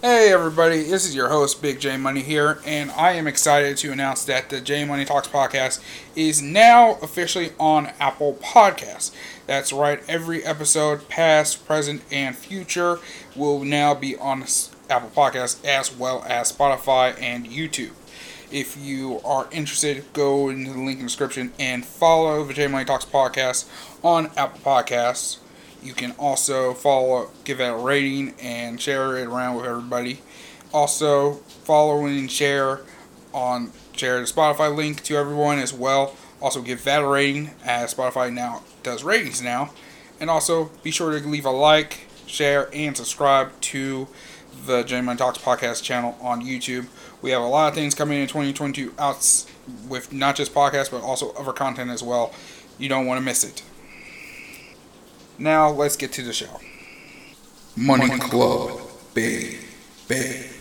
Hey 0.00 0.32
everybody, 0.32 0.84
this 0.84 1.04
is 1.04 1.16
your 1.16 1.28
host 1.28 1.60
Big 1.60 1.80
J 1.80 1.96
Money 1.96 2.20
here, 2.20 2.60
and 2.64 2.92
I 2.92 3.14
am 3.14 3.26
excited 3.26 3.76
to 3.78 3.90
announce 3.90 4.24
that 4.26 4.48
the 4.48 4.60
J 4.60 4.84
Money 4.84 5.04
Talks 5.04 5.26
podcast 5.26 5.82
is 6.14 6.40
now 6.40 6.92
officially 7.02 7.50
on 7.58 7.90
Apple 7.98 8.34
Podcasts. 8.34 9.12
That's 9.48 9.72
right, 9.72 10.00
every 10.06 10.44
episode, 10.44 11.08
past, 11.08 11.66
present, 11.66 12.02
and 12.12 12.36
future, 12.36 13.00
will 13.34 13.64
now 13.64 13.92
be 13.92 14.16
on 14.16 14.44
Apple 14.88 15.10
Podcasts 15.10 15.64
as 15.66 15.92
well 15.92 16.24
as 16.28 16.52
Spotify 16.52 17.20
and 17.20 17.48
YouTube. 17.48 17.90
If 18.52 18.76
you 18.76 19.20
are 19.24 19.48
interested, 19.50 20.04
go 20.12 20.48
into 20.48 20.74
the 20.74 20.78
link 20.78 20.92
in 20.92 20.98
the 20.98 21.06
description 21.06 21.52
and 21.58 21.84
follow 21.84 22.44
the 22.44 22.54
J 22.54 22.68
Money 22.68 22.84
Talks 22.84 23.04
podcast 23.04 23.68
on 24.04 24.30
Apple 24.36 24.60
Podcasts. 24.60 25.38
You 25.82 25.92
can 25.92 26.12
also 26.12 26.74
follow, 26.74 27.30
give 27.44 27.60
it 27.60 27.64
a 27.64 27.76
rating, 27.76 28.34
and 28.40 28.80
share 28.80 29.16
it 29.16 29.26
around 29.26 29.56
with 29.56 29.66
everybody. 29.66 30.20
Also, 30.72 31.34
follow 31.64 32.04
and 32.06 32.30
share 32.30 32.80
on 33.32 33.72
share 33.92 34.20
the 34.20 34.26
Spotify 34.26 34.74
link 34.74 35.02
to 35.04 35.16
everyone 35.16 35.58
as 35.58 35.72
well. 35.72 36.16
Also, 36.40 36.62
give 36.62 36.84
that 36.84 37.02
a 37.02 37.06
rating 37.06 37.50
as 37.64 37.94
Spotify 37.94 38.32
now 38.32 38.62
does 38.82 39.02
ratings 39.02 39.42
now. 39.42 39.70
And 40.20 40.28
also, 40.30 40.70
be 40.82 40.90
sure 40.90 41.18
to 41.18 41.26
leave 41.26 41.44
a 41.44 41.50
like, 41.50 42.06
share, 42.26 42.68
and 42.72 42.96
subscribe 42.96 43.58
to 43.62 44.08
the 44.66 44.82
J 44.82 45.00
Money 45.00 45.18
Talks 45.18 45.38
podcast 45.38 45.82
channel 45.82 46.16
on 46.20 46.44
YouTube. 46.44 46.86
We 47.22 47.30
have 47.30 47.42
a 47.42 47.46
lot 47.46 47.68
of 47.68 47.74
things 47.74 47.94
coming 47.94 48.20
in 48.20 48.26
2022 48.26 48.94
out 48.98 49.46
with 49.88 50.12
not 50.12 50.36
just 50.36 50.54
podcasts 50.54 50.90
but 50.90 51.02
also 51.02 51.32
other 51.32 51.52
content 51.52 51.90
as 51.90 52.02
well. 52.02 52.32
You 52.78 52.88
don't 52.88 53.06
want 53.06 53.18
to 53.18 53.24
miss 53.24 53.44
it. 53.44 53.62
Now 55.38 55.70
let's 55.70 55.96
get 55.96 56.12
to 56.14 56.22
the 56.22 56.32
show. 56.32 56.60
Money, 57.76 58.08
Money 58.08 58.20
Club, 58.20 58.70
Club, 58.70 58.80
baby. 59.14 60.57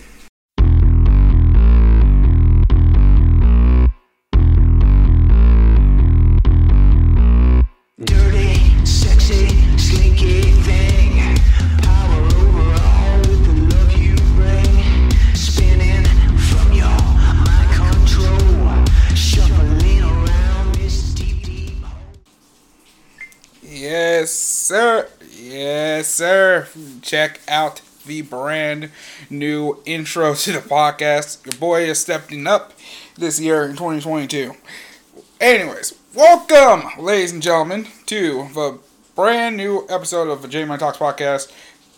Sir. 24.68 25.08
Yes, 25.32 26.10
sir. 26.10 26.68
Check 27.02 27.40
out 27.48 27.80
the 28.06 28.22
brand 28.22 28.90
new 29.30 29.78
intro 29.86 30.34
to 30.36 30.52
the 30.52 30.60
podcast. 30.60 31.46
Your 31.46 31.58
boy 31.58 31.84
is 31.84 32.02
stepping 32.02 32.46
up 32.46 32.74
this 33.16 33.40
year 33.40 33.64
in 33.64 33.78
2022. 33.78 34.56
Anyways, 35.40 35.98
welcome, 36.14 37.02
ladies 37.02 37.32
and 37.32 37.42
gentlemen, 37.42 37.88
to 38.08 38.50
the 38.54 38.78
brand 39.16 39.56
new 39.56 39.86
episode 39.88 40.28
of 40.28 40.42
the 40.42 40.50
J 40.50 40.66
Money 40.66 40.80
Talks 40.80 40.98
podcast. 40.98 41.50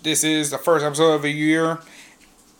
This 0.03 0.23
is 0.23 0.51
the 0.51 0.59
first 0.59 0.85
episode 0.85 1.13
of 1.13 1.23
the 1.23 1.31
year 1.31 1.79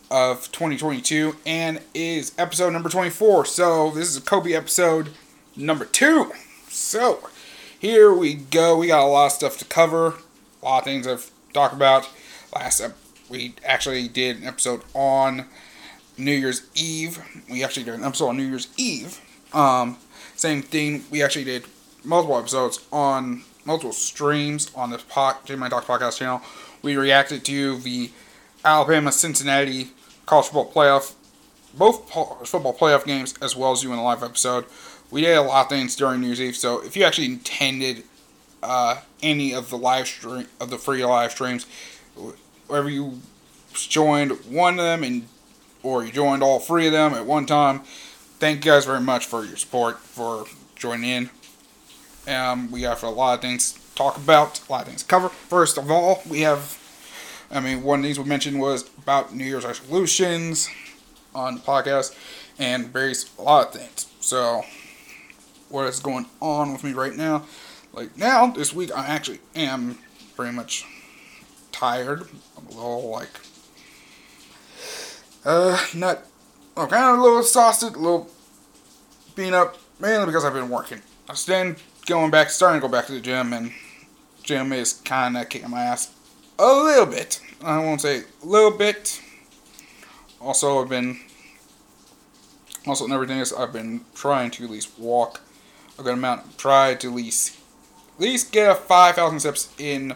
of 0.10 0.52
2022 0.52 1.36
and 1.46 1.82
is 1.94 2.32
episode 2.40 2.74
number 2.74 2.90
24. 2.90 3.46
So, 3.46 3.92
this 3.92 4.10
is 4.10 4.18
a 4.18 4.22
Kobe 4.22 4.54
episode 4.54 5.10
number 5.56 5.86
two. 5.86 6.32
So, 6.68 7.30
here 7.80 8.14
we 8.14 8.36
go. 8.36 8.78
We 8.78 8.88
got 8.88 9.04
a 9.04 9.08
lot 9.08 9.28
of 9.28 9.32
stuff 9.32 9.58
to 9.58 9.66
cover, 9.66 10.16
a 10.62 10.66
lot 10.66 10.80
of 10.80 10.84
things 10.84 11.08
I've 11.08 11.32
talked 11.54 11.74
about. 11.74 12.08
Last 12.54 12.82
we 13.30 13.54
actually 13.66 14.08
did 14.08 14.38
an 14.38 14.44
episode 14.44 14.82
on 14.94 15.46
New 16.18 16.34
Year's 16.34 16.64
Eve. 16.76 17.20
We 17.50 17.64
actually 17.64 17.86
did 17.86 17.94
an 17.94 18.04
episode 18.04 18.30
on 18.30 18.38
New 18.38 18.48
Year's 18.48 18.68
Eve. 18.76 19.22
Um, 19.54 19.98
same 20.36 20.62
thing. 20.62 21.04
We 21.10 21.24
actually 21.24 21.46
did 21.46 21.66
multiple 22.04 22.38
episodes 22.38 22.86
on 22.92 23.44
multiple 23.66 23.94
streams 23.94 24.72
on 24.76 24.90
the 24.90 24.98
pod, 24.98 25.38
J 25.46 25.56
Money 25.56 25.70
Talk 25.70 25.86
podcast 25.86 26.18
channel. 26.18 26.42
We 26.82 26.98
reacted 26.98 27.46
to 27.46 27.78
the 27.78 28.12
Alabama 28.66 29.12
Cincinnati 29.12 29.92
college 30.26 30.48
football 30.48 30.72
playoff, 30.72 31.14
both 31.78 32.10
football 32.48 32.74
playoff 32.74 33.06
games, 33.06 33.36
as 33.42 33.56
well 33.56 33.72
as 33.72 33.82
doing 33.82 34.00
a 34.00 34.04
live 34.04 34.24
episode 34.24 34.66
we 35.12 35.22
did 35.22 35.38
a 35.38 35.42
lot 35.42 35.66
of 35.66 35.70
things 35.70 35.96
during 35.96 36.22
New 36.22 36.28
Year's 36.28 36.42
Eve. 36.42 36.56
So 36.56 36.84
if 36.84 36.96
you 36.96 37.04
actually 37.04 37.28
intended 37.28 38.04
uh, 38.62 39.02
any 39.22 39.54
of 39.54 39.70
the 39.70 39.78
live 39.78 40.08
stream 40.08 40.48
of 40.60 40.70
the 40.70 40.78
free 40.78 41.04
live 41.06 41.32
streams, 41.32 41.66
wherever 42.68 42.90
you 42.90 43.20
joined 43.74 44.32
one 44.46 44.74
of 44.74 44.86
them 44.86 45.04
and 45.04 45.28
or 45.82 46.04
you 46.04 46.12
joined 46.12 46.44
all 46.44 46.60
three 46.60 46.88
of 46.88 46.92
them 46.92 47.14
at 47.14 47.26
one 47.26 47.46
time, 47.46 47.80
thank 48.40 48.66
you 48.66 48.72
guys 48.72 48.86
very 48.86 49.00
much 49.00 49.26
for 49.26 49.46
your 49.46 49.58
support 49.58 50.00
for 50.00 50.46
joining 50.76 51.10
in. 51.10 51.30
Um, 52.28 52.70
we 52.70 52.84
have 52.84 53.02
a 53.04 53.10
lot 53.10 53.36
of 53.36 53.42
things 53.42 53.72
to 53.74 53.96
talk 53.96 54.18
about, 54.18 54.62
a 54.68 54.72
lot 54.72 54.82
of 54.82 54.88
things 54.90 55.04
to 55.04 55.08
cover. 55.08 55.30
First 55.30 55.78
of 55.78 55.90
all, 55.90 56.22
we 56.30 56.42
have, 56.42 56.78
I 57.50 57.60
mean, 57.60 57.82
one 57.82 58.00
of 58.00 58.04
these 58.04 58.20
we 58.20 58.26
mentioned 58.26 58.60
was 58.60 58.90
about 58.98 59.34
New 59.34 59.46
Year's 59.46 59.66
resolutions 59.66 60.70
on 61.34 61.56
the 61.56 61.62
podcast 61.62 62.16
and 62.60 62.88
various 62.88 63.36
a 63.38 63.42
lot 63.42 63.68
of 63.68 63.74
things. 63.74 64.08
So 64.20 64.64
what 65.70 65.88
is 65.88 66.00
going 66.00 66.26
on 66.42 66.74
with 66.74 66.84
me 66.84 66.94
right 66.94 67.16
now. 67.16 67.46
Like 67.94 68.18
now, 68.18 68.48
this 68.48 68.74
week, 68.74 68.96
I 68.96 69.08
actually 69.08 69.40
am 69.56 69.98
pretty 70.36 70.56
much 70.56 70.86
tired. 71.72 72.28
I'm 72.58 72.68
a 72.68 72.70
little 72.70 73.10
like, 73.10 73.30
uh, 75.46 75.80
not, 75.96 76.26
I'm 76.78 76.88
kind 76.90 77.14
of 77.14 77.20
a 77.20 77.22
little 77.22 77.40
exhausted, 77.40 77.96
a 77.96 78.00
little 78.00 78.30
being 79.36 79.54
up, 79.54 79.78
mainly 80.00 80.26
because 80.26 80.46
I've 80.46 80.54
been 80.54 80.70
working. 80.70 81.02
I 81.28 81.34
was 81.34 81.46
then 81.46 81.78
going 82.06 82.32
back, 82.32 82.50
starting 82.50 82.82
to 82.82 82.88
go 82.88 82.92
back 82.92 83.08
to 83.08 83.14
the 83.14 83.22
gym, 83.22 83.54
and 83.54 83.72
gym 84.44 84.74
is 84.74 84.94
kind 84.94 85.38
of 85.38 85.50
kicking 85.50 85.70
my 85.70 85.82
ass 85.82 86.14
a 86.58 86.66
little 86.66 87.06
bit. 87.06 87.42
I 87.64 87.80
won't 87.80 88.02
say 88.02 88.24
a 88.44 88.46
little 88.46 88.78
bit. 88.78 89.22
Also, 90.42 90.82
I've 90.82 90.90
been 90.90 91.20
also 92.88 93.04
and 93.04 93.14
everything 93.14 93.40
is 93.40 93.54
I've 93.54 93.74
been 93.74 94.02
trying 94.16 94.52
to 94.52 94.64
at 94.64 94.70
least 94.70 94.98
walk 94.98 95.42
a 96.00 96.04
good 96.04 96.14
amount. 96.14 96.58
Try 96.58 96.96
to 96.96 97.10
at 97.10 97.14
least 97.14 97.58
at 98.16 98.22
least 98.22 98.52
get 98.52 98.72
a 98.72 98.76
five 98.76 99.16
thousand 99.16 99.40
steps 99.42 99.74
in 99.78 100.16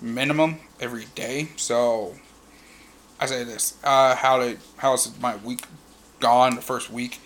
minimum 0.00 0.58
every 0.80 1.06
day. 1.14 1.48
So 1.56 2.14
I 3.18 3.26
say 3.26 3.44
this: 3.44 3.76
uh, 3.82 4.16
how 4.16 4.38
did 4.38 4.58
how's 4.78 5.18
my 5.20 5.36
week 5.36 5.66
gone? 6.20 6.56
The 6.56 6.62
first 6.62 6.90
week 6.90 7.20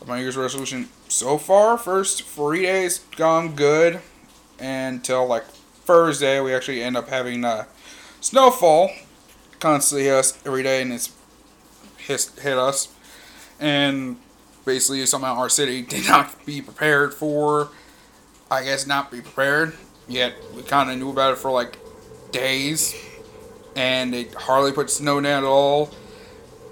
of 0.00 0.08
my 0.08 0.18
year's 0.20 0.36
resolution 0.36 0.88
so 1.08 1.38
far. 1.38 1.78
First 1.78 2.22
three 2.22 2.62
days 2.62 2.98
gone 3.16 3.54
good 3.54 4.00
until 4.58 5.26
like 5.26 5.44
Thursday. 5.44 6.40
We 6.40 6.54
actually 6.54 6.82
end 6.82 6.96
up 6.96 7.08
having 7.08 7.44
uh, 7.44 7.64
snowfall 8.20 8.90
constantly 9.60 10.04
hit 10.04 10.14
us 10.14 10.38
every 10.44 10.62
day, 10.62 10.82
and 10.82 10.92
it's 10.92 11.12
hit, 11.96 12.30
hit 12.40 12.58
us. 12.58 12.88
And 13.58 14.16
basically 14.66 15.06
somehow 15.06 15.36
our 15.36 15.48
city 15.48 15.80
did 15.80 16.06
not 16.06 16.44
be 16.44 16.60
prepared 16.60 17.14
for, 17.14 17.70
I 18.50 18.64
guess, 18.64 18.86
not 18.86 19.10
be 19.10 19.22
prepared. 19.22 19.74
Yet 20.06 20.34
we 20.54 20.62
kind 20.62 20.90
of 20.90 20.98
knew 20.98 21.10
about 21.10 21.32
it 21.32 21.38
for 21.38 21.50
like 21.50 21.78
days, 22.32 22.94
and 23.74 24.14
it 24.14 24.34
hardly 24.34 24.72
put 24.72 24.90
snow 24.90 25.20
down 25.20 25.44
at 25.44 25.48
all. 25.48 25.90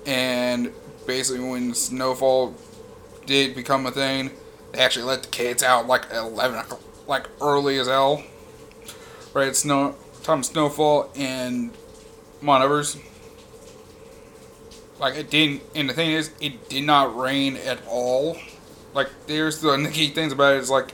And 0.04 0.70
basically, 1.06 1.48
when 1.48 1.72
snowfall 1.72 2.54
did 3.24 3.54
become 3.54 3.86
a 3.86 3.90
thing, 3.90 4.30
they 4.72 4.80
actually 4.80 5.06
let 5.06 5.22
the 5.22 5.28
kids 5.28 5.62
out 5.62 5.86
like 5.86 6.04
11 6.12 6.66
like 7.06 7.28
early 7.40 7.78
as 7.78 7.86
hell. 7.86 8.22
Right, 9.32 9.56
snow 9.56 9.94
time 10.22 10.42
snowfall 10.42 11.10
and 11.16 11.70
Mount 12.40 12.62
like 14.98 15.16
it 15.16 15.30
didn't, 15.30 15.62
and 15.74 15.88
the 15.88 15.94
thing 15.94 16.12
is, 16.12 16.30
it 16.40 16.68
did 16.68 16.84
not 16.84 17.16
rain 17.16 17.56
at 17.56 17.80
all. 17.86 18.36
Like 18.94 19.08
there's 19.26 19.60
the 19.60 19.90
key 19.92 20.08
things 20.08 20.32
about 20.32 20.54
it 20.54 20.58
is 20.58 20.70
like 20.70 20.92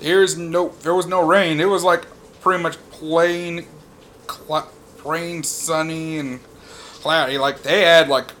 there's 0.00 0.36
no, 0.36 0.70
there 0.82 0.94
was 0.94 1.06
no 1.06 1.26
rain. 1.26 1.60
It 1.60 1.66
was 1.66 1.84
like 1.84 2.04
pretty 2.40 2.62
much 2.62 2.76
plain, 2.90 3.66
cl- 4.28 4.70
plain 4.98 5.42
sunny 5.42 6.18
and 6.18 6.40
cloudy. 7.00 7.38
Like 7.38 7.62
they 7.62 7.82
had 7.82 8.08
like 8.08 8.32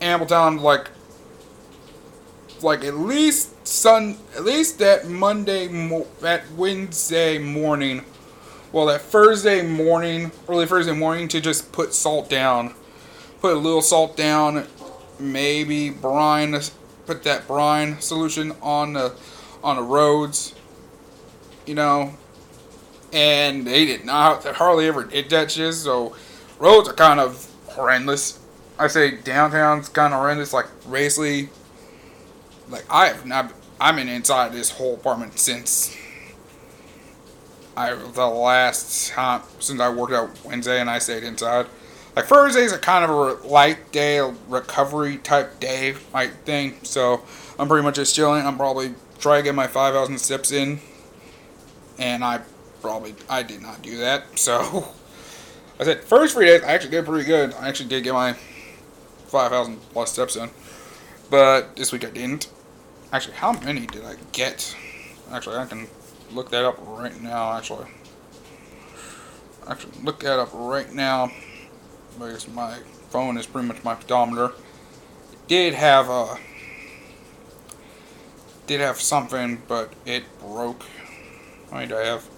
ample 0.00 0.26
time 0.26 0.58
like 0.58 0.90
like 2.62 2.84
at 2.84 2.96
least 2.96 3.66
sun 3.66 4.18
at 4.36 4.44
least 4.44 4.78
that 4.78 5.08
Monday 5.08 5.68
mo- 5.68 6.06
that 6.20 6.42
Wednesday 6.52 7.38
morning 7.38 8.04
well 8.72 8.86
that 8.86 9.00
Thursday 9.00 9.62
morning 9.62 10.30
early 10.48 10.66
Thursday 10.66 10.92
morning 10.92 11.28
to 11.28 11.40
just 11.40 11.72
put 11.72 11.94
salt 11.94 12.28
down 12.28 12.74
put 13.42 13.54
a 13.54 13.58
little 13.58 13.82
salt 13.82 14.16
down, 14.16 14.66
maybe 15.18 15.90
brine, 15.90 16.58
put 17.04 17.22
that 17.24 17.46
brine 17.46 18.00
solution 18.00 18.52
on 18.62 18.94
the 18.94 19.12
on 19.62 19.76
the 19.76 19.82
roads, 19.82 20.54
you 21.66 21.74
know, 21.74 22.14
and 23.12 23.66
they 23.66 23.84
did 23.84 24.06
not 24.06 24.42
hardly 24.44 24.88
ever 24.88 25.04
did 25.04 25.50
shit. 25.50 25.74
So 25.74 26.16
roads 26.58 26.88
are 26.88 26.94
kind 26.94 27.20
of 27.20 27.46
horrendous 27.66 28.38
I 28.82 28.88
say 28.88 29.12
downtown's 29.12 29.88
kind 29.88 30.12
of 30.12 30.20
horrendous. 30.20 30.52
Like 30.52 30.66
basically, 30.90 31.50
like 32.68 32.84
I 32.90 33.06
have 33.06 33.26
not. 33.26 33.52
I'm 33.80 33.98
in 33.98 34.08
inside 34.08 34.52
this 34.52 34.70
whole 34.70 34.94
apartment 34.94 35.38
since 35.38 35.96
I 37.76 37.94
the 37.94 38.26
last 38.26 39.10
time 39.10 39.42
since 39.58 39.80
I 39.80 39.88
worked 39.88 40.12
out 40.12 40.30
Wednesday 40.44 40.80
and 40.80 40.88
I 40.88 40.98
stayed 40.98 41.24
inside. 41.24 41.66
Like 42.14 42.26
Thursday's 42.26 42.72
a 42.72 42.78
kind 42.78 43.10
of 43.10 43.10
a 43.10 43.46
light 43.46 43.90
day, 43.90 44.18
a 44.18 44.34
recovery 44.48 45.16
type 45.16 45.60
day, 45.60 45.94
like 46.12 46.44
thing. 46.44 46.74
So 46.82 47.22
I'm 47.58 47.68
pretty 47.68 47.84
much 47.84 47.94
just 47.94 48.14
chilling. 48.14 48.46
I'm 48.46 48.56
probably 48.56 48.94
try 49.18 49.38
to 49.38 49.42
get 49.42 49.54
my 49.54 49.66
5,000 49.66 50.18
steps 50.18 50.52
in, 50.52 50.80
and 51.98 52.22
I 52.22 52.40
probably 52.82 53.14
I 53.30 53.42
did 53.42 53.62
not 53.62 53.80
do 53.80 53.96
that. 53.98 54.38
So 54.38 54.92
I 55.80 55.84
said 55.84 56.00
first 56.04 56.34
three 56.34 56.46
days 56.46 56.62
I 56.62 56.72
actually 56.72 56.90
did 56.90 57.06
pretty 57.06 57.24
good. 57.24 57.54
I 57.54 57.68
actually 57.68 57.88
did 57.88 58.04
get 58.04 58.12
my 58.12 58.34
5,000 59.28 59.80
plus 59.92 60.12
steps 60.12 60.36
in, 60.36 60.50
but 61.30 61.76
this 61.76 61.92
week 61.92 62.04
I 62.04 62.10
didn't. 62.10 62.50
Actually, 63.10 63.36
how 63.36 63.52
many 63.52 63.86
did 63.86 64.04
I 64.04 64.16
get? 64.32 64.76
Actually, 65.30 65.56
I 65.56 65.64
can 65.64 65.86
look 66.30 66.50
that 66.50 66.64
up 66.64 66.76
right 66.80 67.18
now. 67.22 67.56
Actually, 67.56 67.86
actually 69.66 69.92
look 70.02 70.20
that 70.20 70.38
up 70.38 70.50
right 70.52 70.92
now 70.92 71.30
because 72.18 72.48
my 72.48 72.78
phone 73.10 73.36
is 73.36 73.46
pretty 73.46 73.68
much 73.68 73.82
my 73.84 73.94
pedometer. 73.94 74.46
It 74.46 75.48
did 75.48 75.74
have 75.74 76.08
a 76.08 76.38
did 78.66 78.80
have 78.80 79.00
something, 79.00 79.62
but 79.68 79.92
it 80.06 80.24
broke. 80.40 80.84
I 81.70 81.80
mean, 81.80 81.92
I 81.92 82.00
have 82.00 82.28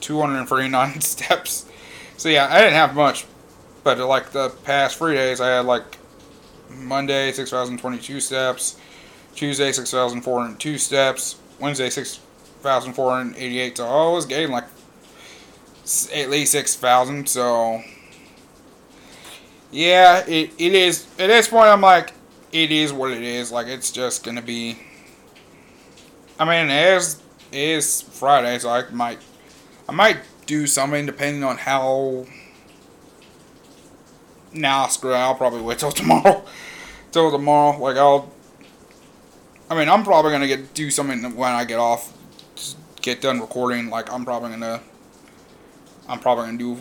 239 0.00 1.00
steps. 1.00 1.66
So 2.16 2.28
yeah, 2.28 2.48
I 2.50 2.60
didn't 2.60 2.74
have 2.74 2.94
much, 2.94 3.26
but 3.84 4.00
uh, 4.00 4.06
like 4.06 4.30
the 4.30 4.50
past 4.64 4.98
three 4.98 5.14
days, 5.14 5.40
I 5.40 5.48
had 5.48 5.66
like 5.66 5.98
Monday 6.70 7.32
6,022 7.32 8.20
steps, 8.20 8.78
Tuesday 9.34 9.72
6,402 9.72 10.78
steps, 10.78 11.36
Wednesday 11.60 11.90
6,488. 11.90 13.76
So 13.76 13.86
I 13.86 14.12
was 14.12 14.26
getting 14.26 14.50
like 14.50 14.64
at 16.14 16.30
least 16.30 16.52
6,000. 16.52 17.28
So 17.28 17.82
yeah, 19.70 20.24
it, 20.26 20.52
it 20.58 20.74
is. 20.74 21.06
At 21.18 21.26
this 21.26 21.48
point, 21.48 21.66
I'm 21.66 21.80
like, 21.80 22.12
it 22.52 22.72
is 22.72 22.92
what 22.92 23.10
it 23.10 23.22
is. 23.22 23.52
Like 23.52 23.66
it's 23.66 23.90
just 23.90 24.24
gonna 24.24 24.42
be. 24.42 24.78
I 26.38 26.44
mean, 26.44 26.70
it 26.70 26.96
is 26.96 27.20
it 27.52 27.58
is 27.58 28.02
Friday, 28.02 28.58
so 28.58 28.70
I 28.70 28.88
might 28.90 29.18
I 29.88 29.92
might 29.92 30.18
do 30.46 30.66
something 30.66 31.06
depending 31.06 31.44
on 31.44 31.58
how. 31.58 32.26
Nah, 34.52 34.86
screw 34.88 35.12
it. 35.12 35.16
I'll 35.16 35.34
probably 35.34 35.60
wait 35.60 35.78
till 35.78 35.92
tomorrow. 35.92 36.44
till 37.12 37.30
tomorrow. 37.30 37.78
Like 37.78 37.96
I'll. 37.96 38.32
I 39.70 39.74
mean, 39.74 39.88
I'm 39.88 40.02
probably 40.02 40.32
gonna 40.32 40.46
get 40.46 40.72
do 40.72 40.90
something 40.90 41.36
when 41.36 41.52
I 41.52 41.64
get 41.64 41.78
off, 41.78 42.16
get 43.02 43.20
done 43.20 43.40
recording. 43.40 43.90
Like 43.90 44.10
I'm 44.12 44.24
probably 44.24 44.50
gonna. 44.50 44.80
I'm 46.08 46.20
probably 46.20 46.46
gonna 46.46 46.58
do, 46.58 46.78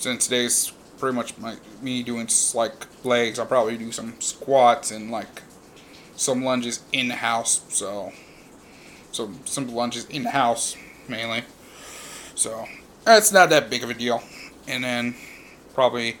since 0.00 0.24
today's 0.24 0.72
pretty 1.00 1.16
much 1.16 1.36
my 1.38 1.56
me 1.82 2.02
doing 2.02 2.28
like 2.54 2.86
legs. 3.04 3.38
I'll 3.38 3.46
probably 3.46 3.76
do 3.76 3.90
some 3.90 4.20
squats 4.20 4.90
and 4.90 5.10
like 5.10 5.42
some 6.14 6.44
lunges 6.44 6.82
in 6.92 7.10
house. 7.10 7.62
So, 7.70 8.12
so 9.10 9.32
simple 9.46 9.74
lunges 9.74 10.04
in 10.06 10.26
house 10.26 10.76
mainly. 11.08 11.42
So 12.34 12.66
that's 13.04 13.32
not 13.32 13.50
that 13.50 13.70
big 13.70 13.82
of 13.82 13.90
a 13.90 13.94
deal. 13.94 14.22
And 14.68 14.84
then 14.84 15.16
probably, 15.74 16.18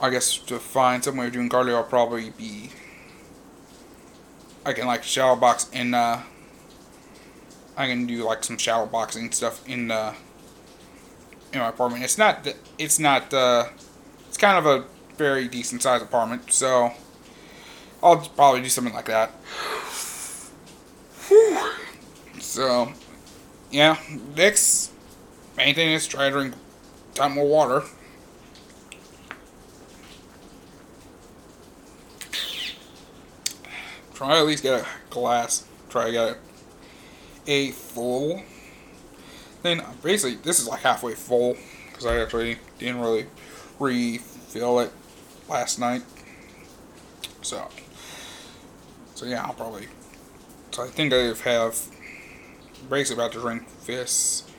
I 0.00 0.10
guess 0.10 0.36
to 0.38 0.58
find 0.58 1.02
some 1.02 1.16
way 1.16 1.26
of 1.26 1.32
doing 1.32 1.48
cardio, 1.48 1.76
I'll 1.76 1.84
probably 1.84 2.30
be. 2.30 2.70
I 4.64 4.74
can 4.74 4.86
like 4.86 5.02
shower 5.02 5.36
box 5.36 5.68
in. 5.72 5.94
Uh, 5.94 6.22
I 7.76 7.86
can 7.86 8.06
do 8.06 8.24
like 8.24 8.44
some 8.44 8.58
shower 8.58 8.84
boxing 8.84 9.32
stuff 9.32 9.66
in 9.66 9.88
the 9.88 10.14
in 11.52 11.60
my 11.60 11.68
apartment. 11.68 12.04
It's 12.04 12.18
not 12.18 12.46
it's 12.78 12.98
not 12.98 13.32
uh, 13.34 13.66
it's 14.28 14.36
kind 14.36 14.58
of 14.58 14.66
a 14.66 14.84
very 15.16 15.48
decent 15.48 15.82
sized 15.82 16.02
apartment, 16.02 16.52
so 16.52 16.92
I'll 18.02 18.18
probably 18.18 18.62
do 18.62 18.68
something 18.68 18.94
like 18.94 19.06
that. 19.06 19.32
So, 22.40 22.92
yeah, 23.70 23.96
next 24.36 24.92
main 25.56 25.74
thing 25.74 25.92
is 25.92 26.06
try 26.06 26.28
to 26.28 26.30
drink 26.30 26.54
a 26.54 27.14
ton 27.14 27.32
more 27.32 27.46
water. 27.46 27.82
Try 34.14 34.38
at 34.38 34.46
least 34.46 34.62
get 34.62 34.80
a 34.80 34.86
glass. 35.10 35.66
Try 35.88 36.06
to 36.06 36.12
get 36.12 36.38
a 37.46 37.70
full 37.70 38.42
then 39.62 39.82
basically, 40.02 40.36
this 40.36 40.58
is 40.58 40.68
like 40.68 40.80
halfway 40.80 41.14
full 41.14 41.56
because 41.90 42.06
I 42.06 42.20
actually 42.20 42.58
didn't 42.78 43.00
really 43.00 43.26
refill 43.78 44.80
it 44.80 44.92
last 45.48 45.78
night. 45.78 46.02
So, 47.42 47.68
so 49.14 49.26
yeah, 49.26 49.44
I'll 49.44 49.54
probably. 49.54 49.88
So 50.70 50.84
I 50.84 50.88
think 50.88 51.12
I 51.12 51.34
have 51.50 51.78
basically 52.88 53.22
about 53.22 53.32
to 53.32 53.40
drink 53.40 53.64
this, 53.86 54.50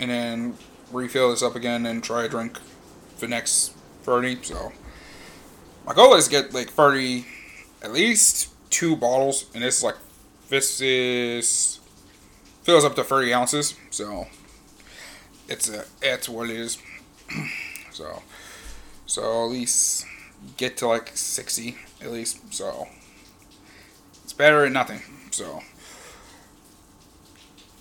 and 0.00 0.10
then 0.10 0.54
refill 0.92 1.30
this 1.30 1.42
up 1.42 1.54
again 1.54 1.86
and 1.86 2.02
try 2.02 2.22
to 2.22 2.28
drink 2.28 2.58
the 3.18 3.28
next 3.28 3.72
30. 4.02 4.42
So 4.42 4.72
my 5.86 5.94
goal 5.94 6.14
is 6.14 6.28
get 6.28 6.54
like 6.54 6.70
30, 6.70 7.26
at 7.82 7.92
least 7.92 8.50
two 8.70 8.96
bottles, 8.96 9.46
and 9.54 9.62
this 9.62 9.78
is 9.78 9.84
like 9.84 9.96
this 10.48 10.80
is 10.80 11.80
fills 12.66 12.84
up 12.84 12.96
to 12.96 13.04
30 13.04 13.32
ounces, 13.32 13.76
so 13.90 14.26
it's 15.48 15.68
a 15.68 15.84
it's 16.02 16.28
what 16.28 16.50
it 16.50 16.56
is. 16.56 16.82
so 17.92 18.24
so 19.06 19.44
at 19.44 19.50
least 19.52 20.04
get 20.56 20.76
to 20.78 20.88
like 20.88 21.12
60 21.14 21.76
at 22.02 22.10
least. 22.10 22.52
So 22.52 22.88
it's 24.24 24.32
better 24.32 24.62
than 24.64 24.72
nothing. 24.72 25.00
So 25.30 25.62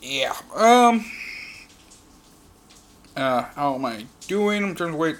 yeah. 0.03 0.35
Um. 0.53 1.03
Uh, 3.17 3.43
how 3.55 3.73
am 3.73 3.85
I 3.85 4.05
doing 4.27 4.61
in 4.61 4.75
terms 4.75 4.93
of 4.93 4.99
weight? 4.99 5.15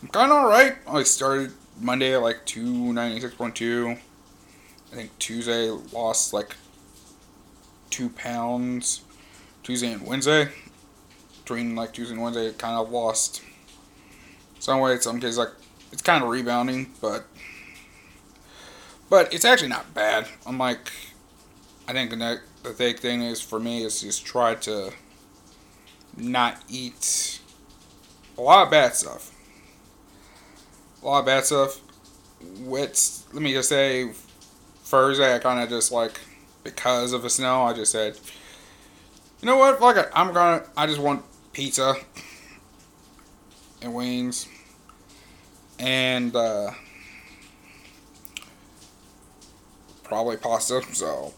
I'm 0.00 0.08
kind 0.08 0.32
of 0.32 0.38
alright. 0.38 0.76
I 0.88 1.02
started 1.02 1.52
Monday 1.78 2.14
at 2.14 2.22
like 2.22 2.46
296.2. 2.46 3.98
I 4.92 4.94
think 4.94 5.18
Tuesday 5.18 5.68
lost 5.92 6.32
like 6.32 6.56
two 7.90 8.08
pounds. 8.08 9.02
Tuesday 9.62 9.92
and 9.92 10.06
Wednesday. 10.06 10.48
Between 11.42 11.74
like 11.74 11.92
Tuesday 11.92 12.14
and 12.14 12.22
Wednesday, 12.22 12.46
it 12.46 12.58
kind 12.58 12.76
of 12.76 12.90
lost 12.90 13.42
some 14.58 14.80
weight. 14.80 15.02
Some 15.02 15.20
cases, 15.20 15.38
like 15.38 15.50
it's 15.92 16.02
kind 16.02 16.22
of 16.22 16.30
rebounding, 16.30 16.92
but 17.00 17.24
but 19.08 19.32
it's 19.34 19.44
actually 19.44 19.68
not 19.68 19.92
bad. 19.92 20.28
I'm 20.46 20.58
like, 20.58 20.90
I 21.88 21.92
think 21.92 22.10
the 22.10 22.40
the 22.62 22.70
big 22.70 22.98
thing 22.98 23.22
is 23.22 23.40
for 23.40 23.58
me 23.58 23.82
is 23.82 24.00
just 24.00 24.24
try 24.24 24.54
to 24.54 24.92
not 26.16 26.62
eat 26.68 27.40
a 28.38 28.40
lot 28.40 28.64
of 28.64 28.70
bad 28.70 28.94
stuff. 28.94 29.34
A 31.02 31.06
lot 31.06 31.20
of 31.20 31.26
bad 31.26 31.44
stuff. 31.44 31.80
What's 32.62 33.26
let 33.32 33.42
me 33.42 33.52
just 33.52 33.68
say, 33.68 34.12
Thursday 34.84 35.34
I 35.34 35.38
kind 35.38 35.60
of 35.60 35.68
just 35.68 35.90
like 35.90 36.20
because 36.62 37.12
of 37.12 37.22
the 37.22 37.30
snow. 37.30 37.62
I 37.62 37.72
just 37.72 37.92
said 37.92 38.18
you 39.40 39.46
know 39.46 39.56
what? 39.56 39.78
Fuck 39.78 39.96
it. 39.96 40.10
I'm 40.14 40.32
gonna. 40.32 40.64
I 40.76 40.86
just 40.86 41.00
want 41.00 41.24
pizza 41.52 41.94
and 43.82 43.94
wings 43.94 44.46
and 45.78 46.36
uh, 46.36 46.70
probably 50.04 50.36
pasta. 50.36 50.82
So 50.92 51.32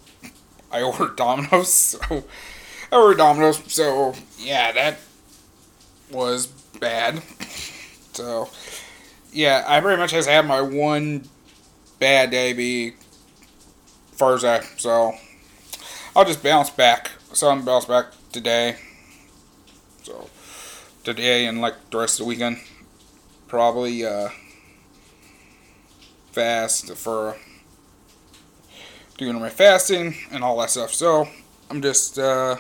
I 0.71 0.83
ordered 0.83 1.17
Domino's. 1.17 1.97
So 2.93 2.99
I 2.99 3.01
ordered 3.01 3.19
Domino's. 3.19 3.73
So 3.73 4.15
yeah, 4.39 4.73
that 4.73 4.99
was 6.11 6.47
bad. 6.79 7.23
So 8.15 8.51
yeah, 9.33 9.65
I 9.67 9.81
pretty 9.81 9.99
much 9.99 10.11
has 10.11 10.27
had 10.27 10.45
my 10.45 10.61
one 10.61 11.25
bad 11.99 12.31
day 12.31 12.53
be 12.53 12.93
Thursday. 14.13 14.61
So 14.77 15.15
I'll 16.15 16.27
just 16.27 16.43
bounce 16.43 16.69
back 16.69 17.13
so 17.33 17.49
I'm 17.49 17.65
bounced 17.65 17.89
back 17.89 18.07
today. 18.31 18.77
So 20.03 20.29
today 21.05 21.47
and 21.47 21.61
like 21.61 21.91
the 21.91 21.99
rest 21.99 22.21
of 22.21 22.25
the 22.25 22.29
weekend, 22.29 22.59
probably 23.49 24.05
uh, 24.05 24.29
fast 26.33 26.95
for 26.97 27.37
doing 29.17 29.39
my 29.39 29.49
fasting 29.49 30.15
and 30.31 30.45
all 30.45 30.59
that 30.59 30.71
stuff. 30.71 30.93
So 30.93 31.29
I'm 31.71 31.81
just 31.81 32.19
uh, 32.19 32.57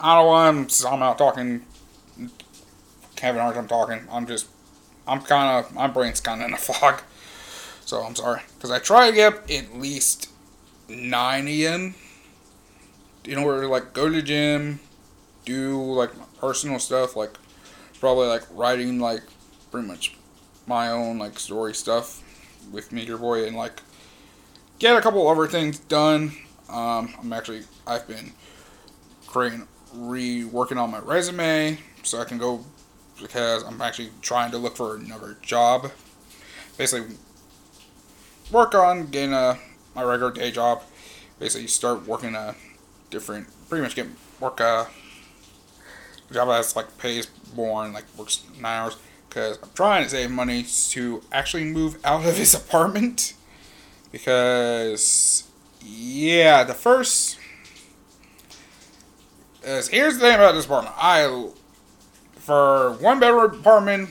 I 0.00 0.16
don't 0.16 0.26
want 0.26 0.84
I'm, 0.86 1.02
out 1.02 1.18
talking, 1.18 1.64
having 3.20 3.40
a 3.40 3.42
hard 3.42 3.56
time 3.56 3.68
talking. 3.68 4.00
I'm 4.10 4.26
just 4.26 4.46
I'm 5.06 5.20
kind 5.20 5.64
of 5.64 5.74
my 5.74 5.86
brain's 5.86 6.20
kind 6.20 6.40
of 6.40 6.48
in 6.48 6.54
a 6.54 6.56
fog. 6.58 7.02
So 7.84 8.02
I'm 8.02 8.14
sorry 8.14 8.42
because 8.54 8.70
I 8.70 8.78
try 8.78 9.10
to 9.10 9.16
get 9.16 9.50
at 9.50 9.74
least 9.76 10.30
nine 10.88 11.48
a.m. 11.48 11.94
In 13.24 13.38
order 13.38 13.62
to 13.62 13.68
like 13.68 13.92
go 13.92 14.08
to 14.08 14.14
the 14.14 14.22
gym, 14.22 14.80
do 15.44 15.80
like 15.92 16.10
personal 16.38 16.78
stuff, 16.78 17.16
like 17.16 17.34
probably 17.98 18.26
like 18.26 18.42
writing 18.52 18.98
like 18.98 19.22
pretty 19.70 19.86
much 19.86 20.16
my 20.66 20.90
own 20.90 21.18
like 21.18 21.38
story 21.38 21.74
stuff 21.74 22.22
with 22.72 22.92
Meteor 22.92 23.18
Boy 23.18 23.46
and 23.46 23.56
like 23.56 23.82
get 24.78 24.96
a 24.96 25.00
couple 25.00 25.26
other 25.28 25.46
things 25.46 25.78
done. 25.78 26.32
Um, 26.68 27.14
I'm 27.20 27.32
actually 27.32 27.64
I've 27.86 28.06
been 28.08 28.32
creating 29.26 29.66
reworking 29.94 30.76
on 30.76 30.90
my 30.90 30.98
resume 30.98 31.78
so 32.02 32.20
I 32.20 32.24
can 32.24 32.38
go 32.38 32.64
because 33.20 33.62
I'm 33.64 33.80
actually 33.80 34.10
trying 34.22 34.50
to 34.52 34.58
look 34.58 34.76
for 34.76 34.96
another 34.96 35.36
job. 35.42 35.90
Basically, 36.78 37.16
work 38.50 38.74
on 38.74 39.06
getting 39.08 39.34
a 39.34 39.58
my 39.94 40.02
regular 40.02 40.32
day 40.32 40.50
job. 40.50 40.82
Basically, 41.38 41.66
start 41.66 42.06
working 42.06 42.34
a 42.34 42.54
different, 43.10 43.48
pretty 43.68 43.82
much 43.82 43.94
get 43.94 44.06
work 44.40 44.60
a 44.60 44.88
job 46.32 46.48
that's 46.48 46.76
like 46.76 46.96
pays 46.98 47.28
more 47.54 47.84
and 47.84 47.92
like 47.92 48.04
works 48.16 48.42
nine 48.60 48.84
hours. 48.84 48.96
Because 49.28 49.58
I'm 49.62 49.68
trying 49.74 50.04
to 50.04 50.10
save 50.10 50.30
money 50.30 50.64
to 50.90 51.22
actually 51.30 51.64
move 51.64 51.98
out 52.04 52.26
of 52.26 52.36
his 52.36 52.54
apartment. 52.66 53.34
Because 54.10 55.44
yeah, 55.82 56.64
the 56.64 56.74
first. 56.74 57.38
Is, 59.62 59.88
here's 59.88 60.14
the 60.14 60.20
thing 60.20 60.34
about 60.34 60.52
this 60.52 60.64
apartment. 60.64 60.94
I 60.98 61.50
for 62.36 62.92
one 62.94 63.20
bedroom 63.20 63.60
apartment, 63.60 64.10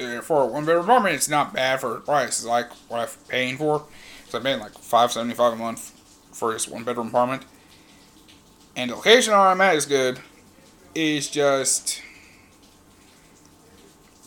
uh, 0.00 0.20
for 0.20 0.46
one 0.48 0.64
bedroom 0.64 0.84
apartment, 0.84 1.16
it's 1.16 1.28
not 1.28 1.52
bad 1.52 1.80
for 1.80 1.96
price. 1.96 2.38
It's 2.38 2.44
like 2.44 2.72
what 2.88 3.00
I'm 3.00 3.08
paying 3.28 3.56
for. 3.58 3.84
So 4.28 4.38
I'm 4.38 4.44
paying 4.44 4.60
like 4.60 4.72
five 4.78 5.12
seventy 5.12 5.34
five 5.34 5.52
a 5.52 5.56
month 5.56 5.95
for 6.36 6.56
one 6.68 6.84
bedroom 6.84 7.08
apartment. 7.08 7.44
And 8.76 8.90
the 8.90 8.96
location 8.96 9.32
I'm 9.32 9.60
at 9.60 9.74
is 9.74 9.86
good. 9.86 10.20
It's 10.94 11.28
just 11.28 12.02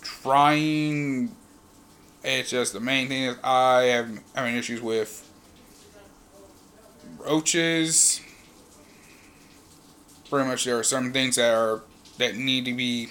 trying. 0.02 1.36
It's 2.24 2.50
just 2.50 2.74
the 2.74 2.80
main 2.80 3.08
thing 3.08 3.24
is 3.24 3.38
I 3.44 3.84
have 3.84 4.20
having 4.36 4.56
issues 4.56 4.82
with 4.82 5.30
roaches. 7.20 8.22
Pretty 10.30 10.48
much, 10.48 10.66
there 10.66 10.78
are 10.78 10.84
some 10.84 11.12
things 11.14 11.36
that 11.36 11.54
are 11.54 11.82
that 12.18 12.36
need 12.36 12.66
to 12.66 12.74
be 12.74 13.10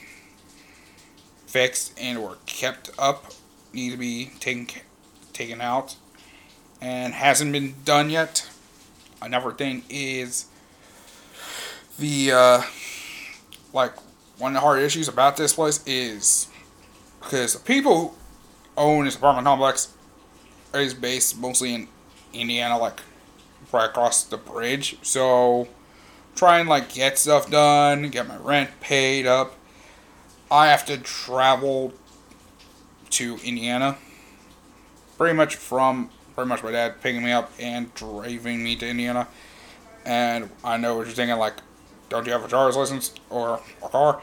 fixed 1.47 1.99
and 1.99 2.19
or 2.19 2.37
kept 2.47 2.91
up 2.99 3.33
need 3.73 3.91
to 3.91 3.97
be 3.97 4.31
taken 4.41 4.83
taken 5.33 5.61
out 5.61 5.97
and 6.81 7.15
hasn't 7.15 7.53
been 7.53 7.75
done 7.85 8.11
yet. 8.11 8.49
Another 9.21 9.53
thing 9.53 9.83
is 9.89 10.47
the 11.99 12.33
uh, 12.33 12.63
like 13.73 13.93
one 14.39 14.53
of 14.53 14.55
the 14.55 14.61
hard 14.61 14.81
issues 14.81 15.09
about 15.09 15.37
this 15.37 15.55
place 15.55 15.83
is 15.87 16.49
because 17.21 17.55
the 17.55 17.61
people 17.61 18.15
own 18.77 19.05
this 19.05 19.17
apartment 19.17 19.47
complex 19.47 19.93
is 20.75 20.95
based 20.95 21.39
mostly 21.39 21.75
in 21.75 21.89
Indiana, 22.33 22.79
like 22.79 23.01
right 23.73 23.87
across 23.87 24.25
the 24.25 24.37
bridge. 24.37 24.97
So 25.03 25.69
try 26.35 26.61
and 26.61 26.69
like 26.69 26.95
get 26.95 27.19
stuff 27.19 27.51
done, 27.51 28.09
get 28.11 28.29
my 28.29 28.37
rent 28.37 28.71
paid 28.81 29.27
up. 29.27 29.55
I 30.51 30.69
have 30.69 30.87
to 30.87 30.97
travel 30.99 31.93
to 33.11 33.39
Indiana. 33.45 33.99
Pretty 35.17 35.35
much 35.35 35.57
from 35.57 36.11
pretty 36.39 36.51
much 36.51 36.63
my 36.63 36.71
dad 36.71 37.01
picking 37.01 37.25
me 37.25 37.33
up 37.33 37.51
and 37.59 37.93
driving 37.95 38.63
me 38.63 38.77
to 38.77 38.89
Indiana. 38.89 39.27
And 40.05 40.49
I 40.63 40.77
know 40.77 40.95
what 40.95 41.07
you're 41.07 41.17
thinking, 41.17 41.37
like, 41.37 41.55
don't 42.11 42.25
you 42.27 42.33
have 42.33 42.45
a 42.45 42.49
driver's 42.49 42.77
license 42.77 43.13
or 43.29 43.61
a 43.83 43.89
car? 43.89 44.23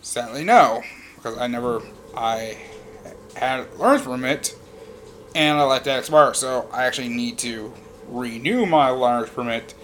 Sadly, 0.00 0.44
no, 0.44 0.82
because 1.14 1.36
I 1.36 1.48
never 1.48 1.82
I 2.16 2.56
had 3.36 3.66
a 3.66 3.74
learner's 3.76 4.00
permit, 4.00 4.58
and 5.34 5.58
I 5.58 5.64
let 5.64 5.84
that 5.84 5.98
expire. 5.98 6.32
So 6.32 6.70
I 6.72 6.84
actually 6.84 7.10
need 7.10 7.36
to 7.40 7.70
renew 8.08 8.64
my 8.64 8.88
learner's 8.88 9.28
permit 9.28 9.74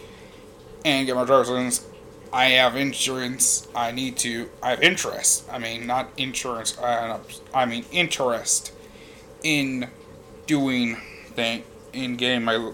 and 0.86 1.04
get 1.04 1.16
my 1.16 1.26
driver's 1.26 1.50
license. 1.50 1.86
I 2.32 2.46
have 2.46 2.76
insurance. 2.76 3.68
I 3.74 3.92
need 3.92 4.16
to. 4.18 4.48
I 4.62 4.70
have 4.70 4.82
interest. 4.82 5.46
I 5.52 5.58
mean, 5.58 5.86
not 5.86 6.08
insurance. 6.16 6.78
Uh, 6.78 7.18
I 7.52 7.66
mean 7.66 7.84
interest 7.92 8.72
in 9.42 9.90
doing 10.46 10.96
thing 11.38 11.62
in 11.92 12.16
getting 12.16 12.44
my 12.44 12.72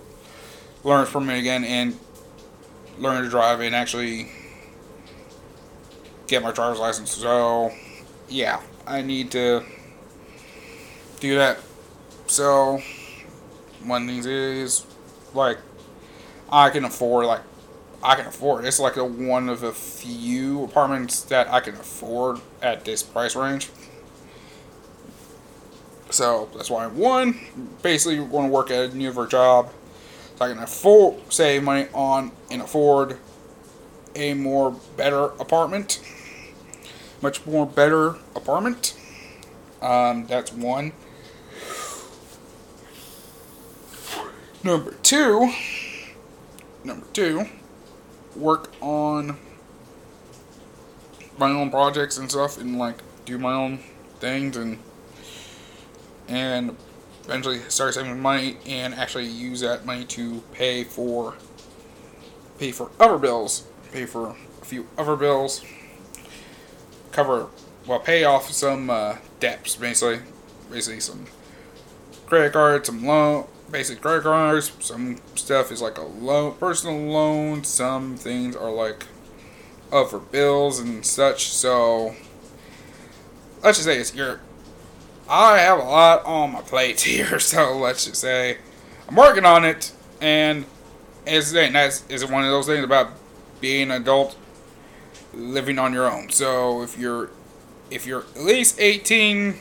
from 1.06 1.28
it 1.30 1.38
again 1.38 1.64
and 1.64 1.98
learn 2.98 3.22
to 3.22 3.28
drive 3.28 3.60
and 3.60 3.74
actually 3.74 4.30
get 6.26 6.42
my 6.42 6.50
driver's 6.50 6.78
license. 6.78 7.10
So, 7.10 7.72
yeah, 8.28 8.60
I 8.86 9.02
need 9.02 9.30
to 9.32 9.62
do 11.20 11.36
that. 11.36 11.58
So, 12.26 12.80
one 13.82 14.06
thing 14.06 14.18
is 14.26 14.86
like 15.34 15.58
I 16.50 16.70
can 16.70 16.84
afford 16.84 17.26
like 17.26 17.42
I 18.02 18.14
can 18.16 18.26
afford. 18.26 18.64
It's 18.64 18.80
like 18.80 18.96
a 18.96 19.04
one 19.04 19.48
of 19.48 19.62
a 19.62 19.72
few 19.72 20.64
apartments 20.64 21.22
that 21.24 21.52
I 21.52 21.60
can 21.60 21.74
afford 21.74 22.40
at 22.62 22.84
this 22.84 23.02
price 23.02 23.36
range. 23.36 23.68
So 26.14 26.48
that's 26.54 26.70
why 26.70 26.84
I'm 26.84 26.96
one 26.96 27.40
basically 27.82 28.20
want 28.20 28.46
to 28.46 28.52
work 28.52 28.70
at 28.70 28.92
a 28.92 28.96
newer 28.96 29.26
job 29.26 29.72
so 30.36 30.44
I 30.44 30.48
can 30.52 30.62
afford 30.62 31.16
save 31.32 31.64
money 31.64 31.88
on 31.92 32.30
and 32.52 32.62
afford 32.62 33.18
a 34.14 34.34
more 34.34 34.70
better 34.96 35.24
apartment, 35.40 36.00
much 37.20 37.44
more 37.44 37.66
better 37.66 38.10
apartment. 38.36 38.96
Um, 39.82 40.28
that's 40.28 40.52
one. 40.52 40.92
Number 44.62 44.92
two. 45.02 45.52
Number 46.84 47.06
two 47.12 47.46
work 48.36 48.70
on 48.80 49.36
my 51.38 51.50
own 51.50 51.70
projects 51.70 52.18
and 52.18 52.30
stuff 52.30 52.56
and 52.60 52.78
like 52.78 53.02
do 53.24 53.36
my 53.36 53.52
own 53.52 53.80
things 54.20 54.56
and 54.56 54.78
and 56.28 56.76
eventually 57.24 57.60
start 57.68 57.94
saving 57.94 58.20
money 58.20 58.58
and 58.66 58.94
actually 58.94 59.26
use 59.26 59.60
that 59.60 59.84
money 59.84 60.04
to 60.04 60.42
pay 60.52 60.84
for 60.84 61.34
pay 62.58 62.70
for 62.70 62.90
other 63.00 63.18
bills 63.18 63.66
pay 63.92 64.06
for 64.06 64.28
a 64.28 64.64
few 64.64 64.86
other 64.98 65.16
bills 65.16 65.64
cover 67.12 67.48
well 67.86 67.98
pay 67.98 68.24
off 68.24 68.50
some 68.50 68.90
uh, 68.90 69.16
debts 69.40 69.76
basically 69.76 70.20
basically 70.70 71.00
some 71.00 71.24
credit 72.26 72.52
cards 72.52 72.88
some 72.88 73.04
loan 73.04 73.46
basic 73.74 74.00
credit 74.00 74.22
cards. 74.22 74.70
Some 74.78 75.16
stuff 75.34 75.72
is 75.72 75.82
like 75.82 75.98
a 75.98 76.02
loan, 76.02 76.54
personal 76.54 76.96
loan. 76.96 77.64
Some 77.64 78.16
things 78.16 78.54
are 78.54 78.70
like 78.70 79.06
other 79.92 80.18
bills 80.18 80.78
and 80.78 81.04
such. 81.04 81.48
So 81.48 82.14
let's 83.62 83.78
just 83.78 83.84
say 83.84 83.98
it's 83.98 84.14
your. 84.14 84.40
I 85.28 85.58
have 85.58 85.78
a 85.78 85.82
lot 85.82 86.24
on 86.24 86.52
my 86.52 86.60
plate 86.60 87.00
here, 87.02 87.38
so 87.40 87.76
let's 87.76 88.04
just 88.06 88.20
say 88.20 88.58
I'm 89.08 89.16
working 89.16 89.44
on 89.44 89.64
it, 89.64 89.92
and 90.20 90.64
it's 91.26 91.52
that's 91.52 92.04
is 92.08 92.24
one 92.26 92.44
of 92.44 92.50
those 92.50 92.66
things 92.66 92.84
about 92.84 93.10
being 93.60 93.90
an 93.90 94.02
adult, 94.02 94.36
living 95.32 95.78
on 95.78 95.92
your 95.92 96.10
own. 96.10 96.30
So 96.30 96.82
if 96.82 96.98
you're 96.98 97.30
if 97.90 98.06
you're 98.06 98.22
at 98.34 98.42
least 98.42 98.80
18, 98.80 99.54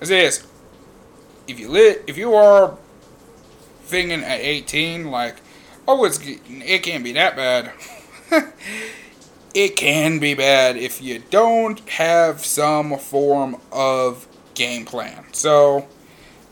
as 0.00 0.10
is, 0.10 0.46
if 1.46 1.58
you 1.58 1.68
lit, 1.68 2.04
if 2.06 2.16
you 2.16 2.34
are 2.34 2.76
thinking 3.82 4.22
at 4.22 4.40
18, 4.40 5.10
like, 5.10 5.36
oh, 5.86 6.04
it's 6.04 6.20
it 6.22 6.82
can't 6.82 7.04
be 7.04 7.12
that 7.12 7.36
bad. 7.36 7.72
it 9.54 9.76
can 9.76 10.18
be 10.18 10.34
bad 10.34 10.76
if 10.76 11.02
you 11.02 11.22
don't 11.30 11.80
have 11.88 12.44
some 12.44 12.98
form 12.98 13.56
of 13.70 14.26
game 14.54 14.84
plan. 14.84 15.24
So, 15.32 15.86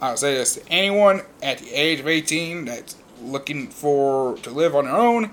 I'll 0.01 0.17
say 0.17 0.35
this 0.35 0.55
to 0.55 0.69
anyone 0.69 1.23
at 1.43 1.59
the 1.59 1.71
age 1.73 2.01
of 2.01 2.09
18 2.09 2.65
that's 2.65 2.97
looking 3.23 3.69
for 3.69 4.37
to 4.39 4.51
live 4.51 4.75
on 4.75 4.85
their 4.87 4.97
own. 4.97 5.31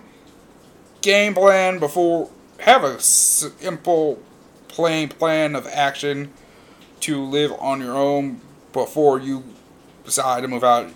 Game 1.02 1.34
plan 1.34 1.80
before 1.80 2.30
have 2.60 2.84
a 2.84 3.00
simple, 3.00 4.22
plain 4.68 5.10
plan 5.10 5.56
of 5.56 5.68
action 5.68 6.32
to 7.02 7.24
live 7.24 7.54
on 7.60 7.80
your 7.80 7.96
own 7.96 8.42
before 8.74 9.20
you 9.20 9.44
decide 10.04 10.42
to 10.42 10.48
move 10.48 10.64
out 10.64 10.90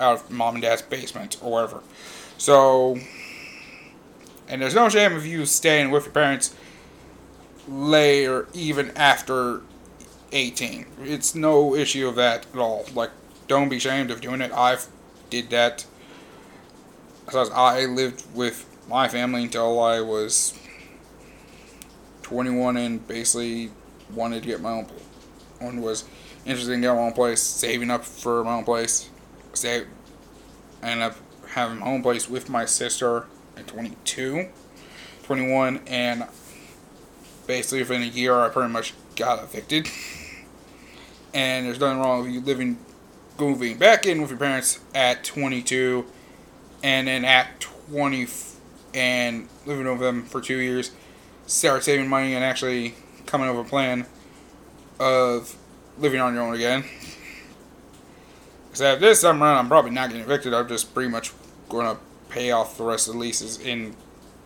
out 0.00 0.14
of 0.14 0.30
mom 0.30 0.54
and 0.54 0.62
dad's 0.62 0.82
basement 0.82 1.36
or 1.42 1.50
whatever. 1.50 1.82
So, 2.38 2.98
and 4.48 4.62
there's 4.62 4.74
no 4.74 4.88
shame 4.88 5.14
of 5.14 5.26
you 5.26 5.44
staying 5.46 5.90
with 5.90 6.04
your 6.04 6.12
parents 6.12 6.54
later, 7.68 8.48
even 8.54 8.90
after 8.96 9.62
18. 10.32 10.86
It's 11.02 11.34
no 11.34 11.74
issue 11.74 12.08
of 12.08 12.16
that 12.16 12.46
at 12.52 12.58
all. 12.58 12.86
Like, 12.94 13.10
don't 13.46 13.68
be 13.68 13.76
ashamed 13.76 14.10
of 14.10 14.20
doing 14.20 14.40
it. 14.40 14.52
I've 14.52 14.86
did 15.30 15.50
that. 15.50 15.86
I 17.34 17.84
lived 17.84 18.24
with 18.34 18.64
my 18.88 19.06
family 19.08 19.42
until 19.42 19.80
I 19.80 20.00
was 20.00 20.58
21 22.22 22.76
and 22.78 23.06
basically 23.06 23.70
wanted 24.14 24.42
to 24.42 24.48
get 24.48 24.60
my 24.62 24.70
own 24.70 24.86
one 25.60 25.82
was 25.82 26.04
interested 26.46 26.72
in 26.72 26.80
getting 26.80 26.96
my 26.96 27.02
own 27.02 27.12
place, 27.12 27.42
saving 27.42 27.90
up 27.90 28.04
for 28.04 28.44
my 28.44 28.54
own 28.54 28.64
place. 28.64 29.10
Save 29.52 29.88
ended 30.82 31.02
up 31.02 31.16
having 31.48 31.80
my 31.80 31.86
own 31.86 32.02
place 32.02 32.30
with 32.30 32.48
my 32.48 32.64
sister 32.64 33.26
at 33.58 33.66
22, 33.66 34.48
21, 35.24 35.80
and 35.86 36.24
basically 37.46 37.80
within 37.80 38.02
a 38.02 38.06
year 38.06 38.34
I 38.34 38.48
pretty 38.48 38.72
much 38.72 38.94
got 39.16 39.42
evicted. 39.42 39.88
And 41.34 41.66
there's 41.66 41.78
nothing 41.78 42.00
wrong 42.00 42.22
with 42.22 42.32
you 42.32 42.40
living, 42.40 42.78
moving 43.38 43.76
back 43.78 44.06
in 44.06 44.20
with 44.20 44.30
your 44.30 44.38
parents 44.38 44.80
at 44.94 45.24
22, 45.24 46.06
and 46.82 47.08
then 47.08 47.24
at 47.24 47.60
20, 47.60 48.26
and 48.94 49.48
living 49.66 49.86
with 49.86 50.00
them 50.00 50.24
for 50.24 50.40
two 50.40 50.58
years, 50.58 50.92
start 51.46 51.84
saving 51.84 52.08
money 52.08 52.34
and 52.34 52.44
actually 52.44 52.94
coming 53.26 53.48
up 53.48 53.56
with 53.56 53.66
a 53.66 53.68
plan 53.68 54.06
of 54.98 55.56
living 55.98 56.20
on 56.20 56.34
your 56.34 56.42
own 56.42 56.54
again. 56.54 56.84
So 58.72 58.96
this 58.96 59.22
time 59.22 59.42
around, 59.42 59.58
I'm 59.58 59.68
probably 59.68 59.90
not 59.90 60.08
getting 60.08 60.24
evicted. 60.24 60.54
I'm 60.54 60.68
just 60.68 60.94
pretty 60.94 61.10
much 61.10 61.32
going 61.68 61.86
to 61.86 62.00
pay 62.28 62.50
off 62.50 62.76
the 62.76 62.84
rest 62.84 63.08
of 63.08 63.14
the 63.14 63.20
leases 63.20 63.58
and 63.64 63.94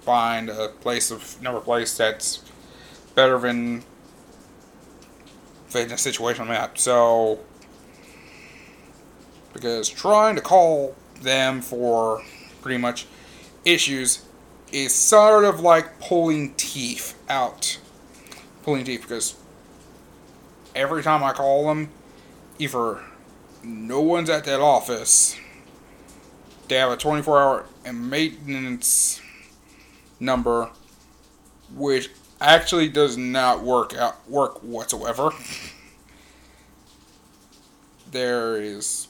find 0.00 0.48
a 0.48 0.68
place 0.68 1.10
of 1.10 1.36
another 1.40 1.60
place 1.60 1.96
that's 1.96 2.42
better 3.14 3.38
than 3.38 3.84
the 5.70 5.96
situation 5.96 6.44
I'm 6.44 6.50
at. 6.50 6.78
So 6.78 7.40
because 9.52 9.88
trying 9.88 10.36
to 10.36 10.42
call 10.42 10.94
them 11.20 11.60
for 11.60 12.22
pretty 12.60 12.78
much 12.78 13.06
issues 13.64 14.24
is 14.70 14.94
sort 14.94 15.44
of 15.44 15.60
like 15.60 16.00
pulling 16.00 16.54
teeth 16.54 17.18
out. 17.28 17.78
Pulling 18.62 18.84
teeth 18.84 19.02
because 19.02 19.36
every 20.74 21.02
time 21.02 21.22
I 21.22 21.32
call 21.32 21.68
them, 21.68 21.90
either 22.58 23.00
no 23.62 24.00
one's 24.00 24.30
at 24.30 24.44
that 24.44 24.60
office, 24.60 25.36
they 26.72 26.78
have 26.78 26.90
a 26.90 26.96
24 26.96 27.38
hour 27.38 27.66
maintenance 27.92 29.20
number, 30.18 30.70
which 31.74 32.08
actually 32.40 32.88
does 32.88 33.14
not 33.14 33.62
work 33.62 33.94
out 33.94 34.26
work 34.26 34.62
whatsoever. 34.62 35.32
There 38.10 38.56
is 38.56 39.08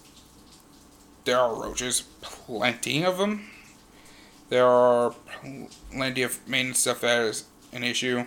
there 1.25 1.39
are 1.39 1.55
roaches, 1.55 2.03
plenty 2.21 3.05
of 3.05 3.19
them. 3.19 3.49
There 4.49 4.67
are 4.67 5.15
plenty 5.93 6.23
of 6.23 6.41
maintenance 6.49 6.81
stuff 6.81 7.03
that 7.03 7.23
is 7.23 7.45
an 7.73 7.85
issue. 7.85 8.27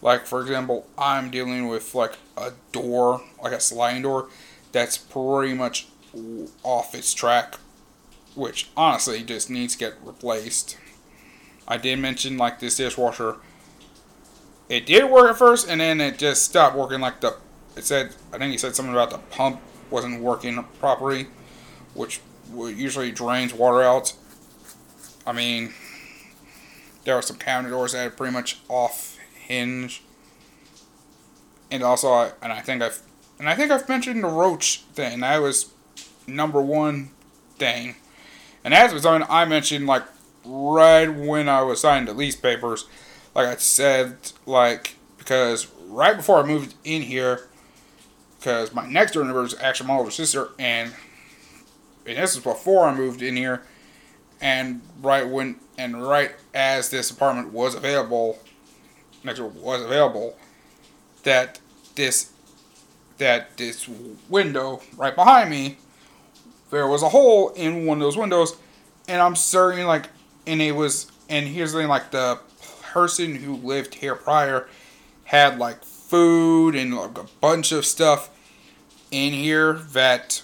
Like 0.00 0.24
for 0.24 0.40
example, 0.40 0.86
I'm 0.96 1.30
dealing 1.30 1.68
with 1.68 1.94
like 1.94 2.14
a 2.38 2.52
door, 2.72 3.20
like 3.42 3.52
a 3.52 3.60
sliding 3.60 4.00
door, 4.00 4.30
that's 4.72 4.96
pretty 4.96 5.52
much 5.52 5.88
off 6.62 6.94
its 6.94 7.12
track, 7.12 7.58
which 8.36 8.68
honestly 8.76 9.22
just 9.22 9.50
needs 9.50 9.74
to 9.74 9.78
get 9.78 9.94
replaced. 10.04 10.76
I 11.66 11.78
did 11.78 11.98
mention 11.98 12.36
like 12.36 12.60
this 12.60 12.76
dishwasher. 12.76 13.36
It 14.68 14.86
did 14.86 15.10
work 15.10 15.30
at 15.30 15.38
first, 15.38 15.68
and 15.68 15.80
then 15.80 16.00
it 16.00 16.18
just 16.18 16.44
stopped 16.44 16.76
working. 16.76 17.00
Like 17.00 17.20
the, 17.20 17.36
it 17.76 17.84
said, 17.84 18.14
I 18.32 18.38
think 18.38 18.52
he 18.52 18.58
said 18.58 18.76
something 18.76 18.94
about 18.94 19.10
the 19.10 19.18
pump 19.18 19.60
wasn't 19.90 20.20
working 20.20 20.62
properly, 20.78 21.28
which 21.94 22.20
usually 22.52 23.10
drains 23.10 23.54
water 23.54 23.82
out. 23.82 24.14
I 25.26 25.32
mean, 25.32 25.72
there 27.04 27.16
were 27.16 27.22
some 27.22 27.36
cabinet 27.36 27.70
doors 27.70 27.92
that 27.92 28.06
are 28.06 28.10
pretty 28.10 28.32
much 28.32 28.60
off 28.68 29.18
Hinge. 29.34 30.02
And 31.70 31.82
also, 31.82 32.32
and 32.42 32.52
I 32.52 32.60
think 32.60 32.82
I've, 32.82 33.02
and 33.38 33.48
I 33.48 33.54
think 33.54 33.70
I've 33.70 33.88
mentioned 33.88 34.22
the 34.22 34.28
Roach 34.28 34.82
thing. 34.92 35.20
That 35.20 35.38
was 35.38 35.72
number 36.26 36.60
one 36.60 37.10
thing. 37.58 37.96
And 38.66 38.74
as 38.74 38.92
was 38.92 39.06
on, 39.06 39.24
I 39.28 39.44
mentioned 39.44 39.86
like 39.86 40.02
right 40.44 41.06
when 41.06 41.48
I 41.48 41.62
was 41.62 41.82
signing 41.82 42.06
the 42.06 42.12
lease 42.12 42.34
papers, 42.34 42.86
like 43.32 43.46
I 43.46 43.54
said, 43.54 44.16
like 44.44 44.96
because 45.18 45.68
right 45.86 46.16
before 46.16 46.42
I 46.42 46.42
moved 46.42 46.74
in 46.82 47.02
here, 47.02 47.46
because 48.40 48.74
my 48.74 48.84
next 48.84 49.12
door 49.12 49.24
neighbor 49.24 49.44
is 49.44 49.54
actually 49.60 49.86
my 49.86 49.94
older 49.94 50.10
sister, 50.10 50.48
and 50.58 50.92
and 52.04 52.18
this 52.18 52.34
is 52.34 52.42
before 52.42 52.86
I 52.86 52.92
moved 52.92 53.22
in 53.22 53.36
here, 53.36 53.62
and 54.40 54.80
right 55.00 55.28
when 55.28 55.60
and 55.78 56.02
right 56.02 56.32
as 56.52 56.90
this 56.90 57.08
apartment 57.12 57.52
was 57.52 57.76
available, 57.76 58.40
Metro 59.22 59.46
was 59.46 59.80
available, 59.80 60.36
that 61.22 61.60
this 61.94 62.32
that 63.18 63.56
this 63.58 63.88
window 64.28 64.82
right 64.96 65.14
behind 65.14 65.50
me, 65.50 65.76
there 66.70 66.86
was 66.86 67.02
a 67.02 67.08
hole 67.08 67.50
in 67.50 67.86
one 67.86 67.98
of 67.98 68.02
those 68.02 68.16
windows, 68.16 68.56
and 69.08 69.20
I'm 69.20 69.36
certain 69.36 69.86
like, 69.86 70.08
and 70.46 70.60
it 70.60 70.72
was, 70.72 71.10
and 71.28 71.46
here's 71.46 71.72
the 71.72 71.80
thing, 71.80 71.88
like 71.88 72.10
the 72.10 72.38
person 72.82 73.34
who 73.36 73.56
lived 73.56 73.94
here 73.96 74.14
prior 74.14 74.68
had 75.24 75.58
like 75.58 75.84
food 75.84 76.74
and 76.74 76.96
like 76.96 77.18
a 77.18 77.26
bunch 77.40 77.72
of 77.72 77.84
stuff 77.84 78.30
in 79.10 79.32
here 79.32 79.74
that 79.74 80.42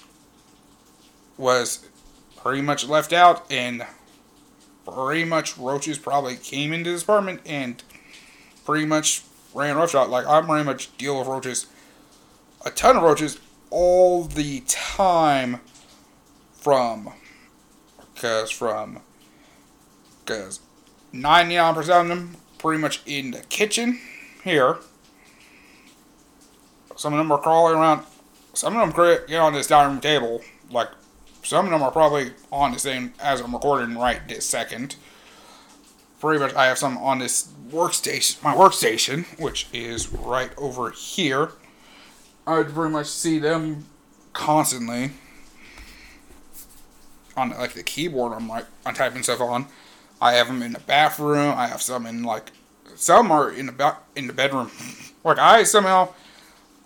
was 1.38 1.86
pretty 2.36 2.60
much 2.60 2.86
left 2.86 3.12
out 3.12 3.50
and 3.50 3.86
pretty 4.84 5.24
much 5.24 5.56
roaches 5.56 5.98
probably 5.98 6.36
came 6.36 6.72
into 6.72 6.90
this 6.90 7.02
apartment 7.02 7.40
and 7.46 7.82
pretty 8.64 8.84
much 8.84 9.22
ran 9.54 9.76
roughshod. 9.76 10.10
Like 10.10 10.26
I 10.26 10.40
pretty 10.42 10.64
much 10.64 10.96
deal 10.96 11.18
with 11.18 11.28
roaches, 11.28 11.66
a 12.64 12.70
ton 12.70 12.96
of 12.96 13.02
roaches 13.02 13.38
all 13.70 14.24
the 14.24 14.60
time. 14.66 15.60
From, 16.62 17.12
because 18.14 18.50
from, 18.50 19.00
because 20.24 20.60
99% 21.12 21.76
of 21.78 22.08
them 22.08 22.36
pretty 22.58 22.80
much 22.80 23.02
in 23.04 23.32
the 23.32 23.40
kitchen 23.40 24.00
here. 24.44 24.78
Some 26.96 27.12
of 27.12 27.18
them 27.18 27.32
are 27.32 27.38
crawling 27.38 27.76
around. 27.76 28.06
Some 28.54 28.76
of 28.76 28.94
them 28.94 29.26
get 29.26 29.40
on 29.40 29.52
this 29.52 29.66
dining 29.66 29.92
room 29.92 30.00
table. 30.00 30.40
Like 30.70 30.88
some 31.42 31.66
of 31.66 31.72
them 31.72 31.82
are 31.82 31.90
probably 31.90 32.32
on 32.52 32.72
the 32.72 32.78
same 32.78 33.14
as 33.20 33.40
I'm 33.40 33.52
recording 33.54 33.98
right 33.98 34.20
this 34.28 34.46
second 34.46 34.96
pretty 36.22 36.38
much 36.38 36.54
I 36.54 36.66
have 36.66 36.78
some 36.78 36.96
on 36.98 37.18
this 37.18 37.48
workstation, 37.68 38.40
my 38.44 38.54
workstation, 38.54 39.24
which 39.40 39.66
is 39.72 40.12
right 40.12 40.52
over 40.56 40.92
here. 40.92 41.50
I 42.46 42.58
would 42.58 42.68
pretty 42.68 42.92
much 42.92 43.08
see 43.08 43.40
them 43.40 43.86
constantly 44.32 45.10
on 47.36 47.50
like 47.50 47.72
the 47.72 47.82
keyboard. 47.82 48.32
I'm 48.32 48.48
like 48.48 48.66
I'm 48.84 48.94
typing 48.94 49.22
stuff 49.22 49.40
on. 49.40 49.66
I 50.20 50.34
have 50.34 50.46
them 50.46 50.62
in 50.62 50.72
the 50.72 50.80
bathroom. 50.80 51.54
I 51.56 51.66
have 51.66 51.82
some 51.82 52.06
in 52.06 52.22
like 52.22 52.52
some 52.94 53.30
are 53.30 53.50
in 53.50 53.66
the 53.66 53.72
ba- 53.72 53.98
in 54.16 54.26
the 54.26 54.32
bedroom. 54.32 54.70
Like 55.24 55.38
I 55.38 55.62
somehow 55.62 56.08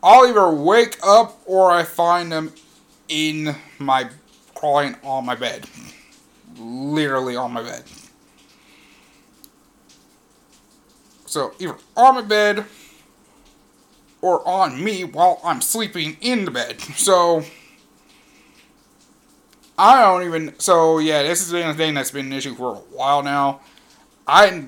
I'll 0.02 0.26
either 0.26 0.50
wake 0.50 0.98
up 1.02 1.40
or 1.46 1.72
I 1.72 1.84
find 1.84 2.30
them 2.30 2.52
in 3.08 3.56
my 3.78 4.10
crawling 4.54 4.94
on 5.02 5.24
my 5.24 5.34
bed, 5.34 5.64
literally 6.58 7.34
on 7.34 7.52
my 7.52 7.62
bed. 7.62 7.84
So 11.24 11.54
either 11.58 11.76
on 11.96 12.16
my 12.16 12.20
bed 12.20 12.66
or 14.20 14.46
on 14.46 14.82
me 14.82 15.04
while 15.04 15.40
I'm 15.44 15.60
sleeping 15.60 16.16
in 16.20 16.44
the 16.44 16.50
bed. 16.50 16.80
So 16.80 17.42
I 19.78 20.00
don't 20.00 20.22
even. 20.24 20.58
So 20.58 20.98
yeah, 20.98 21.22
this 21.22 21.40
has 21.40 21.52
been 21.52 21.68
a 21.68 21.74
thing 21.74 21.94
that's 21.94 22.10
been 22.10 22.26
an 22.26 22.32
issue 22.32 22.54
for 22.54 22.74
a 22.74 22.78
while 22.78 23.22
now. 23.22 23.60
I, 24.26 24.64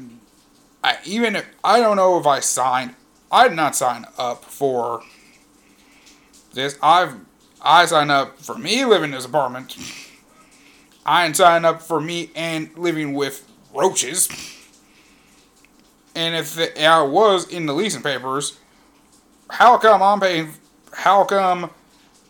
I 0.84 0.98
even 1.04 1.36
if 1.36 1.46
I 1.64 1.80
don't 1.80 1.96
know 1.96 2.18
if 2.18 2.26
I 2.26 2.40
signed. 2.40 2.94
I 3.30 3.48
did 3.48 3.56
not 3.56 3.76
sign 3.76 4.06
up 4.16 4.44
for 4.44 5.02
this. 6.54 6.78
I've 6.82 7.16
I 7.60 7.84
signed 7.86 8.10
up 8.10 8.38
for 8.38 8.56
me 8.56 8.84
living 8.84 9.10
in 9.10 9.16
this 9.16 9.26
apartment. 9.26 9.76
I 11.04 11.26
didn't 11.26 11.64
up 11.64 11.80
for 11.80 12.00
me 12.00 12.30
and 12.34 12.70
living 12.76 13.14
with 13.14 13.48
roaches. 13.74 14.28
And 16.14 16.34
if 16.34 16.58
it, 16.58 16.78
I 16.78 17.00
was 17.02 17.48
in 17.48 17.66
the 17.66 17.72
leasing 17.72 18.02
papers, 18.02 18.58
how 19.48 19.78
come 19.78 20.02
I'm 20.02 20.20
paying? 20.20 20.52
How 20.92 21.24
come 21.24 21.70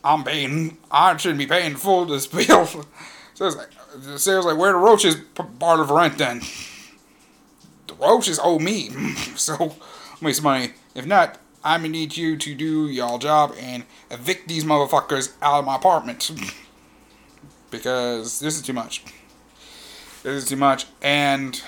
I'm 0.03 0.23
paying? 0.23 0.77
I 0.91 1.15
shouldn't 1.17 1.39
be 1.39 1.47
paying 1.47 1.75
full 1.75 2.05
this 2.05 2.27
bill. 2.47 2.65
so 2.65 2.85
it's 3.39 3.55
like, 3.55 3.69
it 3.95 4.19
says 4.19 4.45
like, 4.45 4.57
where 4.57 4.71
the 4.71 4.77
roaches 4.77 5.15
part 5.59 5.79
of 5.79 5.89
rent 5.89 6.17
then? 6.17 6.41
The 7.87 7.95
roaches 7.95 8.39
owe 8.41 8.59
me, 8.59 8.89
so 9.35 9.75
make 10.21 10.35
some 10.35 10.45
money. 10.45 10.73
If 10.95 11.05
not, 11.05 11.37
I'm 11.63 11.81
gonna 11.81 11.89
need 11.89 12.15
you 12.15 12.37
to 12.37 12.55
do 12.55 12.87
y'all 12.87 13.17
job 13.17 13.53
and 13.59 13.83
evict 14.09 14.47
these 14.47 14.63
motherfuckers 14.63 15.33
out 15.41 15.59
of 15.59 15.65
my 15.65 15.75
apartment. 15.75 16.31
because 17.71 18.39
this 18.39 18.55
is 18.55 18.61
too 18.61 18.73
much. 18.73 19.03
This 20.23 20.43
is 20.43 20.49
too 20.49 20.55
much. 20.55 20.85
And 21.01 21.61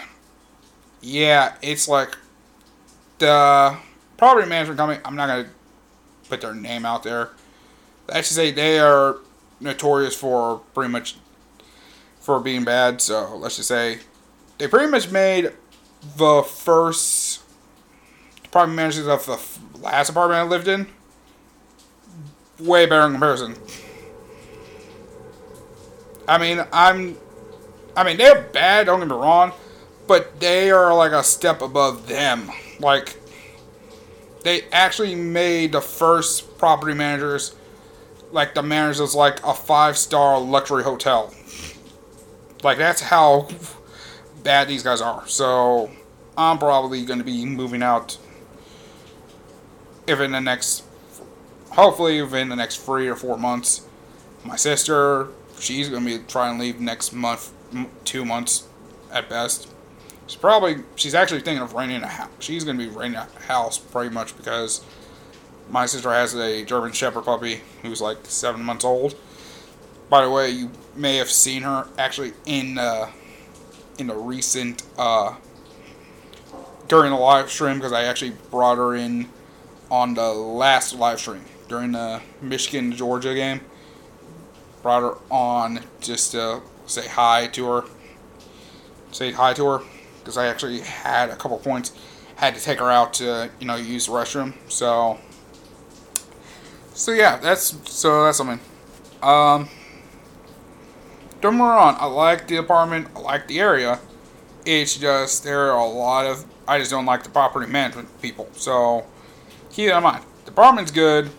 yeah, 1.02 1.56
it's 1.62 1.88
like 1.88 2.17
the 3.20 3.78
property 4.17 4.48
management 4.48 4.78
company, 4.78 5.02
I'm 5.06 5.15
not 5.15 5.28
gonna 5.28 5.50
put 6.30 6.41
their 6.41 6.54
name 6.54 6.86
out 6.86 7.04
there. 7.04 7.30
I 8.10 8.22
should 8.22 8.36
say 8.36 8.52
they 8.52 8.80
are 8.80 9.18
notorious 9.60 10.16
for 10.16 10.60
pretty 10.74 10.92
much 10.92 11.16
for 12.20 12.40
being 12.40 12.64
bad. 12.64 13.02
So 13.02 13.36
let's 13.36 13.58
just 13.58 13.68
say 13.68 14.00
they 14.58 14.68
pretty 14.68 14.92
much 14.92 15.12
made 15.12 15.52
the 16.18 16.44
first 16.44 17.42
property 18.52 18.76
managers 18.76 19.08
of 19.08 19.26
the 19.26 19.40
last 19.80 20.10
apartment 20.10 20.40
I 20.40 20.44
lived 20.44 20.68
in 20.68 20.88
way 22.62 22.86
better 22.86 23.06
in 23.06 23.12
comparison. 23.14 23.56
I 26.28 26.38
mean, 26.38 26.64
I'm, 26.72 27.18
I 27.96 28.04
mean, 28.04 28.18
they're 28.18 28.42
bad. 28.42 28.86
Don't 28.86 29.00
get 29.00 29.10
me 29.10 29.16
wrong, 29.16 29.52
but 30.08 30.40
they 30.40 30.72
are 30.72 30.94
like 30.94 31.12
a 31.12 31.24
step 31.24 31.62
above 31.62 32.08
them. 32.08 32.50
Like, 32.80 33.18
they 34.44 34.64
actually 34.72 35.16
made 35.16 35.72
the 35.72 35.82
first 35.82 36.58
property 36.58 36.94
managers, 36.94 37.56
like 38.32 38.54
the 38.54 38.63
managers, 38.63 39.15
like 39.15 39.46
a 39.46 39.54
five 39.54 39.98
star 39.98 40.39
luxury 40.39 40.84
hotel. 40.84 41.34
Like 42.63 42.78
that's 42.78 43.02
how 43.02 43.50
bad 44.44 44.67
these 44.67 44.84
guys 44.84 45.02
are. 45.02 45.28
So 45.28 45.91
I'm 46.38 46.58
probably 46.58 47.06
going 47.06 47.20
to 47.20 47.26
be 47.26 47.46
moving 47.46 47.84
out 47.84 48.17
if 50.08 50.20
in 50.20 50.32
the 50.32 50.41
next, 50.41 50.84
hopefully 51.72 52.22
within 52.22 52.50
the 52.50 52.56
next 52.56 52.78
three 52.78 53.08
or 53.08 53.15
four 53.15 53.38
months. 53.38 53.86
My 54.44 54.56
sister, 54.56 55.28
she's 55.60 55.89
going 55.89 56.06
to 56.06 56.17
be 56.20 56.24
trying 56.26 56.58
to 56.58 56.63
leave 56.63 56.80
next 56.80 57.13
month, 57.13 57.52
two 58.06 58.26
months 58.26 58.67
at 59.12 59.30
best. 59.30 59.67
She's 60.28 60.39
probably, 60.39 60.78
she's 60.96 61.13
actually 61.13 61.41
thinking 61.41 61.62
of 61.62 61.74
renting 61.74 62.02
a 62.02 62.08
house. 62.08 62.30
She's 62.39 62.63
going 62.63 62.78
to 62.78 62.88
be 62.88 62.89
renting 62.89 63.20
a 63.20 63.28
house 63.44 63.78
pretty 63.78 64.13
much 64.13 64.36
because 64.36 64.84
my 65.72 65.86
sister 65.86 66.12
has 66.12 66.36
a 66.36 66.66
German 66.66 66.92
Shepherd 66.92 67.24
puppy 67.24 67.62
who's 67.82 68.02
like 68.02 68.18
seven 68.24 68.64
months 68.64 68.84
old. 68.84 69.16
By 70.10 70.26
the 70.26 70.30
way, 70.30 70.50
you 70.50 70.70
may 70.96 71.16
have 71.16 71.32
seen 71.32 71.64
her 71.64 71.88
actually 71.98 72.34
in 72.46 72.78
uh, 72.78 73.10
in 73.98 74.08
the 74.08 74.16
recent 74.16 74.84
uh, 74.98 75.36
during 76.90 77.12
the 77.12 77.18
live 77.18 77.50
stream 77.50 77.78
because 77.78 77.94
I 77.94 78.04
actually 78.04 78.34
brought 78.52 78.78
her 78.78 78.96
in 78.96 79.30
on 79.90 80.14
the 80.14 80.34
last 80.34 80.94
live 80.94 81.20
stream 81.20 81.46
during 81.70 81.94
the 81.94 82.22
Michigan 82.42 82.92
Georgia 82.92 83.34
game. 83.34 83.62
Brought 84.82 85.04
her 85.04 85.18
on 85.30 85.80
just 86.02 86.34
to 86.34 86.62
say 86.86 87.08
hi 87.08 87.48
to 87.48 87.66
her, 87.68 87.84
say 89.12 89.32
hi 89.32 89.54
to 89.54 89.66
her 89.66 89.82
because 90.20 90.38
I 90.38 90.48
actually 90.48 90.82
had 90.82 91.30
a 91.30 91.38
couple 91.38 91.58
points. 91.60 91.94
Had 92.36 92.56
to 92.56 92.62
take 92.62 92.80
her 92.80 92.92
out 92.92 93.14
to 93.16 93.50
you 93.62 93.68
know 93.68 93.78
use 93.78 94.08
the 94.08 94.12
restroom. 94.12 94.54
So 94.70 95.18
so 96.94 97.12
yeah, 97.12 97.38
that's 97.38 97.78
so 97.92 98.24
that's 98.24 98.38
something. 98.38 98.60
Um, 99.22 99.70
don't 101.42 101.58
get 101.58 101.64
wrong, 101.64 101.96
I 102.00 102.06
like 102.06 102.48
the 102.48 102.58
apartment, 102.58 103.08
I 103.16 103.20
like 103.20 103.48
the 103.48 103.60
area. 103.60 104.00
It's 104.66 104.96
just 104.96 105.44
there 105.44 105.72
are 105.72 105.80
a 105.80 105.90
lot 105.90 106.26
of 106.26 106.46
I 106.68 106.80
just 106.80 106.92
don't 106.92 107.06
like 107.06 107.24
the 107.24 107.30
property 107.30 107.70
management 107.72 108.22
people. 108.22 108.48
So 108.54 109.06
keep 109.72 109.90
that 109.90 109.98
in 109.98 110.04
mind. 110.04 110.24
The 110.46 110.52
apartment's 110.52 110.92
good. 110.92 111.30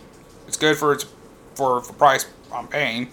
It's 0.48 0.56
good 0.56 0.76
for 0.76 0.92
its 0.92 1.06
for 1.54 1.80
the 1.80 1.92
price 1.92 2.26
I'm 2.52 2.68
paying. 2.68 3.10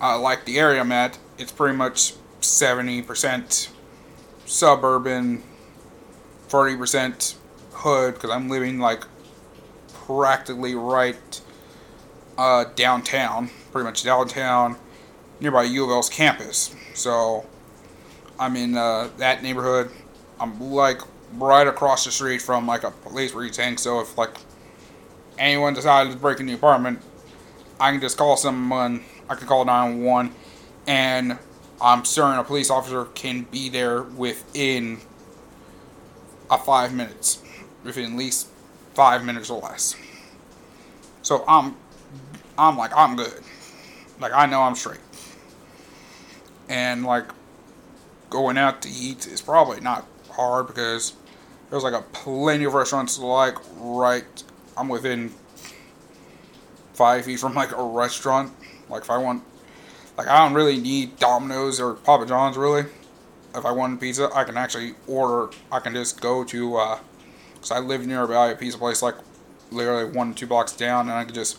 I 0.00 0.16
like 0.16 0.44
the 0.44 0.58
area 0.58 0.80
I'm 0.80 0.92
at. 0.92 1.18
It's 1.38 1.52
pretty 1.52 1.76
much 1.76 2.14
seventy 2.40 3.02
percent 3.02 3.70
suburban, 4.44 5.42
forty 6.48 6.76
percent 6.76 7.36
hood 7.72 8.14
because 8.14 8.30
I'm 8.30 8.48
living 8.48 8.78
like 8.78 9.04
practically 10.06 10.74
right 10.74 11.40
uh, 12.38 12.64
downtown, 12.74 13.50
pretty 13.72 13.84
much 13.84 14.02
downtown, 14.02 14.76
nearby 15.40 15.64
U 15.64 15.84
of 15.84 15.90
L's 15.90 16.08
campus. 16.08 16.74
So 16.94 17.44
I'm 18.38 18.56
in 18.56 18.76
uh, 18.76 19.10
that 19.18 19.42
neighborhood. 19.42 19.90
I'm 20.38 20.60
like 20.60 21.00
right 21.34 21.66
across 21.66 22.04
the 22.04 22.10
street 22.10 22.40
from 22.40 22.66
like 22.66 22.84
a 22.84 22.90
police 22.90 23.32
precinct. 23.32 23.80
So 23.80 24.00
if 24.00 24.16
like 24.16 24.36
anyone 25.38 25.74
decided 25.74 26.12
to 26.12 26.18
break 26.18 26.40
in 26.40 26.46
the 26.46 26.54
apartment, 26.54 27.00
I 27.80 27.92
can 27.92 28.00
just 28.00 28.16
call 28.16 28.36
someone. 28.36 29.04
I 29.28 29.34
can 29.34 29.48
call 29.48 29.64
911, 29.64 30.32
and 30.86 31.38
I'm 31.80 32.04
certain 32.04 32.38
a 32.38 32.44
police 32.44 32.70
officer 32.70 33.06
can 33.06 33.42
be 33.42 33.68
there 33.68 34.02
within 34.02 35.00
a 36.48 36.56
five 36.56 36.94
minutes, 36.94 37.42
within 37.82 38.12
at 38.12 38.16
least 38.16 38.48
five 38.96 39.22
minutes 39.22 39.50
or 39.50 39.60
less. 39.60 39.94
So 41.20 41.44
I'm, 41.46 41.76
I'm 42.58 42.78
like 42.78 42.92
I'm 42.96 43.14
good. 43.14 43.42
Like 44.18 44.32
I 44.32 44.46
know 44.46 44.62
I'm 44.62 44.74
straight. 44.74 45.00
And 46.70 47.04
like 47.04 47.26
going 48.30 48.56
out 48.56 48.80
to 48.82 48.88
eat 48.88 49.26
is 49.26 49.42
probably 49.42 49.80
not 49.80 50.06
hard 50.30 50.66
because 50.66 51.12
there's 51.68 51.84
like 51.84 51.92
a 51.92 52.00
plenty 52.12 52.64
of 52.64 52.72
restaurants 52.72 53.18
like 53.18 53.56
right 53.76 54.24
I'm 54.78 54.88
within 54.88 55.30
five 56.94 57.26
feet 57.26 57.38
from 57.38 57.52
like 57.54 57.72
a 57.76 57.82
restaurant. 57.82 58.50
Like 58.88 59.02
if 59.02 59.10
I 59.10 59.18
want 59.18 59.44
like 60.16 60.26
I 60.26 60.38
don't 60.38 60.54
really 60.54 60.78
need 60.78 61.18
Domino's 61.18 61.78
or 61.78 61.94
Papa 61.94 62.24
John's 62.24 62.56
really. 62.56 62.86
If 63.54 63.66
I 63.66 63.72
want 63.72 64.00
pizza, 64.00 64.30
I 64.34 64.44
can 64.44 64.56
actually 64.56 64.94
order. 65.06 65.52
I 65.70 65.80
can 65.80 65.92
just 65.92 66.22
go 66.22 66.44
to. 66.44 66.76
Uh, 66.76 66.98
Cause 67.66 67.76
I 67.76 67.80
live 67.80 68.06
nearby 68.06 68.50
a 68.50 68.54
pizza 68.54 68.78
place 68.78 69.02
like 69.02 69.16
literally 69.72 70.04
one 70.04 70.34
two 70.34 70.46
blocks 70.46 70.70
down, 70.70 71.08
and 71.08 71.18
I 71.18 71.24
can 71.24 71.34
just 71.34 71.58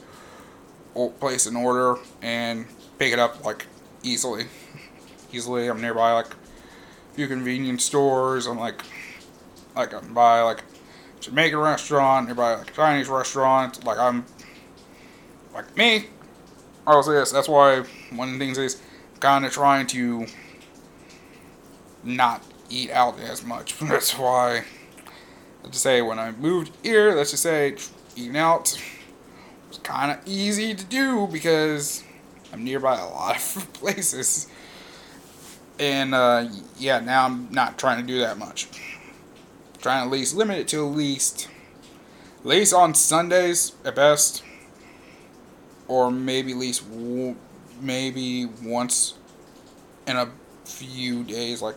place 1.19 1.45
an 1.45 1.57
order 1.57 1.97
and 2.21 2.65
pick 2.97 3.11
it 3.11 3.19
up 3.19 3.43
like 3.43 3.65
easily. 4.03 4.45
Easily, 5.33 5.67
I'm 5.67 5.81
nearby 5.81 6.13
like 6.13 6.27
a 6.31 7.15
few 7.15 7.27
convenience 7.27 7.83
stores. 7.83 8.47
I'm 8.47 8.57
like, 8.57 8.81
like 9.75 9.93
I'm 9.93 10.13
by 10.13 10.39
like 10.39 10.63
Jamaican 11.19 11.59
restaurant, 11.59 12.27
nearby 12.27 12.55
like 12.55 12.73
Chinese 12.73 13.09
restaurant. 13.09 13.83
Like 13.83 13.97
I'm, 13.97 14.23
like 15.53 15.75
me. 15.75 16.05
Also, 16.87 17.11
yes, 17.11 17.33
that's 17.33 17.49
why 17.49 17.83
one 18.15 18.29
of 18.29 18.33
the 18.35 18.39
things 18.39 18.57
is 18.57 18.81
kind 19.19 19.45
of 19.45 19.51
trying 19.51 19.85
to 19.87 20.25
not 22.05 22.41
eat 22.69 22.91
out 22.91 23.19
as 23.19 23.43
much. 23.43 23.77
That's 23.79 24.17
why, 24.17 24.63
let's 25.63 25.71
just 25.73 25.83
say 25.83 26.01
when 26.01 26.19
I 26.19 26.31
moved 26.31 26.71
here, 26.83 27.13
let's 27.13 27.31
just 27.31 27.43
say 27.43 27.75
eating 28.15 28.37
out 28.37 28.77
was 29.69 29.77
kind 29.79 30.11
of 30.11 30.19
easy 30.25 30.73
to 30.73 30.85
do 30.85 31.27
because 31.27 32.03
I'm 32.53 32.63
nearby 32.63 32.97
a 32.97 33.05
lot 33.05 33.35
of 33.35 33.73
places. 33.73 34.47
And 35.79 36.15
uh, 36.15 36.47
yeah, 36.77 36.99
now 36.99 37.25
I'm 37.25 37.51
not 37.51 37.77
trying 37.77 38.01
to 38.01 38.07
do 38.07 38.19
that 38.19 38.37
much. 38.37 38.67
trying 39.81 40.01
to 40.01 40.05
at 40.05 40.11
least 40.11 40.35
limit 40.35 40.57
it 40.57 40.67
to 40.69 40.87
at 40.87 40.95
least, 40.95 41.49
at 42.39 42.45
least 42.45 42.73
on 42.73 42.95
Sundays 42.95 43.73
at 43.85 43.95
best, 43.95 44.43
or 45.87 46.09
maybe 46.09 46.53
at 46.53 46.57
least 46.57 46.83
maybe 47.79 48.45
once 48.63 49.13
in 50.07 50.17
a 50.17 50.29
few 50.65 51.23
days, 51.23 51.61
like 51.61 51.75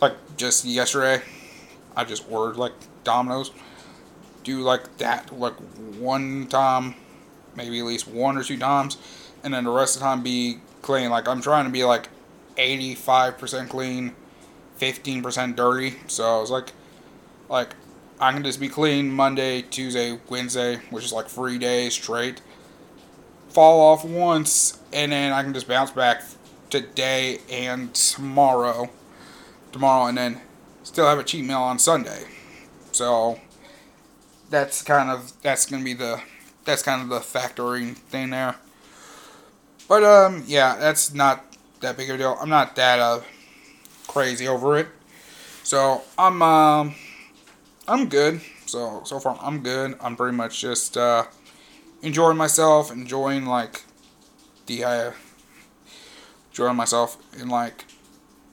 like 0.00 0.14
just 0.36 0.64
yesterday, 0.64 1.22
I 1.96 2.04
just 2.04 2.30
ordered 2.30 2.56
like 2.56 2.72
Domino's. 3.04 3.50
Do 4.42 4.60
like 4.60 4.98
that 4.98 5.38
like 5.38 5.54
one 5.98 6.46
time, 6.48 6.94
maybe 7.54 7.78
at 7.78 7.84
least 7.84 8.08
one 8.08 8.38
or 8.38 8.42
two 8.42 8.58
times, 8.58 8.96
and 9.44 9.52
then 9.52 9.64
the 9.64 9.70
rest 9.70 9.96
of 9.96 10.00
the 10.00 10.06
time 10.06 10.22
be 10.22 10.58
clean. 10.82 11.10
Like 11.10 11.28
I'm 11.28 11.42
trying 11.42 11.64
to 11.66 11.70
be 11.70 11.84
like 11.84 12.08
85% 12.56 13.68
clean, 13.68 14.14
15% 14.78 15.56
dirty. 15.56 15.96
So 16.06 16.24
I 16.24 16.40
was 16.40 16.50
like, 16.50 16.72
like 17.48 17.74
I 18.18 18.32
can 18.32 18.42
just 18.42 18.60
be 18.60 18.68
clean 18.68 19.10
Monday, 19.10 19.62
Tuesday, 19.62 20.18
Wednesday, 20.28 20.76
which 20.90 21.04
is 21.04 21.12
like 21.12 21.28
three 21.28 21.58
days 21.58 21.94
straight. 21.94 22.40
Fall 23.48 23.80
off 23.80 24.04
once, 24.04 24.78
and 24.92 25.12
then 25.12 25.32
I 25.32 25.42
can 25.42 25.52
just 25.52 25.66
bounce 25.66 25.90
back 25.90 26.22
today 26.70 27.38
and 27.50 27.92
tomorrow, 27.94 28.90
tomorrow, 29.72 30.06
and 30.06 30.16
then 30.16 30.40
still 30.82 31.06
have 31.06 31.18
a 31.18 31.24
cheat 31.24 31.44
meal 31.44 31.58
on 31.58 31.78
Sunday. 31.78 32.24
So 33.00 33.40
that's 34.50 34.82
kind 34.82 35.08
of 35.08 35.32
that's 35.40 35.64
gonna 35.64 35.82
be 35.82 35.94
the 35.94 36.20
that's 36.66 36.82
kind 36.82 37.00
of 37.00 37.08
the 37.08 37.20
factoring 37.20 37.96
thing 37.96 38.28
there. 38.28 38.56
But 39.88 40.04
um, 40.04 40.44
yeah, 40.46 40.76
that's 40.76 41.14
not 41.14 41.56
that 41.80 41.96
big 41.96 42.10
of 42.10 42.16
a 42.16 42.18
deal. 42.18 42.36
I'm 42.38 42.50
not 42.50 42.76
that 42.76 42.98
uh 42.98 43.20
crazy 44.06 44.46
over 44.46 44.76
it. 44.76 44.88
So 45.62 46.02
I'm 46.18 46.42
um 46.42 46.94
I'm 47.88 48.10
good. 48.10 48.42
So 48.66 49.00
so 49.06 49.18
far 49.18 49.38
I'm 49.40 49.62
good. 49.62 49.96
I'm 50.02 50.14
pretty 50.14 50.36
much 50.36 50.60
just 50.60 50.98
uh, 50.98 51.24
enjoying 52.02 52.36
myself, 52.36 52.92
enjoying 52.92 53.46
like 53.46 53.86
the 54.66 54.84
uh, 54.84 55.12
enjoying 56.50 56.76
myself 56.76 57.16
in 57.40 57.48
like, 57.48 57.86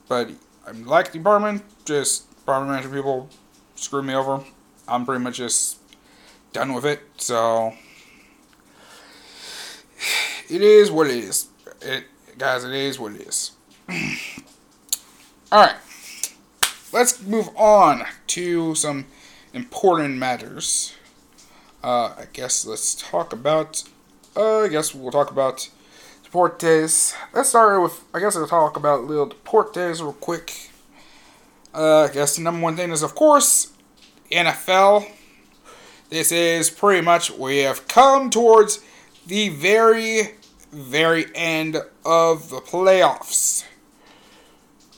but 0.08 0.30
I'm 0.66 0.86
like 0.86 1.12
the 1.12 1.18
apartment. 1.18 1.64
Just 1.84 2.24
apartment 2.44 2.70
management 2.70 2.94
people 2.94 3.28
screw 3.78 4.02
me 4.02 4.14
over. 4.14 4.42
I'm 4.86 5.04
pretty 5.04 5.22
much 5.22 5.36
just 5.36 5.78
done 6.52 6.74
with 6.74 6.84
it. 6.84 7.00
So 7.16 7.74
it 10.48 10.62
is 10.62 10.90
what 10.90 11.06
it 11.06 11.16
is. 11.16 11.48
It 11.80 12.04
guys, 12.36 12.64
it 12.64 12.72
is 12.72 12.98
what 12.98 13.12
it 13.12 13.22
is. 13.22 13.52
All 15.50 15.64
right, 15.64 15.76
let's 16.92 17.22
move 17.22 17.48
on 17.56 18.04
to 18.28 18.74
some 18.74 19.06
important 19.54 20.16
matters. 20.16 20.94
Uh, 21.82 22.14
I 22.18 22.26
guess 22.32 22.66
let's 22.66 22.94
talk 22.94 23.32
about. 23.32 23.84
Uh, 24.36 24.60
I 24.60 24.68
guess 24.68 24.94
we'll 24.94 25.10
talk 25.10 25.30
about 25.30 25.68
Deportes. 26.24 27.14
Let's 27.32 27.50
start 27.50 27.80
with. 27.82 28.04
I 28.12 28.20
guess 28.20 28.36
I'll 28.36 28.46
talk 28.46 28.76
about 28.76 29.04
little 29.04 29.28
Deportes 29.28 30.00
real 30.00 30.12
quick. 30.12 30.67
Uh, 31.74 32.04
I 32.04 32.12
guess 32.12 32.36
the 32.36 32.42
number 32.42 32.62
one 32.62 32.76
thing 32.76 32.90
is, 32.90 33.02
of 33.02 33.14
course, 33.14 33.72
NFL. 34.30 35.06
This 36.10 36.32
is 36.32 36.70
pretty 36.70 37.02
much 37.02 37.30
we 37.30 37.58
have 37.58 37.86
come 37.86 38.30
towards 38.30 38.80
the 39.26 39.50
very, 39.50 40.36
very 40.72 41.26
end 41.34 41.76
of 42.04 42.48
the 42.48 42.60
playoffs 42.60 43.64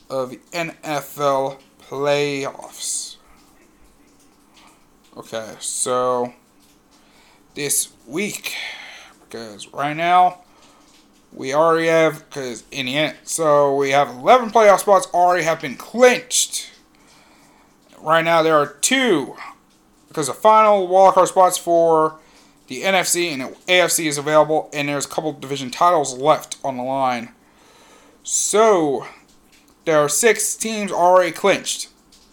of 0.08 0.30
the 0.30 0.40
NFL 0.52 1.58
playoffs. 1.80 3.16
Okay, 5.16 5.54
so 5.58 6.32
this 7.54 7.88
week, 8.06 8.54
because 9.24 9.66
right 9.72 9.96
now 9.96 10.42
we 11.32 11.54
already 11.54 11.86
have, 11.86 12.28
because 12.28 12.64
in 12.70 12.86
the 12.86 12.96
end, 12.96 13.16
so 13.22 13.74
we 13.74 13.90
have 13.90 14.08
11 14.08 14.50
playoff 14.50 14.80
spots 14.80 15.06
already 15.14 15.44
have 15.44 15.60
been 15.60 15.76
clinched. 15.76 16.70
Right 18.00 18.24
now 18.24 18.42
there 18.42 18.56
are 18.56 18.66
two, 18.66 19.36
because 20.08 20.26
the 20.26 20.34
final 20.34 20.88
wildcard 20.88 21.28
spots 21.28 21.56
for 21.56 22.18
the 22.66 22.82
NFC 22.82 23.32
and 23.32 23.42
AFC 23.66 24.06
is 24.06 24.18
available, 24.18 24.70
and 24.72 24.88
there's 24.88 25.06
a 25.06 25.08
couple 25.08 25.32
division 25.32 25.70
titles 25.70 26.16
left 26.16 26.56
on 26.64 26.76
the 26.76 26.82
line. 26.82 27.30
So 28.22 29.06
there 29.84 29.98
are 29.98 30.08
six 30.08 30.56
teams 30.56 30.92
already 30.92 31.32
clinched. 31.32 31.88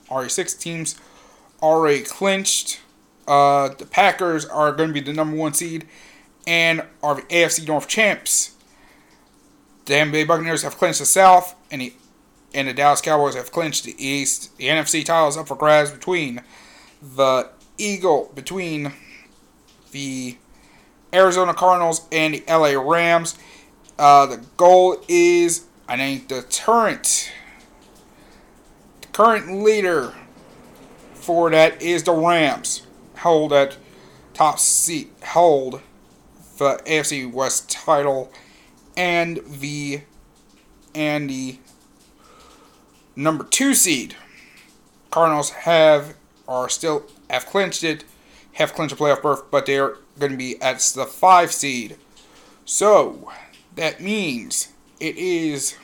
Already 0.10 0.30
six 0.30 0.54
teams 0.54 1.00
already 1.62 2.04
clinched. 2.04 2.82
Uh, 3.28 3.70
the 3.70 3.86
Packers 3.86 4.46
are 4.46 4.72
going 4.72 4.90
to 4.90 4.94
be 4.94 5.02
the 5.02 5.14
number 5.14 5.36
one 5.36 5.54
seed 5.54 5.86
and 6.46 6.84
are 7.04 7.16
the 7.16 7.24
AFC 7.24 7.68
North 7.68 7.88
champs. 7.88 8.57
The 9.88 9.94
Tampa 9.94 10.12
Bay 10.12 10.24
Buccaneers 10.26 10.64
have 10.64 10.78
clinched 10.78 11.00
the 11.00 11.06
South, 11.06 11.56
and 11.72 11.80
the 11.80 11.94
and 12.54 12.68
the 12.68 12.74
Dallas 12.74 13.00
Cowboys 13.00 13.36
have 13.36 13.54
clinched 13.54 13.86
the 13.86 13.96
East. 13.98 14.56
The 14.58 14.66
NFC 14.66 15.06
title 15.06 15.30
is 15.30 15.38
up 15.38 15.48
for 15.48 15.56
grabs 15.56 15.92
between 15.92 16.42
the 17.02 17.50
Eagle, 17.78 18.30
between 18.36 18.92
the 19.92 20.36
Arizona 21.14 21.54
Cardinals 21.54 22.06
and 22.12 22.34
the 22.34 22.44
LA 22.50 22.72
Rams. 22.78 23.38
Uh, 23.98 24.26
the 24.26 24.38
goal 24.58 24.98
is, 25.08 25.66
I 25.88 25.96
think, 25.96 26.28
the 26.28 26.42
current, 26.42 27.32
the 29.00 29.08
current 29.08 29.64
leader 29.64 30.14
for 31.14 31.50
that 31.50 31.82
is 31.82 32.04
the 32.04 32.12
Rams. 32.12 32.86
Hold 33.20 33.52
that 33.52 33.78
top 34.34 34.60
seat, 34.60 35.14
hold 35.28 35.80
the 36.58 36.82
AFC 36.86 37.32
West 37.32 37.70
title 37.70 38.34
and 38.98 39.40
the 39.46 40.02
and 40.94 41.30
the 41.30 41.60
number 43.16 43.46
two 43.46 43.74
seed. 43.74 44.16
Cardinals 45.12 45.52
have 45.52 46.16
are 46.48 46.68
still 46.68 47.04
have 47.30 47.46
clinched 47.46 47.84
it, 47.84 48.04
have 48.54 48.74
clinched 48.74 48.94
a 48.94 48.98
playoff 48.98 49.22
berth, 49.22 49.44
but 49.52 49.68
they're 49.68 49.98
going 50.20 50.32
to 50.32 50.38
be 50.38 50.62
at 50.62 50.80
the 50.96 51.06
five 51.06 51.54
seed. 51.54 51.96
So 52.66 53.32
that 53.76 54.02
means 54.02 54.74
it 55.00 55.16
is. 55.18 55.78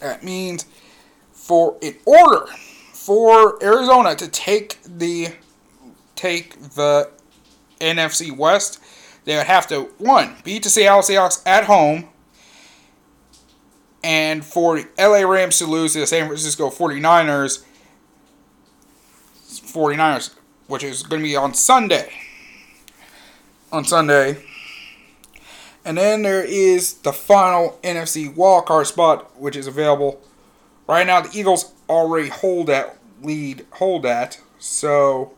That 0.00 0.24
means 0.24 0.66
for 1.32 1.76
in 1.80 1.96
order 2.04 2.46
for 2.92 3.62
Arizona 3.62 4.14
to 4.16 4.28
take 4.28 4.78
the 4.84 5.34
take 6.16 6.58
the 6.74 7.10
NFC 7.80 8.34
West, 8.34 8.80
they 9.24 9.36
would 9.36 9.46
have 9.46 9.66
to 9.68 9.82
one 9.98 10.36
beat 10.44 10.62
the 10.62 10.70
Seattle 10.70 11.00
Seahawks 11.00 11.42
at 11.46 11.64
home 11.64 12.08
and 14.02 14.44
for 14.44 14.76
the 14.76 14.88
LA 14.98 15.28
Rams 15.28 15.58
to 15.58 15.66
lose 15.66 15.94
to 15.94 16.00
the 16.00 16.06
San 16.06 16.26
Francisco 16.26 16.70
49ers 16.70 17.64
49ers 19.74 20.34
which 20.66 20.84
is 20.84 21.02
going 21.02 21.20
to 21.20 21.28
be 21.28 21.36
on 21.36 21.52
Sunday. 21.52 22.10
On 23.70 23.84
Sunday. 23.84 24.42
And 25.84 25.98
then 25.98 26.22
there 26.22 26.42
is 26.42 26.94
the 26.94 27.12
final 27.12 27.78
NFC 27.82 28.34
wildcard 28.34 28.86
spot 28.86 29.38
which 29.38 29.56
is 29.56 29.66
available. 29.66 30.22
Right 30.86 31.06
now 31.06 31.20
the 31.20 31.38
Eagles 31.38 31.72
already 31.88 32.28
hold 32.28 32.68
that 32.68 32.98
lead 33.22 33.66
hold 33.72 34.02
that. 34.04 34.40
So 34.58 35.32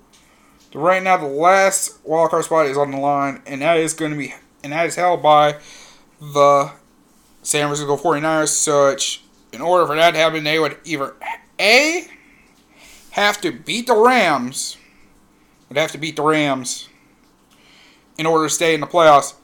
right 0.77 1.03
now 1.03 1.17
the 1.17 1.27
last 1.27 2.05
wildcard 2.05 2.45
spot 2.45 2.67
is 2.67 2.77
on 2.77 2.91
the 2.91 2.99
line 2.99 3.41
and 3.47 3.63
that 3.63 3.79
is 3.79 3.95
going 3.95 4.11
to 4.11 4.17
be 4.17 4.35
and 4.63 4.73
that 4.73 4.87
is 4.87 4.95
held 4.95 5.23
by 5.23 5.57
the 6.21 6.71
San 7.43 7.67
Francisco 7.67 7.97
49ers 7.97 8.49
such 8.49 9.23
in 9.53 9.61
order 9.61 9.87
for 9.87 9.97
that 9.97 10.11
to 10.11 10.19
happen 10.19 10.45
they 10.45 10.59
would 10.59 10.77
either 10.85 11.15
A 11.59 12.07
have 13.13 13.41
to 13.41 13.53
beat 13.53 13.87
the 13.87 13.97
Rams 13.97 14.77
would 15.69 15.79
have 15.79 15.93
to 15.93 15.99
beat 15.99 16.17
the 16.17 16.23
Rams 16.23 16.89
in 18.19 18.27
order 18.27 18.47
to 18.47 18.55
stay 18.55 18.75
in 18.75 18.81
the 18.81 18.87
playoffs 18.87 19.35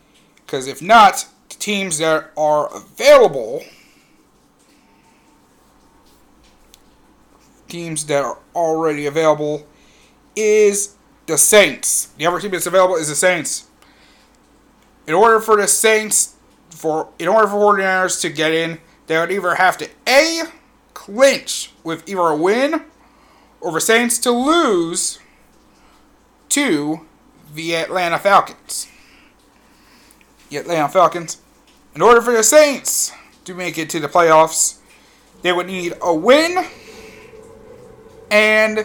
because 0.45 0.66
if 0.66 0.83
not 0.83 1.27
the 1.49 1.57
teams 1.57 1.97
that 1.99 2.31
are 2.37 2.75
available 2.77 3.62
teams 7.68 8.05
that 8.05 8.23
are 8.23 8.38
already 8.55 9.07
available 9.07 9.66
is 10.37 10.95
the 11.26 11.38
Saints. 11.38 12.06
The 12.18 12.26
other 12.26 12.40
team 12.40 12.50
that's 12.50 12.66
available 12.66 12.96
is 12.96 13.08
the 13.08 13.14
Saints. 13.14 13.68
In 15.06 15.14
order 15.14 15.40
for 15.40 15.56
the 15.56 15.68
Saints 15.68 16.37
for 16.70 17.08
in 17.18 17.28
order 17.28 17.46
for 17.46 17.56
49ers 17.56 18.20
to 18.22 18.30
get 18.30 18.52
in, 18.52 18.78
they 19.06 19.18
would 19.18 19.30
either 19.30 19.54
have 19.54 19.76
to 19.78 19.88
A 20.06 20.42
clinch 20.94 21.70
with 21.85 22.08
either 22.08 22.20
a 22.20 22.37
win 22.37 22.85
or 23.61 23.72
the 23.72 23.80
Saints 23.80 24.18
to 24.18 24.30
lose 24.30 25.18
to 26.48 27.06
the 27.54 27.76
Atlanta 27.76 28.18
Falcons. 28.18 28.88
The 30.50 30.58
Atlanta 30.58 30.88
Falcons. 30.88 31.40
In 31.94 32.02
order 32.02 32.20
for 32.20 32.32
the 32.32 32.42
Saints 32.42 33.12
to 33.44 33.54
make 33.54 33.78
it 33.78 33.90
to 33.90 34.00
the 34.00 34.08
playoffs, 34.08 34.78
they 35.42 35.52
would 35.52 35.66
need 35.66 35.94
a 36.00 36.14
win 36.14 36.64
and 38.30 38.78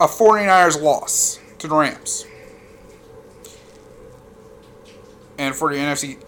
a 0.00 0.06
49ers 0.06 0.80
loss 0.80 1.38
to 1.64 1.68
the 1.68 1.74
Rams. 1.74 2.26
And 5.38 5.54
for 5.54 5.72
the 5.72 5.78
NFC 5.78 6.18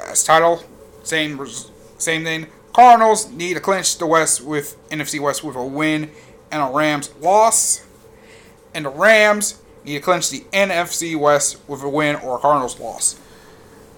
uh, 0.00 0.14
title, 0.14 0.64
same 1.02 1.38
same 1.98 2.24
thing. 2.24 2.46
Cardinals 2.72 3.30
need 3.30 3.54
to 3.54 3.60
clinch 3.60 3.98
the 3.98 4.06
West 4.06 4.40
with 4.40 4.76
NFC 4.88 5.20
West 5.20 5.44
with 5.44 5.54
a 5.54 5.64
win 5.64 6.10
and 6.50 6.62
a 6.62 6.74
Rams 6.74 7.14
loss. 7.20 7.84
And 8.74 8.86
the 8.86 8.88
Rams 8.88 9.60
need 9.84 9.98
to 9.98 10.00
clinch 10.00 10.30
the 10.30 10.40
NFC 10.52 11.14
West 11.14 11.58
with 11.68 11.82
a 11.82 11.88
win 11.88 12.16
or 12.16 12.38
a 12.38 12.40
Cardinals 12.40 12.80
loss. 12.80 13.20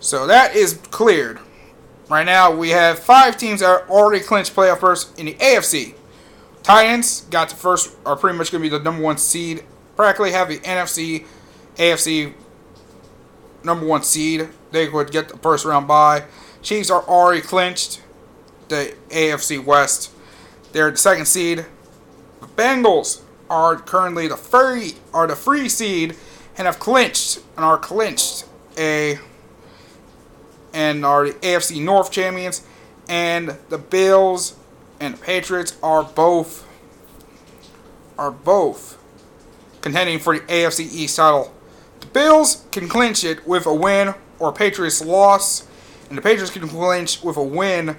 So 0.00 0.26
that 0.26 0.56
is 0.56 0.74
cleared. 0.90 1.38
Right 2.10 2.26
now 2.26 2.50
we 2.50 2.70
have 2.70 2.98
five 2.98 3.36
teams 3.36 3.60
that 3.60 3.68
are 3.68 3.88
already 3.88 4.22
clinched 4.22 4.54
playoff 4.54 4.80
first 4.80 5.16
in 5.16 5.26
the 5.26 5.34
AFC. 5.34 5.94
Titans 6.64 7.20
got 7.30 7.50
the 7.50 7.54
first 7.54 7.94
are 8.04 8.16
pretty 8.16 8.36
much 8.36 8.50
going 8.50 8.62
to 8.64 8.68
be 8.68 8.76
the 8.76 8.82
number 8.82 9.02
one 9.02 9.16
seed. 9.16 9.62
Practically 9.96 10.32
have 10.32 10.48
the 10.48 10.58
NFC, 10.58 11.24
AFC 11.76 12.34
number 13.64 13.86
one 13.86 14.02
seed. 14.02 14.48
They 14.70 14.88
would 14.88 15.10
get 15.10 15.28
the 15.28 15.38
first 15.38 15.64
round 15.64 15.88
bye. 15.88 16.24
Chiefs 16.62 16.90
are 16.90 17.02
already 17.02 17.40
clinched 17.40 18.02
the 18.68 18.94
AFC 19.08 19.62
West. 19.64 20.10
They're 20.72 20.90
the 20.90 20.96
second 20.96 21.26
seed. 21.26 21.66
The 22.40 22.46
Bengals 22.46 23.22
are 23.48 23.76
currently 23.76 24.28
the 24.28 24.36
free 24.36 24.94
are 25.14 25.26
the 25.26 25.36
free 25.36 25.68
seed 25.68 26.16
and 26.58 26.66
have 26.66 26.78
clinched 26.78 27.38
and 27.56 27.64
are 27.64 27.78
clinched 27.78 28.44
a 28.76 29.18
and 30.72 31.04
are 31.06 31.26
the 31.26 31.32
AFC 31.34 31.82
North 31.82 32.10
champions. 32.10 32.66
And 33.08 33.56
the 33.68 33.78
Bills 33.78 34.56
and 35.00 35.14
the 35.14 35.18
Patriots 35.18 35.76
are 35.82 36.02
both 36.02 36.66
are 38.18 38.30
both 38.30 38.98
contending 39.86 40.18
for 40.18 40.36
the 40.36 40.44
AFC 40.46 40.80
East 40.80 41.14
title. 41.14 41.54
The 42.00 42.06
Bills 42.08 42.64
can 42.72 42.88
clinch 42.88 43.22
it 43.22 43.46
with 43.46 43.66
a 43.66 43.72
win 43.72 44.16
or 44.40 44.52
Patriots 44.52 45.00
loss, 45.00 45.64
and 46.08 46.18
the 46.18 46.22
Patriots 46.22 46.50
can 46.50 46.68
clinch 46.68 47.22
with 47.22 47.36
a 47.36 47.42
win 47.44 47.96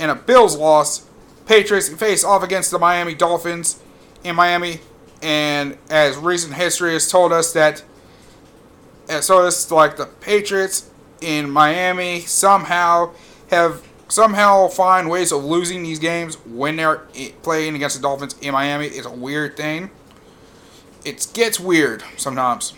and 0.00 0.10
a 0.10 0.14
Bills 0.14 0.56
loss. 0.56 1.06
Patriots 1.44 1.90
face 1.90 2.24
off 2.24 2.42
against 2.42 2.70
the 2.70 2.78
Miami 2.78 3.14
Dolphins 3.14 3.82
in 4.24 4.34
Miami, 4.34 4.80
and 5.20 5.76
as 5.90 6.16
recent 6.16 6.54
history 6.54 6.94
has 6.94 7.10
told 7.10 7.34
us 7.34 7.52
that, 7.52 7.84
so 9.20 9.46
it's 9.46 9.70
like 9.70 9.98
the 9.98 10.06
Patriots 10.06 10.88
in 11.20 11.50
Miami 11.50 12.20
somehow 12.20 13.12
have 13.50 13.86
somehow 14.08 14.68
find 14.68 15.10
ways 15.10 15.32
of 15.32 15.44
losing 15.44 15.82
these 15.82 15.98
games 15.98 16.36
when 16.46 16.76
they're 16.76 17.06
playing 17.42 17.74
against 17.74 17.96
the 17.96 18.02
Dolphins 18.02 18.36
in 18.40 18.52
Miami. 18.52 18.86
It's 18.86 19.06
a 19.06 19.12
weird 19.12 19.54
thing. 19.54 19.90
It 21.04 21.26
gets 21.34 21.60
weird 21.60 22.02
sometimes. 22.16 22.74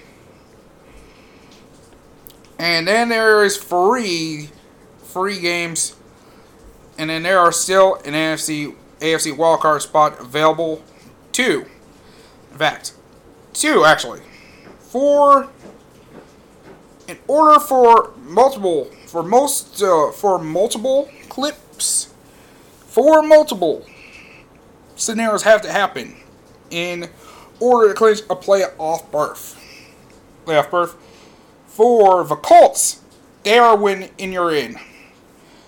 And 2.59 2.89
then 2.89 3.09
there 3.09 3.45
is 3.45 3.57
free 3.57 4.51
free 4.99 5.41
games. 5.41 5.97
And 6.99 7.11
then 7.11 7.23
there 7.23 7.39
are 7.39 7.53
still 7.53 7.97
an 8.05 8.15
NFC 8.15 8.75
AFC 9.01 9.37
wildcard 9.37 9.83
spot 9.83 10.21
available. 10.21 10.83
Two. 11.33 11.67
In 12.53 12.59
fact, 12.59 12.95
two 13.53 13.85
actually. 13.85 14.21
Four 14.79 15.49
in 17.07 17.19
order 17.29 17.61
for 17.61 18.13
multiple 18.19 18.85
for 19.07 19.23
most 19.23 19.83
uh, 19.83 20.11
for 20.11 20.39
multiple 20.39 21.09
clips 21.29 22.13
for 22.87 23.23
multiple 23.23 23.87
scenarios 24.97 25.43
have 25.43 25.63
to 25.63 25.71
happen 25.71 26.17
in 26.71 27.09
order 27.61 27.89
to 27.89 27.95
clinch 27.95 28.21
a 28.31 28.37
playoff 28.37 29.11
berth. 29.11 29.63
Playoff 30.45 30.71
berth. 30.71 30.97
For 31.67 32.25
the 32.25 32.37
Colts, 32.37 33.01
they 33.43 33.59
are 33.59 33.77
win 33.77 34.11
and 34.19 34.33
you're 34.33 34.55
in. 34.55 34.77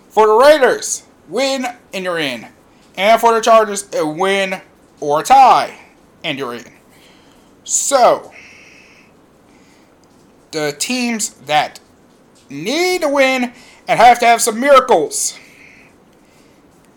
For 0.09 0.27
the 0.27 0.35
Raiders, 0.35 1.05
win 1.29 1.67
and 1.93 2.05
you're 2.05 2.19
in. 2.19 2.49
And 2.97 3.21
for 3.21 3.35
the 3.35 3.41
Chargers, 3.41 3.89
a 3.95 4.07
win 4.07 4.61
or 5.01 5.21
a 5.21 5.23
tie 5.23 5.79
and 6.25 6.39
you're 6.39 6.55
in. 6.55 6.65
So, 7.65 8.33
the 10.51 10.75
teams 10.79 11.31
that 11.31 11.81
need 12.49 13.03
to 13.03 13.09
win 13.09 13.53
and 13.87 14.01
have 14.01 14.19
to 14.21 14.27
have 14.27 14.41
some 14.41 14.59
miracles 14.59 15.39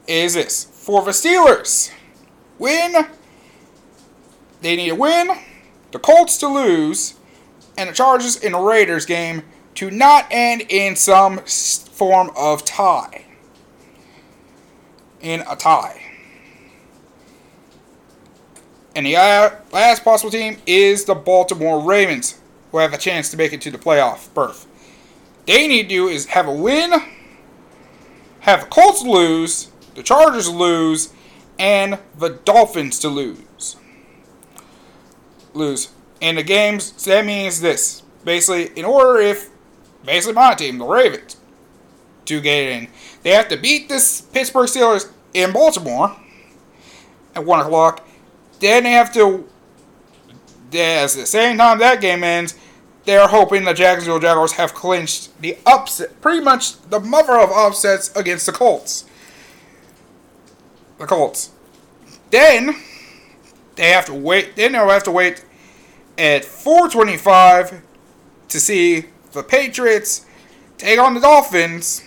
is 0.08 0.34
this. 0.34 0.66
For 0.66 1.04
the 1.04 1.12
Steelers, 1.12 1.92
win. 2.58 3.08
They 4.62 4.76
need 4.76 4.90
a 4.90 4.96
win. 4.96 5.32
The 5.92 6.00
Colts 6.00 6.38
to 6.38 6.48
lose. 6.48 7.16
And 7.78 7.90
the 7.90 7.94
Chargers 7.94 8.38
in 8.38 8.52
the 8.52 8.60
Raiders 8.60 9.06
game 9.06 9.44
to 9.76 9.90
not 9.90 10.28
end 10.30 10.62
in 10.70 10.96
some 10.96 11.40
form 11.40 12.32
of 12.36 12.64
tie. 12.66 13.26
In 15.22 15.42
a 15.48 15.56
tie. 15.56 16.02
And 18.96 19.06
the 19.06 19.16
uh, 19.16 19.52
last 19.72 20.04
possible 20.04 20.32
team 20.32 20.58
is 20.66 21.06
the 21.06 21.16
Baltimore 21.16 21.80
Ravens, 21.80 22.40
who 22.72 22.80
have 22.80 22.94
a 22.94 22.98
chance 22.98 23.32
to 23.32 23.38
make 23.38 23.54
it 23.54 23.62
to 23.62 23.72
the 23.72 23.78
playoff 23.78 24.34
berth. 24.34 24.68
They 25.46 25.68
need 25.68 25.84
to 25.84 25.90
do 25.90 26.08
is 26.08 26.28
have 26.28 26.48
a 26.48 26.54
win, 26.54 26.92
have 28.42 28.62
the 28.62 28.66
Colts 28.68 29.02
lose, 29.02 29.72
the 29.96 30.04
Chargers 30.04 30.50
lose, 30.50 31.14
and 31.58 32.00
the 32.18 32.30
Dolphins 32.30 33.00
to 33.00 33.10
lose. 33.10 33.40
Lose. 35.54 35.90
And 36.22 36.38
the 36.38 36.44
games, 36.44 36.92
that 37.06 37.26
means 37.26 37.62
this. 37.62 38.04
Basically, 38.24 38.68
in 38.80 38.86
order 38.86 39.20
if, 39.20 39.50
basically 40.06 40.34
my 40.34 40.54
team, 40.54 40.78
the 40.78 40.86
Ravens, 40.86 41.38
to 42.26 42.40
get 42.40 42.72
in, 42.72 42.88
they 43.24 43.32
have 43.32 43.48
to 43.50 43.58
beat 43.58 43.90
this 43.90 44.22
Pittsburgh 44.22 44.68
Steelers 44.68 45.12
in 45.34 45.52
Baltimore 45.52 46.16
at 47.36 47.46
1 47.46 47.60
o'clock. 47.60 48.08
Then 48.60 48.84
they 48.84 48.92
have 48.92 49.12
to, 49.14 49.48
as 50.74 51.16
the 51.16 51.26
same 51.26 51.58
time 51.58 51.80
that 51.80 52.02
game 52.02 52.24
ends, 52.24 52.56
they're 53.06 53.28
hoping 53.28 53.64
the 53.64 53.74
Jacksonville 53.74 54.20
Jaguars 54.20 54.54
have 54.54 54.76
clinched 54.76 55.42
the 55.42 55.58
upset, 55.66 56.22
pretty 56.22 56.44
much 56.44 56.80
the 56.84 57.00
mother 57.00 57.40
of 57.40 57.50
upsets 57.50 58.16
against 58.16 58.46
the 58.46 58.52
Colts 58.52 59.06
the 61.02 61.08
Colts. 61.08 61.52
Then 62.30 62.76
they 63.76 63.90
have 63.90 64.06
to 64.06 64.14
wait. 64.14 64.56
Then 64.56 64.74
they'll 64.74 64.90
have 64.90 65.04
to 65.04 65.12
wait 65.12 65.44
at 66.18 66.44
4:25 66.44 67.82
to 68.50 68.60
see 68.60 69.06
the 69.32 69.44
Patriots 69.44 70.26
take 70.78 71.00
on 71.00 71.14
the 71.14 71.20
Dolphins, 71.20 72.04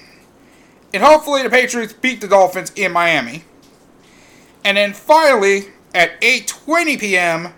and 0.93 1.03
hopefully 1.03 1.43
the 1.43 1.51
Patriots 1.51 1.93
beat 1.93 2.21
the 2.21 2.29
Dolphins 2.29 2.73
in 2.77 2.93
Miami. 2.93 3.45
And 4.65 4.77
then 4.77 4.93
finally 4.93 5.69
at 5.95 6.21
8:20 6.21 6.99
p.m. 6.99 7.55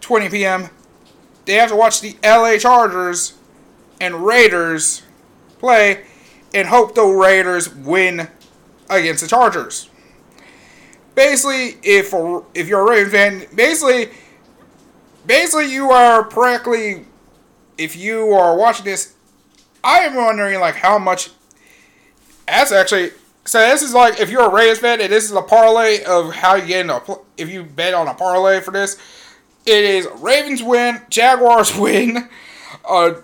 20 0.00 0.28
p.m. 0.28 0.70
They 1.44 1.54
have 1.54 1.70
to 1.70 1.76
watch 1.76 2.00
the 2.00 2.16
LA 2.22 2.58
Chargers 2.58 3.34
and 4.00 4.26
Raiders 4.26 5.02
play 5.58 6.04
and 6.54 6.68
hope 6.68 6.94
the 6.94 7.04
Raiders 7.04 7.68
win 7.68 8.28
against 8.88 9.22
the 9.22 9.28
Chargers. 9.28 9.88
Basically, 11.16 11.78
if 11.82 12.14
if 12.54 12.68
you're 12.68 12.86
a 12.86 12.90
Ravens 12.90 13.12
fan, 13.12 13.46
basically, 13.54 14.10
basically 15.26 15.72
you 15.72 15.90
are 15.90 16.22
practically, 16.22 17.06
if 17.78 17.96
you 17.96 18.32
are 18.32 18.54
watching 18.54 18.84
this, 18.84 19.14
I 19.82 20.00
am 20.00 20.14
wondering 20.14 20.60
like 20.60 20.76
how 20.76 20.98
much. 20.98 21.30
That's 22.46 22.70
actually 22.70 23.10
so. 23.46 23.58
This 23.58 23.80
is 23.80 23.94
like 23.94 24.20
if 24.20 24.30
you're 24.30 24.48
a 24.48 24.52
Ravens 24.52 24.80
fan, 24.80 25.00
and 25.00 25.10
this 25.10 25.24
is 25.24 25.32
a 25.32 25.40
parlay 25.40 26.04
of 26.04 26.34
how 26.34 26.56
you 26.56 26.66
get 26.66 26.80
in 26.84 26.90
a. 26.90 27.00
If 27.38 27.48
you 27.48 27.64
bet 27.64 27.94
on 27.94 28.08
a 28.08 28.14
parlay 28.14 28.60
for 28.60 28.70
this, 28.70 28.98
it 29.64 29.84
is 29.84 30.06
Ravens 30.16 30.62
win, 30.62 31.00
Jaguars 31.08 31.74
win, 31.78 32.28
uh, 32.86 33.14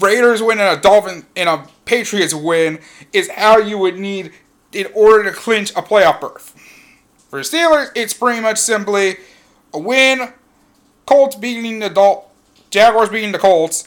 Raiders 0.00 0.42
win, 0.42 0.58
and 0.58 0.76
a 0.76 0.82
Dolphin 0.82 1.26
and 1.36 1.48
a 1.48 1.64
Patriots 1.84 2.34
win 2.34 2.80
is 3.12 3.30
how 3.30 3.58
you 3.58 3.78
would 3.78 3.98
need 3.98 4.32
in 4.72 4.86
order 4.94 5.30
to 5.30 5.36
clinch 5.36 5.70
a 5.70 5.82
playoff 5.82 6.20
berth. 6.20 6.49
For 7.30 7.40
Steelers, 7.40 7.92
it's 7.94 8.12
pretty 8.12 8.40
much 8.40 8.58
simply 8.58 9.18
a 9.72 9.78
win, 9.78 10.32
Colts 11.06 11.36
beating 11.36 11.78
the 11.78 11.88
Dol- 11.88 12.28
Jaguars 12.70 13.08
beating 13.08 13.30
the 13.30 13.38
Colts, 13.38 13.86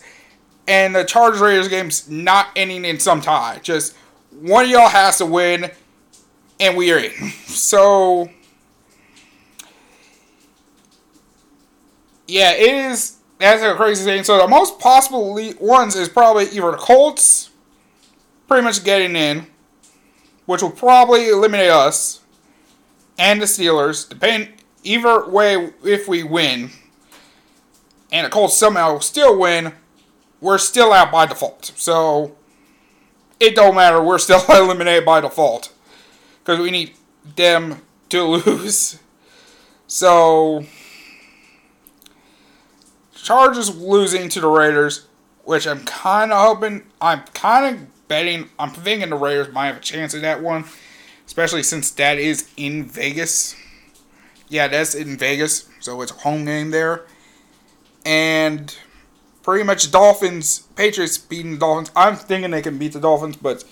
and 0.65 0.95
the 0.95 1.03
Chargers 1.03 1.41
Raiders 1.41 1.67
game's 1.67 2.09
not 2.09 2.47
ending 2.55 2.85
in 2.85 2.99
some 2.99 3.19
tie. 3.19 3.59
Just 3.61 3.97
one 4.31 4.63
of 4.63 4.71
y'all 4.71 4.87
has 4.87 5.17
to 5.17 5.25
win, 5.25 5.69
and 6.59 6.77
we 6.77 6.91
are 6.91 6.97
in. 6.97 7.11
So, 7.53 8.29
yeah, 12.27 12.53
it 12.53 12.91
is. 12.91 13.17
That's 13.37 13.61
a 13.61 13.75
crazy 13.75 14.03
thing. 14.03 14.23
So 14.23 14.39
the 14.39 14.47
most 14.47 14.79
possible 14.79 15.37
ones 15.59 15.95
is 15.95 16.09
probably 16.09 16.45
either 16.45 16.71
the 16.71 16.77
Colts, 16.77 17.51
pretty 18.47 18.63
much 18.63 18.83
getting 18.83 19.15
in, 19.15 19.45
which 20.47 20.63
will 20.63 20.71
probably 20.71 21.29
eliminate 21.29 21.69
us 21.69 22.22
and 23.17 23.41
the 23.41 23.45
Steelers, 23.45 24.07
depending 24.07 24.53
either 24.83 25.27
way 25.27 25.71
if 25.83 26.07
we 26.07 26.23
win, 26.23 26.71
and 28.11 28.25
the 28.25 28.29
Colts 28.29 28.57
somehow 28.57 28.99
still 28.99 29.39
win, 29.39 29.73
we're 30.41 30.57
still 30.57 30.91
out 30.93 31.11
by 31.11 31.25
default. 31.25 31.71
So 31.75 32.35
it 33.39 33.55
don't 33.55 33.75
matter. 33.75 34.01
We're 34.01 34.19
still 34.19 34.43
eliminated 34.49 35.05
by 35.05 35.21
default 35.21 35.73
because 36.39 36.59
we 36.59 36.71
need 36.71 36.93
them 37.35 37.81
to 38.09 38.23
lose. 38.45 38.99
So 39.87 40.65
Chargers 43.15 43.75
losing 43.77 44.27
to 44.29 44.41
the 44.41 44.47
Raiders, 44.47 45.07
which 45.45 45.65
I'm 45.65 45.85
kind 45.85 46.33
of 46.33 46.45
hoping. 46.45 46.83
I'm 46.99 47.21
kind 47.33 47.75
of 47.75 48.07
betting. 48.09 48.49
I'm 48.59 48.71
thinking 48.71 49.09
the 49.09 49.15
Raiders 49.15 49.53
might 49.53 49.67
have 49.67 49.77
a 49.77 49.81
chance 49.81 50.13
at 50.13 50.21
that 50.23 50.43
one, 50.43 50.65
especially 51.25 51.63
since 51.63 51.91
that 51.91 52.17
is 52.17 52.49
in 52.57 52.85
Vegas. 52.85 53.55
Yeah, 54.49 54.67
that's 54.67 54.95
in 54.95 55.17
Vegas, 55.17 55.67
so 55.79 56.01
it's 56.01 56.11
a 56.11 56.15
home 56.15 56.45
game 56.45 56.71
there. 56.71 57.05
And 58.05 58.75
pretty 59.43 59.63
much 59.63 59.91
Dolphins, 59.91 60.59
Patriots 60.75 61.17
beating 61.17 61.53
the 61.53 61.57
Dolphins. 61.57 61.91
I'm 61.95 62.15
thinking 62.15 62.51
they 62.51 62.61
can 62.61 62.77
beat 62.77 62.93
the 62.93 62.99
Dolphins, 62.99 63.35
but 63.35 63.63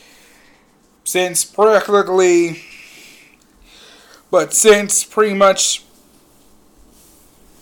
since 1.03 1.43
practically, 1.43 2.61
but 4.29 4.53
since 4.53 5.03
pretty 5.03 5.33
much, 5.33 5.83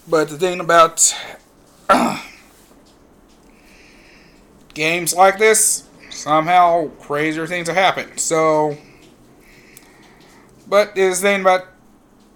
but 0.07 0.29
the 0.29 0.37
thing 0.37 0.59
about 0.59 1.15
games 4.73 5.15
like 5.15 5.37
this, 5.37 5.87
somehow 6.09 6.89
crazier 6.99 7.47
things 7.47 7.67
have 7.67 7.77
happened. 7.77 8.19
So, 8.19 8.77
but 10.69 10.95
the 10.95 11.13
thing 11.13 11.41
about 11.41 11.65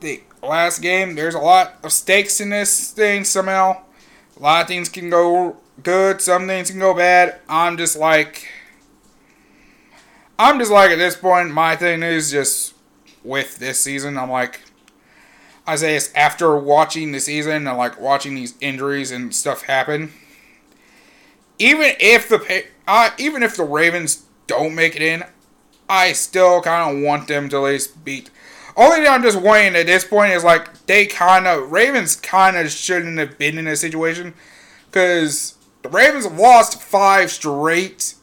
the 0.02 0.22
last 0.44 0.80
game. 0.80 1.16
There's 1.16 1.36
a 1.36 1.40
lot 1.40 1.76
of 1.84 1.92
stakes 1.92 2.40
in 2.40 2.50
this 2.50 2.92
thing 2.92 3.24
somehow. 3.24 3.82
A 4.38 4.40
lot 4.40 4.62
of 4.64 4.68
things 4.68 4.90
can 4.90 5.10
go 5.10 5.58
good, 5.82 6.22
some 6.22 6.48
things 6.48 6.70
can 6.70 6.80
go 6.80 6.94
bad. 6.94 7.40
I'm 7.50 7.78
just 7.78 7.98
like. 7.98 8.48
I'm 10.38 10.60
just 10.60 10.72
like 10.72 10.92
at 10.92 10.98
this 10.98 11.16
point, 11.16 11.52
my 11.52 11.76
thing 11.76 12.04
is 12.04 12.32
just 12.32 12.74
with 13.24 13.58
this 13.58 13.84
season, 13.84 14.18
I'm 14.18 14.30
like. 14.30 14.62
I 15.66 15.78
say 15.78 15.96
it's 15.96 16.14
after 16.14 16.58
watching 16.58 17.14
the 17.14 17.22
season 17.22 17.68
and 17.68 17.78
like 17.78 18.00
watching 18.00 18.36
these 18.36 18.54
injuries 18.60 19.12
and 19.12 19.34
stuff 19.34 19.64
happen. 19.64 20.12
Even 21.58 21.94
if 22.02 22.28
the 22.28 22.66
uh, 22.86 23.12
even 23.18 23.44
if 23.44 23.56
the 23.56 23.64
Ravens 23.64 24.26
don't 24.48 24.76
make 24.76 24.98
it 24.98 25.02
in, 25.02 25.24
I 25.90 26.14
still 26.14 26.62
kind 26.62 26.98
of 26.98 27.04
want 27.04 27.28
them 27.28 27.50
to 27.50 27.58
at 27.58 27.64
least 27.64 28.04
beat 28.06 28.30
only 28.76 28.98
thing 28.98 29.08
I'm 29.08 29.22
just 29.22 29.40
worrying 29.40 29.76
at 29.76 29.86
this 29.86 30.06
point 30.06 30.34
is 30.34 30.44
like 30.44 30.86
they 30.86 31.06
kind 31.06 31.48
of 31.48 31.72
Ravens 31.72 32.16
kind 32.16 32.58
of 32.58 32.72
shouldn't 32.72 33.18
have 33.20 33.38
been 33.38 33.58
in 33.58 33.66
this 33.66 33.82
situation 33.82 34.34
because 34.88 35.56
the 35.84 35.90
Ravens 35.90 36.26
lost 36.26 36.82
five 36.82 37.32
straight. 37.32 38.16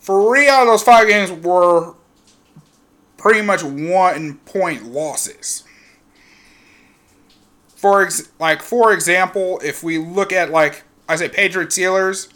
Three 0.00 0.48
out 0.48 0.62
of 0.62 0.68
those 0.68 0.82
five 0.82 1.08
games 1.08 1.30
were 1.30 1.94
pretty 3.18 3.42
much 3.42 3.62
one 3.62 4.38
point 4.46 4.84
losses. 4.84 5.64
For 7.76 8.02
ex- 8.02 8.30
like 8.38 8.62
for 8.62 8.92
example, 8.92 9.60
if 9.62 9.82
we 9.82 9.98
look 9.98 10.32
at 10.32 10.50
like 10.50 10.84
I 11.06 11.16
say 11.16 11.28
Patriots 11.28 11.76
Steelers, 11.76 12.32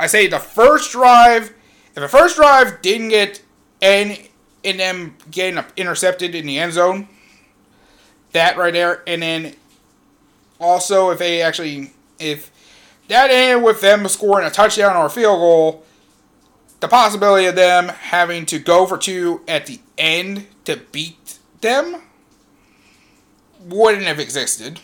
I 0.00 0.08
say 0.08 0.26
the 0.26 0.40
first 0.40 0.90
drive, 0.90 1.53
if 1.94 2.02
the 2.02 2.08
first 2.08 2.36
drive 2.36 2.82
didn't 2.82 3.08
get 3.08 3.42
in 3.80 4.28
them 4.62 5.16
getting 5.30 5.62
intercepted 5.76 6.34
in 6.34 6.46
the 6.46 6.58
end 6.58 6.72
zone. 6.72 7.08
That 8.32 8.56
right 8.56 8.72
there, 8.72 9.02
and 9.06 9.22
then 9.22 9.54
also 10.58 11.10
if 11.10 11.18
they 11.18 11.40
actually 11.40 11.92
if 12.18 12.50
that 13.08 13.30
ended 13.30 13.62
with 13.62 13.80
them 13.80 14.08
scoring 14.08 14.46
a 14.46 14.50
touchdown 14.50 14.96
or 14.96 15.06
a 15.06 15.10
field 15.10 15.38
goal, 15.38 15.84
the 16.80 16.88
possibility 16.88 17.46
of 17.46 17.54
them 17.54 17.88
having 17.88 18.44
to 18.46 18.58
go 18.58 18.86
for 18.86 18.98
two 18.98 19.42
at 19.46 19.66
the 19.66 19.78
end 19.96 20.46
to 20.64 20.76
beat 20.90 21.38
them 21.60 22.02
wouldn't 23.60 24.04
have 24.04 24.18
existed. 24.18 24.80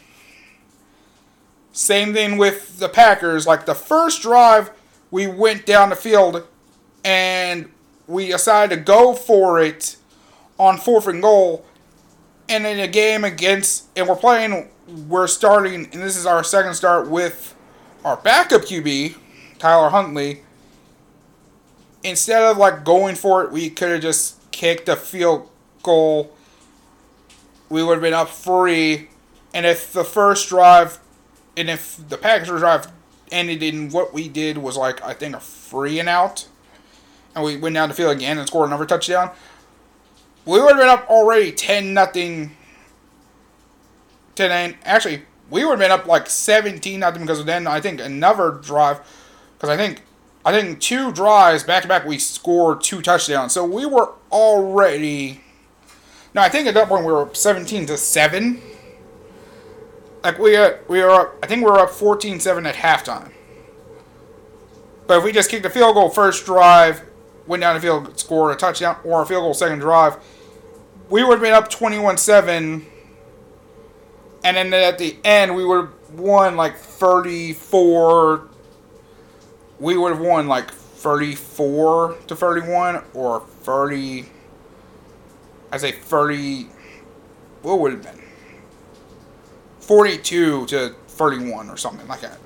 Same 1.72 2.12
thing 2.12 2.36
with 2.36 2.78
the 2.78 2.88
Packers. 2.88 3.46
Like 3.46 3.66
the 3.66 3.74
first 3.74 4.22
drive, 4.22 4.70
we 5.10 5.26
went 5.26 5.66
down 5.66 5.90
the 5.90 5.96
field 5.96 6.46
and 7.04 7.70
we 8.06 8.28
decided 8.28 8.74
to 8.74 8.82
go 8.82 9.14
for 9.14 9.60
it 9.60 9.96
on 10.58 10.76
fourth 10.76 11.06
and 11.06 11.22
goal. 11.22 11.64
And 12.48 12.66
in 12.66 12.80
a 12.80 12.88
game 12.88 13.24
against, 13.24 13.86
and 13.96 14.08
we're 14.08 14.16
playing, 14.16 14.68
we're 15.08 15.28
starting, 15.28 15.74
and 15.74 16.02
this 16.02 16.16
is 16.16 16.26
our 16.26 16.42
second 16.42 16.74
start 16.74 17.08
with 17.08 17.54
our 18.04 18.16
backup 18.16 18.62
QB, 18.62 19.16
Tyler 19.58 19.90
Huntley. 19.90 20.42
Instead 22.02 22.42
of 22.42 22.56
like 22.56 22.84
going 22.84 23.14
for 23.14 23.44
it, 23.44 23.52
we 23.52 23.70
could 23.70 23.90
have 23.90 24.02
just 24.02 24.50
kicked 24.50 24.88
a 24.88 24.96
field 24.96 25.48
goal. 25.82 26.32
We 27.68 27.84
would 27.84 27.94
have 27.94 28.02
been 28.02 28.14
up 28.14 28.28
free. 28.28 29.08
And 29.54 29.64
if 29.64 29.92
the 29.92 30.04
first 30.04 30.48
drive, 30.48 30.98
and 31.56 31.70
if 31.70 31.96
the 32.08 32.16
Packers 32.16 32.60
drive 32.60 32.88
ended 33.30 33.62
in 33.62 33.90
what 33.90 34.12
we 34.12 34.28
did 34.28 34.58
was 34.58 34.76
like, 34.76 35.02
I 35.04 35.14
think, 35.14 35.36
a 35.36 35.40
free 35.40 36.00
and 36.00 36.08
out 36.08 36.48
and 37.40 37.54
we 37.54 37.56
went 37.56 37.74
down 37.74 37.88
the 37.88 37.94
field 37.94 38.16
again 38.16 38.38
and 38.38 38.46
scored 38.46 38.68
another 38.68 38.86
touchdown, 38.86 39.30
we 40.44 40.60
would 40.60 40.70
have 40.70 40.78
been 40.78 40.88
up 40.88 41.08
already 41.08 41.52
10 41.52 41.92
nothing. 41.94 42.56
10 44.34 44.48
9. 44.48 44.78
Actually, 44.84 45.22
we 45.50 45.64
would 45.64 45.72
have 45.72 45.80
been 45.80 45.90
up 45.90 46.06
like 46.06 46.28
17 46.28 47.00
nothing 47.00 47.22
because 47.22 47.44
then 47.44 47.66
I 47.66 47.80
think 47.80 48.00
another 48.00 48.50
drive, 48.52 49.00
because 49.56 49.70
I 49.70 49.76
think 49.76 50.02
I 50.44 50.52
think 50.52 50.80
two 50.80 51.12
drives 51.12 51.64
back 51.64 51.82
to 51.82 51.88
back 51.88 52.06
we 52.06 52.18
scored 52.18 52.82
two 52.82 53.02
touchdowns. 53.02 53.52
So 53.52 53.64
we 53.64 53.84
were 53.86 54.12
already. 54.30 55.42
No, 56.32 56.42
I 56.42 56.48
think 56.48 56.68
at 56.68 56.74
that 56.74 56.88
point 56.88 57.04
we 57.04 57.12
were 57.12 57.22
up 57.22 57.36
17 57.36 57.86
to 57.86 57.96
seven. 57.96 58.62
Like 60.22 60.38
we 60.38 60.56
uh, 60.56 60.76
we 60.88 61.02
were 61.02 61.10
up, 61.10 61.38
I 61.42 61.46
think 61.46 61.64
we 61.64 61.70
were 61.70 61.78
up 61.78 61.90
14-7 61.90 62.66
at 62.66 62.74
halftime. 62.76 63.32
But 65.06 65.18
if 65.18 65.24
we 65.24 65.32
just 65.32 65.50
kicked 65.50 65.64
the 65.64 65.70
field 65.70 65.94
goal 65.94 66.08
first 66.08 66.46
drive, 66.46 67.02
went 67.50 67.62
down 67.62 67.74
the 67.74 67.80
field, 67.80 68.16
scored 68.18 68.54
a 68.54 68.56
touchdown 68.56 68.96
or 69.02 69.22
a 69.22 69.26
field 69.26 69.42
goal 69.42 69.54
second 69.54 69.80
drive, 69.80 70.16
we 71.10 71.24
would 71.24 71.32
have 71.32 71.42
been 71.42 71.52
up 71.52 71.68
21 71.68 72.16
7. 72.16 72.86
And 74.44 74.56
then 74.56 74.72
at 74.72 74.98
the 74.98 75.16
end, 75.24 75.56
we 75.56 75.64
would 75.64 75.86
have 75.86 76.10
won 76.12 76.56
like 76.56 76.76
34. 76.76 78.48
We 79.80 79.98
would 79.98 80.12
have 80.12 80.20
won 80.20 80.46
like 80.46 80.70
34 80.70 82.18
to 82.28 82.36
31 82.36 83.02
or 83.14 83.40
30. 83.40 84.26
I 85.72 85.76
say 85.76 85.90
30. 85.90 86.68
What 87.62 87.80
would 87.80 87.92
it 87.92 88.04
have 88.04 88.14
been? 88.14 88.24
42 89.80 90.66
to 90.66 90.94
31 91.08 91.68
or 91.68 91.76
something 91.76 92.06
like 92.06 92.20
that. 92.20 92.38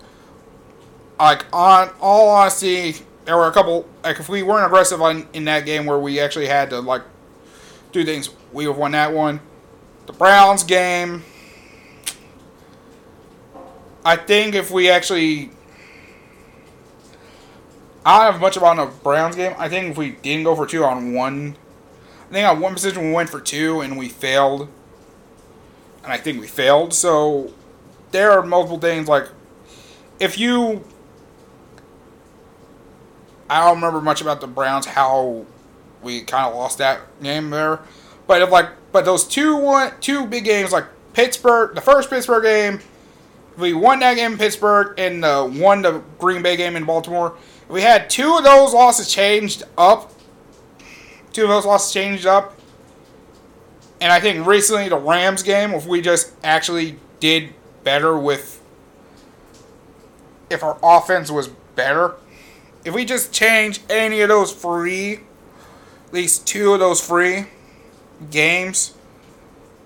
Like, 1.19 1.45
on 1.53 1.91
all 2.01 2.31
honesty, 2.31 2.97
there 3.25 3.37
were 3.37 3.47
a 3.47 3.53
couple 3.53 3.89
like 4.03 4.21
if 4.21 4.29
we 4.29 4.43
weren't 4.43 4.67
aggressive 4.67 5.01
on 5.01 5.27
in 5.33 5.45
that 5.45 5.65
game 5.65 5.87
where 5.87 5.99
we 5.99 6.21
actually 6.21 6.47
had 6.47 6.71
to 6.71 6.81
like 6.81 7.03
do 7.93 8.05
things, 8.05 8.31
we 8.53 8.67
would 8.67 8.75
have 8.75 8.81
won 8.81 8.93
that 8.93 9.13
one. 9.13 9.41
The 10.07 10.13
Browns 10.13 10.65
game. 10.65 11.25
I 14.05 14.17
think 14.17 14.55
if 14.55 14.71
we 14.71 14.91
actually 14.91 15.51
I 18.05 18.19
don't 18.25 18.33
have 18.33 18.41
much 18.41 18.57
about 18.59 18.77
the 18.77 18.95
Browns 19.03 19.35
game. 19.37 19.55
I 19.57 19.69
think 19.69 19.93
if 19.93 19.97
we 19.97 20.11
didn't 20.11 20.45
go 20.45 20.55
for 20.55 20.67
two 20.67 20.85
on 20.85 21.15
one 21.15 21.57
I 22.29 22.33
think 22.33 22.49
on 22.49 22.61
one 22.61 22.75
position 22.75 23.05
we 23.05 23.13
went 23.13 23.31
for 23.31 23.41
two 23.41 23.81
and 23.81 23.97
we 23.97 24.09
failed. 24.09 24.69
And 26.03 26.13
I 26.13 26.19
think 26.19 26.41
we 26.41 26.47
failed. 26.47 26.93
So 26.93 27.53
there 28.11 28.33
are 28.33 28.43
multiple 28.43 28.79
things 28.79 29.09
like 29.09 29.29
if 30.21 30.39
you 30.39 30.85
I 33.49 33.65
don't 33.65 33.77
remember 33.77 34.01
much 34.01 34.21
about 34.21 34.41
the 34.41 34.47
Browns 34.47 34.87
how 34.87 35.45
we 36.03 36.23
kind 36.23 36.47
of 36.47 36.55
lost 36.55 36.79
that 36.79 37.01
game 37.23 37.51
there, 37.51 37.81
but 38.27 38.43
if 38.43 38.51
like 38.51 38.69
but 38.93 39.05
those 39.05 39.25
two 39.25 39.57
one 39.57 39.93
two 40.01 40.27
big 40.27 40.45
games 40.45 40.73
like 40.73 40.87
Pittsburgh, 41.13 41.75
the 41.75 41.81
first 41.81 42.11
Pittsburgh 42.11 42.43
game, 42.43 42.81
we 43.57 43.73
won 43.73 44.01
that 44.01 44.15
game 44.15 44.33
in 44.33 44.39
Pittsburgh 44.39 44.99
and 44.99 45.23
the 45.23 45.51
won 45.61 45.83
the 45.83 46.03
Green 46.19 46.43
Bay 46.43 46.57
game 46.57 46.77
in 46.77 46.85
Baltimore. 46.85 47.37
We 47.69 47.83
had 47.83 48.11
two 48.11 48.37
of 48.37 48.45
those 48.45 48.73
losses 48.75 49.11
changed 49.11 49.63
up. 49.79 50.13
Two 51.33 51.45
of 51.45 51.49
those 51.49 51.65
losses 51.67 51.93
changed 51.93 52.27
up. 52.27 52.59
And 54.01 54.13
I 54.13 54.21
think 54.21 54.47
recently 54.47 54.89
the 54.89 54.99
Rams 54.99 55.43
game, 55.43 55.73
if 55.73 55.87
we 55.87 56.01
just 56.01 56.33
actually 56.45 56.99
did 57.21 57.55
better 57.85 58.19
with 58.19 58.61
if 60.51 60.63
our 60.63 60.79
offense 60.83 61.31
was 61.31 61.49
better, 61.49 62.15
if 62.85 62.95
we 62.95 63.05
just 63.05 63.33
change 63.33 63.81
any 63.89 64.21
of 64.21 64.29
those 64.29 64.53
free, 64.53 65.21
at 66.07 66.13
least 66.13 66.47
two 66.47 66.75
of 66.75 66.81
those 66.81 67.01
free 67.01 67.47
games, 68.31 68.95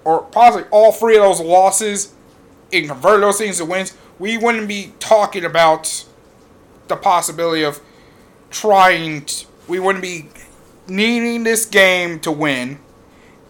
or 0.05 0.22
possibly 0.22 0.68
all 0.70 0.92
three 0.92 1.16
of 1.16 1.22
those 1.22 1.40
losses, 1.40 2.12
and 2.72 2.88
convert 2.88 3.20
those 3.20 3.38
things 3.38 3.59
to 3.59 3.64
wins, 3.64 3.96
we 4.18 4.36
wouldn't 4.36 4.68
be 4.68 4.92
talking 4.99 5.44
about 5.44 6.05
the 6.88 6.96
possibility 6.96 7.62
of 7.62 7.80
trying. 8.51 9.26
We 9.68 9.78
wouldn't 9.78 10.03
be 10.03 10.28
needing 10.88 11.44
this 11.44 11.64
game 11.64 12.18
to 12.20 12.32
win, 12.32 12.78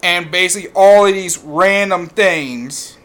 and 0.03 0.29
basically 0.29 0.69
all 0.75 1.07
of 1.07 1.13
these 1.13 1.37
random 1.39 2.07
things. 2.07 2.97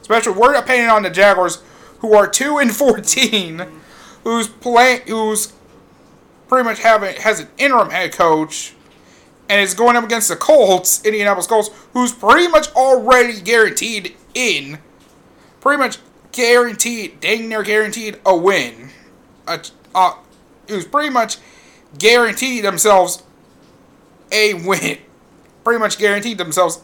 Especially, 0.00 0.32
we're 0.32 0.54
opinion 0.54 0.90
on 0.90 1.02
the 1.02 1.10
Jaguars, 1.10 1.62
who 1.98 2.14
are 2.14 2.26
two 2.26 2.58
and 2.58 2.74
fourteen, 2.74 3.66
who's 4.24 4.48
playing, 4.48 5.02
who's 5.06 5.52
pretty 6.52 6.68
much 6.68 6.80
have 6.80 7.02
a, 7.02 7.12
has 7.22 7.40
an 7.40 7.48
interim 7.56 7.88
head 7.88 8.12
coach 8.12 8.74
and 9.48 9.62
is 9.62 9.72
going 9.72 9.96
up 9.96 10.04
against 10.04 10.28
the 10.28 10.36
Colts, 10.36 11.02
Indianapolis 11.02 11.46
Colts, 11.46 11.70
who's 11.94 12.12
pretty 12.12 12.46
much 12.46 12.70
already 12.74 13.40
guaranteed 13.40 14.14
in, 14.34 14.78
pretty 15.62 15.78
much 15.78 15.96
guaranteed, 16.30 17.18
dang 17.20 17.48
near 17.48 17.62
guaranteed 17.62 18.20
a 18.26 18.36
win. 18.36 18.90
A, 19.48 19.64
uh, 19.94 20.12
who's 20.68 20.84
pretty 20.84 21.08
much 21.08 21.38
guaranteed 21.98 22.64
themselves 22.64 23.22
a 24.30 24.52
win. 24.52 24.98
Pretty 25.64 25.80
much 25.80 25.96
guaranteed 25.96 26.36
themselves 26.36 26.82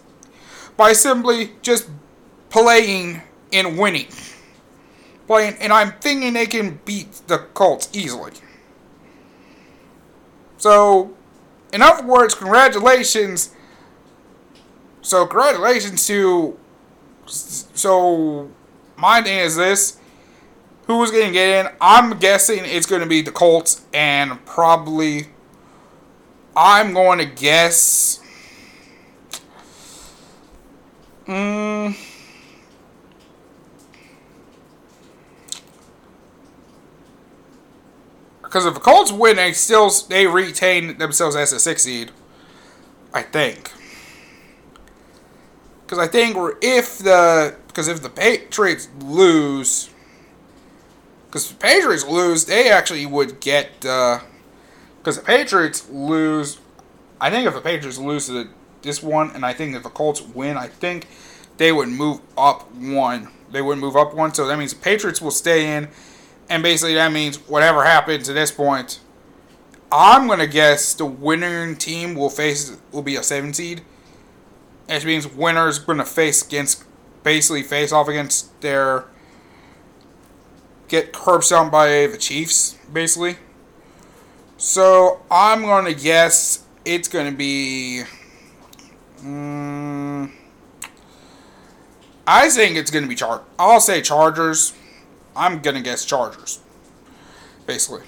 by 0.78 0.94
simply 0.94 1.50
just 1.60 1.90
playing 2.48 3.20
and 3.52 3.78
winning. 3.78 4.08
Playing, 5.26 5.56
and 5.60 5.74
I'm 5.74 5.92
thinking 6.00 6.32
they 6.32 6.46
can 6.46 6.80
beat 6.86 7.12
the 7.26 7.36
Colts 7.52 7.90
easily. 7.92 8.32
So, 10.58 11.14
in 11.72 11.82
other 11.82 12.06
words, 12.06 12.34
congratulations. 12.34 13.54
So, 15.00 15.26
congratulations 15.26 16.06
to 16.08 16.58
so 17.30 18.50
my 18.96 19.22
thing 19.22 19.38
is 19.38 19.56
this: 19.56 19.98
who's 20.86 21.10
going 21.10 21.26
to 21.26 21.32
get 21.32 21.66
in? 21.66 21.72
I'm 21.80 22.18
guessing 22.18 22.60
it's 22.64 22.86
going 22.86 23.02
to 23.02 23.08
be 23.08 23.22
the 23.22 23.32
Colts 23.32 23.84
and 23.92 24.44
probably. 24.44 25.28
I'm 26.56 26.92
going 26.92 27.18
to 27.20 27.26
guess. 27.26 28.20
Mm, 31.26 31.96
because 38.48 38.64
if 38.64 38.72
the 38.72 38.80
Colts 38.80 39.12
win, 39.12 39.36
they 39.36 39.52
still 39.52 39.90
they 40.08 40.26
retain 40.26 40.96
themselves 40.96 41.36
as 41.36 41.52
a 41.52 41.60
six 41.60 41.82
seed. 41.82 42.10
I 43.12 43.22
think. 43.22 43.72
Because 45.84 45.98
I 45.98 46.06
think 46.06 46.36
if 46.62 46.98
the 46.98 47.56
because 47.66 47.88
if 47.88 48.00
the 48.00 48.08
Patriots 48.08 48.88
lose, 49.00 49.90
because 51.26 51.50
the 51.50 51.56
Patriots 51.56 52.06
lose, 52.06 52.46
they 52.46 52.70
actually 52.70 53.04
would 53.04 53.40
get. 53.40 53.80
Because 53.80 55.18
uh, 55.18 55.20
the 55.20 55.26
Patriots 55.26 55.86
lose, 55.90 56.58
I 57.20 57.28
think 57.28 57.46
if 57.46 57.52
the 57.52 57.60
Patriots 57.60 57.98
lose 57.98 58.28
the, 58.28 58.48
this 58.80 59.02
one, 59.02 59.30
and 59.32 59.44
I 59.44 59.52
think 59.52 59.74
if 59.74 59.82
the 59.82 59.90
Colts 59.90 60.22
win, 60.22 60.56
I 60.56 60.68
think 60.68 61.06
they 61.58 61.70
would 61.70 61.88
move 61.88 62.20
up 62.36 62.70
one. 62.72 63.28
They 63.50 63.60
would 63.60 63.78
move 63.78 63.94
up 63.94 64.14
one, 64.14 64.32
so 64.32 64.46
that 64.46 64.58
means 64.58 64.72
the 64.72 64.80
Patriots 64.80 65.20
will 65.20 65.30
stay 65.30 65.76
in, 65.76 65.88
and 66.48 66.62
basically 66.62 66.94
that 66.94 67.12
means 67.12 67.36
whatever 67.48 67.84
happens 67.84 68.26
to 68.26 68.32
this 68.32 68.50
point, 68.50 69.00
I'm 69.90 70.26
gonna 70.28 70.46
guess 70.46 70.94
the 70.94 71.06
winning 71.06 71.76
team 71.76 72.14
will 72.14 72.30
face 72.30 72.76
will 72.92 73.02
be 73.02 73.16
a 73.16 73.22
seven 73.22 73.54
seed 73.54 73.82
which 74.88 75.04
means 75.04 75.28
winners 75.28 75.78
to 75.98 76.04
face 76.04 76.44
against, 76.44 76.82
basically 77.22 77.62
face 77.62 77.92
off 77.92 78.08
against 78.08 78.58
their, 78.62 79.04
get 80.88 81.12
curbs 81.12 81.50
down 81.50 81.70
by 81.70 82.06
the 82.06 82.16
Chiefs, 82.16 82.76
basically. 82.90 83.36
So 84.56 85.20
I'm 85.30 85.62
to 85.84 85.94
guess 85.94 86.64
it's 86.84 87.06
to 87.30 87.36
be. 87.36 88.02
Um, 89.22 90.32
I 92.26 92.48
think 92.48 92.76
it's 92.76 92.90
to 93.04 93.08
be 93.08 93.14
Char. 93.14 93.42
I'll 93.58 93.80
say 93.80 94.00
Chargers. 94.00 94.72
I'm 95.38 95.60
to 95.60 95.80
guess 95.80 96.04
Chargers. 96.04 96.60
Basically. 97.66 98.02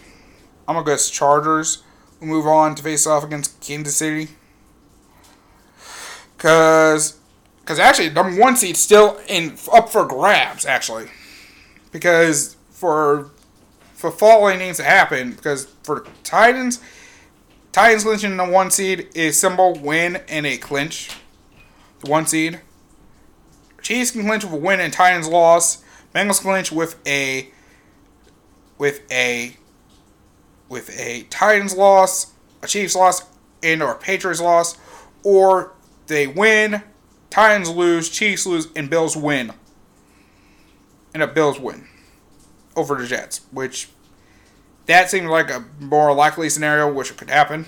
I'm 0.66 0.76
to 0.76 0.90
guess 0.90 1.08
Chargers. 1.08 1.82
We'll 2.20 2.28
move 2.28 2.46
on 2.46 2.74
to 2.74 2.82
face 2.82 3.06
off 3.06 3.24
against 3.24 3.60
Kansas 3.60 3.96
City. 3.96 4.28
Cause, 6.36 7.18
cause 7.64 7.78
actually, 7.78 8.10
number 8.10 8.38
one 8.40 8.56
seed 8.56 8.76
still 8.76 9.20
in 9.28 9.56
up 9.72 9.90
for 9.90 10.06
grabs. 10.06 10.66
Actually, 10.66 11.08
because 11.92 12.56
for 12.70 13.30
for 13.92 14.10
falling 14.10 14.58
needs 14.58 14.78
to 14.78 14.84
happen. 14.84 15.32
Because 15.32 15.66
for 15.82 16.06
Titans, 16.24 16.80
Titans 17.72 18.04
clinching 18.04 18.36
the 18.36 18.44
one 18.46 18.70
seed 18.70 19.08
is 19.14 19.38
simple 19.38 19.74
win 19.74 20.16
and 20.28 20.46
a 20.46 20.56
clinch. 20.56 21.10
The 22.00 22.10
one 22.10 22.26
seed. 22.26 22.60
Chiefs 23.82 24.10
can 24.10 24.24
clinch 24.24 24.44
with 24.44 24.54
a 24.54 24.56
win 24.56 24.80
and 24.80 24.92
Titans 24.92 25.28
loss. 25.28 25.84
Bengals 26.14 26.40
clinch 26.40 26.72
with 26.72 26.96
a 27.06 27.48
with 28.78 29.02
a 29.11 29.56
with 30.68 30.90
a 30.98 31.24
Titans 31.30 31.76
loss, 31.76 32.32
a 32.62 32.66
Chiefs 32.66 32.96
loss, 32.96 33.22
and 33.62 33.82
or 33.82 33.94
Patriots 33.94 34.40
loss, 34.40 34.76
or 35.22 35.72
they 36.06 36.26
win, 36.26 36.82
Titans 37.28 37.68
lose, 37.70 38.08
Chiefs 38.08 38.46
lose, 38.46 38.68
and 38.74 38.88
Bills 38.88 39.16
win. 39.16 39.52
And 41.12 41.22
a 41.22 41.26
Bills 41.26 41.58
win 41.58 41.88
over 42.76 42.94
the 42.94 43.06
Jets, 43.06 43.40
which 43.50 43.88
that 44.86 45.11
seems 45.11 45.28
like 45.28 45.50
a 45.50 45.64
more 45.78 46.14
likely 46.14 46.48
scenario, 46.48 46.92
which 46.92 47.16
could 47.16 47.30
happen 47.30 47.66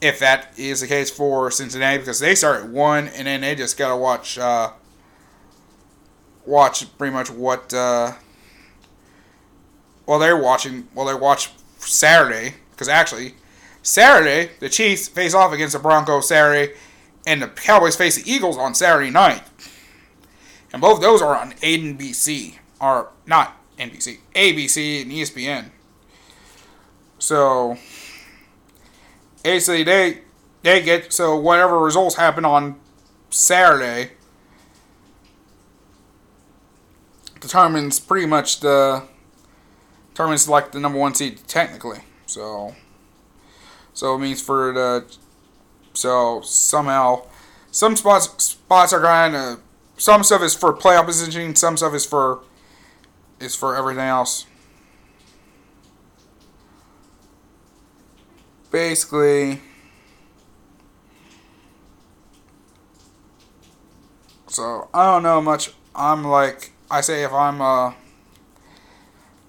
if 0.00 0.18
that 0.18 0.52
is 0.56 0.80
the 0.80 0.86
case 0.86 1.10
for 1.10 1.50
Cincinnati, 1.50 1.98
because 1.98 2.20
they 2.20 2.34
start 2.34 2.66
one, 2.66 3.08
and 3.08 3.26
then 3.26 3.40
they 3.40 3.54
just 3.54 3.76
gotta 3.76 3.96
watch 3.96 4.38
uh, 4.38 4.72
watch 6.46 6.96
pretty 6.98 7.12
much 7.12 7.30
what 7.30 7.72
uh, 7.72 8.12
well 10.06 10.18
they're 10.18 10.40
watching 10.40 10.88
well 10.94 11.06
they 11.06 11.14
watch 11.14 11.50
Saturday 11.78 12.54
because 12.70 12.88
actually 12.88 13.34
Saturday 13.82 14.50
the 14.60 14.68
Chiefs 14.68 15.08
face 15.08 15.34
off 15.34 15.52
against 15.52 15.74
the 15.74 15.78
Broncos 15.78 16.28
Saturday 16.28 16.74
and 17.26 17.42
the 17.42 17.48
Cowboys 17.48 17.96
face 17.96 18.22
the 18.22 18.30
Eagles 18.30 18.56
on 18.56 18.74
Saturday 18.74 19.10
night. 19.10 19.42
And 20.72 20.80
both 20.80 21.00
those 21.00 21.22
are 21.22 21.36
on 21.36 21.52
NBC, 21.52 22.58
or 22.80 23.10
not 23.26 23.56
NBC, 23.78 24.18
ABC 24.34 25.02
and 25.02 25.10
ESPN. 25.10 25.70
So 27.18 27.78
basically, 29.42 29.84
they 29.84 30.22
they 30.62 30.82
get 30.82 31.12
so 31.12 31.36
whatever 31.36 31.78
results 31.78 32.16
happen 32.16 32.44
on 32.44 32.78
Saturday 33.30 34.12
determines 37.44 38.00
pretty 38.00 38.26
much 38.26 38.60
the 38.60 39.04
determines 40.10 40.48
like 40.48 40.72
the 40.72 40.80
number 40.80 40.98
one 40.98 41.14
seed 41.14 41.40
technically. 41.46 42.00
So 42.26 42.74
so 43.92 44.14
it 44.16 44.18
means 44.18 44.40
for 44.40 44.72
the 44.72 45.16
so 45.94 46.40
somehow, 46.42 47.22
some 47.70 47.94
spots 47.96 48.28
spots 48.42 48.92
are 48.92 49.00
kind 49.00 49.36
of 49.36 49.60
some 49.96 50.24
stuff 50.24 50.42
is 50.42 50.54
for 50.54 50.72
playoff 50.72 51.06
positioning, 51.06 51.54
some 51.54 51.76
stuff 51.76 51.94
is 51.94 52.04
for 52.04 52.40
is 53.40 53.54
for 53.54 53.76
everything 53.76 54.04
else. 54.04 54.46
Basically, 58.72 59.60
so 64.48 64.88
I 64.92 65.12
don't 65.12 65.22
know 65.22 65.40
much. 65.40 65.70
I'm 65.94 66.24
like 66.24 66.72
I 66.90 67.00
say 67.00 67.24
if 67.24 67.32
I'm 67.32 67.60
uh 67.60 67.92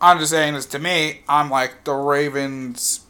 I'm 0.01 0.19
just 0.19 0.31
saying 0.31 0.53
this 0.53 0.65
to 0.67 0.79
me. 0.79 1.21
I'm 1.27 1.49
like 1.49 1.83
the 1.83 1.93
Ravens 1.93 3.01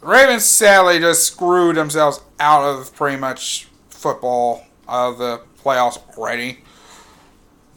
Ravens 0.00 0.44
sadly 0.44 1.00
just 1.00 1.24
screwed 1.24 1.76
themselves 1.76 2.20
out 2.38 2.62
of 2.64 2.94
pretty 2.94 3.16
much 3.16 3.68
football 3.90 4.64
of 4.86 5.18
the 5.18 5.42
playoffs 5.62 5.98
already. 6.16 6.58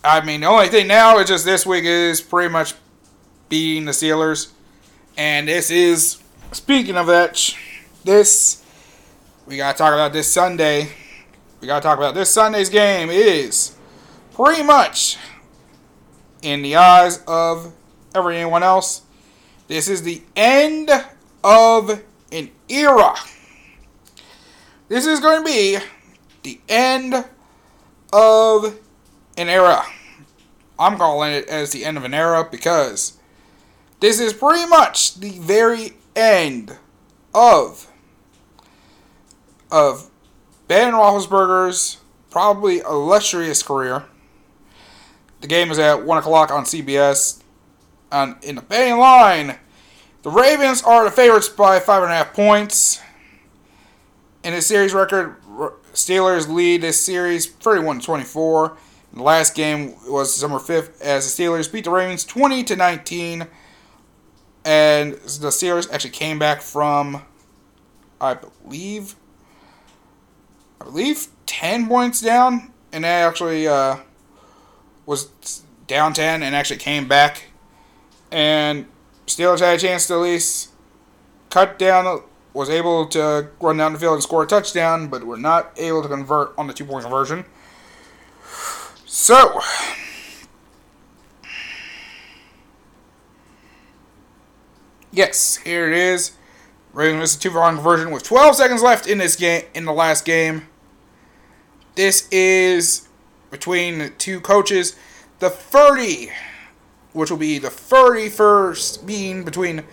I 0.04 0.24
mean, 0.24 0.42
the 0.42 0.48
only 0.48 0.68
thing 0.68 0.88
now 0.88 1.18
is 1.20 1.28
just 1.28 1.46
this 1.46 1.66
week 1.66 1.84
is 1.84 2.22
pretty 2.22 2.52
much 2.52 2.74
beating 3.50 3.86
the 3.86 3.92
Steelers. 3.92 4.52
And 5.18 5.48
this 5.48 5.70
is, 5.70 6.22
speaking 6.52 6.96
of 6.96 7.08
that, 7.08 7.56
this, 8.04 8.64
we 9.46 9.58
got 9.58 9.74
to 9.74 9.78
talk 9.78 9.94
about 9.94 10.14
this 10.14 10.32
Sunday. 10.32 10.90
We 11.60 11.68
got 11.68 11.82
to 11.82 11.84
talk 11.84 11.98
about 11.98 12.16
this 12.16 12.32
Sunday's 12.32 12.70
game 12.70 13.10
is 13.10 13.76
pretty 14.42 14.64
much, 14.64 15.18
in 16.42 16.64
the 16.64 16.76
eyes 16.76 17.24
of 17.28 17.74
everyone 18.16 18.64
else, 18.64 19.04
this 19.68 19.88
is 19.88 20.02
the 20.02 20.24
end 20.36 20.90
of 21.44 22.02
an 22.32 22.50
era. 22.68 23.14
This 24.88 25.06
is 25.06 25.20
going 25.20 25.46
to 25.46 25.46
be 25.46 25.78
the 26.42 26.60
end 26.68 27.14
of 28.12 28.80
an 29.38 29.48
era. 29.48 29.84
I'm 30.80 30.98
calling 30.98 31.34
it 31.34 31.48
as 31.48 31.72
the 31.72 31.86
end 31.86 31.98
of 31.98 32.04
an 32.04 32.16
era 32.16 32.48
because 32.50 33.20
this 34.00 34.20
is 34.20 34.34
pretty 34.34 34.68
much 34.68 35.20
the 35.20 35.38
very 35.38 35.94
end 36.16 36.80
of 37.32 37.88
of 39.72 40.10
Ben 40.68 40.94
Roethlisberger's 40.94 41.98
probably 42.32 42.80
illustrious 42.80 43.62
career. 43.62 44.06
The 45.42 45.48
game 45.48 45.72
is 45.72 45.80
at 45.80 46.06
one 46.06 46.18
o'clock 46.18 46.52
on 46.52 46.64
CBS, 46.64 47.42
and 48.12 48.36
in 48.44 48.56
the 48.56 48.62
betting 48.62 48.98
line 48.98 49.58
the 50.24 50.30
Ravens 50.30 50.84
are 50.84 51.04
the 51.04 51.10
favorites 51.10 51.50
by 51.50 51.80
five 51.80 52.04
and 52.04 52.12
a 52.12 52.16
half 52.16 52.34
points. 52.34 53.02
In 54.44 54.54
the 54.54 54.62
series 54.62 54.94
record, 54.94 55.36
Steelers 55.94 56.48
lead 56.48 56.82
this 56.82 57.04
series 57.04 57.48
31 57.48 58.02
24. 58.02 58.78
The 59.14 59.24
last 59.24 59.56
game 59.56 59.96
was 60.08 60.34
December 60.34 60.58
5th 60.58 61.02
as 61.02 61.36
the 61.36 61.44
Steelers 61.44 61.72
beat 61.72 61.86
the 61.86 61.90
Ravens 61.90 62.24
20 62.24 62.64
to 62.66 62.76
19. 62.76 63.48
And 64.64 65.14
the 65.14 65.50
Steelers 65.50 65.92
actually 65.92 66.12
came 66.12 66.38
back 66.38 66.62
from, 66.62 67.24
I 68.22 68.36
believe, 68.36 69.16
I 70.80 70.86
believe 70.86 71.28
10 71.48 71.88
points 71.88 72.22
down. 72.22 72.72
And 72.94 73.04
they 73.04 73.10
actually 73.10 73.68
uh, 73.68 73.98
was 75.06 75.64
down 75.88 76.14
10 76.14 76.44
and 76.44 76.56
actually 76.56 76.78
came 76.78 77.08
back. 77.08 77.44
And 78.32 78.86
Steelers 79.28 79.60
had 79.60 79.76
a 79.76 79.80
chance 79.80 80.08
to 80.08 80.14
at 80.16 80.20
least 80.20 80.70
cut 81.50 81.78
down, 81.78 82.24
was 82.54 82.70
able 82.70 83.06
to 83.08 83.50
run 83.60 83.78
down 83.78 83.94
the 83.94 84.00
field 84.00 84.14
and 84.16 84.24
score 84.24 84.44
a 84.44 84.48
touchdown, 84.48 85.08
but 85.08 85.24
were 85.24 85.38
not 85.38 85.72
able 85.78 86.02
to 86.02 86.08
convert 86.08 86.58
on 86.58 86.68
the 86.68 86.74
two 86.74 86.86
point 86.86 87.04
conversion. 87.04 87.46
So, 89.06 89.60
yes, 95.12 95.58
here 95.58 95.88
it 95.92 95.98
is. 95.98 96.32
Ravens 96.94 97.20
missed 97.20 97.38
a 97.38 97.40
two-for-one 97.40 97.76
conversion 97.76 98.12
with 98.12 98.24
12 98.24 98.56
seconds 98.56 98.82
left 98.82 99.08
in 99.08 99.18
this 99.18 99.36
game. 99.36 99.64
In 99.74 99.86
the 99.86 99.94
last 99.94 100.26
game, 100.26 100.68
this 101.96 102.28
is 102.30 103.08
between 103.52 104.14
two 104.18 104.40
coaches. 104.42 104.96
The 105.40 105.50
30, 105.50 106.32
which 107.14 107.30
will 107.30 107.38
be 107.38 107.60
the 107.60 107.68
31st 107.68 109.06
being 109.06 109.44
between 109.44 109.84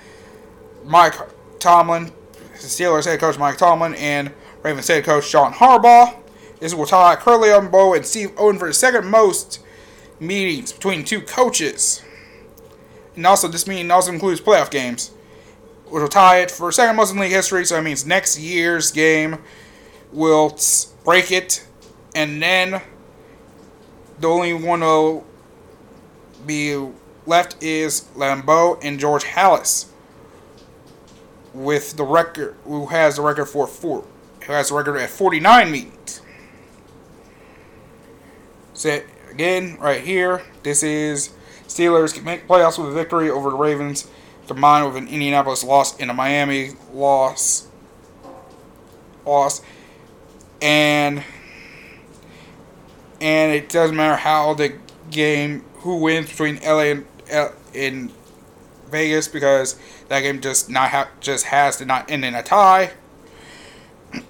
Mike 0.85 1.15
Tomlin, 1.59 2.13
Steelers 2.55 3.05
head 3.05 3.21
coach 3.21 3.39
Mike 3.39 3.59
Tomlin, 3.59 3.95
and 3.95 4.33
Ravens 4.63 4.89
head 4.89 5.05
coach 5.05 5.31
John 5.31 5.53
Harbaugh. 5.53 6.17
This 6.61 6.75
will 6.75 6.87
tie 6.87 7.17
Curly 7.17 7.49
Lambeau 7.49 7.95
and 7.95 8.05
Steve 8.05 8.33
Owen 8.37 8.59
for 8.59 8.69
the 8.69 8.75
second 8.75 9.07
most 9.07 9.61
meetings 10.19 10.73
between 10.73 11.05
two 11.05 11.21
coaches. 11.21 12.03
And 13.15 13.27
also, 13.27 13.49
this 13.49 13.67
meeting 13.67 13.91
also 13.91 14.13
includes 14.13 14.41
playoff 14.41 14.71
games, 14.71 15.11
which 15.87 16.01
will 16.01 16.09
tie 16.09 16.39
it 16.39 16.51
for 16.51 16.71
second 16.73 16.97
most 16.97 17.13
in 17.13 17.19
league 17.19 17.33
history. 17.33 17.65
So 17.65 17.77
that 17.77 17.85
means 17.85 18.07
next 18.07 18.39
year's 18.39 18.91
game 18.91 19.39
will 20.13 20.59
break 21.05 21.31
it, 21.31 21.67
and 22.15 22.43
then 22.43 22.81
the 24.21 24.29
only 24.29 24.53
one 24.53 24.81
will 24.81 25.25
be 26.47 26.91
left 27.27 27.63
is 27.63 28.03
Lambeau 28.17 28.79
and 28.83 28.99
George 28.99 29.25
Halas, 29.25 29.87
with 31.55 31.97
the 31.97 32.05
record 32.05 32.57
who 32.65 32.87
has 32.87 33.17
the 33.17 33.23
record 33.23 33.47
for 33.47 33.67
four, 33.67 34.05
who 34.45 34.53
has 34.53 34.69
the 34.69 34.75
record 34.75 34.97
at 34.97 35.11
49 35.11 35.71
meetings. 35.71 36.23
So 38.75 39.01
again, 39.31 39.77
right 39.81 40.01
here, 40.01 40.43
this 40.63 40.83
is 40.83 41.31
Steelers 41.67 42.15
can 42.15 42.25
make 42.25 42.49
playoffs 42.49 42.79
with 42.79 42.89
a 42.89 42.95
victory 42.95 43.31
over 43.31 43.51
the 43.51 43.57
Ravens, 43.57 44.09
combined 44.47 44.87
with 44.87 44.97
an 44.97 45.09
Indianapolis 45.09 45.63
loss 45.63 45.99
and 46.01 46.11
a 46.11 46.15
Miami 46.15 46.71
loss. 46.93 47.69
Loss, 49.27 49.61
and 50.63 51.23
and 53.21 53.53
it 53.53 53.69
doesn't 53.69 53.97
matter 53.97 54.17
how 54.17 54.55
the 54.55 54.75
game 55.11 55.65
who 55.79 55.97
wins 55.97 56.29
between 56.29 56.57
LA 56.63 56.95
and 57.31 57.53
in 57.73 58.11
Vegas 58.91 59.29
because 59.29 59.79
that 60.09 60.21
game 60.21 60.41
just 60.41 60.71
not 60.71 60.91
ha- 60.91 61.11
just 61.21 61.47
has 61.47 61.77
to 61.77 61.85
not 61.85 62.11
end 62.11 62.25
in 62.25 62.35
a 62.35 62.43
tie. 62.43 62.93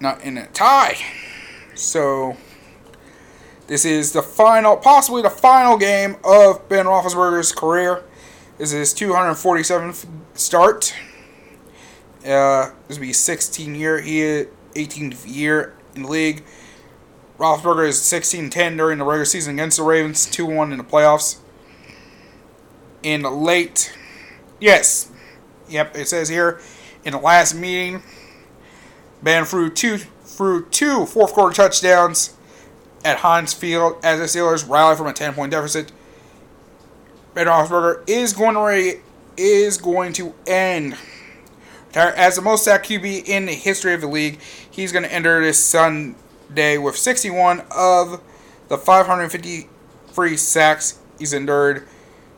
not 0.00 0.22
in 0.22 0.38
a 0.38 0.46
tie. 0.48 0.96
So 1.74 2.36
this 3.66 3.84
is 3.84 4.12
the 4.12 4.22
final, 4.22 4.76
possibly 4.76 5.22
the 5.22 5.30
final 5.30 5.76
game 5.76 6.16
of 6.24 6.68
Ben 6.68 6.86
Roethlisberger's 6.86 7.52
career. 7.52 8.02
This 8.58 8.72
is 8.72 8.92
his 8.92 8.94
247th 8.94 10.06
start. 10.34 10.94
Uh, 12.24 12.70
this 12.88 12.98
will 12.98 13.06
be 13.06 13.12
16 13.12 13.74
year, 13.74 14.00
he 14.00 14.46
18th 14.74 15.24
year 15.26 15.74
in 15.94 16.02
the 16.02 16.08
league. 16.08 16.44
Roethlisberger 17.38 17.88
is 17.88 17.98
16-10 18.00 18.76
during 18.76 18.98
the 18.98 19.04
regular 19.04 19.24
season 19.24 19.54
against 19.54 19.78
the 19.78 19.82
Ravens, 19.82 20.26
2-1 20.26 20.72
in 20.72 20.78
the 20.78 20.84
playoffs. 20.84 21.38
In 23.02 23.22
the 23.22 23.30
late, 23.30 23.96
yes, 24.60 25.10
yep, 25.68 25.96
it 25.96 26.08
says 26.08 26.28
here, 26.28 26.60
in 27.04 27.12
the 27.12 27.18
last 27.18 27.54
meeting, 27.54 28.02
Ben 29.22 29.44
threw 29.44 29.70
two 29.70 29.98
threw 29.98 30.64
two 30.66 31.06
fourth 31.06 31.32
quarter 31.32 31.54
touchdowns 31.54 32.34
at 33.04 33.18
Heinz 33.18 33.52
Field 33.52 33.96
as 34.02 34.18
the 34.18 34.24
Steelers 34.38 34.68
rally 34.68 34.96
from 34.96 35.06
a 35.06 35.12
10 35.12 35.34
point 35.34 35.50
deficit. 35.50 35.92
Ben 37.34 37.46
Roethlisberger 37.46 38.08
is 38.08 38.32
going 38.32 38.54
to 38.54 39.00
is 39.36 39.78
going 39.78 40.12
to 40.14 40.34
end 40.46 40.96
as 41.96 42.36
the 42.36 42.42
most 42.42 42.64
sack 42.64 42.84
QB 42.84 43.28
in 43.28 43.46
the 43.46 43.54
history 43.54 43.94
of 43.94 44.00
the 44.00 44.08
league. 44.08 44.40
He's 44.70 44.92
going 44.92 45.04
to 45.04 45.12
enter 45.12 45.40
this 45.42 45.62
Sunday 45.62 46.78
with 46.78 46.96
61 46.96 47.62
of 47.70 48.20
the 48.68 48.78
553 48.78 50.36
sacks 50.36 50.98
he's 51.18 51.32
endured, 51.32 51.86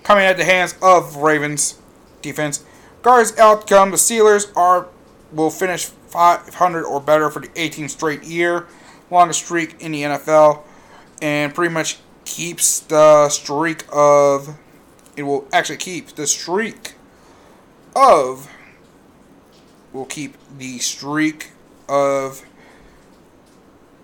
coming 0.03 0.25
at 0.25 0.37
the 0.37 0.45
hands 0.45 0.75
of 0.83 1.17
Ravens 1.17 1.79
defense. 2.23 2.65
Guards 3.03 3.37
outcome: 3.39 3.91
the 3.91 3.97
Steelers 3.97 4.55
are 4.57 4.89
will 5.33 5.51
finish 5.51 5.87
500 5.87 6.85
or 6.85 7.01
better 7.01 7.31
for 7.31 7.41
the 7.41 7.49
18th 7.49 7.91
straight 7.91 8.25
year, 8.25 8.67
longest 9.11 9.45
streak 9.45 9.81
in 9.81 9.93
the 9.93 10.03
NFL, 10.03 10.63
and 11.23 11.55
pretty 11.55 11.73
much 11.73 11.99
keeps 12.25 12.81
the 12.81 13.29
streak 13.29 13.85
of. 13.93 14.57
It 15.17 15.23
will 15.23 15.49
actually 15.53 15.79
keep 15.79 16.09
the 16.09 16.27
streak 16.27 16.95
of. 17.95 18.51
Will 19.97 20.05
keep 20.05 20.37
the 20.59 20.79
streak 20.79 21.53
of 21.89 22.45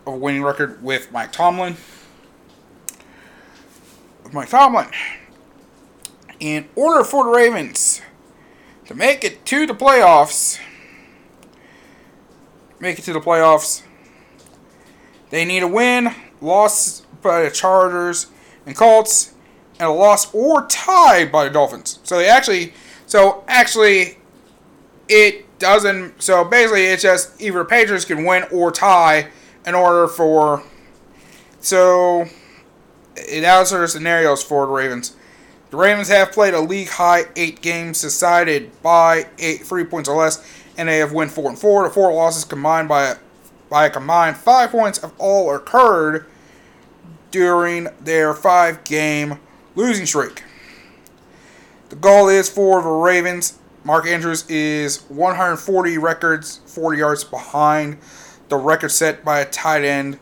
a 0.07 0.11
winning 0.11 0.43
record 0.43 0.82
with 0.82 1.12
Mike 1.12 1.32
Tomlin. 1.32 1.76
With 4.24 4.32
Mike 4.32 4.49
Tomlin. 4.49 4.86
In 6.40 6.66
order 6.76 7.05
for 7.05 7.24
the 7.24 7.30
Ravens 7.30 8.01
to 8.86 8.95
make 8.95 9.22
it 9.22 9.45
to 9.45 9.66
the 9.66 9.74
playoffs, 9.74 10.59
make 12.80 12.99
it 12.99 13.03
to 13.03 13.12
the 13.12 13.20
playoffs. 13.20 13.82
They 15.28 15.45
need 15.45 15.62
a 15.62 15.68
win, 15.68 16.14
loss 16.40 17.03
by 17.20 17.43
the 17.43 17.51
Chargers 17.51 18.28
and 18.64 18.74
Colts, 18.74 19.34
and 19.78 19.90
a 19.90 19.93
loss 19.93 20.32
or 20.34 20.66
tied 20.68 21.30
by 21.30 21.45
the 21.45 21.51
Dolphins. 21.51 21.99
So 22.03 22.16
they 22.16 22.30
actually, 22.30 22.72
so 23.05 23.45
actually, 23.47 24.16
it 25.07 25.45
doesn't. 25.63 26.21
So 26.23 26.45
basically, 26.45 26.85
it's 26.85 27.03
just 27.03 27.41
either 27.41 27.65
Patriots 27.65 28.05
can 28.05 28.25
win 28.25 28.45
or 28.53 28.71
tie 28.71 29.29
in 29.65 29.75
order 29.75 30.07
for. 30.07 30.63
So 31.61 32.27
it 33.17 33.45
of 33.45 33.91
scenarios 33.91 34.43
for 34.43 34.67
the 34.67 34.73
Ravens. 34.73 35.17
The 35.71 35.79
Ravens 35.79 36.09
have 36.09 36.33
played 36.33 36.53
a 36.53 36.61
league 36.61 36.89
high 36.89 37.25
eight 37.35 37.63
games 37.63 38.03
decided 38.03 38.71
by 38.83 39.29
eight 39.39 39.63
three 39.63 39.85
points 39.85 40.09
or 40.09 40.17
less 40.17 40.45
and 40.77 40.89
they 40.89 40.99
have 40.99 41.13
won 41.13 41.29
four 41.29 41.49
and 41.49 41.59
four. 41.59 41.85
The 41.85 41.91
four 41.91 42.13
losses 42.13 42.45
combined 42.45 42.89
by 42.89 43.17
by 43.71 43.87
a 43.87 43.91
combined 43.91 44.37
five 44.37 44.71
points 44.71 44.99
have 44.99 45.15
all 45.17 45.55
occurred 45.55 46.27
during 47.31 47.89
their 48.01 48.35
five 48.35 48.85
game 48.85 49.39
losing 49.75 50.05
streak. 50.05 50.43
The 51.89 51.97
goal 51.97 52.29
is 52.29 52.49
for 52.49 52.83
the 52.83 52.89
Ravens. 52.89 53.59
Mark 53.85 54.07
Andrews 54.07 54.49
is 54.49 55.03
140 55.09 55.99
records, 55.99 56.61
40 56.66 56.99
yards 56.99 57.24
behind 57.24 57.99
the 58.49 58.57
record 58.57 58.91
set 58.91 59.24
by 59.24 59.41
a 59.41 59.45
tight 59.45 59.83
end 59.83 60.20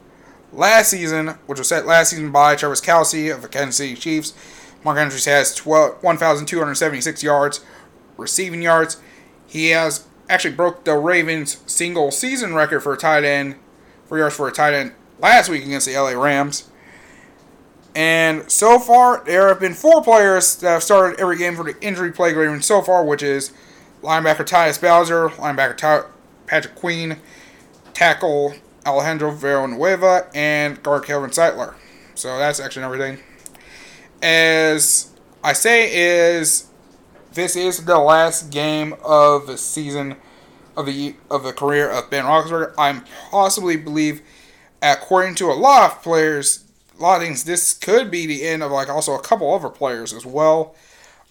last 0.50 0.88
season, 0.90 1.28
which 1.46 1.58
was 1.58 1.68
set 1.68 1.84
last 1.84 2.11
season 2.11 2.32
by 2.32 2.56
Travis 2.56 2.80
Kelce 2.80 3.34
of 3.34 3.42
the 3.42 3.48
Kansas 3.48 3.76
City 3.76 3.94
Chiefs. 3.94 4.32
Mark 4.82 4.96
Andrews 4.96 5.26
has 5.26 5.54
12, 5.54 6.02
1,276 6.02 7.22
yards 7.22 7.61
receiving 8.16 8.62
yards. 8.62 8.96
He 9.46 9.68
has 9.70 10.06
actually 10.30 10.54
broke 10.54 10.84
the 10.84 10.94
Ravens' 10.94 11.58
single 11.66 12.11
season 12.11 12.54
record 12.54 12.80
for 12.80 12.94
a 12.94 12.96
tight 12.96 13.24
end, 13.24 13.56
for 14.06 14.16
yards 14.16 14.36
for 14.36 14.48
a 14.48 14.52
tight 14.52 14.72
end 14.72 14.92
last 15.18 15.50
week 15.50 15.64
against 15.64 15.86
the 15.86 15.96
LA 15.98 16.12
Rams. 16.12 16.69
And 17.95 18.51
so 18.51 18.78
far, 18.78 19.22
there 19.24 19.49
have 19.49 19.59
been 19.59 19.74
four 19.74 20.03
players 20.03 20.57
that 20.57 20.70
have 20.70 20.82
started 20.82 21.18
every 21.18 21.36
game 21.36 21.57
for 21.57 21.64
the 21.64 21.80
injury 21.80 22.12
plague 22.12 22.62
so 22.62 22.82
far, 22.82 23.05
which 23.05 23.22
is 23.22 23.53
linebacker 24.03 24.47
Tyus 24.47 24.80
Bowser, 24.80 25.28
linebacker 25.30 25.76
Ty- 25.76 26.05
Patrick 26.47 26.74
Queen, 26.76 27.16
tackle 27.93 28.55
Alejandro 28.86 29.32
Villanueva, 29.32 30.28
and 30.34 30.82
guard 30.82 31.05
Kevin 31.05 31.30
Zeitler. 31.30 31.74
So 32.14 32.38
that's 32.38 32.61
actually 32.61 32.84
everything. 32.84 33.18
As 34.22 35.11
I 35.43 35.53
say, 35.53 35.91
is 35.93 36.68
this 37.32 37.57
is 37.57 37.84
the 37.84 37.99
last 37.99 38.51
game 38.51 38.95
of 39.05 39.47
the 39.47 39.57
season 39.57 40.16
of 40.76 40.86
the 40.86 41.14
of 41.30 41.43
the 41.43 41.53
career 41.53 41.91
of 41.91 42.11
Ben 42.11 42.24
Roethlisberger. 42.24 42.74
I 42.78 43.03
possibly 43.30 43.76
believe, 43.76 44.22
according 44.82 45.34
to 45.36 45.47
a 45.47 45.55
lot 45.55 45.91
of 45.91 46.03
players, 46.03 46.64
a 47.01 47.03
lot 47.03 47.16
of 47.16 47.22
things, 47.22 47.44
this 47.44 47.72
could 47.72 48.11
be 48.11 48.26
the 48.26 48.46
end 48.46 48.62
of 48.62 48.70
like 48.70 48.90
also 48.90 49.14
a 49.14 49.22
couple 49.22 49.53
other 49.55 49.70
players 49.70 50.12
as 50.12 50.26
well. 50.26 50.76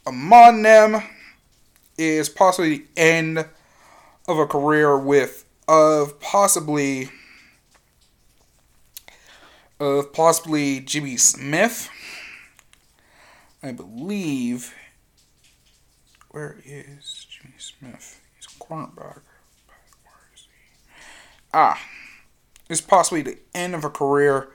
Among 0.05 0.63
them 0.63 1.03
is 1.97 2.27
possibly 2.27 2.77
the 2.77 2.85
end 2.97 3.45
of 4.27 4.39
a 4.39 4.47
career 4.47 4.97
with 4.97 5.45
of 5.67 6.19
possibly 6.19 7.09
of 9.79 10.11
possibly 10.11 10.79
Jimmy 10.79 11.17
Smith. 11.17 11.89
I 13.61 13.71
believe 13.71 14.73
where 16.29 16.57
is 16.65 17.27
Jimmy 17.29 17.55
Smith? 17.59 18.21
He's 18.35 18.45
a 18.45 18.63
cornerback. 18.63 19.21
Where 20.03 20.31
is 20.33 20.47
he? 20.47 20.91
Ah, 21.53 21.79
it's 22.69 22.81
possibly 22.81 23.21
the 23.21 23.37
end 23.53 23.75
of 23.75 23.83
a 23.83 23.89
career 23.89 24.49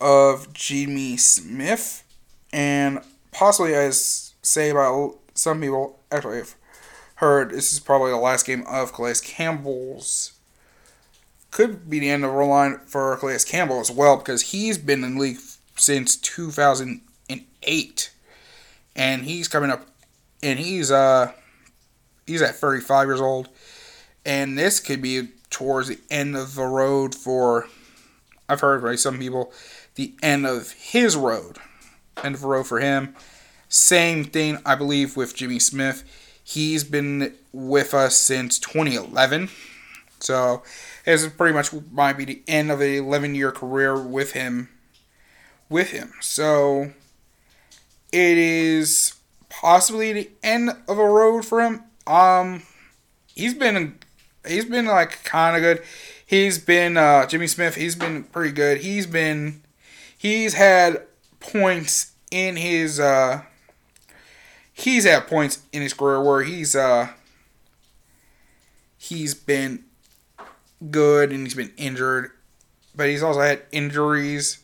of 0.00 0.52
Jimmy 0.52 1.16
Smith, 1.16 2.04
and 2.52 3.00
possibly, 3.32 3.74
as 3.74 4.34
say 4.42 4.70
about 4.70 5.18
some 5.34 5.60
people, 5.60 5.98
actually, 6.10 6.38
I've 6.38 6.56
heard 7.16 7.50
this 7.50 7.72
is 7.72 7.80
probably 7.80 8.10
the 8.10 8.16
last 8.16 8.46
game 8.46 8.64
of 8.66 8.92
Calais 8.92 9.14
Campbell's. 9.22 10.32
Could 11.50 11.88
be 11.88 11.98
the 11.98 12.10
end 12.10 12.24
of 12.24 12.32
the 12.32 12.36
line 12.38 12.78
for 12.86 13.16
Calais 13.16 13.38
Campbell 13.46 13.80
as 13.80 13.90
well 13.90 14.18
because 14.18 14.42
he's 14.42 14.76
been 14.78 15.02
in 15.02 15.14
the 15.14 15.20
league 15.20 15.38
since 15.76 16.14
2008, 16.16 18.10
and 18.94 19.22
he's 19.22 19.48
coming 19.48 19.70
up, 19.70 19.86
and 20.42 20.58
he's 20.58 20.90
uh 20.90 21.32
he's 22.26 22.42
at 22.42 22.56
35 22.56 23.08
years 23.08 23.20
old, 23.20 23.48
and 24.26 24.58
this 24.58 24.80
could 24.80 25.00
be 25.00 25.28
towards 25.50 25.88
the 25.88 25.98
end 26.10 26.36
of 26.36 26.54
the 26.54 26.64
road 26.64 27.14
for. 27.14 27.66
I've 28.50 28.60
heard 28.60 28.82
by 28.82 28.94
some 28.94 29.18
people 29.18 29.52
the 29.98 30.14
end 30.22 30.46
of 30.46 30.70
his 30.70 31.16
road, 31.16 31.58
end 32.22 32.36
of 32.36 32.40
the 32.40 32.46
road 32.46 32.68
for 32.68 32.78
him. 32.78 33.16
Same 33.68 34.24
thing, 34.24 34.58
I 34.64 34.76
believe, 34.76 35.16
with 35.16 35.34
Jimmy 35.34 35.58
Smith. 35.58 36.04
He's 36.42 36.84
been 36.84 37.34
with 37.52 37.92
us 37.92 38.16
since 38.16 38.60
2011. 38.60 39.50
So, 40.20 40.62
this 41.04 41.24
is 41.24 41.32
pretty 41.32 41.52
much 41.52 41.72
might 41.90 42.16
be 42.16 42.24
the 42.24 42.42
end 42.46 42.70
of 42.70 42.80
an 42.80 42.94
11 42.94 43.34
year 43.34 43.50
career 43.50 44.00
with 44.00 44.32
him. 44.32 44.68
With 45.68 45.90
him. 45.90 46.12
So, 46.20 46.92
it 48.12 48.38
is 48.38 49.14
possibly 49.48 50.12
the 50.12 50.30
end 50.44 50.70
of 50.86 50.96
a 50.96 51.04
road 51.04 51.44
for 51.44 51.60
him. 51.60 51.82
Um, 52.06 52.62
he's 53.34 53.54
been, 53.54 53.98
he's 54.46 54.64
been 54.64 54.86
like 54.86 55.24
kind 55.24 55.56
of 55.56 55.62
good. 55.62 55.82
He's 56.24 56.58
been, 56.58 56.96
uh, 56.96 57.26
Jimmy 57.26 57.48
Smith, 57.48 57.74
he's 57.74 57.96
been 57.96 58.22
pretty 58.22 58.52
good. 58.52 58.78
He's 58.78 59.06
been 59.06 59.62
he's 60.18 60.54
had 60.54 61.06
points 61.40 62.12
in 62.30 62.56
his 62.56 63.00
uh 63.00 63.42
he's 64.72 65.04
had 65.04 65.26
points 65.26 65.62
in 65.72 65.80
his 65.80 65.94
career 65.94 66.22
where 66.22 66.42
he's 66.42 66.76
uh 66.76 67.08
he's 68.98 69.32
been 69.32 69.84
good 70.90 71.32
and 71.32 71.46
he's 71.46 71.54
been 71.54 71.72
injured 71.76 72.30
but 72.94 73.08
he's 73.08 73.22
also 73.22 73.40
had 73.40 73.62
injuries 73.72 74.58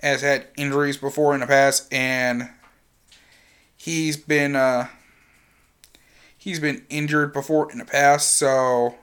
has 0.00 0.20
had 0.20 0.46
injuries 0.56 0.98
before 0.98 1.32
in 1.32 1.40
the 1.40 1.46
past 1.46 1.90
and 1.92 2.50
he's 3.76 4.16
been 4.16 4.54
uh 4.54 4.86
he's 6.36 6.60
been 6.60 6.84
injured 6.90 7.32
before 7.32 7.70
in 7.72 7.78
the 7.78 7.84
past 7.84 8.36
so 8.36 8.96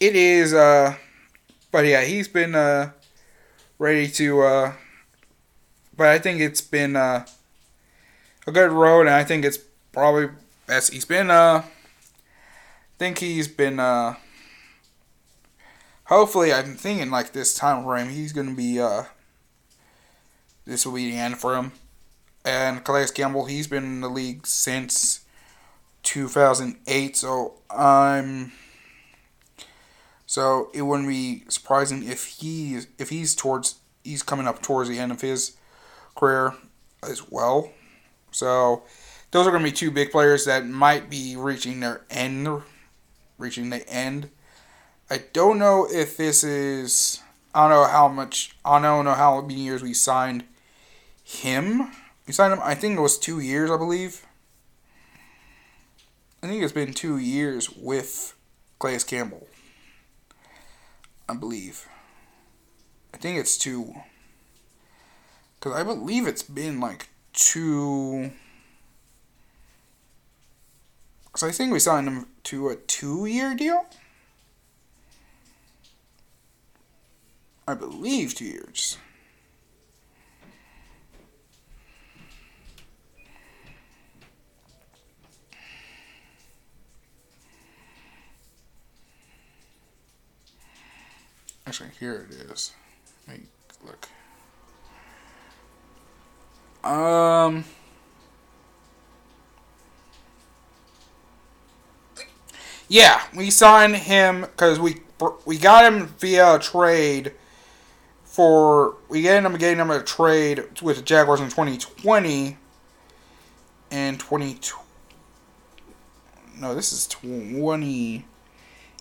it 0.00 0.14
is 0.14 0.54
uh 0.54 0.94
but 1.72 1.84
yeah 1.84 2.02
he's 2.02 2.28
been 2.28 2.54
uh 2.54 2.90
ready 3.80 4.06
to. 4.06 4.42
Uh, 4.42 4.72
but 5.96 6.08
I 6.08 6.20
think 6.20 6.40
it's 6.40 6.60
been 6.60 6.94
uh, 6.94 7.26
a 8.46 8.52
good 8.52 8.70
road, 8.70 9.02
and 9.02 9.10
I 9.10 9.24
think 9.24 9.44
it's 9.44 9.58
probably 9.90 10.28
best. 10.68 10.92
He's 10.92 11.04
been. 11.04 11.30
Uh, 11.30 11.64
I 11.64 11.64
think 12.98 13.18
he's 13.18 13.48
been. 13.48 13.80
Uh, 13.80 14.14
hopefully, 16.04 16.52
I'm 16.52 16.76
thinking 16.76 17.10
like 17.10 17.32
this 17.32 17.54
time 17.54 17.82
frame, 17.82 18.10
he's 18.10 18.32
gonna 18.32 18.54
be. 18.54 18.78
Uh, 18.78 19.04
this 20.64 20.86
will 20.86 20.92
be 20.92 21.10
the 21.10 21.16
end 21.16 21.38
for 21.38 21.56
him. 21.56 21.72
And 22.44 22.84
Calais 22.84 23.08
Campbell, 23.14 23.46
he's 23.46 23.66
been 23.66 23.84
in 23.84 24.00
the 24.00 24.08
league 24.08 24.46
since 24.46 25.24
2008, 26.04 27.16
so 27.16 27.54
I'm. 27.70 28.52
So 30.30 30.70
it 30.72 30.82
wouldn't 30.82 31.08
be 31.08 31.42
surprising 31.48 32.08
if 32.08 32.24
he 32.24 32.78
if 33.00 33.08
he's 33.08 33.34
towards 33.34 33.80
he's 34.04 34.22
coming 34.22 34.46
up 34.46 34.62
towards 34.62 34.88
the 34.88 34.96
end 34.96 35.10
of 35.10 35.22
his 35.22 35.56
career 36.14 36.54
as 37.02 37.28
well. 37.28 37.72
So 38.30 38.84
those 39.32 39.48
are 39.48 39.50
going 39.50 39.64
to 39.64 39.68
be 39.68 39.76
two 39.76 39.90
big 39.90 40.12
players 40.12 40.44
that 40.44 40.64
might 40.68 41.10
be 41.10 41.34
reaching 41.34 41.80
their 41.80 42.02
end, 42.10 42.62
reaching 43.38 43.70
the 43.70 43.84
end. 43.88 44.30
I 45.10 45.22
don't 45.32 45.58
know 45.58 45.88
if 45.90 46.16
this 46.16 46.44
is. 46.44 47.20
I 47.52 47.68
don't 47.68 47.70
know 47.70 47.88
how 47.88 48.06
much. 48.06 48.54
I 48.64 48.80
don't 48.80 49.04
know 49.04 49.14
how 49.14 49.40
many 49.40 49.58
years 49.58 49.82
we 49.82 49.94
signed 49.94 50.44
him. 51.24 51.90
We 52.28 52.32
signed 52.32 52.52
him. 52.52 52.60
I 52.62 52.76
think 52.76 52.96
it 52.96 53.02
was 53.02 53.18
two 53.18 53.40
years. 53.40 53.68
I 53.68 53.76
believe. 53.76 54.24
I 56.40 56.46
think 56.46 56.62
it's 56.62 56.72
been 56.72 56.92
two 56.94 57.18
years 57.18 57.68
with 57.68 58.36
Calais 58.78 59.00
Campbell. 59.00 59.48
I 61.30 61.34
believe. 61.34 61.88
I 63.14 63.18
think 63.18 63.38
it's 63.38 63.56
two. 63.56 63.94
Because 65.54 65.78
I 65.78 65.84
believe 65.84 66.26
it's 66.26 66.42
been 66.42 66.80
like 66.80 67.08
two. 67.32 68.32
Because 71.26 71.44
I 71.44 71.52
think 71.52 71.72
we 71.72 71.78
signed 71.78 72.08
him 72.08 72.26
to 72.44 72.70
a 72.70 72.74
two 72.74 73.26
year 73.26 73.54
deal. 73.54 73.86
I 77.68 77.74
believe 77.74 78.34
two 78.34 78.46
years. 78.46 78.98
Actually, 91.66 91.90
here 91.98 92.26
it 92.28 92.50
is. 92.50 92.72
Let 93.28 93.38
me 93.38 93.44
look. 93.84 94.08
Um. 96.84 97.64
Yeah, 102.88 103.22
we 103.36 103.50
signed 103.50 103.96
him 103.96 104.40
because 104.40 104.80
we 104.80 104.96
we 105.44 105.58
got 105.58 105.84
him 105.84 106.08
via 106.18 106.56
a 106.56 106.58
trade 106.58 107.32
for 108.24 108.96
we 109.08 109.28
ended 109.28 109.52
up 109.52 109.58
getting 109.58 109.78
him 109.78 109.90
a 109.90 110.02
trade 110.02 110.64
with 110.80 110.96
the 110.96 111.02
Jaguars 111.02 111.40
in 111.40 111.48
2020 111.48 112.56
and 113.90 114.20
20 114.20 114.58
no 116.58 116.74
this 116.74 116.92
is 116.92 117.08
20 117.08 118.24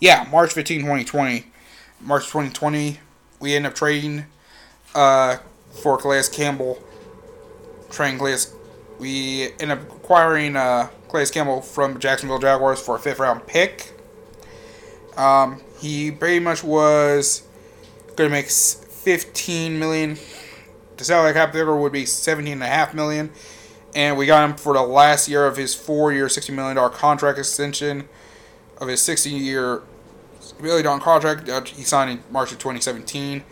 yeah 0.02 0.28
March 0.32 0.54
15 0.54 0.80
2020 0.82 1.46
March 2.02 2.28
2020, 2.28 3.00
we 3.40 3.56
end 3.56 3.66
up 3.66 3.76
trading 3.76 4.26
uh, 4.96 5.38
for 5.70 5.98
Calais 5.98 6.24
Campbell. 6.32 6.82
Trading 7.90 8.18
Calais, 8.18 8.46
we 9.00 9.52
end 9.60 9.72
up 9.72 9.82
acquiring 9.82 10.56
uh, 10.56 10.90
Calais 11.10 11.30
Campbell 11.30 11.62
from 11.62 12.00
Jacksonville 12.00 12.40
Jaguars 12.40 12.80
for 12.82 12.96
a 12.96 13.00
fifth 13.00 13.20
round 13.20 13.46
pick. 13.48 13.94
Um, 15.18 15.62
he 15.80 16.12
pretty 16.12 16.40
much 16.40 16.64
was 16.64 17.44
going 18.16 18.30
to 18.30 18.34
make 18.36 18.50
15 18.50 19.78
million. 19.78 20.18
The 20.96 21.04
salary 21.04 21.34
cap 21.34 21.52
figure 21.52 21.76
would 21.76 21.92
be 21.92 22.04
17.5 22.04 22.94
million, 22.94 23.32
and 23.94 24.18
we 24.18 24.26
got 24.26 24.50
him 24.50 24.56
for 24.56 24.74
the 24.74 24.82
last 24.82 25.28
year 25.28 25.46
of 25.46 25.58
his 25.58 25.76
four-year, 25.76 26.30
60 26.30 26.54
million 26.54 26.78
dollar 26.78 26.90
contract 26.90 27.40
extension 27.40 28.08
of 28.78 28.88
his 28.88 29.02
60-year 29.02 29.82
really 30.60 30.86
on 30.86 31.00
contract. 31.00 31.48
Uh, 31.50 31.64
he 31.64 31.84
signed 31.84 32.12
in 32.12 32.24
March 32.32 32.52
of 32.52 32.60
2017, 32.60 33.44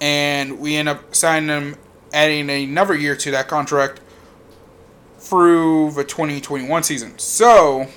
and 0.00 0.58
we 0.58 0.76
end 0.76 0.88
up 0.88 1.14
signing 1.14 1.48
him, 1.48 1.76
adding 2.12 2.48
another 2.50 2.94
year 2.94 3.16
to 3.16 3.30
that 3.30 3.48
contract 3.48 4.00
through 5.18 5.90
the 5.92 6.04
2021 6.04 6.82
season. 6.82 7.18
So 7.18 7.88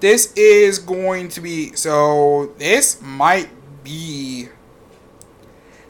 this 0.00 0.32
is 0.34 0.78
going 0.78 1.28
to 1.30 1.40
be 1.40 1.72
so. 1.74 2.52
This 2.58 3.00
might 3.00 3.48
be. 3.82 4.48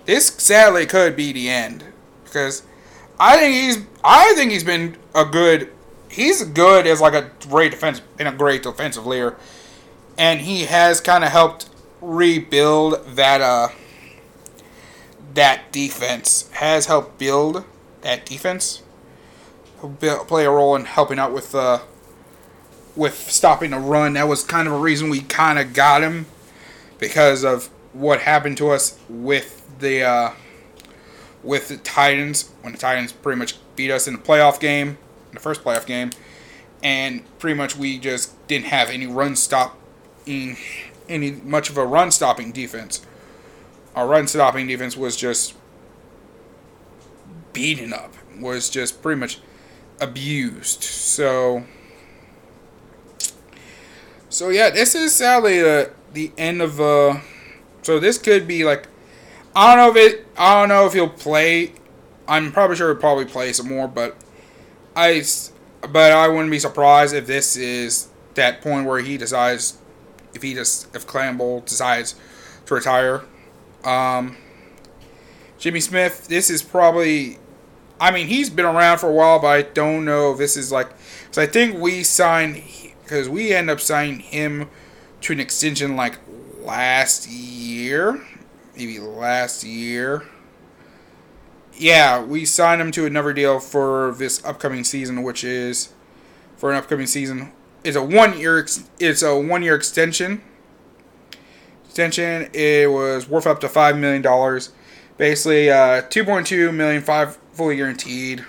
This 0.04 0.26
sadly 0.26 0.84
could 0.86 1.16
be 1.16 1.32
the 1.32 1.48
end 1.48 1.84
because 2.24 2.62
I 3.18 3.36
think 3.38 3.54
he's. 3.54 3.86
I 4.02 4.34
think 4.34 4.52
he's 4.52 4.64
been 4.64 4.96
a 5.14 5.24
good. 5.24 5.70
He's 6.10 6.44
good 6.44 6.86
as 6.86 7.00
like 7.00 7.14
a 7.14 7.30
great 7.48 7.72
defense, 7.72 8.02
in 8.20 8.26
a 8.28 8.32
great 8.32 8.62
defensive 8.62 9.04
leader 9.04 9.36
and 10.16 10.40
he 10.40 10.62
has 10.62 11.00
kind 11.00 11.24
of 11.24 11.30
helped 11.30 11.68
rebuild 12.00 13.04
that 13.06 13.40
uh 13.40 13.68
that 15.34 15.72
defense. 15.72 16.48
Has 16.52 16.86
helped 16.86 17.18
build 17.18 17.64
that 18.02 18.24
defense. 18.24 18.82
He'll 19.80 20.24
play 20.24 20.44
a 20.44 20.50
role 20.50 20.76
in 20.76 20.84
helping 20.84 21.18
out 21.18 21.32
with 21.32 21.54
uh 21.54 21.80
with 22.96 23.14
stopping 23.30 23.70
the 23.70 23.78
run. 23.78 24.14
That 24.14 24.28
was 24.28 24.44
kind 24.44 24.68
of 24.68 24.74
a 24.74 24.78
reason 24.78 25.10
we 25.10 25.20
kind 25.20 25.58
of 25.58 25.72
got 25.72 26.02
him. 26.02 26.26
Because 26.98 27.44
of 27.44 27.66
what 27.92 28.20
happened 28.20 28.56
to 28.58 28.70
us 28.70 28.98
with 29.08 29.62
the 29.80 30.02
uh 30.02 30.30
with 31.42 31.68
the 31.68 31.76
Titans. 31.78 32.50
When 32.62 32.72
the 32.72 32.78
Titans 32.78 33.12
pretty 33.12 33.38
much 33.38 33.56
beat 33.74 33.90
us 33.90 34.06
in 34.06 34.14
the 34.14 34.20
playoff 34.20 34.60
game. 34.60 34.98
In 35.30 35.34
the 35.34 35.40
first 35.40 35.64
playoff 35.64 35.86
game. 35.86 36.10
And 36.82 37.24
pretty 37.38 37.56
much 37.56 37.76
we 37.76 37.98
just 37.98 38.46
didn't 38.46 38.66
have 38.66 38.90
any 38.90 39.06
run 39.06 39.36
stop 39.36 39.78
any 40.26 41.32
much 41.32 41.70
of 41.70 41.76
a 41.76 41.86
run 41.86 42.10
stopping 42.10 42.52
defense 42.52 43.04
our 43.94 44.06
run 44.06 44.26
stopping 44.26 44.66
defense 44.66 44.96
was 44.96 45.16
just 45.16 45.54
beaten 47.52 47.92
up, 47.92 48.14
was 48.38 48.68
just 48.68 49.02
pretty 49.02 49.20
much 49.20 49.40
abused. 50.00 50.82
So, 50.82 51.64
so 54.28 54.48
yeah, 54.48 54.70
this 54.70 54.94
is 54.94 55.14
sadly 55.14 55.60
the 56.12 56.32
end 56.36 56.60
of 56.60 56.80
uh. 56.80 57.20
So 57.82 58.00
this 58.00 58.18
could 58.18 58.48
be 58.48 58.64
like, 58.64 58.88
I 59.54 59.76
don't 59.76 59.94
know 59.94 60.00
if 60.00 60.12
it. 60.12 60.26
I 60.36 60.60
don't 60.60 60.68
know 60.68 60.86
if 60.86 60.92
he'll 60.92 61.08
play. 61.08 61.74
I'm 62.26 62.50
probably 62.50 62.76
sure 62.76 62.88
he'll 62.88 63.00
probably 63.00 63.26
play 63.26 63.52
some 63.52 63.68
more, 63.68 63.86
but 63.88 64.16
I. 64.96 65.22
But 65.82 66.12
I 66.12 66.28
wouldn't 66.28 66.50
be 66.50 66.58
surprised 66.58 67.14
if 67.14 67.26
this 67.26 67.56
is 67.56 68.08
that 68.34 68.62
point 68.62 68.86
where 68.86 69.00
he 69.00 69.18
decides, 69.18 69.76
if 70.34 70.42
he 70.42 70.54
just 70.54 70.94
if 70.94 71.06
Campbell 71.06 71.60
decides 71.60 72.14
to 72.66 72.74
retire. 72.74 73.22
Um, 73.84 74.36
Jimmy 75.58 75.80
Smith, 75.80 76.28
this 76.28 76.50
is 76.50 76.62
probably 76.62 77.38
I 78.00 78.10
mean, 78.10 78.26
he's 78.26 78.50
been 78.50 78.66
around 78.66 78.98
for 78.98 79.08
a 79.08 79.12
while, 79.12 79.38
but 79.38 79.48
I 79.48 79.62
don't 79.62 80.04
know 80.04 80.32
if 80.32 80.38
this 80.38 80.58
is 80.58 80.70
like. 80.70 80.90
So 81.30 81.40
I 81.40 81.46
think 81.46 81.80
we 81.80 82.02
signed 82.02 82.62
because 83.02 83.30
we 83.30 83.54
end 83.54 83.70
up 83.70 83.80
signing 83.80 84.20
him 84.20 84.68
to 85.22 85.32
an 85.32 85.40
extension 85.40 85.96
like 85.96 86.18
last 86.60 87.26
year, 87.26 88.22
maybe 88.76 88.98
last 88.98 89.64
year. 89.64 90.24
Yeah, 91.72 92.22
we 92.22 92.44
signed 92.44 92.82
him 92.82 92.92
to 92.92 93.06
another 93.06 93.32
deal 93.32 93.58
for 93.58 94.14
this 94.18 94.44
upcoming 94.44 94.84
season, 94.84 95.22
which 95.22 95.42
is 95.42 95.94
for 96.56 96.70
an 96.70 96.76
upcoming 96.76 97.06
season. 97.06 97.52
It's 97.84 97.96
a 97.96 98.02
one 98.02 98.38
year. 98.38 98.66
It's 98.98 99.22
a 99.22 99.38
one 99.38 99.62
year 99.62 99.74
extension. 99.74 100.42
Extension. 101.84 102.48
It 102.54 102.90
was 102.90 103.28
worth 103.28 103.46
up 103.46 103.60
to 103.60 103.68
five 103.68 103.98
million 103.98 104.22
dollars. 104.22 104.72
Basically, 105.18 105.70
uh, 105.70 106.00
two 106.02 106.24
point 106.24 106.46
two 106.46 106.72
million 106.72 107.02
five 107.02 107.36
fully 107.52 107.76
guaranteed, 107.76 108.44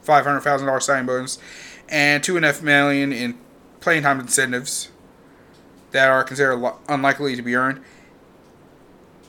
five 0.00 0.24
hundred 0.24 0.40
thousand 0.40 0.68
dollars 0.68 0.84
signing 0.86 1.06
bonus, 1.06 1.38
and 1.88 2.22
two 2.22 2.36
and 2.36 2.44
a 2.44 2.48
half 2.48 2.62
million 2.62 3.12
in 3.12 3.36
playing 3.80 4.04
time 4.04 4.20
incentives 4.20 4.90
that 5.90 6.08
are 6.08 6.22
considered 6.22 6.72
unlikely 6.88 7.34
to 7.34 7.42
be 7.42 7.56
earned. 7.56 7.82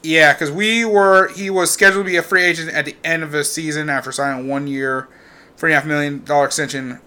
Yeah, 0.03 0.33
because 0.33 0.51
we 0.51 0.85
were 0.85 1.33
he 1.33 1.49
was 1.49 1.71
scheduled 1.71 2.05
to 2.05 2.09
be 2.09 2.17
a 2.17 2.23
free 2.23 2.43
agent 2.43 2.69
at 2.69 2.85
the 2.85 2.95
end 3.03 3.23
of 3.23 3.31
the 3.31 3.43
season 3.43 3.89
after 3.89 4.11
signing 4.11 4.47
one 4.47 4.67
year, 4.67 5.09
three 5.57 5.71
and 5.71 5.77
a 5.77 5.79
half 5.81 5.87
million 5.87 6.23
dollar 6.23 6.45
extension. 6.45 6.99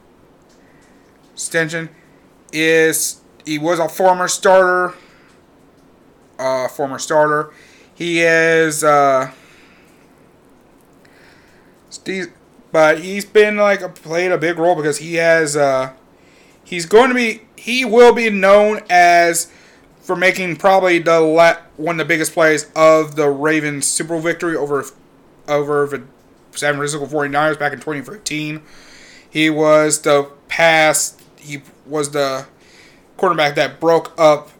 Extension 1.32 1.88
is 2.53 3.20
he 3.44 3.59
was 3.59 3.78
a 3.78 3.88
former 3.88 4.28
starter. 4.28 4.94
Uh, 6.38 6.68
former 6.68 6.98
starter. 6.98 7.53
He 7.94 8.20
is 8.20 8.82
uh, 8.82 9.30
Steve, 11.90 12.32
but 12.72 13.00
he's 13.00 13.24
been 13.24 13.57
like 13.57 13.94
played 13.96 14.32
a 14.32 14.38
big 14.38 14.59
role 14.59 14.74
because 14.74 14.98
he 14.98 15.14
has 15.16 15.57
uh, 15.57 15.92
he's 16.64 16.86
going 16.86 17.09
to 17.09 17.14
be 17.14 17.42
he 17.57 17.84
will 17.84 18.12
be 18.12 18.28
known 18.30 18.80
as 18.90 19.53
for 20.00 20.16
making 20.16 20.57
probably 20.57 20.98
the 20.98 21.20
la- 21.20 21.59
one 21.76 22.00
of 22.00 22.07
the 22.07 22.09
biggest 22.09 22.32
plays 22.32 22.68
of 22.74 23.14
the 23.14 23.28
Ravens 23.28 23.86
Super 23.86 24.14
Bowl 24.14 24.20
victory 24.20 24.57
over 24.57 24.84
over 25.46 25.86
the 25.86 26.03
San 26.53 26.74
Francisco 26.74 27.07
49ers 27.07 27.59
back 27.59 27.72
in 27.72 27.78
2013. 27.78 28.62
He 29.28 29.48
was 29.48 30.00
the 30.00 30.30
pass 30.48 31.16
he 31.36 31.62
was 31.87 32.11
the 32.11 32.47
quarterback 33.16 33.55
that 33.57 33.80
broke 33.80 34.12
up 34.18 34.51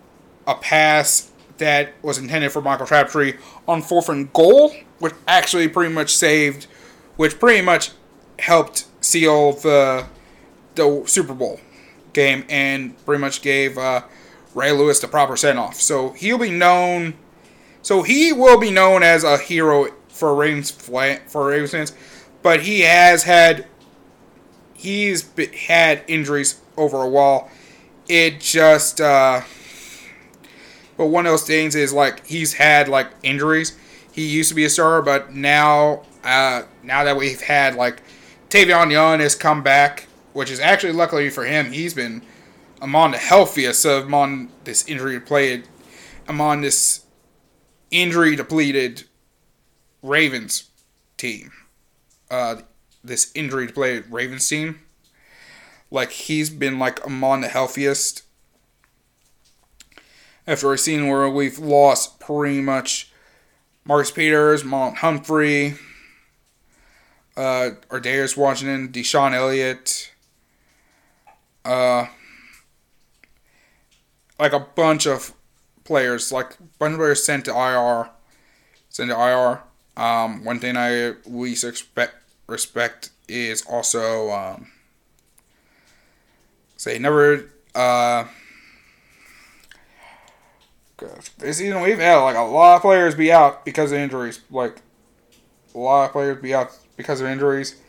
a 0.47 0.55
pass 0.55 1.31
that 1.59 1.93
was 2.03 2.19
intended 2.19 2.51
for 2.51 2.61
Michael 2.61 2.87
Crabtree 2.87 3.35
on 3.69 3.83
fourth 3.83 4.09
and 4.09 4.33
goal, 4.33 4.75
which 4.99 5.15
actually 5.27 5.69
pretty 5.69 5.93
much 5.93 6.15
saved 6.15 6.67
which 7.17 7.39
pretty 7.39 7.63
much 7.63 7.91
helped 8.39 8.87
seal 9.01 9.53
the 9.53 10.07
the 10.75 11.03
Super 11.07 11.35
Bowl 11.35 11.61
game 12.13 12.45
and 12.49 13.03
pretty 13.05 13.21
much 13.21 13.43
gave 13.43 13.79
uh, 13.79 14.03
Ray 14.55 14.73
Lewis 14.73 15.01
the 15.01 15.09
proper 15.09 15.37
send 15.37 15.59
off. 15.59 15.81
So 15.81 16.11
he'll 16.11 16.39
be 16.39 16.51
known. 16.51 17.15
So 17.83 18.03
he 18.03 18.33
will 18.33 18.59
be 18.59 18.71
known 18.71 19.03
as 19.03 19.25
a 19.25 19.39
hero 19.39 19.89
for 20.09 20.35
Ravens 20.35 20.71
for 20.71 21.47
Ravens 21.47 21.71
fans, 21.71 21.93
but 22.43 22.63
he 22.63 22.81
has 22.81 23.25
had 23.25 23.67
he's 24.75 25.29
had 25.67 26.05
injuries 26.07 26.61
over 26.77 27.03
a 27.03 27.09
wall. 27.09 27.51
It 28.09 28.41
just 28.41 29.01
uh, 29.01 29.43
but 30.97 31.07
one 31.07 31.27
of 31.27 31.33
those 31.33 31.45
things 31.45 31.75
is 31.75 31.93
like 31.93 32.27
he's 32.27 32.55
had 32.55 32.89
like 32.89 33.09
injuries. 33.23 33.77
He 34.13 34.27
used 34.27 34.51
to 34.51 34.55
be 34.55 34.65
a 34.65 34.71
star, 34.71 35.03
but 35.03 35.35
now 35.35 36.03
uh, 36.25 36.63
now 36.83 37.05
that 37.05 37.17
we've 37.17 37.41
had 37.41 37.75
like 37.75 38.03
Tavon 38.51 38.91
Young 38.91 39.21
has 39.21 39.35
come 39.35 39.63
back, 39.63 40.07
which 40.33 40.51
is 40.51 40.61
actually 40.61 40.93
luckily 40.93 41.31
for 41.31 41.45
him, 41.45 41.73
he's 41.73 41.95
been 41.95 42.23
among 42.81 43.13
the 43.13 43.19
healthiest 43.19 43.85
of 43.85 44.05
among 44.05 44.51
this 44.65 44.87
injury 44.87 45.15
depleted, 45.15 45.69
among 46.29 46.61
this 46.61 47.05
injury 47.91 48.37
depleted 48.37 49.05
Ravens 50.03 50.71
team. 51.17 51.53
Uh, 52.31 52.57
this 53.05 53.31
injury 53.35 53.67
depleted 53.67 54.05
Ravens 54.11 54.49
team. 54.49 54.81
Like 55.93 56.11
he's 56.11 56.49
been 56.49 56.79
like 56.79 57.05
among 57.05 57.43
the 57.43 57.49
healthiest. 57.49 58.23
After 60.47 60.73
a 60.73 60.79
scene 60.79 61.07
where 61.07 61.29
we've 61.29 61.59
lost 61.59 62.19
pretty 62.19 62.63
much 62.63 63.13
Marcus 63.85 64.11
Peters, 64.11 64.63
Marlon 64.63 64.97
Humphrey, 64.97 65.75
uh, 67.37 67.71
Darius 68.01 68.39
Washington, 68.39 68.89
DeShon 68.89 69.35
Elliott, 69.35 70.11
uh, 71.67 72.07
like 74.39 74.55
a 74.55 74.61
bunch 74.61 75.07
of 75.07 75.35
players, 75.85 76.33
like 76.33 76.55
a 76.55 76.63
bunch 76.79 76.93
of 76.95 76.99
players 77.01 77.23
sent 77.23 77.45
to 77.45 77.51
IR, 77.51 78.09
sent 78.89 79.11
to 79.11 79.17
IR. 79.17 79.61
Um, 80.03 80.43
one 80.43 80.59
thing 80.59 80.75
I 80.79 81.17
we 81.27 81.53
expect 81.53 82.15
respect 82.47 83.11
is 83.29 83.63
also 83.67 84.31
um, 84.31 84.72
say 86.83 86.99
never 86.99 87.45
uh. 87.75 88.25
This 91.39 91.57
season 91.57 91.81
we've 91.81 91.99
had 91.99 92.19
like 92.19 92.37
a 92.37 92.43
lot 92.43 92.77
of 92.77 92.83
players 92.83 93.15
be 93.15 93.33
out 93.33 93.65
because 93.65 93.91
of 93.93 93.99
injuries. 93.99 94.41
Like 94.51 94.83
a 95.75 95.79
lot 95.79 96.07
of 96.07 96.13
players 96.13 96.41
be 96.41 96.55
out 96.55 96.77
because 96.97 97.21
of 97.21 97.27
injuries, 97.27 97.81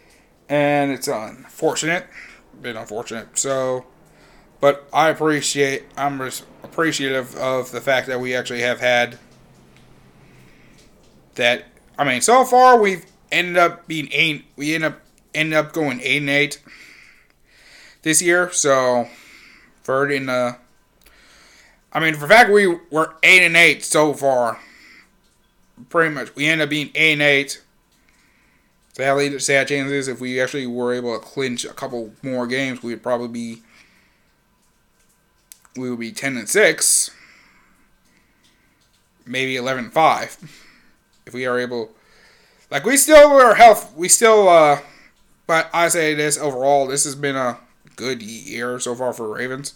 and 0.49 0.91
it's 0.91 1.07
unfortunate, 1.07 2.07
been 2.59 2.75
unfortunate. 2.75 3.37
So, 3.37 3.85
but 4.59 4.87
I 4.91 5.09
appreciate, 5.09 5.83
I'm 5.95 6.19
appreciative 6.63 7.35
of 7.35 7.71
the 7.71 7.81
fact 7.81 8.07
that 8.07 8.19
we 8.19 8.35
actually 8.35 8.61
have 8.61 8.79
had 8.79 9.19
that. 11.35 11.65
I 11.97 12.03
mean, 12.03 12.21
so 12.21 12.45
far 12.45 12.79
we've 12.79 13.05
ended 13.31 13.57
up 13.57 13.87
being 13.87 14.09
eight. 14.11 14.45
We 14.55 14.73
end 14.73 14.83
up 14.83 15.01
ended 15.35 15.57
up 15.57 15.71
going 15.71 15.99
eight 16.01 16.17
and 16.17 16.29
eight 16.29 16.59
this 18.03 18.21
year. 18.21 18.51
So, 18.51 19.07
third 19.83 20.11
in 20.11 20.27
the. 20.27 20.57
I 21.91 21.99
mean, 21.99 22.15
for 22.15 22.27
fact 22.27 22.51
we 22.51 22.67
were 22.67 23.15
eight 23.23 23.43
and 23.43 23.57
eight 23.57 23.83
so 23.83 24.13
far. 24.13 24.59
Pretty 25.89 26.13
much, 26.13 26.35
we 26.35 26.47
end 26.47 26.61
up 26.61 26.69
being 26.69 26.91
eight 26.95 27.13
and 27.13 27.21
eight 27.21 27.63
Sadly, 28.93 29.39
sad 29.39 29.67
chances 29.67 30.07
if 30.07 30.21
we 30.21 30.39
actually 30.39 30.67
were 30.67 30.93
able 30.93 31.17
to 31.17 31.25
clinch 31.25 31.65
a 31.65 31.73
couple 31.73 32.13
more 32.21 32.45
games, 32.45 32.83
we 32.83 32.93
would 32.93 33.01
probably 33.01 33.27
be 33.27 33.63
we 35.75 35.89
would 35.89 35.99
be 35.99 36.11
ten 36.11 36.37
and 36.37 36.47
six, 36.47 37.09
maybe 39.25 39.55
11 39.55 39.85
and 39.85 39.93
five, 39.93 40.37
if 41.25 41.33
we 41.33 41.47
are 41.47 41.57
able. 41.57 41.89
Like 42.69 42.85
we 42.85 42.95
still 42.97 43.31
are 43.31 43.55
health, 43.55 43.95
we 43.95 44.07
still. 44.07 44.47
uh 44.47 44.79
But 45.47 45.71
I 45.73 45.87
say 45.87 46.13
this 46.13 46.37
overall, 46.37 46.85
this 46.85 47.03
has 47.05 47.15
been 47.15 47.35
a 47.35 47.57
good 47.95 48.21
year 48.21 48.79
so 48.79 48.95
far 48.95 49.13
for 49.13 49.33
Ravens. 49.33 49.73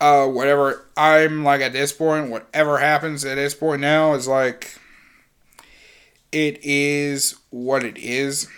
Uh, 0.00 0.26
whatever 0.26 0.86
I'm 0.96 1.44
like 1.44 1.60
at 1.60 1.72
this 1.72 1.92
point, 1.92 2.30
whatever 2.30 2.78
happens 2.78 3.24
at 3.24 3.34
this 3.34 3.54
point 3.54 3.80
now 3.82 4.14
is 4.14 4.26
like 4.26 4.78
it 6.32 6.58
is 6.62 7.36
what 7.50 7.84
it 7.84 7.98
is. 7.98 8.48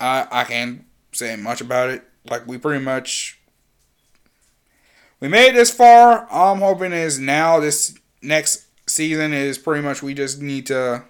I 0.00 0.26
I 0.30 0.44
can't 0.44 0.84
say 1.12 1.34
much 1.36 1.60
about 1.60 1.90
it. 1.90 2.04
Like 2.28 2.46
we 2.46 2.58
pretty 2.58 2.84
much 2.84 3.38
we 5.20 5.28
made 5.28 5.54
this 5.54 5.70
far. 5.70 6.26
All 6.30 6.54
I'm 6.54 6.60
hoping 6.60 6.92
is 6.92 7.18
now 7.18 7.58
this 7.58 7.98
next 8.22 8.66
season 8.86 9.32
is 9.32 9.58
pretty 9.58 9.82
much 9.82 10.02
we 10.02 10.14
just 10.14 10.40
need 10.40 10.66
to 10.66 11.02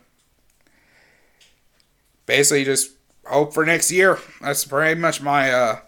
basically 2.27 2.65
just 2.65 2.93
hope 3.29 3.55
for 3.55 3.65
next 3.65 3.91
year. 3.91 4.19
That's 4.41 4.65
pretty 4.65 5.01
much 5.01 5.21
my 5.21 5.51
uh 5.51 5.81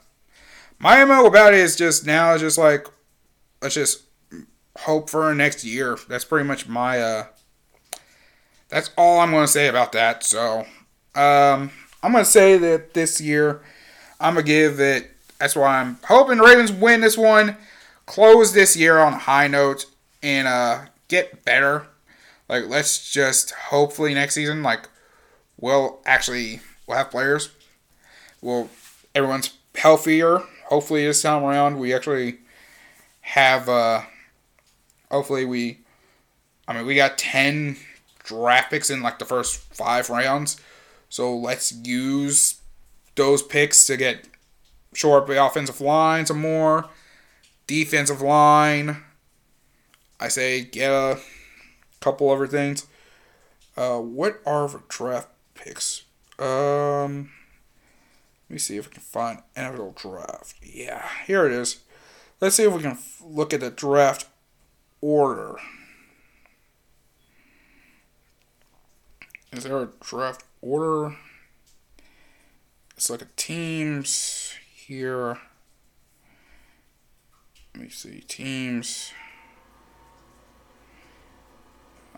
my 0.79 1.05
MO 1.05 1.27
about 1.27 1.55
it 1.55 1.61
is 1.61 1.77
just 1.77 2.07
now 2.07 2.37
just 2.39 2.59
like 2.59 2.87
let's 3.63 3.75
just 3.75 4.03
hope 4.79 5.11
for 5.11 5.35
next 5.35 5.65
year. 5.65 5.99
That's 6.09 6.25
pretty 6.25 6.47
much 6.47 6.69
my 6.69 7.01
uh 7.01 7.25
that's 8.71 8.91
all 8.97 9.21
I'm 9.21 9.33
to 9.33 9.49
say 9.49 9.67
about 9.67 9.93
that. 9.93 10.25
So, 10.25 10.65
um, 11.15 11.71
I'm 12.03 12.13
to 12.15 12.25
say 12.25 12.57
that 12.57 12.95
this 12.95 13.21
year, 13.21 13.63
I'm 14.21 14.37
to 14.37 14.43
give 14.43 14.81
it. 14.81 15.11
That's 15.39 15.57
why 15.57 15.81
I'm 15.81 15.99
hoping 16.05 16.39
Ravens 16.39 16.73
win 16.73 17.01
this 17.01 17.19
one, 17.19 17.57
close 18.07 18.53
this 18.53 18.77
year 18.77 18.99
on 18.99 19.15
a 19.15 19.19
high 19.19 19.49
note, 19.49 19.87
and 20.23 20.47
uh, 20.47 20.83
get 21.09 21.45
better. 21.45 21.87
Like, 22.49 22.69
let's 22.69 23.11
just 23.13 23.51
hopefully 23.53 24.15
next 24.15 24.35
season, 24.35 24.63
like, 24.63 24.89
we'll 25.59 26.01
actually 26.07 26.61
we'll 26.91 26.99
have 26.99 27.11
players. 27.11 27.51
Well, 28.43 28.69
everyone's 29.15 29.57
healthier. 29.77 30.43
Hopefully 30.69 31.07
this 31.07 31.23
time 31.23 31.45
around 31.45 31.79
we 31.79 31.95
actually 31.95 32.39
have. 33.21 33.69
Uh, 33.69 34.03
hopefully 35.11 35.45
we. 35.45 35.79
I 36.67 36.75
mean, 36.75 36.87
we 36.87 36.97
got 36.97 37.17
ten 37.17 37.77
draft 38.25 38.71
picks 38.71 38.91
in 38.91 39.03
like 39.03 39.21
the 39.21 39.25
first 39.25 39.59
five 39.73 40.11
rounds. 40.11 40.61
So 41.09 41.37
let's 41.37 41.73
use 41.73 42.61
those 43.15 43.43
picks 43.43 43.87
to 43.87 43.97
get 43.97 44.27
short 44.93 45.27
the 45.27 45.45
offensive 45.45 45.81
line 45.81 46.27
some 46.27 46.41
more, 46.41 46.89
defensive 47.67 48.21
line. 48.21 49.05
I 50.19 50.29
say 50.29 50.63
get 50.63 50.91
a 50.91 51.21
couple 52.01 52.31
other 52.31 52.49
things. 52.49 52.87
Uh, 53.77 53.99
what 53.99 54.41
are 54.45 54.69
the 54.69 54.83
draft 54.89 55.29
picks? 55.55 56.03
Um, 56.41 57.31
let 58.49 58.55
me 58.55 58.59
see 58.59 58.79
if 58.79 58.89
we 58.89 58.95
can 58.95 59.03
find 59.03 59.43
NFL 59.55 59.95
draft. 59.95 60.55
Yeah, 60.63 61.07
here 61.27 61.47
it 61.47 61.53
is. 61.53 61.81
Let's 62.41 62.57
see 62.57 62.65
if 62.65 62.73
we 62.73 62.81
can 62.81 62.99
look 63.23 63.53
at 63.53 63.61
the 63.61 63.71
draft 63.71 64.27
order. 65.03 65.57
Is 69.53 69.65
there 69.65 69.83
a 69.83 69.89
draft 70.01 70.45
order? 70.63 71.17
It's 72.97 73.11
like 73.11 73.23
a 73.23 73.29
teams 73.37 74.55
here. 74.75 75.39
Let 77.75 77.85
me 77.85 77.91
see. 77.91 78.21
Teams. 78.21 79.13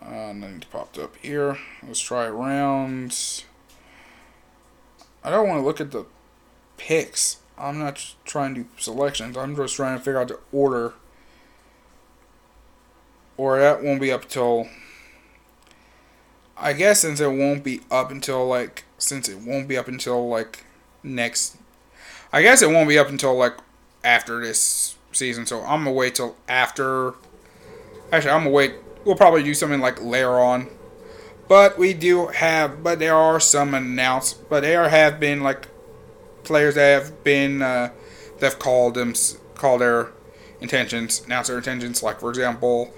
Uh, 0.01 0.33
nothing 0.33 0.63
popped 0.71 0.97
up 0.97 1.15
here. 1.17 1.57
Let's 1.85 1.99
try 1.99 2.29
rounds. 2.29 3.45
I 5.23 5.29
don't 5.29 5.47
want 5.47 5.61
to 5.61 5.65
look 5.65 5.79
at 5.79 5.91
the 5.91 6.05
picks. 6.77 7.37
I'm 7.57 7.79
not 7.79 8.13
trying 8.25 8.55
to 8.55 8.61
do 8.61 8.67
selections. 8.77 9.37
I'm 9.37 9.55
just 9.55 9.75
trying 9.75 9.97
to 9.97 10.03
figure 10.03 10.19
out 10.19 10.27
the 10.27 10.39
order. 10.51 10.93
Or 13.37 13.59
that 13.59 13.83
won't 13.83 14.01
be 14.01 14.11
up 14.11 14.27
till 14.27 14.67
I 16.57 16.73
guess 16.73 17.01
since 17.01 17.19
it 17.19 17.27
won't 17.27 17.63
be 17.63 17.81
up 17.89 18.11
until 18.11 18.45
like 18.47 18.83
since 18.97 19.27
it 19.27 19.39
won't 19.39 19.67
be 19.67 19.77
up 19.77 19.87
until 19.87 20.27
like 20.27 20.65
next 21.01 21.57
I 22.31 22.41
guess 22.41 22.61
it 22.61 22.69
won't 22.69 22.87
be 22.87 22.97
up 22.97 23.09
until 23.09 23.35
like 23.35 23.57
after 24.03 24.41
this 24.41 24.95
season, 25.11 25.45
so 25.45 25.61
I'm 25.61 25.83
gonna 25.83 25.91
wait 25.91 26.15
till 26.15 26.35
after 26.47 27.15
actually 28.11 28.31
I'm 28.31 28.41
gonna 28.43 28.51
wait 28.51 28.75
we'll 29.03 29.15
probably 29.15 29.43
do 29.43 29.53
something 29.53 29.81
like 29.81 30.01
later 30.01 30.39
on. 30.39 30.69
But 31.47 31.77
we 31.77 31.93
do 31.93 32.27
have 32.27 32.83
but 32.83 32.99
there 32.99 33.15
are 33.15 33.39
some 33.39 33.73
announced 33.73 34.49
but 34.49 34.61
there 34.61 34.89
have 34.89 35.19
been 35.19 35.41
like 35.41 35.67
players 36.43 36.75
that 36.75 37.03
have 37.03 37.23
been 37.23 37.61
uh, 37.61 37.91
that 38.39 38.45
have 38.53 38.59
called 38.59 38.95
them 38.95 39.13
called 39.55 39.81
their 39.81 40.11
intentions, 40.61 41.21
announced 41.25 41.49
their 41.49 41.57
intentions, 41.57 42.01
like 42.01 42.19
for 42.19 42.29
example 42.29 42.93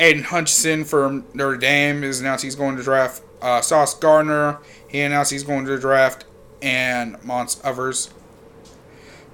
Aidan 0.00 0.24
Hutchinson 0.24 0.84
from 0.84 1.26
Notre 1.34 1.58
Dame 1.58 2.02
is 2.02 2.20
announced 2.20 2.42
he's 2.42 2.56
going 2.56 2.76
to 2.76 2.82
draft. 2.82 3.22
Uh, 3.42 3.60
Sauce 3.60 3.94
Gardner, 3.94 4.58
he 4.88 5.00
announced 5.02 5.30
he's 5.30 5.44
going 5.44 5.66
to 5.66 5.78
draft. 5.78 6.24
And 6.62 7.22
Mons 7.22 7.60
Evers. 7.64 8.10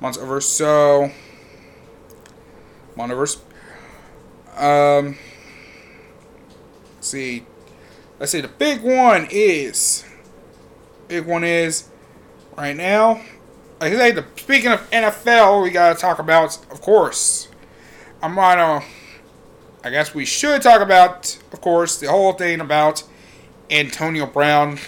Mons 0.01 0.19
Evers. 0.19 0.45
So, 0.45 1.13
Evers. 2.99 3.39
Um, 4.57 5.17
see. 7.01 7.47
Let's 8.19 8.33
see. 8.33 8.41
The 8.41 8.49
big 8.49 8.83
one 8.83 9.29
is. 9.31 10.05
Big 11.09 11.27
one 11.27 11.45
is 11.45 11.89
right 12.57 12.77
now. 12.77 13.21
Like 13.81 13.93
I 13.93 14.11
the 14.13 14.25
speaking 14.37 14.73
of 14.73 14.89
NFL, 14.91 15.63
we 15.63 15.71
gotta 15.71 15.99
talk 15.99 16.19
about, 16.19 16.57
of 16.71 16.81
course. 16.81 17.49
I'm 18.23 18.35
gonna 18.35 18.83
I 19.85 19.91
guess 19.91 20.15
we 20.15 20.25
should 20.25 20.63
talk 20.63 20.81
about, 20.81 21.39
of 21.53 21.61
course, 21.61 22.01
the 22.01 22.09
whole 22.09 22.33
thing 22.33 22.61
about 22.61 23.05
Antonio 23.71 24.27
Brown 24.27 24.79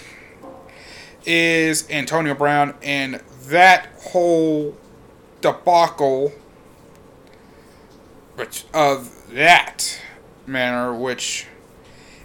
is 1.24 1.89
Antonio 1.91 2.35
Brown 2.35 2.74
and 2.83 3.20
that 3.45 3.87
whole 4.11 4.76
debacle 5.41 6.33
which 8.35 8.64
of 8.74 9.33
that 9.35 10.01
manner 10.47 10.93
which 10.95 11.47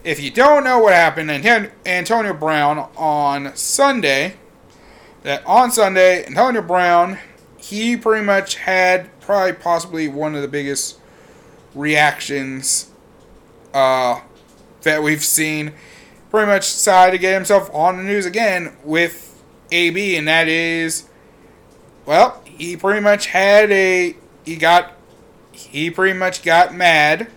if 0.04 0.22
you 0.22 0.30
don't 0.32 0.64
know 0.64 0.80
what 0.80 0.93
happened 0.93 1.32
and 1.32 1.72
Antonio 1.86 2.34
Brown 2.34 2.89
on 2.97 3.56
Sunday 3.56 4.36
that 5.24 5.45
on 5.45 5.72
Sunday 5.72 6.26
Antonio 6.26 6.62
Brown 6.62 7.18
he 7.58 7.95
pretty 7.95 8.26
much 8.26 8.56
had 8.56 9.10
probably 9.22 9.54
possibly 9.54 10.08
one 10.08 10.36
of 10.36 10.41
the 10.41 10.47
biggest 10.47 10.99
reactions 11.74 12.91
uh, 13.74 14.20
that 14.82 15.01
we've 15.01 15.24
seen 15.24 15.74
pretty 16.30 16.47
much 16.47 16.62
decided 16.64 17.12
to 17.12 17.18
get 17.18 17.34
himself 17.34 17.70
on 17.74 17.97
the 17.97 18.04
news 18.04 18.26
again 18.26 18.76
with 18.84 19.41
AB, 19.72 20.16
and 20.16 20.28
that 20.28 20.47
is, 20.47 21.08
well, 22.06 22.41
he 22.43 22.76
pretty 22.76 23.01
much 23.01 23.28
had 23.28 23.72
a, 23.72 24.16
he 24.43 24.56
got, 24.56 24.93
he 25.51 25.89
pretty 25.89 26.18
much 26.18 26.43
got 26.43 26.74
mad. 26.74 27.28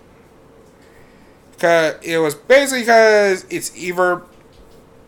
Cause 1.59 1.95
it 2.03 2.19
was 2.19 2.35
basically 2.35 2.81
because 2.81 3.47
it's 3.49 3.75
either 3.77 4.23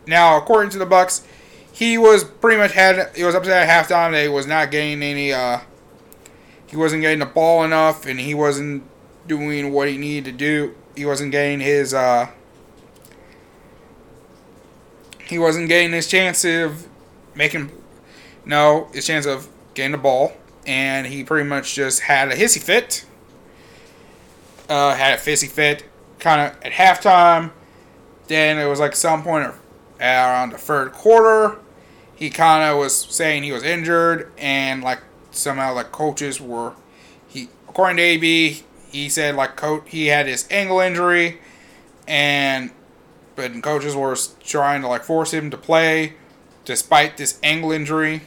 now 0.07 0.38
according 0.38 0.70
to 0.70 0.78
the 0.78 0.86
Bucks, 0.86 1.26
he 1.70 1.99
was 1.99 2.24
pretty 2.24 2.57
much 2.57 2.72
had 2.72 3.14
he 3.14 3.24
was 3.24 3.34
upset 3.34 3.68
at 3.68 3.86
halftime 3.86 4.12
that 4.12 4.22
he 4.22 4.28
was 4.28 4.46
not 4.46 4.70
getting 4.70 5.03
any 5.03 5.32
uh 5.32 5.61
he 6.66 6.76
wasn't 6.76 7.03
getting 7.03 7.18
the 7.18 7.26
ball 7.26 7.64
enough 7.64 8.07
and 8.07 8.20
he 8.20 8.34
wasn't 8.34 8.82
doing 9.28 9.72
what 9.72 9.88
he 9.88 9.96
needed 9.96 10.24
to 10.24 10.32
do. 10.32 10.74
He 10.96 11.05
wasn't 11.05 11.30
getting 11.30 11.61
his 11.61 11.94
uh, 11.94 12.28
he 15.26 15.38
wasn't 15.38 15.68
getting 15.68 15.92
his 15.92 16.09
chance 16.09 16.44
of 16.44 16.88
making 17.34 17.70
no 18.44 18.88
his 18.92 19.07
chance 19.07 19.26
of 19.26 19.49
getting 19.74 19.92
the 19.92 19.99
ball, 19.99 20.32
and 20.66 21.07
he 21.07 21.22
pretty 21.22 21.49
much 21.49 21.74
just 21.74 22.01
had 22.01 22.28
a 22.28 22.34
hissy 22.34 22.61
fit. 22.61 23.05
Uh, 24.68 24.94
had 24.94 25.14
a 25.14 25.22
fissy 25.22 25.49
fit, 25.49 25.84
kind 26.19 26.41
of 26.41 26.62
at 26.62 26.73
halftime. 26.73 27.53
Then 28.27 28.59
it 28.59 28.66
was 28.66 28.81
like 28.81 28.95
some 28.95 29.23
point 29.23 29.53
around 30.01 30.53
the 30.53 30.59
third 30.59 30.93
quarter, 30.93 31.59
he 32.14 32.31
kind 32.31 32.64
of 32.64 32.79
was 32.79 32.95
saying 32.95 33.43
he 33.43 33.53
was 33.53 33.62
injured, 33.62 34.31
and 34.37 34.83
like 34.83 35.01
somehow 35.31 35.75
like 35.75 35.93
coaches 35.93 36.41
were 36.41 36.75
he 37.29 37.49
according 37.69 37.97
to 37.97 38.03
AB 38.03 38.62
he 38.91 39.09
said 39.09 39.35
like 39.35 39.57
coach 39.57 39.85
he 39.87 40.07
had 40.07 40.27
his 40.27 40.47
ankle 40.51 40.81
injury, 40.81 41.39
and 42.07 42.71
but 43.37 43.62
coaches 43.62 43.95
were 43.95 44.16
trying 44.43 44.83
to 44.83 44.89
like 44.89 45.05
force 45.05 45.33
him 45.33 45.51
to 45.51 45.57
play 45.57 46.14
despite 46.64 47.16
this 47.16 47.39
ankle 47.43 47.71
injury. 47.71 48.23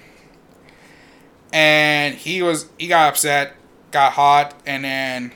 And 1.51 2.15
he 2.15 2.41
was 2.41 2.69
he 2.77 2.87
got 2.87 3.09
upset, 3.09 3.55
got 3.91 4.13
hot, 4.13 4.53
and 4.65 4.85
then 4.85 5.31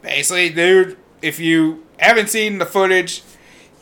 basically, 0.00 0.50
dude, 0.50 0.96
if 1.22 1.38
you 1.38 1.86
haven't 1.98 2.28
seen 2.28 2.58
the 2.58 2.66
footage, 2.66 3.22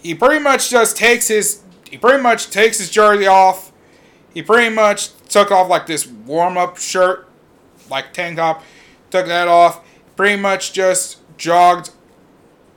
he 0.02 0.14
pretty 0.14 0.42
much 0.42 0.70
just 0.70 0.96
takes 0.96 1.28
his 1.28 1.62
he 1.90 1.98
pretty 1.98 2.22
much 2.22 2.50
takes 2.50 2.78
his 2.78 2.90
jersey 2.90 3.26
off. 3.26 3.72
He 4.32 4.42
pretty 4.42 4.72
much 4.72 5.10
took 5.28 5.50
off 5.50 5.68
like 5.68 5.86
this 5.86 6.06
warm 6.06 6.56
up 6.56 6.78
shirt, 6.78 7.28
like 7.88 8.12
tank 8.12 8.36
top, 8.36 8.62
took 9.10 9.26
that 9.26 9.48
off, 9.48 9.84
pretty 10.14 10.40
much 10.40 10.72
just 10.72 11.18
jogged 11.36 11.90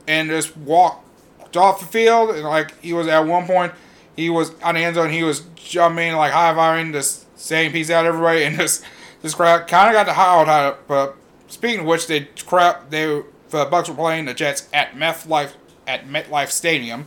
and 0.08 0.28
just 0.30 0.56
walked 0.56 1.56
off 1.56 1.78
the 1.78 1.86
field. 1.86 2.30
And 2.30 2.42
like 2.42 2.78
he 2.80 2.92
was 2.92 3.06
at 3.06 3.20
one 3.20 3.46
point, 3.46 3.72
he 4.16 4.30
was 4.30 4.52
on 4.62 4.74
the 4.74 4.84
end 4.84 4.96
zone. 4.96 5.10
He 5.10 5.22
was 5.22 5.42
jumping 5.54 6.14
like 6.14 6.32
high 6.32 6.52
fiving, 6.52 6.92
just 6.92 7.26
saying 7.38 7.72
peace 7.72 7.90
out 7.90 8.06
everybody, 8.06 8.42
and 8.44 8.56
just 8.58 8.84
this 9.22 9.34
crowd 9.34 9.68
kind 9.68 9.88
of 9.88 9.94
got 9.94 10.06
the 10.06 10.14
hot 10.14 10.48
out. 10.48 10.88
But 10.88 11.16
speaking 11.48 11.80
of 11.80 11.86
which, 11.86 12.06
they 12.08 12.28
crowd 12.46 12.90
they 12.90 13.22
the 13.58 13.64
Bucks 13.66 13.88
were 13.88 13.94
playing 13.94 14.24
the 14.24 14.34
Jets 14.34 14.68
at 14.72 14.94
MetLife 14.94 15.52
at 15.86 16.06
MetLife 16.06 16.50
Stadium, 16.50 17.06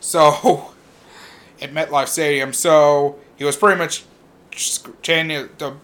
so 0.00 0.72
at 1.60 1.72
MetLife 1.72 2.08
Stadium. 2.08 2.52
So 2.52 3.18
he 3.36 3.44
was 3.44 3.56
pretty 3.56 3.78
much 3.78 4.04
chanting 5.02 5.48
the 5.58 5.74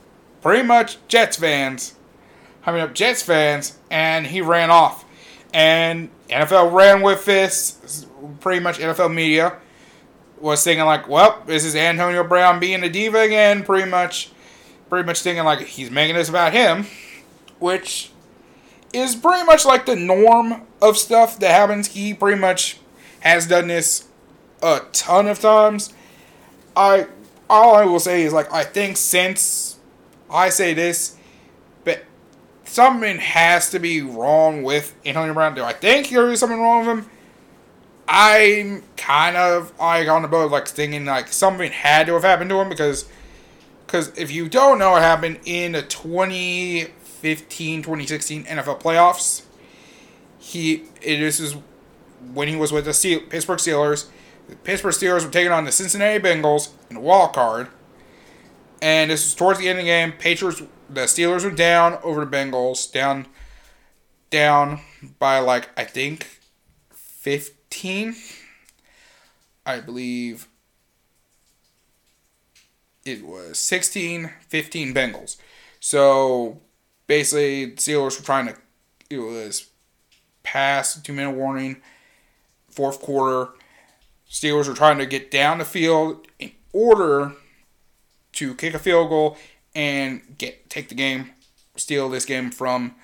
pretty 0.40 0.62
much 0.62 0.98
Jets 1.08 1.36
fans 1.36 1.94
hyping 2.64 2.80
up 2.80 2.94
Jets 2.94 3.22
fans, 3.22 3.78
and 3.90 4.26
he 4.26 4.40
ran 4.40 4.70
off. 4.70 5.04
And 5.52 6.08
NFL 6.28 6.72
ran 6.72 7.02
with 7.02 7.24
this, 7.24 8.06
pretty 8.40 8.60
much 8.60 8.78
NFL 8.78 9.14
media 9.14 9.58
was 10.40 10.64
thinking 10.64 10.84
like, 10.84 11.08
well, 11.08 11.42
this 11.46 11.64
is 11.64 11.76
Antonio 11.76 12.24
Brown 12.24 12.58
being 12.58 12.82
a 12.82 12.88
diva 12.88 13.20
again, 13.20 13.62
pretty 13.62 13.88
much, 13.88 14.30
pretty 14.88 15.06
much 15.06 15.22
thinking 15.22 15.44
like 15.44 15.60
he's 15.60 15.90
making 15.90 16.16
this 16.16 16.28
about 16.28 16.52
him, 16.52 16.86
which 17.58 18.10
is 18.94 19.16
pretty 19.16 19.44
much 19.44 19.64
like 19.64 19.86
the 19.86 19.96
norm 19.96 20.62
of 20.80 20.96
stuff 20.96 21.38
that 21.40 21.50
happens. 21.50 21.88
He 21.88 22.14
pretty 22.14 22.40
much 22.40 22.78
has 23.20 23.46
done 23.46 23.68
this 23.68 24.06
a 24.62 24.80
ton 24.92 25.26
of 25.26 25.40
times. 25.40 25.92
I 26.76 27.08
all 27.48 27.74
I 27.74 27.84
will 27.84 28.00
say 28.00 28.22
is 28.22 28.32
like 28.32 28.52
I 28.52 28.64
think 28.64 28.96
since 28.96 29.78
I 30.30 30.48
say 30.48 30.74
this, 30.74 31.16
but 31.84 32.04
something 32.64 33.18
has 33.18 33.70
to 33.70 33.78
be 33.78 34.00
wrong 34.00 34.62
with 34.62 34.94
Antonio 35.04 35.34
Brown. 35.34 35.54
Do 35.54 35.62
I 35.62 35.72
think 35.72 36.08
there 36.08 36.30
is 36.30 36.40
something 36.40 36.60
wrong 36.60 36.86
with 36.86 36.98
him? 36.98 37.10
I'm 38.06 38.82
kind 38.96 39.36
of 39.36 39.72
like 39.78 40.08
on 40.08 40.22
the 40.22 40.28
boat, 40.28 40.50
like 40.50 40.68
thinking 40.68 41.04
like 41.04 41.28
something 41.28 41.70
had 41.72 42.06
to 42.06 42.14
have 42.14 42.22
happened 42.22 42.50
to 42.50 42.60
him 42.60 42.68
because, 42.68 43.08
because 43.86 44.16
if 44.18 44.30
you 44.30 44.48
don't 44.48 44.78
know 44.78 44.92
what 44.92 45.02
happened 45.02 45.40
in 45.44 45.72
the 45.72 45.82
2015 47.24 47.82
2016 47.82 48.44
NFL 48.44 48.82
playoffs, 48.82 49.42
he 50.38 50.84
it, 51.00 51.18
this 51.18 51.40
is 51.40 51.56
when 52.34 52.48
he 52.48 52.56
was 52.56 52.70
with 52.70 52.84
the 52.84 52.92
Steel, 52.92 53.20
Pittsburgh 53.20 53.58
Steelers. 53.58 54.08
The 54.48 54.56
Pittsburgh 54.56 54.92
Steelers 54.92 55.24
were 55.24 55.30
taking 55.30 55.52
on 55.52 55.64
the 55.64 55.72
Cincinnati 55.72 56.22
Bengals 56.22 56.72
in 56.90 56.96
a 56.96 57.00
wild 57.00 57.32
card, 57.32 57.68
and 58.82 59.10
this 59.10 59.24
was 59.24 59.34
towards 59.34 59.58
the 59.58 59.68
end 59.68 59.78
of 59.78 59.84
the 59.84 59.90
game. 59.90 60.12
Patriots, 60.12 60.62
the 60.90 61.02
Steelers 61.02 61.44
were 61.44 61.50
down 61.50 61.98
over 62.02 62.24
the 62.24 62.30
Bengals, 62.30 62.92
down, 62.92 63.26
down 64.28 64.80
by 65.18 65.38
like 65.38 65.70
I 65.78 65.84
think 65.84 66.40
15. 66.92 68.16
I 69.64 69.80
believe 69.80 70.46
it 73.06 73.24
was 73.24 73.58
16 73.58 74.30
15 74.46 74.92
Bengals. 74.94 75.36
So 75.80 76.60
basically, 77.06 77.72
Steelers 77.72 78.18
were 78.18 78.24
trying 78.24 78.46
to, 78.46 78.56
it 79.10 79.18
was 79.18 79.70
past 80.42 81.04
two 81.04 81.12
minute 81.12 81.32
warning, 81.32 81.76
fourth 82.68 83.00
quarter. 83.00 83.52
Steelers 84.30 84.68
were 84.68 84.74
trying 84.74 84.98
to 84.98 85.06
get 85.06 85.30
down 85.30 85.58
the 85.58 85.64
field 85.64 86.26
in 86.38 86.52
order 86.72 87.32
to 88.32 88.54
kick 88.54 88.74
a 88.74 88.78
field 88.78 89.08
goal 89.08 89.36
and 89.74 90.22
get 90.38 90.68
take 90.70 90.88
the 90.88 90.94
game, 90.94 91.30
steal 91.76 92.08
this 92.08 92.24
game 92.24 92.50
from 92.50 92.94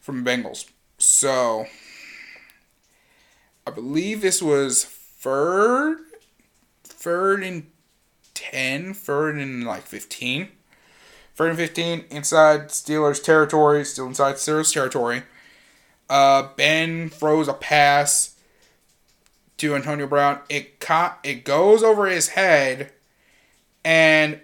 from 0.00 0.24
Bengals. 0.24 0.70
So 0.98 1.66
I 3.66 3.70
believe 3.70 4.22
this 4.22 4.40
was 4.40 4.84
third, 4.84 5.98
third 6.84 7.42
and 7.42 7.70
10, 8.34 8.94
third 8.94 9.36
and 9.36 9.64
like 9.64 9.82
15. 9.82 10.48
Third 11.38 11.50
and 11.50 11.58
15 11.58 12.06
inside 12.10 12.68
Steelers 12.68 13.22
territory, 13.22 13.84
still 13.84 14.06
inside 14.06 14.34
Steelers 14.34 14.74
territory. 14.74 15.22
Uh, 16.10 16.48
ben 16.56 17.10
throws 17.10 17.46
a 17.46 17.52
pass 17.52 18.34
to 19.58 19.76
Antonio 19.76 20.08
Brown. 20.08 20.40
It 20.48 20.80
caught, 20.80 21.20
it 21.22 21.44
goes 21.44 21.84
over 21.84 22.06
his 22.06 22.30
head, 22.30 22.90
and 23.84 24.40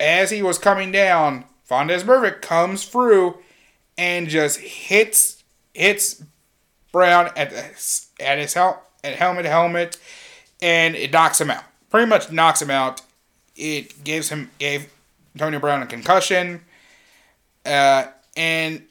as 0.00 0.30
he 0.30 0.42
was 0.42 0.58
coming 0.58 0.90
down, 0.90 1.44
Vontaze 1.70 2.02
Burfict 2.02 2.42
comes 2.42 2.84
through 2.84 3.38
and 3.96 4.28
just 4.28 4.58
hits 4.58 5.44
hits 5.72 6.24
Brown 6.90 7.30
at 7.36 7.50
the, 7.50 8.24
at 8.24 8.38
his 8.38 8.54
hel- 8.54 8.82
at 9.04 9.14
helmet 9.14 9.44
helmet, 9.44 9.98
and 10.60 10.96
it 10.96 11.12
knocks 11.12 11.40
him 11.40 11.52
out. 11.52 11.62
Pretty 11.90 12.08
much 12.08 12.32
knocks 12.32 12.60
him 12.60 12.72
out. 12.72 13.02
It 13.54 14.02
gives 14.02 14.30
him 14.30 14.50
gave 14.58 14.88
Antonio 15.34 15.60
Brown 15.60 15.82
a 15.82 15.86
concussion, 15.86 16.62
uh, 17.64 18.06
and 18.36 18.82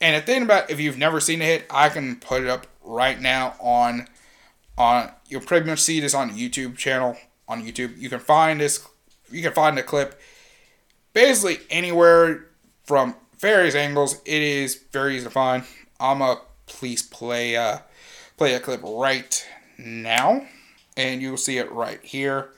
and 0.00 0.16
the 0.16 0.26
thing 0.26 0.42
about 0.42 0.70
if 0.70 0.80
you've 0.80 0.98
never 0.98 1.20
seen 1.20 1.42
a 1.42 1.44
hit, 1.44 1.66
I 1.70 1.88
can 1.88 2.16
put 2.16 2.42
it 2.42 2.48
up 2.48 2.66
right 2.82 3.20
now 3.20 3.54
on 3.60 4.08
on 4.76 5.10
you'll 5.28 5.40
pretty 5.40 5.66
much 5.66 5.80
see 5.80 6.00
this 6.00 6.14
on 6.14 6.28
the 6.28 6.34
YouTube 6.34 6.76
channel 6.76 7.16
on 7.48 7.64
YouTube. 7.64 7.98
You 7.98 8.08
can 8.08 8.20
find 8.20 8.60
this 8.60 8.86
you 9.30 9.42
can 9.42 9.52
find 9.52 9.76
the 9.76 9.82
clip 9.82 10.20
basically 11.12 11.58
anywhere 11.70 12.46
from 12.84 13.14
various 13.38 13.74
angles. 13.74 14.20
It 14.24 14.42
is 14.42 14.76
very 14.92 15.16
easy 15.16 15.24
to 15.24 15.30
find. 15.30 15.64
I'm 16.00 16.22
a 16.22 16.40
please 16.66 17.02
play 17.02 17.56
uh, 17.56 17.78
play 18.36 18.54
a 18.54 18.60
clip 18.60 18.80
right 18.82 19.46
now, 19.78 20.46
and 20.96 21.20
you'll 21.20 21.36
see 21.36 21.58
it 21.58 21.70
right 21.72 22.02
here. 22.02 22.50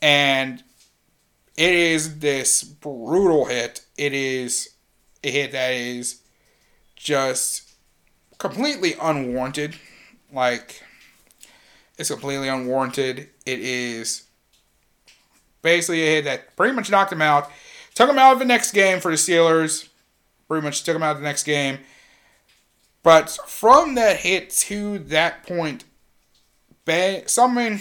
And 0.00 0.62
it 1.56 1.74
is 1.74 2.18
this 2.18 2.62
brutal 2.62 3.46
hit. 3.46 3.84
It 3.96 4.12
is 4.12 4.70
a 5.22 5.30
hit 5.30 5.52
that 5.52 5.72
is 5.74 6.20
just 6.96 7.72
completely 8.38 8.94
unwarranted. 9.00 9.76
Like, 10.32 10.82
it's 11.98 12.10
completely 12.10 12.48
unwarranted. 12.48 13.28
It 13.46 13.60
is 13.60 14.24
basically 15.60 16.02
a 16.02 16.06
hit 16.06 16.24
that 16.24 16.56
pretty 16.56 16.74
much 16.74 16.90
knocked 16.90 17.12
him 17.12 17.22
out. 17.22 17.50
Took 17.94 18.08
him 18.08 18.18
out 18.18 18.32
of 18.32 18.38
the 18.38 18.44
next 18.44 18.72
game 18.72 19.00
for 19.00 19.10
the 19.10 19.16
Steelers. 19.16 19.88
Pretty 20.48 20.64
much 20.64 20.82
took 20.82 20.96
him 20.96 21.02
out 21.02 21.16
of 21.16 21.18
the 21.18 21.28
next 21.28 21.44
game. 21.44 21.78
But 23.02 23.30
from 23.46 23.94
that 23.96 24.18
hit 24.18 24.50
to 24.50 24.98
that 25.00 25.46
point, 25.46 25.84
something 27.26 27.80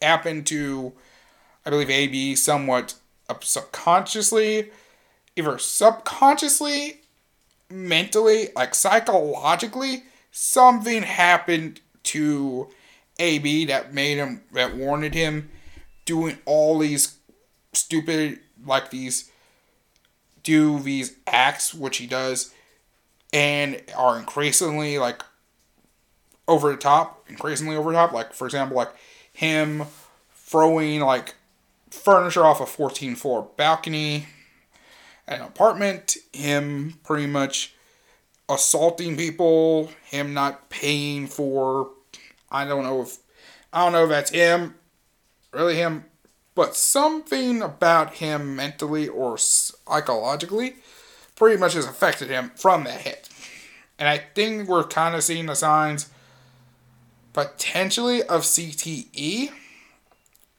happened 0.00 0.46
to, 0.48 0.92
I 1.68 1.70
believe, 1.70 1.90
AB 1.90 2.34
somewhat 2.34 2.94
subconsciously, 3.42 4.70
either 5.36 5.58
subconsciously, 5.58 7.02
mentally, 7.68 8.48
like 8.56 8.74
psychologically, 8.74 10.04
something 10.30 11.02
happened 11.02 11.82
to 12.04 12.68
AB 13.18 13.66
that 13.66 13.92
made 13.92 14.16
him, 14.16 14.40
that 14.52 14.74
warranted 14.74 15.12
him 15.12 15.50
doing 16.06 16.38
all 16.46 16.78
these 16.78 17.18
stupid, 17.74 18.40
like 18.64 18.88
these, 18.88 19.30
do 20.42 20.78
these 20.78 21.16
acts, 21.26 21.74
which 21.74 21.98
he 21.98 22.06
does 22.06 22.54
and 23.30 23.82
are 23.94 24.18
increasingly 24.18 24.98
like 24.98 25.22
over 26.46 26.70
the 26.70 26.78
top, 26.78 27.28
increasingly 27.28 27.76
over 27.76 27.90
the 27.90 27.96
top. 27.98 28.12
Like 28.12 28.32
for 28.32 28.46
example, 28.46 28.74
like 28.74 28.94
him 29.34 29.84
throwing 30.32 31.00
like 31.00 31.34
furniture 31.90 32.44
off 32.44 32.60
a 32.60 32.66
14 32.66 33.14
floor 33.16 33.48
balcony 33.56 34.26
an 35.28 35.42
apartment, 35.42 36.16
him 36.32 36.98
pretty 37.04 37.26
much 37.26 37.74
assaulting 38.48 39.16
people, 39.16 39.90
him 40.04 40.32
not 40.32 40.70
paying 40.70 41.26
for 41.26 41.90
I 42.50 42.64
don't 42.64 42.82
know 42.82 43.02
if 43.02 43.18
I 43.72 43.84
don't 43.84 43.92
know 43.92 44.04
if 44.04 44.08
that's 44.08 44.30
him, 44.30 44.74
really 45.52 45.76
him, 45.76 46.06
but 46.54 46.74
something 46.74 47.60
about 47.60 48.14
him 48.14 48.56
mentally 48.56 49.06
or 49.06 49.36
psychologically 49.36 50.76
pretty 51.36 51.60
much 51.60 51.74
has 51.74 51.84
affected 51.84 52.30
him 52.30 52.50
from 52.56 52.84
that 52.84 53.02
hit. 53.02 53.28
And 53.98 54.08
I 54.08 54.18
think 54.18 54.68
we're 54.68 54.84
kind 54.84 55.14
of 55.14 55.22
seeing 55.22 55.46
the 55.46 55.54
signs 55.54 56.08
potentially 57.34 58.22
of 58.22 58.42
CTE. 58.42 59.50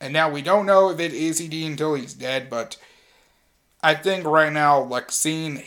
And 0.01 0.13
now 0.13 0.29
we 0.29 0.41
don't 0.41 0.65
know 0.65 0.89
if 0.89 0.99
it 0.99 1.13
is 1.13 1.41
CTE 1.41 1.67
until 1.67 1.95
he's 1.95 2.13
dead, 2.13 2.49
but 2.49 2.77
I 3.83 3.95
think 3.95 4.25
right 4.25 4.51
now, 4.51 4.81
like 4.81 5.11
seeing 5.11 5.61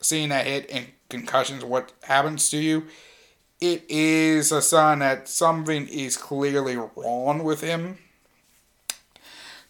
seeing 0.00 0.28
that 0.28 0.46
hit 0.46 0.70
and 0.70 0.86
concussions, 1.08 1.64
what 1.64 1.92
happens 2.02 2.48
to 2.50 2.58
you, 2.58 2.86
it 3.60 3.84
is 3.88 4.52
a 4.52 4.62
sign 4.62 5.00
that 5.00 5.28
something 5.28 5.88
is 5.88 6.16
clearly 6.16 6.76
wrong 6.76 7.42
with 7.42 7.60
him. 7.60 7.98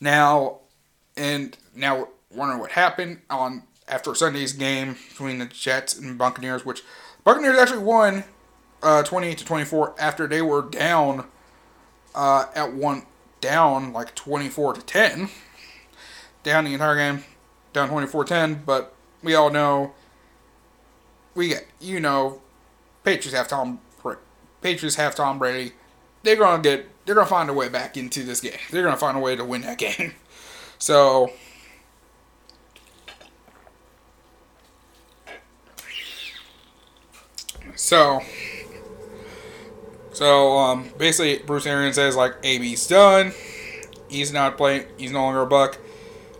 Now, 0.01 0.59
and 1.17 1.57
now 1.75 2.09
wondering 2.31 2.61
what 2.61 2.73
happened 2.73 3.21
on 3.31 3.63
after 3.89 4.15
Sunday's 4.15 4.53
game 4.53 4.97
between 5.09 5.39
the 5.39 5.47
Jets 5.47 5.97
and 5.97 6.19
Buccaneers, 6.19 6.67
which 6.67 6.83
Buccaneers 7.25 7.59
actually 7.59 7.85
won 7.85 8.25
uh, 8.83 9.03
28 9.03 9.39
to 9.39 9.45
24 9.45 9.95
after 9.99 10.27
they 10.27 10.43
were 10.43 10.63
down 10.63 11.27
uh, 12.15 12.47
at 12.55 12.73
one 12.73 13.07
down 13.41 13.93
like 13.93 14.15
24 14.15 14.75
to 14.75 14.83
10 14.83 15.29
down 16.43 16.65
the 16.65 16.73
entire 16.73 16.97
game 16.97 17.25
down 17.73 17.89
24-10 17.89 18.65
but 18.65 18.95
we 19.23 19.35
all 19.35 19.51
know 19.51 19.93
we 21.35 21.49
get 21.49 21.67
you 21.81 22.01
know 22.01 22.41
Patriots 23.05 23.37
have 23.37 23.49
Tom 23.49 23.81
Patriots 24.67 24.97
have 24.97 25.15
Tom 25.15 25.39
Brady. 25.39 25.75
They're 26.25 26.35
gonna 26.35 26.61
get 26.61 26.89
they're 27.05 27.15
gonna 27.15 27.27
find 27.27 27.49
a 27.49 27.53
way 27.53 27.69
back 27.69 27.97
into 27.97 28.25
this 28.25 28.41
game. 28.41 28.59
They're 28.73 28.83
gonna 28.83 28.97
find 28.97 29.17
a 29.17 29.21
way 29.21 29.37
to 29.37 29.45
win 29.45 29.63
that 29.63 29.79
game. 29.79 30.15
So 30.79 31.33
So, 37.75 38.21
So 40.17 40.57
um, 40.57 40.89
basically, 40.97 41.45
Bruce 41.45 41.67
Arians 41.67 41.97
says 41.97 42.17
like 42.17 42.37
AB's 42.43 42.87
done. 42.87 43.35
He's 44.09 44.33
not 44.33 44.57
playing. 44.57 44.87
He's 44.97 45.13
no 45.13 45.21
longer 45.21 45.43
a 45.43 45.47
Buck. 45.47 45.77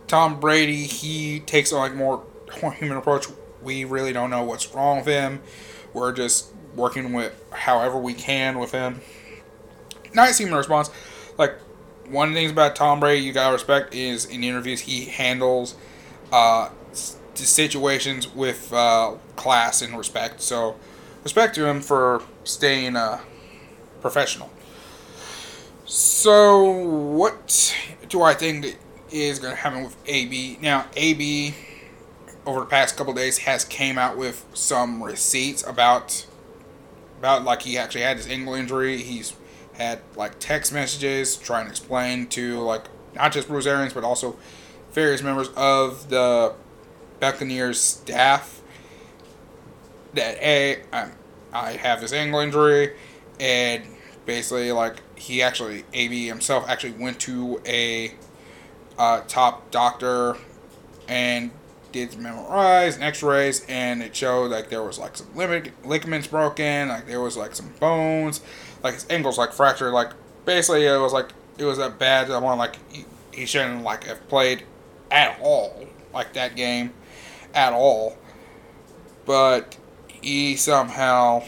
Tom 0.07 0.39
Brady, 0.39 0.85
he 0.85 1.41
takes 1.41 1.71
a 1.71 1.77
like 1.77 1.93
more 1.93 2.25
human 2.79 2.97
approach. 2.97 3.27
We 3.61 3.85
really 3.85 4.13
don't 4.13 4.31
know 4.31 4.41
what's 4.41 4.73
wrong 4.73 4.97
with 4.97 5.05
him. 5.05 5.43
We're 5.93 6.11
just 6.11 6.51
working 6.75 7.13
with 7.13 7.39
however 7.51 7.99
we 7.99 8.15
can 8.15 8.57
with 8.57 8.71
him. 8.71 9.01
Nice 10.11 10.39
human 10.39 10.55
response. 10.55 10.89
Like 11.37 11.59
one 12.09 12.29
of 12.29 12.33
the 12.33 12.39
things 12.39 12.51
about 12.51 12.75
Tom 12.75 12.99
Brady 12.99 13.23
you 13.23 13.31
gotta 13.31 13.53
respect 13.53 13.93
is 13.93 14.25
in 14.25 14.43
interviews 14.43 14.79
he 14.79 15.05
handles 15.05 15.75
uh, 16.31 16.69
situations 17.35 18.33
with 18.33 18.73
uh, 18.73 19.17
class 19.35 19.83
and 19.83 19.95
respect. 19.95 20.41
So 20.41 20.77
respect 21.23 21.53
to 21.53 21.67
him 21.67 21.81
for 21.81 22.23
staying 22.43 22.95
uh, 22.95 23.19
professional. 24.09 24.49
So 25.85 26.63
what 26.63 27.75
do 28.07 28.21
I 28.21 28.33
think 28.33 28.77
is 29.11 29.39
going 29.39 29.53
to 29.53 29.59
happen 29.59 29.83
with 29.83 29.97
AB? 30.05 30.59
Now 30.61 30.85
AB 30.95 31.53
over 32.45 32.61
the 32.61 32.65
past 32.65 32.95
couple 32.95 33.13
days 33.13 33.39
has 33.39 33.65
came 33.65 33.97
out 33.97 34.17
with 34.17 34.45
some 34.53 35.03
receipts 35.03 35.67
about 35.67 36.25
about 37.19 37.43
like 37.43 37.63
he 37.63 37.77
actually 37.77 38.01
had 38.01 38.15
his 38.15 38.27
ankle 38.27 38.53
injury. 38.53 39.01
He's 39.01 39.35
had 39.73 39.99
like 40.15 40.39
text 40.39 40.71
messages 40.71 41.35
trying 41.35 41.65
to 41.65 41.71
explain 41.71 42.27
to 42.27 42.59
like 42.61 42.85
not 43.13 43.33
just 43.33 43.49
Bruce 43.49 43.65
Arians 43.65 43.93
but 43.93 44.05
also 44.05 44.37
various 44.91 45.21
members 45.21 45.49
of 45.57 46.09
the 46.09 46.53
Buccaneers 47.19 47.79
staff 47.79 48.61
that 50.13 50.37
hey 50.37 50.83
I, 50.93 51.09
I 51.51 51.71
have 51.73 51.99
this 51.99 52.13
ankle 52.13 52.39
injury 52.39 52.93
and 53.39 53.83
basically 54.27 54.71
like 54.71 55.01
he 55.15 55.41
actually 55.41 55.85
AB 55.93 56.27
himself 56.27 56.69
actually 56.69 56.91
went 56.91 57.19
to 57.21 57.59
a 57.65 58.13
uh, 58.99 59.21
top 59.21 59.71
doctor 59.71 60.37
and 61.07 61.49
did 61.93 62.11
MRIs 62.11 62.95
and 62.95 63.03
X-rays, 63.03 63.65
and 63.67 64.03
it 64.03 64.15
showed 64.15 64.51
like 64.51 64.69
there 64.69 64.83
was 64.83 64.99
like 64.99 65.17
some 65.17 65.27
ligaments 65.35 66.27
broken, 66.27 66.89
like 66.89 67.07
there 67.07 67.21
was 67.21 67.37
like 67.37 67.55
some 67.55 67.73
bones, 67.79 68.41
like 68.83 68.93
his 68.93 69.07
ankles 69.09 69.37
like 69.37 69.53
fractured, 69.53 69.93
like 69.93 70.11
basically 70.45 70.85
it 70.85 70.99
was 70.99 71.13
like 71.13 71.29
it 71.57 71.63
was 71.63 71.77
that 71.77 71.97
bad 71.97 72.29
one 72.29 72.57
like 72.57 72.77
he, 72.91 73.05
he 73.31 73.45
shouldn't 73.45 73.83
like 73.83 74.03
have 74.03 74.27
played 74.27 74.63
at 75.09 75.39
all 75.41 75.87
like 76.13 76.33
that 76.33 76.55
game 76.55 76.93
at 77.53 77.71
all, 77.71 78.17
but 79.25 79.77
he 80.21 80.55
somehow 80.55 81.41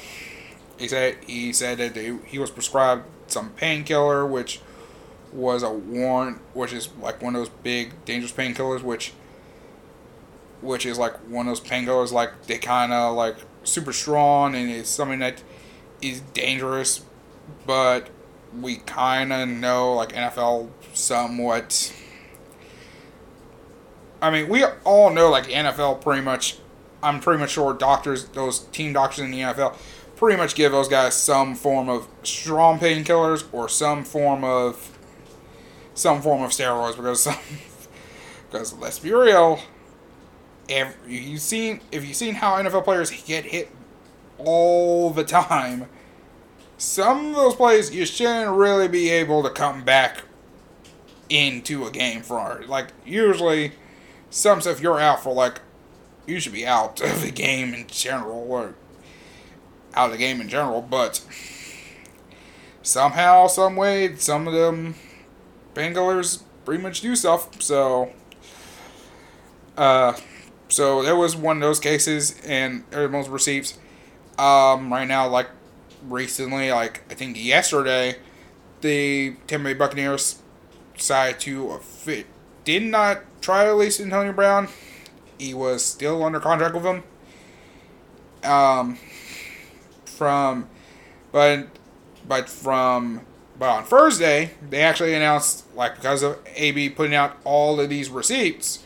he 0.80 0.88
said 0.88 1.18
he 1.26 1.54
said 1.54 1.78
that 1.78 1.96
he 2.26 2.40
was 2.40 2.50
prescribed 2.50 3.06
some 3.28 3.52
painkiller, 3.52 4.26
which 4.26 4.62
was 5.32 5.62
a 5.62 5.70
warrant, 5.70 6.40
which 6.54 6.74
is 6.74 6.90
like 7.02 7.22
one 7.22 7.36
of 7.36 7.42
those 7.42 7.50
big 7.62 8.04
dangerous 8.06 8.32
painkillers, 8.32 8.82
which 8.82 9.14
which 10.62 10.86
is 10.86 10.98
like 10.98 11.16
one 11.30 11.48
of 11.48 11.52
those 11.52 11.66
painkillers 11.66 12.12
like 12.12 12.46
they 12.48 12.58
kind 12.58 12.92
of 12.92 13.16
like 13.16 13.36
super 13.64 13.94
strong 13.94 14.56
and 14.56 14.70
it's 14.70 14.90
something 14.90 15.20
that 15.20 15.44
is 16.02 16.22
dangerous, 16.34 17.06
but 17.66 18.10
we 18.60 18.78
kind 18.78 19.32
of 19.32 19.48
know 19.48 19.94
like 19.94 20.14
NFL 20.14 20.70
somewhat. 20.94 21.94
I 24.22 24.32
mean, 24.32 24.50
we 24.50 24.64
all 24.84 25.10
know 25.12 25.30
like 25.30 25.48
NFL 25.48 26.02
pretty 26.02 26.22
much. 26.22 26.58
I'm 27.02 27.22
pretty 27.22 27.40
much 27.40 27.52
sure 27.52 27.74
doctors, 27.74 28.26
those 28.26 28.60
team 28.60 28.92
doctors 28.92 29.24
in 29.24 29.32
the 29.32 29.40
NFL, 29.40 29.78
pretty 30.20 30.38
much 30.38 30.54
give 30.54 30.74
those 30.74 30.90
guys 30.90 31.16
some 31.16 31.56
form 31.56 31.88
of 31.88 32.06
strong 32.24 32.78
painkillers 32.78 33.46
or 33.54 33.70
some 33.70 34.04
form 34.04 34.44
of 34.44 34.98
some 35.94 36.22
form 36.22 36.44
of 36.44 36.52
steroids 36.52 36.98
because 36.98 37.24
some, 37.24 37.38
because 38.50 38.74
let's 38.74 39.00
be 39.00 39.14
real, 39.14 39.62
if 40.68 40.94
you've 41.08 41.40
seen 41.40 41.80
if 41.90 42.06
you've 42.06 42.18
seen 42.18 42.36
how 42.36 42.62
NFL 42.62 42.84
players 42.84 43.10
get 43.24 43.46
hit 43.46 43.72
all 44.38 45.10
the 45.10 45.24
time, 45.24 45.88
some 46.78 47.28
of 47.28 47.36
those 47.36 47.56
plays 47.56 47.96
you 47.96 48.06
shouldn't 48.06 48.52
really 48.52 48.90
be 48.90 49.10
able 49.10 49.42
to 49.44 49.50
come 49.50 49.86
back 49.86 50.24
into 51.30 51.86
a 51.86 51.92
game 51.92 52.24
for. 52.24 52.62
Like 52.68 52.88
usually, 53.06 53.72
some 54.30 54.60
stuff 54.60 54.82
you're 54.82 55.00
out 55.00 55.24
for 55.24 55.34
like 55.34 55.62
you 56.28 56.42
should 56.42 56.54
be 56.54 56.68
out 56.68 57.00
of 57.10 57.22
the 57.22 57.32
game 57.32 57.74
in 57.74 57.88
general 57.88 58.52
or 58.52 58.76
out 59.94 60.08
of 60.08 60.12
the 60.12 60.18
game 60.18 60.42
in 60.42 60.50
general, 60.50 60.82
but 60.82 61.24
somehow, 62.82 63.48
some 63.48 63.76
way, 63.76 64.16
some 64.16 64.48
of 64.48 64.54
them 64.54 64.96
painkillers 65.74 66.44
pretty 66.66 66.82
much 66.82 67.02
do 67.02 67.16
stuff. 67.16 67.62
So, 67.62 68.12
uh, 69.78 70.14
so 70.68 71.02
there 71.04 71.16
was 71.16 71.36
one 71.36 71.58
of 71.58 71.62
those 71.62 71.80
cases, 71.80 72.40
and 72.46 72.84
everyone's 72.92 73.30
receipts. 73.30 73.78
Um, 74.38 74.92
right 74.92 75.08
now, 75.08 75.28
like 75.28 75.50
recently, 76.08 76.72
like 76.72 77.02
I 77.12 77.16
think 77.16 77.44
yesterday, 77.44 78.16
the 78.82 79.36
Tampa 79.48 79.66
Bay 79.66 79.74
Buccaneers 79.74 80.42
decided 80.96 81.40
to 81.42 81.80
fit, 81.80 82.28
did 82.64 82.84
not 82.84 83.22
try 83.42 83.66
to 83.66 83.72
release 83.72 84.00
Antonio 84.00 84.34
Brown. 84.34 84.68
He 85.38 85.54
was 85.54 85.84
still 85.84 86.24
under 86.24 86.40
contract 86.40 86.76
with 86.76 86.84
them. 86.84 87.04
Um, 88.44 88.98
from, 90.20 90.70
but 91.32 91.68
but 92.28 92.48
from 92.48 93.22
but 93.58 93.70
on 93.70 93.84
Thursday 93.84 94.52
they 94.70 94.82
actually 94.82 95.16
announced 95.16 95.66
like 95.76 95.96
because 95.96 96.22
of 96.22 96.38
AB 96.56 96.90
putting 96.90 97.16
out 97.16 97.38
all 97.44 97.80
of 97.80 97.90
these 97.90 98.10
receipts 98.10 98.84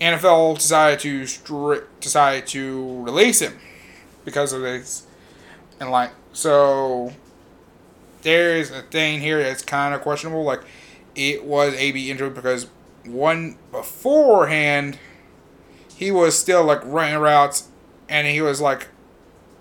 NFL 0.00 0.56
decided 0.56 0.98
to 1.00 1.22
stri- 1.22 1.84
decided 2.00 2.46
to 2.48 3.02
release 3.02 3.40
him 3.40 3.58
because 4.24 4.52
of 4.52 4.62
this, 4.62 5.06
and 5.80 5.90
like 5.90 6.10
so, 6.32 7.12
there 8.22 8.56
is 8.56 8.70
a 8.70 8.82
thing 8.82 9.20
here 9.20 9.42
that's 9.42 9.62
kind 9.62 9.94
of 9.94 10.00
questionable. 10.00 10.42
Like, 10.42 10.62
it 11.14 11.44
was 11.44 11.74
AB 11.74 12.10
injured 12.10 12.34
because 12.34 12.66
one 13.04 13.56
beforehand, 13.70 14.98
he 15.96 16.10
was 16.10 16.36
still 16.36 16.64
like 16.64 16.84
running 16.84 17.18
routes, 17.18 17.68
and 18.08 18.26
he 18.26 18.40
was 18.40 18.60
like, 18.60 18.88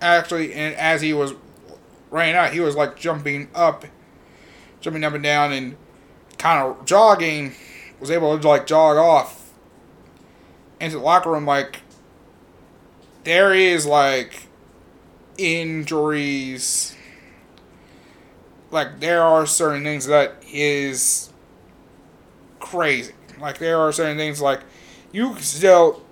actually, 0.04 0.54
and 0.54 0.76
as 0.76 1.02
he 1.02 1.14
was 1.14 1.34
running 2.12 2.36
out, 2.36 2.54
he 2.54 2.60
was 2.60 2.76
like 2.76 2.98
jumping 2.98 3.50
up, 3.56 3.86
jumping 4.82 5.04
up 5.04 5.14
and 5.14 5.24
down, 5.24 5.52
and 5.52 5.76
kind 6.38 6.62
of 6.62 6.86
jogging, 6.86 7.54
was 8.00 8.12
able 8.12 8.38
to 8.38 8.48
like 8.48 8.68
jog 8.68 8.98
off 8.98 9.52
into 10.80 10.98
the 10.98 11.04
locker 11.04 11.32
room, 11.32 11.46
like 11.46 11.82
there 13.24 13.54
is 13.54 13.86
like 13.86 14.48
injuries. 15.38 16.96
Like 18.72 19.00
there 19.00 19.22
are 19.22 19.46
certain 19.46 19.84
things 19.84 20.08
that 20.08 20.36
is 20.52 21.32
crazy. 22.60 23.14
Like 23.40 23.60
there 23.60 23.80
are 23.80 23.92
certain 23.92 24.18
things 24.18 24.42
like 24.42 24.62
you 25.12 25.38
still 25.40 26.03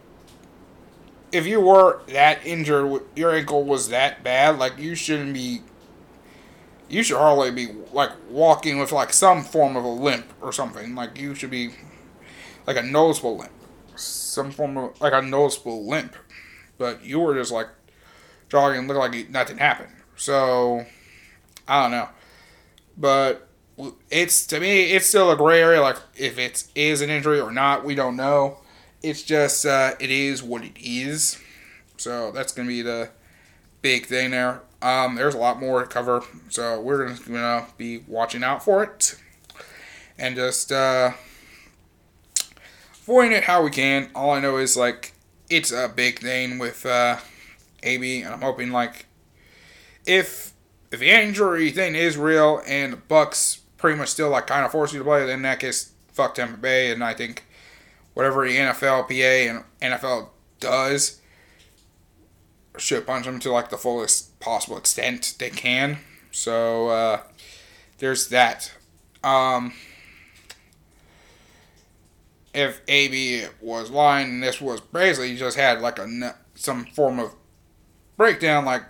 if 1.32 1.45
you 1.45 1.62
were 1.62 2.02
that 2.08 2.45
injured, 2.45 3.02
your 3.16 3.34
ankle 3.36 3.64
was 3.64 3.90
that 3.90 4.24
bad, 4.24 4.60
like 4.60 4.78
you 4.78 4.95
shouldn't 4.95 5.34
be. 5.34 5.62
You 6.90 7.03
should 7.03 7.18
hardly 7.18 7.52
be 7.52 7.70
like 7.94 8.12
walking 8.30 8.78
with 8.78 8.91
like 8.91 9.14
some 9.14 9.44
form 9.44 9.78
of 9.78 9.86
a 9.86 9.90
limp 9.90 10.26
or 10.41 10.52
something. 10.52 10.94
Like 10.94 11.18
you 11.18 11.36
should 11.36 11.49
be 11.49 11.72
like 12.68 12.76
a 12.76 12.84
noticeable 12.84 13.38
limp 13.38 13.52
some 14.02 14.52
form 14.52 14.78
of 14.78 14.99
like 15.02 15.14
a 15.14 15.22
noticeable 15.22 15.88
limp, 15.88 16.16
but 16.78 17.03
you 17.03 17.20
were 17.20 17.36
just 17.36 17.52
like 17.52 17.68
jogging, 18.49 18.88
looked 18.88 18.99
like 18.99 19.30
nothing 19.30 19.58
happened. 19.58 19.94
So 20.16 20.86
I 21.68 21.82
don't 21.82 21.91
know, 21.91 22.10
but 22.98 23.48
it's 24.10 24.45
to 24.48 24.60
me 24.60 24.91
it's 24.91 25.08
still 25.08 25.32
a 25.32 25.38
gray 25.38 25.62
area. 25.62 25.82
Like 25.82 25.98
if 26.16 26.38
it 26.38 26.66
is 26.76 27.02
an 27.02 27.10
injury 27.10 27.40
or 27.40 27.52
not, 27.52 27.86
we 27.86 27.95
don't 27.95 28.16
know. 28.16 28.60
It's 29.02 29.23
just 29.23 29.65
uh, 29.65 29.94
it 29.99 30.11
is 30.11 30.44
what 30.44 30.64
it 30.64 30.78
is. 30.78 31.40
So 31.98 32.32
that's 32.32 32.53
gonna 32.53 32.68
be 32.68 32.82
the 32.82 33.10
big 33.82 34.06
thing 34.06 34.32
there. 34.32 34.61
Um, 34.82 35.15
there's 35.15 35.36
a 35.36 35.38
lot 35.38 35.60
more 35.60 35.82
to 35.82 35.88
cover, 35.88 36.23
so 36.49 36.80
we're 36.82 37.14
gonna, 37.15 37.68
be 37.78 38.03
watching 38.07 38.44
out 38.44 38.64
for 38.64 38.84
it, 38.84 39.15
and 40.18 40.36
just. 40.36 40.72
Uh, 40.72 41.11
avoiding 43.11 43.34
it 43.34 43.44
how 43.44 43.64
we 43.64 43.69
can. 43.69 44.10
All 44.15 44.32
I 44.32 44.40
know 44.40 44.57
is 44.57 44.78
like 44.78 45.14
it's 45.49 45.72
a 45.72 45.91
big 45.94 46.19
thing 46.19 46.60
with 46.60 46.86
uh, 46.86 47.18
AB, 47.84 48.22
and 48.22 48.34
I'm 48.34 48.41
hoping 48.41 48.72
like 48.72 49.06
if 50.06 50.53
if 50.91 50.99
the 50.99 51.10
injury 51.10 51.72
thing 51.72 51.95
is 51.95 52.18
real 52.18 52.61
and 52.65 53.06
Bucks 53.07 53.61
pretty 53.78 53.98
much 53.98 54.10
still 54.10 54.30
like 54.30 54.48
kind 54.48 54.65
of 54.65 54.72
force 54.72 54.94
you 54.94 54.99
to 54.99 55.06
play, 55.06 55.26
then 55.26 55.41
that 55.41 55.60
case, 55.60 55.91
fuck 56.14 56.36
Tampa 56.36 56.57
Bay, 56.57 56.91
and 56.91 57.03
I 57.03 57.14
think 57.14 57.45
whatever 58.14 58.48
the 58.48 58.56
NFLPA 58.56 59.50
and 59.50 59.92
NFL 59.94 60.30
does 60.60 61.22
should 62.78 63.06
punch 63.06 63.26
them 63.26 63.40
to 63.40 63.52
like 63.52 63.70
the 63.70 63.78
fullest 63.78 64.40
possible 64.40 64.78
extent 64.78 65.36
they 65.40 65.50
can. 65.50 66.00
So 66.32 66.90
uh, 66.90 67.22
there's 67.98 68.30
that. 68.30 68.72
Um, 69.24 69.74
if 72.54 72.82
AB 72.88 73.46
was 73.62 73.90
lying, 73.90 74.30
and 74.30 74.44
this 74.44 74.60
was 74.60 74.82
basically 74.82 75.36
just 75.36 75.58
had 75.58 75.82
like 75.82 76.00
a 76.00 76.36
some 76.56 76.86
form 76.86 77.20
of 77.20 77.36
breakdown. 78.18 78.66
Like, 78.66 78.84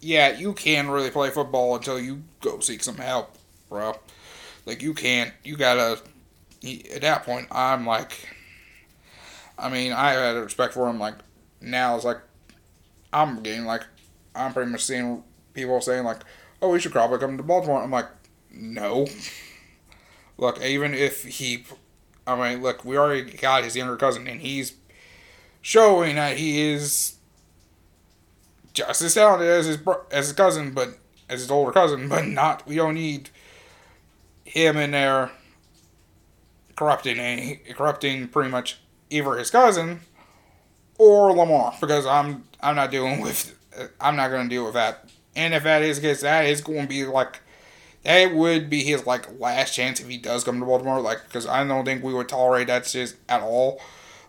yeah, 0.00 0.36
you 0.36 0.52
can 0.52 0.88
really 0.88 1.10
play 1.10 1.30
football 1.30 1.76
until 1.76 2.00
you 2.00 2.22
go 2.40 2.60
seek 2.60 2.82
some 2.82 2.96
help, 2.96 3.36
bro. 3.68 3.94
Like 4.64 4.82
you 4.82 4.94
can't. 4.94 5.32
You 5.44 5.56
gotta. 5.56 6.00
At 6.94 7.02
that 7.02 7.24
point, 7.24 7.48
I'm 7.50 7.86
like. 7.86 8.12
I 9.58 9.70
mean, 9.70 9.92
I 9.92 10.12
had 10.12 10.36
respect 10.36 10.74
for 10.74 10.88
him. 10.88 10.98
Like 10.98 11.14
now, 11.60 11.96
it's 11.96 12.04
like 12.04 12.20
I'm 13.12 13.42
getting 13.42 13.64
like 13.64 13.82
I'm 14.34 14.52
pretty 14.52 14.70
much 14.70 14.84
seeing 14.84 15.22
people 15.54 15.80
saying 15.80 16.04
like, 16.04 16.20
"Oh, 16.60 16.70
we 16.70 16.80
should 16.80 16.92
probably 16.92 17.18
come 17.18 17.36
to 17.36 17.42
Baltimore." 17.42 17.82
I'm 17.82 17.90
like, 17.90 18.08
no. 18.50 19.06
Look, 20.38 20.62
even 20.62 20.92
if 20.92 21.24
he, 21.24 21.64
I 22.26 22.36
mean, 22.36 22.62
look, 22.62 22.84
we 22.84 22.98
already 22.98 23.22
got 23.22 23.64
his 23.64 23.74
younger 23.74 23.96
cousin, 23.96 24.28
and 24.28 24.42
he's 24.42 24.74
showing 25.62 26.16
that 26.16 26.36
he 26.36 26.60
is 26.60 27.16
just 28.74 29.00
as 29.00 29.14
talented 29.14 29.48
as 29.48 29.66
his 29.66 29.78
as 30.10 30.26
his 30.26 30.36
cousin, 30.36 30.72
but 30.72 30.98
as 31.30 31.40
his 31.40 31.50
older 31.50 31.72
cousin, 31.72 32.08
but 32.08 32.26
not. 32.26 32.66
We 32.66 32.76
don't 32.76 32.94
need 32.94 33.30
him 34.44 34.76
in 34.76 34.90
there 34.90 35.30
corrupting 36.76 37.18
any 37.18 37.56
corrupting 37.74 38.28
pretty 38.28 38.50
much 38.50 38.78
either 39.10 39.34
his 39.34 39.50
cousin 39.50 40.00
or 40.98 41.32
Lamar 41.32 41.74
because 41.80 42.06
I'm 42.06 42.44
I'm 42.60 42.76
not 42.76 42.90
dealing 42.90 43.20
with 43.20 43.58
I'm 44.00 44.16
not 44.16 44.30
gonna 44.30 44.48
deal 44.48 44.64
with 44.64 44.74
that. 44.74 45.08
And 45.34 45.52
if 45.52 45.64
that 45.64 45.82
is 45.82 46.00
the 46.00 46.08
case, 46.08 46.22
that 46.22 46.46
is 46.46 46.60
going 46.60 46.82
to 46.82 46.88
be 46.88 47.04
like 47.04 47.40
that 48.02 48.34
would 48.34 48.70
be 48.70 48.82
his 48.82 49.06
like 49.06 49.40
last 49.40 49.74
chance 49.74 50.00
if 50.00 50.08
he 50.08 50.16
does 50.16 50.44
come 50.44 50.60
to 50.60 50.66
Baltimore. 50.66 51.00
Like 51.00 51.24
because 51.24 51.46
I 51.46 51.64
don't 51.66 51.84
think 51.84 52.02
we 52.02 52.14
would 52.14 52.28
tolerate 52.28 52.68
that 52.68 52.86
shit 52.86 53.16
at 53.28 53.42
all. 53.42 53.80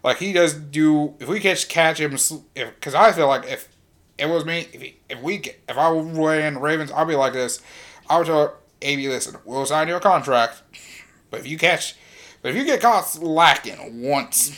Like 0.03 0.17
he 0.17 0.33
does 0.33 0.53
do 0.53 1.15
if 1.19 1.27
we 1.27 1.39
catch 1.39 1.67
catch 1.69 1.99
him 1.99 2.13
if 2.13 2.41
because 2.55 2.95
I 2.95 3.11
feel 3.11 3.27
like 3.27 3.45
if 3.45 3.69
it 4.17 4.27
was 4.27 4.45
me 4.45 4.67
if 4.73 4.81
he, 4.81 4.97
if 5.09 5.21
we 5.21 5.37
if 5.69 5.77
I 5.77 5.91
in 5.91 6.57
Ravens 6.59 6.91
I'd 6.91 7.07
be 7.07 7.15
like 7.15 7.33
this. 7.33 7.61
I 8.09 8.17
would 8.17 8.27
tell 8.27 8.55
AB 8.81 9.07
listen 9.09 9.37
we'll 9.43 9.65
sign 9.65 9.87
you 9.87 9.95
a 9.95 9.99
contract, 9.99 10.61
but 11.29 11.41
if 11.41 11.47
you 11.47 11.57
catch 11.57 11.95
but 12.47 12.55
if 12.55 12.61
you 12.61 12.65
get 12.65 12.79
caught 12.79 13.05
slacking 13.05 14.01
once, 14.01 14.57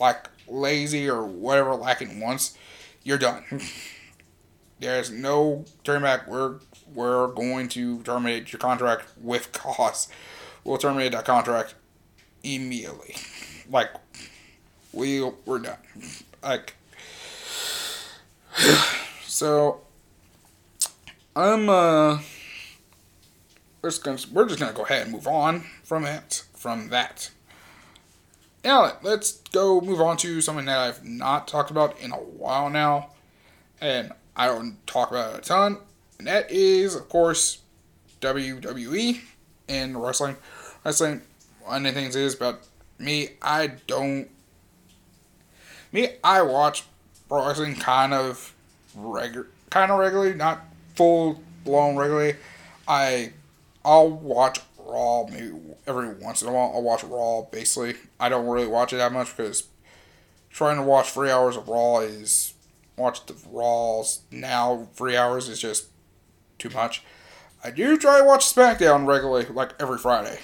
like 0.00 0.30
lazy 0.48 1.06
or 1.06 1.22
whatever 1.22 1.74
lacking 1.74 2.18
once, 2.18 2.56
you're 3.02 3.18
done. 3.18 3.44
There's 4.80 5.10
no 5.10 5.66
turn 5.84 6.00
back. 6.00 6.26
We're 6.26 6.60
we're 6.94 7.26
going 7.26 7.68
to 7.68 8.02
terminate 8.04 8.54
your 8.54 8.58
contract 8.58 9.04
with 9.20 9.52
cause. 9.52 10.08
We'll 10.64 10.78
terminate 10.78 11.12
that 11.12 11.26
contract 11.26 11.74
immediately. 12.42 13.16
Like 13.68 13.90
we 14.94 15.22
we're 15.44 15.58
done. 15.58 15.76
Like 16.42 16.74
so 19.26 19.82
I'm 21.36 21.68
uh 21.68 22.20
we're 23.82 23.90
just 23.90 24.04
gonna 24.04 24.18
we're 24.32 24.48
just 24.48 24.58
gonna 24.58 24.72
go 24.72 24.84
ahead 24.84 25.02
and 25.02 25.12
move 25.12 25.26
on 25.26 25.66
from 25.84 26.06
it 26.06 26.44
from 26.60 26.90
that. 26.90 27.30
Now 28.62 28.98
let's 29.02 29.32
go 29.52 29.80
move 29.80 30.00
on 30.00 30.18
to 30.18 30.42
something 30.42 30.66
that 30.66 30.78
I've 30.78 31.02
not 31.02 31.48
talked 31.48 31.70
about 31.70 31.98
in 31.98 32.12
a 32.12 32.16
while 32.16 32.68
now, 32.68 33.12
and 33.80 34.12
I 34.36 34.46
don't 34.46 34.86
talk 34.86 35.10
about 35.10 35.34
it 35.34 35.38
a 35.38 35.40
ton, 35.40 35.78
and 36.18 36.28
that 36.28 36.50
is 36.50 36.94
of 36.94 37.08
course 37.08 37.60
WWE 38.20 39.20
and 39.70 40.00
wrestling. 40.00 40.36
Wrestling, 40.84 41.22
one 41.62 41.86
of 41.86 41.94
the 41.94 41.98
things 41.98 42.14
is 42.14 42.34
about 42.34 42.60
me, 42.98 43.30
I 43.40 43.68
don't. 43.86 44.28
Me, 45.92 46.08
I 46.22 46.42
watch 46.42 46.84
wrestling 47.30 47.76
kind 47.76 48.12
of 48.12 48.54
regular, 48.94 49.46
kind 49.70 49.90
of 49.90 49.98
regularly, 49.98 50.34
not 50.34 50.60
full 50.94 51.40
blown 51.64 51.96
regularly. 51.96 52.36
I 52.86 53.32
I'll 53.82 54.10
watch 54.10 54.60
Raw 54.78 55.24
maybe 55.30 55.52
every 55.86 56.14
once 56.14 56.42
in 56.42 56.48
a 56.48 56.52
while. 56.52 56.72
I'll 56.74 56.82
watch 56.82 57.04
Raw 57.04 57.42
basically. 57.42 57.94
I 58.18 58.28
don't 58.28 58.46
really 58.46 58.66
watch 58.66 58.92
it 58.92 58.96
that 58.96 59.12
much 59.12 59.36
because 59.36 59.64
trying 60.50 60.76
to 60.76 60.82
watch 60.82 61.10
three 61.10 61.30
hours 61.30 61.56
of 61.56 61.68
Raw 61.68 62.00
is 62.00 62.54
watch 62.96 63.26
the 63.26 63.34
Raws 63.50 64.20
now. 64.30 64.88
Three 64.94 65.16
hours 65.16 65.48
is 65.48 65.58
just 65.58 65.88
too 66.58 66.70
much. 66.70 67.02
I 67.62 67.70
do 67.70 67.98
try 67.98 68.18
to 68.18 68.24
watch 68.24 68.44
SmackDown 68.44 69.06
regularly, 69.06 69.46
like 69.46 69.74
every 69.80 69.98
Friday, 69.98 70.38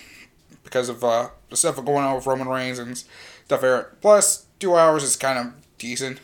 because 0.65 0.89
of 0.89 1.03
uh, 1.03 1.29
the 1.51 1.57
stuff 1.57 1.77
going 1.77 2.05
on 2.05 2.15
with 2.15 2.27
Roman 2.27 2.49
Reigns 2.49 2.79
and 2.79 2.97
stuff 3.45 3.61
there. 3.61 3.97
Plus, 4.01 4.47
two 4.59 4.75
hours 4.75 5.03
is 5.03 5.17
kind 5.17 5.39
of 5.39 5.55
decent. 5.79 6.21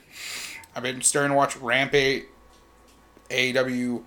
I've 0.74 0.82
been 0.82 1.00
starting 1.02 1.30
to 1.30 1.36
watch 1.36 1.56
Rampage, 1.56 2.24
AEW 3.30 4.02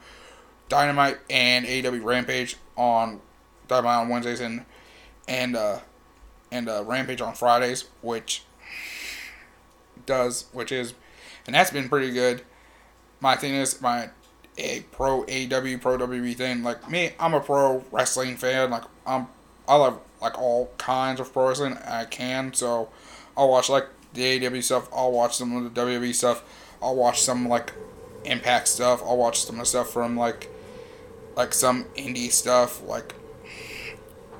Dynamite, 0.69 1.17
and 1.29 1.65
AEW 1.65 2.03
Rampage 2.03 2.57
on 2.75 3.21
Dynamite 3.67 3.97
on 3.97 4.09
Wednesdays 4.09 4.39
and 4.41 4.65
and 5.27 5.55
uh, 5.55 5.79
and 6.51 6.69
uh, 6.69 6.83
Rampage 6.85 7.21
on 7.21 7.33
Fridays, 7.33 7.85
which 8.01 8.43
does 10.05 10.45
which 10.51 10.71
is 10.71 10.93
and 11.45 11.55
that's 11.55 11.71
been 11.71 11.89
pretty 11.89 12.11
good. 12.11 12.41
My 13.19 13.35
thing 13.35 13.53
is 13.53 13.81
my 13.81 14.09
a 14.57 14.81
pro 14.91 15.23
AEW 15.23 15.81
pro 15.81 15.97
WWE 15.97 16.35
thing. 16.35 16.63
Like 16.63 16.89
me, 16.89 17.11
I'm 17.19 17.33
a 17.33 17.39
pro 17.39 17.83
wrestling 17.91 18.37
fan. 18.37 18.69
Like 18.69 18.83
I'm 19.05 19.27
I 19.67 19.75
love 19.75 19.99
like 20.21 20.37
all 20.39 20.71
kinds 20.77 21.19
of 21.19 21.31
pro 21.31 21.49
wrestling 21.49 21.77
I 21.85 22.05
can. 22.05 22.53
So 22.53 22.89
I'll 23.35 23.49
watch 23.49 23.69
like 23.69 23.87
the 24.13 24.39
AEW 24.39 24.63
stuff. 24.63 24.89
I'll 24.93 25.11
watch 25.11 25.35
some 25.35 25.55
of 25.55 25.73
the 25.73 25.81
WWE 25.81 26.13
stuff. 26.13 26.43
I'll 26.81 26.95
watch 26.95 27.21
some 27.21 27.47
like 27.47 27.73
Impact 28.23 28.67
stuff. 28.67 29.03
I'll 29.03 29.17
watch 29.17 29.45
some 29.45 29.55
of 29.55 29.59
the 29.61 29.65
stuff 29.65 29.91
from 29.91 30.17
like 30.17 30.49
like 31.35 31.53
some 31.53 31.85
indie 31.95 32.31
stuff. 32.31 32.83
Like 32.83 33.13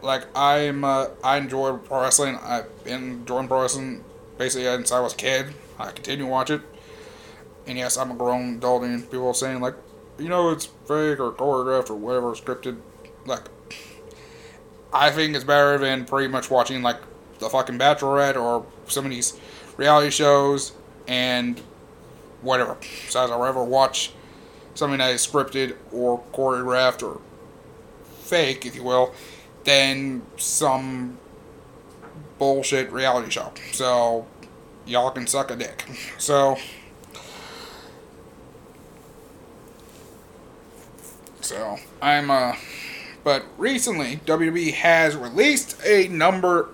like 0.01 0.27
I'm 0.35 0.83
uh, 0.83 1.07
I 1.23 1.37
enjoy 1.37 1.77
pro 1.77 2.01
wrestling. 2.01 2.37
I've 2.41 2.83
been 2.83 3.03
enjoying 3.03 3.47
pro 3.47 3.61
wrestling 3.61 4.03
basically 4.37 4.65
since 4.65 4.91
I 4.91 4.99
was 4.99 5.13
a 5.13 5.17
kid. 5.17 5.47
I 5.79 5.91
continue 5.91 6.25
to 6.25 6.31
watch 6.31 6.49
it. 6.49 6.61
And 7.67 7.77
yes, 7.77 7.97
I'm 7.97 8.11
a 8.11 8.15
grown 8.15 8.57
adult, 8.57 8.83
and 8.83 9.03
people 9.03 9.27
are 9.27 9.33
saying 9.33 9.59
like, 9.59 9.75
you 10.17 10.29
know, 10.29 10.51
it's 10.51 10.65
fake 10.65 11.19
or 11.19 11.31
choreographed 11.31 11.89
or 11.89 11.95
whatever, 11.95 12.31
scripted. 12.33 12.77
Like, 13.25 13.43
I 14.93 15.09
think 15.11 15.35
it's 15.35 15.43
better 15.43 15.77
than 15.77 16.05
pretty 16.05 16.27
much 16.27 16.49
watching 16.49 16.81
like 16.81 16.97
the 17.39 17.49
fucking 17.49 17.79
Bachelorette 17.79 18.35
or 18.35 18.65
some 18.87 19.05
of 19.05 19.11
these 19.11 19.37
reality 19.77 20.11
shows 20.11 20.73
and 21.07 21.59
whatever. 22.41 22.77
Besides, 22.79 23.31
I'll 23.31 23.43
ever 23.43 23.63
watch 23.63 24.11
something 24.75 24.99
that 24.99 25.11
is 25.11 25.25
scripted 25.25 25.75
or 25.91 26.21
choreographed 26.33 27.01
or 27.01 27.19
fake, 28.19 28.65
if 28.65 28.75
you 28.75 28.83
will, 28.83 29.13
than 29.65 30.21
some 30.37 31.17
bullshit 32.39 32.91
reality 32.91 33.29
show. 33.29 33.51
So, 33.71 34.25
y'all 34.85 35.11
can 35.11 35.27
suck 35.27 35.51
a 35.51 35.55
dick. 35.55 35.85
So, 36.17 36.57
So 41.45 41.77
I'm 42.01 42.31
uh 42.31 42.55
but 43.23 43.45
recently 43.59 44.17
WWE 44.25 44.73
has 44.73 45.15
released 45.15 45.79
a 45.85 46.07
number 46.07 46.69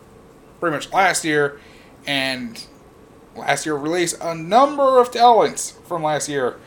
pretty 0.62 0.78
much 0.78 0.94
last 0.94 1.26
year 1.26 1.60
and 2.08 2.66
last 3.36 3.66
year 3.66 3.76
released 3.76 4.16
a 4.22 4.34
number 4.34 5.02
of 5.02 5.12
talents 5.12 5.72
from 5.90 6.04
last 6.04 6.30
year. 6.30 6.58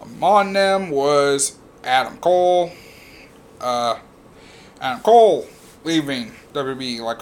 Among 0.00 0.54
them 0.54 0.90
was 0.90 1.56
Adam 1.84 2.18
Cole. 2.18 2.72
Uh 3.60 4.00
Adam 4.80 5.00
Cole 5.00 5.46
leaving 5.84 6.32
WWE 6.52 7.00
like 7.00 7.20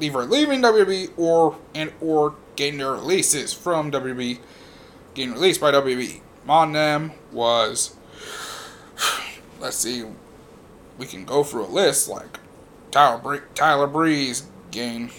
either 0.00 0.24
leaving 0.24 0.62
WWE 0.62 1.10
or 1.16 1.56
and 1.74 1.92
or 2.00 2.34
getting 2.56 2.78
their 2.78 2.92
releases 2.92 3.52
from 3.52 3.90
WWE 3.90 4.38
getting 5.14 5.32
released 5.32 5.60
by 5.60 5.72
WWE. 5.72 6.20
Among 6.44 6.72
them 6.72 7.12
was 7.32 7.96
let's 9.60 9.76
see, 9.76 10.04
we 10.98 11.06
can 11.06 11.24
go 11.24 11.42
through 11.42 11.64
a 11.64 11.68
list 11.68 12.08
like 12.08 12.38
Tyler 12.90 13.18
Bre- 13.18 13.46
Tyler 13.54 13.86
Breeze 13.86 14.46
game, 14.70 15.10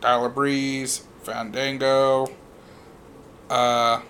Tyler 0.00 0.28
Breeze, 0.28 1.04
Fandango, 1.22 2.28
uh, 3.48 4.00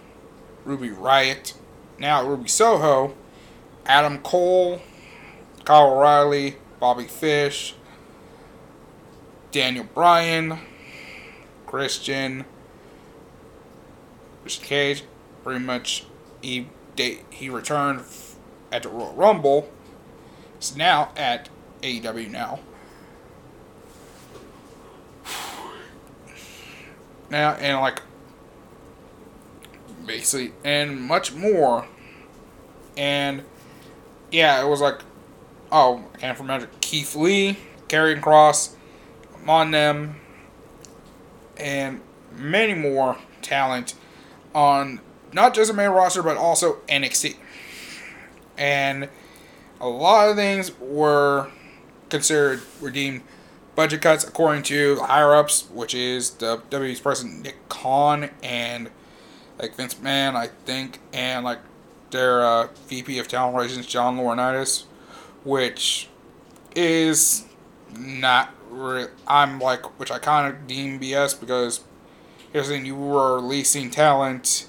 Ruby 0.64 0.90
Riott, 0.90 1.54
now 1.98 2.26
Ruby 2.26 2.48
Soho, 2.48 3.14
Adam 3.86 4.18
Cole, 4.18 4.80
Kyle 5.64 5.92
O'Reilly, 5.92 6.56
Bobby 6.80 7.04
Fish, 7.04 7.74
Daniel 9.50 9.86
Bryan, 9.94 10.58
Christian, 11.66 12.44
Christian 14.42 14.64
Cage, 14.64 15.04
pretty 15.42 15.64
much 15.64 16.04
he 16.42 16.68
he 17.30 17.48
returned 17.48 18.02
at 18.72 18.82
the 18.82 18.88
Royal 18.88 19.14
Rumble. 19.14 19.70
It's 20.56 20.74
now 20.74 21.12
at 21.16 21.48
AEW 21.82 22.30
now. 22.30 22.60
Now 27.30 27.52
and 27.52 27.78
like 27.80 28.02
basically 30.06 30.52
and 30.64 31.00
much 31.00 31.32
more. 31.32 31.86
And 32.96 33.44
yeah, 34.30 34.60
it 34.62 34.68
was 34.68 34.80
like 34.80 35.02
oh 35.70 36.04
I 36.14 36.18
can't 36.18 36.38
remember 36.38 36.68
Keith 36.80 37.14
Lee, 37.14 37.58
Karrion 37.88 38.20
Kross, 38.20 38.74
on 39.46 39.70
them, 39.70 40.16
and 41.56 42.00
many 42.36 42.74
more 42.74 43.16
talent 43.42 43.94
on 44.54 45.00
not 45.32 45.54
just 45.54 45.70
the 45.70 45.76
main 45.76 45.90
roster 45.90 46.22
but 46.22 46.36
also 46.36 46.74
NXT. 46.88 47.36
And 48.56 49.08
a 49.80 49.88
lot 49.88 50.28
of 50.28 50.36
things 50.36 50.72
were 50.80 51.50
considered 52.08 52.60
redeemed 52.80 53.22
budget 53.76 54.02
cuts 54.02 54.24
according 54.24 54.64
to 54.64 54.96
higher 54.96 55.34
ups, 55.34 55.68
which 55.72 55.94
is 55.94 56.30
the 56.30 56.58
WWE's 56.70 57.00
president 57.00 57.42
Nick 57.44 57.68
Khan 57.68 58.30
and 58.42 58.90
like 59.58 59.74
Vince 59.76 59.94
McMahon, 59.94 60.34
I 60.34 60.48
think, 60.64 60.98
and 61.12 61.44
like 61.44 61.58
their 62.10 62.44
uh, 62.44 62.68
VP 62.88 63.18
of 63.18 63.28
Talent 63.28 63.56
Relations, 63.56 63.86
John 63.86 64.16
Laurinaitis, 64.16 64.84
which 65.44 66.08
is 66.74 67.44
not. 67.96 68.54
Re- 68.70 69.08
I'm 69.26 69.58
like, 69.58 69.98
which 69.98 70.10
I 70.10 70.18
kind 70.18 70.52
of 70.52 70.66
deem 70.66 71.00
BS 71.00 71.38
because 71.38 71.84
here's 72.52 72.68
the 72.68 72.74
thing: 72.74 72.86
you 72.86 72.96
were 72.96 73.36
releasing 73.36 73.90
talent 73.90 74.68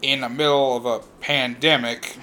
in 0.00 0.20
the 0.20 0.28
middle 0.28 0.76
of 0.76 0.86
a 0.86 1.00
pandemic, 1.20 2.16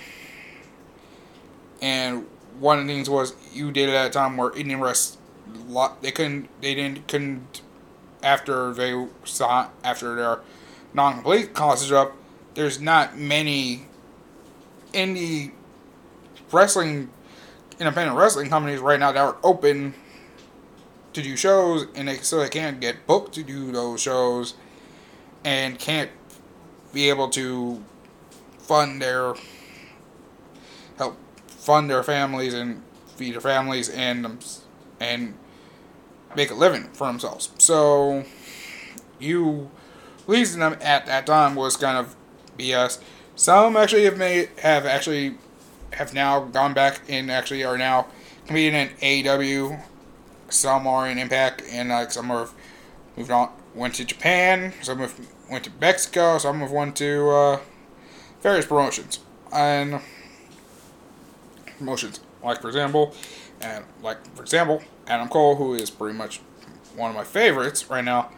and 1.81 2.26
one 2.59 2.80
of 2.80 2.88
the 2.88 2.93
things 2.93 3.09
was 3.09 3.35
you 3.53 3.72
did 3.72 3.89
it 3.89 3.95
at 3.95 4.07
a 4.07 4.09
time 4.09 4.38
where 4.38 4.51
Indian 4.55 4.80
rest 4.80 5.19
lot 5.67 6.01
they 6.01 6.11
couldn't 6.11 6.49
they 6.61 6.73
didn't 6.73 7.07
couldn't 7.07 7.61
after 8.23 8.73
they 8.73 9.07
saw 9.23 9.69
after 9.84 10.15
their 10.15 10.39
non-complete 10.93 11.53
college 11.53 11.91
up. 11.91 12.13
There's 12.55 12.80
not 12.80 13.17
many 13.17 13.88
indie 14.93 15.51
wrestling 16.51 17.09
independent 17.80 18.17
wrestling 18.17 18.49
companies 18.49 18.80
right 18.80 18.99
now 18.99 19.11
that 19.11 19.19
are 19.19 19.38
open 19.43 19.93
to 21.13 21.22
do 21.22 21.35
shows 21.35 21.88
and 21.95 22.07
they 22.07 22.17
so 22.17 22.39
they 22.39 22.49
can't 22.49 22.80
get 22.80 23.07
booked 23.07 23.34
to 23.34 23.43
do 23.43 23.72
those 23.72 24.01
shows 24.01 24.53
and 25.43 25.80
can't 25.80 26.11
be 26.93 27.09
able 27.09 27.30
to 27.30 27.84
fund 28.57 29.01
their 29.01 29.35
help 30.97 31.17
fund 31.47 31.89
their 31.89 32.03
families 32.03 32.53
and 32.53 32.81
feed 33.15 33.34
their 33.34 33.41
families 33.41 33.89
and 33.89 34.45
and 34.99 35.35
make 36.35 36.51
a 36.51 36.53
living 36.53 36.84
for 36.93 37.07
themselves. 37.07 37.51
So 37.57 38.26
you 39.19 39.69
releasing 40.27 40.59
them 40.59 40.77
at 40.81 41.05
that 41.05 41.26
time 41.26 41.55
was 41.55 41.77
kind 41.77 41.97
of 41.97 42.15
BS. 42.57 42.99
Some 43.35 43.77
actually 43.77 44.05
have 44.05 44.17
made 44.17 44.49
have 44.61 44.85
actually 44.85 45.38
have 45.95 46.13
now 46.13 46.41
gone 46.41 46.73
back 46.73 47.01
and 47.09 47.31
actually 47.31 47.63
are 47.63 47.77
now 47.77 48.07
competing 48.45 48.80
in 48.80 48.89
AEW. 49.01 49.81
Some 50.49 50.88
are 50.88 51.07
in 51.09 51.17
Impact, 51.17 51.63
and 51.69 51.89
like 51.89 52.11
some 52.11 52.27
have 52.27 52.53
moved 53.17 53.31
on, 53.31 53.49
went 53.73 53.95
to 53.95 54.05
Japan. 54.05 54.73
Some 54.81 54.99
have 54.99 55.19
went 55.49 55.63
to 55.65 55.72
Mexico. 55.81 56.38
Some 56.38 56.59
have 56.59 56.72
went 56.72 56.95
to 56.97 57.30
uh, 57.30 57.59
various 58.41 58.65
promotions 58.65 59.19
and 59.51 60.01
promotions. 61.77 62.19
Like 62.43 62.61
for 62.61 62.67
example, 62.67 63.15
and 63.61 63.85
like 64.03 64.23
for 64.35 64.43
example, 64.43 64.84
Adam 65.07 65.27
Cole, 65.30 65.55
who 65.55 65.73
is 65.73 65.89
pretty 65.89 66.17
much 66.17 66.41
one 66.95 67.09
of 67.09 67.15
my 67.15 67.23
favorites 67.23 67.89
right 67.89 68.03
now, 68.03 68.30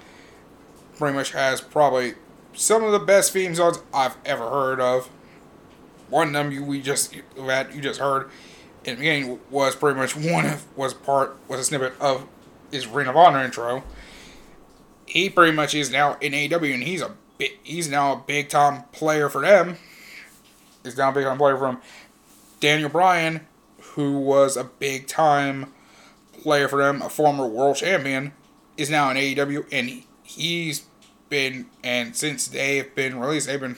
pretty 0.97 1.15
much 1.15 1.31
has 1.31 1.59
probably 1.59 2.13
some 2.53 2.83
of 2.83 2.91
the 2.91 2.99
best 2.99 3.33
theme 3.33 3.53
songs 3.53 3.79
I've 3.93 4.15
ever 4.25 4.49
heard 4.49 4.79
of. 4.79 5.09
One 6.09 6.27
of 6.27 6.33
them 6.33 6.51
you 6.51 6.63
we 6.63 6.81
just 6.81 7.13
that 7.37 7.73
you 7.73 7.81
just 7.81 7.99
heard 7.99 8.29
in 8.85 8.95
the 8.95 8.99
beginning 8.99 9.39
was 9.49 9.75
pretty 9.75 9.99
much 9.99 10.15
one 10.15 10.45
of 10.45 10.65
was 10.77 10.93
part 10.93 11.37
was 11.47 11.59
a 11.59 11.63
snippet 11.63 11.93
of 11.99 12.27
his 12.71 12.87
Ring 12.87 13.07
of 13.07 13.15
Honor 13.15 13.43
intro. 13.43 13.83
He 15.05 15.29
pretty 15.29 15.51
much 15.51 15.73
is 15.73 15.91
now 15.91 16.17
in 16.21 16.33
AEW 16.33 16.73
and 16.73 16.83
he's 16.83 17.01
a 17.01 17.11
he's 17.63 17.89
now 17.89 18.13
a 18.13 18.15
big 18.15 18.49
time 18.49 18.83
player 18.91 19.29
for 19.29 19.41
them. 19.41 19.77
He's 20.83 20.97
now 20.97 21.09
a 21.09 21.13
big 21.13 21.25
time 21.25 21.37
player 21.37 21.57
from 21.57 21.81
Daniel 22.59 22.89
Bryan, 22.89 23.45
who 23.81 24.19
was 24.19 24.55
a 24.55 24.63
big 24.63 25.07
time 25.07 25.73
player 26.41 26.67
for 26.67 26.81
them, 26.81 27.01
a 27.01 27.09
former 27.09 27.45
world 27.45 27.75
champion, 27.75 28.31
is 28.77 28.89
now 28.89 29.09
in 29.09 29.17
AEW 29.17 29.65
and 29.71 30.03
he's 30.23 30.85
been 31.29 31.67
and 31.83 32.15
since 32.15 32.47
they 32.47 32.77
have 32.77 32.95
been 32.95 33.19
released, 33.19 33.47
they've 33.47 33.59
been 33.59 33.77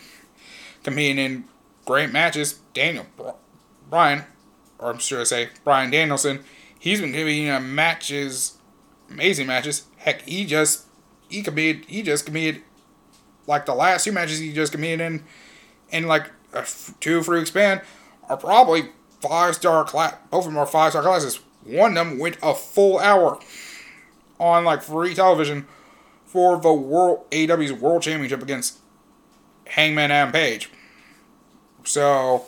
competing 0.83 1.17
in 1.17 1.45
great 1.89 2.11
matches. 2.11 2.59
Daniel 2.75 3.07
Bryan, 3.89 4.23
or 4.77 4.91
I'm 4.91 4.99
sure 4.99 5.21
I 5.21 5.23
say 5.23 5.49
Bryan 5.63 5.89
Danielson, 5.89 6.43
he's 6.77 7.01
been 7.01 7.11
competing 7.11 7.47
in 7.47 7.73
matches, 7.73 8.59
amazing 9.09 9.47
matches. 9.47 9.87
Heck, 9.97 10.21
he 10.21 10.45
just 10.45 10.85
he 11.29 11.41
competed. 11.41 11.85
He 11.85 12.03
just 12.03 12.25
competed 12.25 12.61
like 13.47 13.65
the 13.65 13.73
last 13.73 14.03
two 14.03 14.11
matches 14.11 14.37
he 14.37 14.53
just 14.53 14.71
competed 14.71 15.01
in, 15.01 15.23
in 15.89 16.07
like 16.07 16.29
a 16.53 16.63
two 16.99 17.23
free 17.23 17.41
expand 17.41 17.81
are 18.29 18.37
probably 18.37 18.89
five 19.19 19.55
star 19.55 19.83
class. 19.83 20.15
Both 20.29 20.45
of 20.45 20.51
them 20.51 20.59
are 20.59 20.67
five 20.67 20.91
star 20.91 21.01
classes. 21.01 21.39
One 21.63 21.97
of 21.97 22.07
them 22.07 22.19
went 22.19 22.37
a 22.43 22.53
full 22.53 22.99
hour 22.99 23.39
on 24.39 24.63
like 24.63 24.83
free 24.83 25.15
television 25.15 25.65
for 26.27 26.59
the 26.59 26.71
world 26.71 27.27
AEW's 27.31 27.73
World 27.73 28.03
Championship 28.03 28.43
against 28.43 28.77
Hangman 29.65 30.11
Adam 30.11 30.31
Page. 30.31 30.69
So 31.83 32.45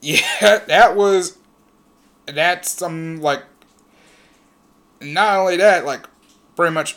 yeah, 0.00 0.58
that 0.66 0.96
was 0.96 1.38
that's 2.26 2.70
some 2.70 3.20
like 3.20 3.44
not 5.00 5.38
only 5.38 5.56
that, 5.56 5.84
like 5.84 6.06
pretty 6.56 6.74
much 6.74 6.96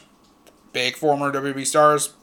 big 0.74 0.96
former 0.96 1.32
WWE 1.32 1.66
stars, 1.66 2.14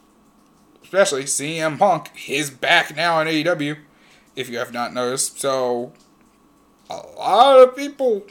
especially 0.82 1.24
CM 1.24 1.78
Punk, 1.78 2.10
is 2.28 2.50
back 2.50 2.94
now 2.94 3.20
in 3.20 3.28
AEW, 3.28 3.78
if 4.36 4.48
you 4.48 4.58
have 4.58 4.72
not 4.72 4.92
noticed. 4.92 5.40
So 5.40 5.92
a 6.88 6.96
lot 6.96 7.60
of 7.60 7.76
people 7.76 8.26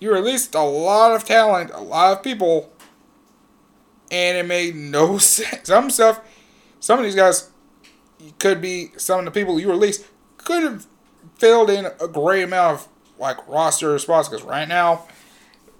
you 0.00 0.12
released 0.12 0.54
a 0.54 0.62
lot 0.62 1.14
of 1.14 1.24
talent, 1.24 1.70
a 1.74 1.80
lot 1.80 2.16
of 2.16 2.22
people 2.22 2.72
and 4.10 4.38
it 4.38 4.46
made 4.46 4.74
no 4.74 5.18
sense. 5.18 5.68
Some 5.68 5.90
stuff, 5.90 6.20
some 6.80 6.98
of 6.98 7.04
these 7.04 7.14
guys 7.14 7.50
could 8.38 8.60
be 8.60 8.90
some 8.96 9.20
of 9.20 9.24
the 9.24 9.30
people 9.30 9.58
you 9.58 9.68
released 9.68 10.06
could 10.36 10.62
have 10.62 10.86
filled 11.36 11.70
in 11.70 11.86
a 12.00 12.08
great 12.08 12.42
amount 12.42 12.80
of 12.80 12.88
like 13.18 13.46
roster 13.48 13.98
spots 13.98 14.28
because 14.28 14.44
right 14.44 14.68
now, 14.68 15.06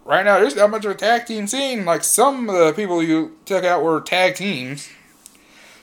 right 0.05 0.25
now 0.25 0.39
there's 0.39 0.57
not 0.57 0.71
much 0.71 0.85
of 0.85 0.91
a 0.91 0.95
tag 0.95 1.27
team 1.27 1.47
scene. 1.47 1.85
Like 1.85 2.05
some 2.05 2.49
of 2.49 2.57
the 2.57 2.73
people 2.73 3.03
you 3.03 3.37
took 3.45 3.65
out 3.65 3.83
were 3.83 4.01
tag 4.01 4.35
teams. 4.35 4.89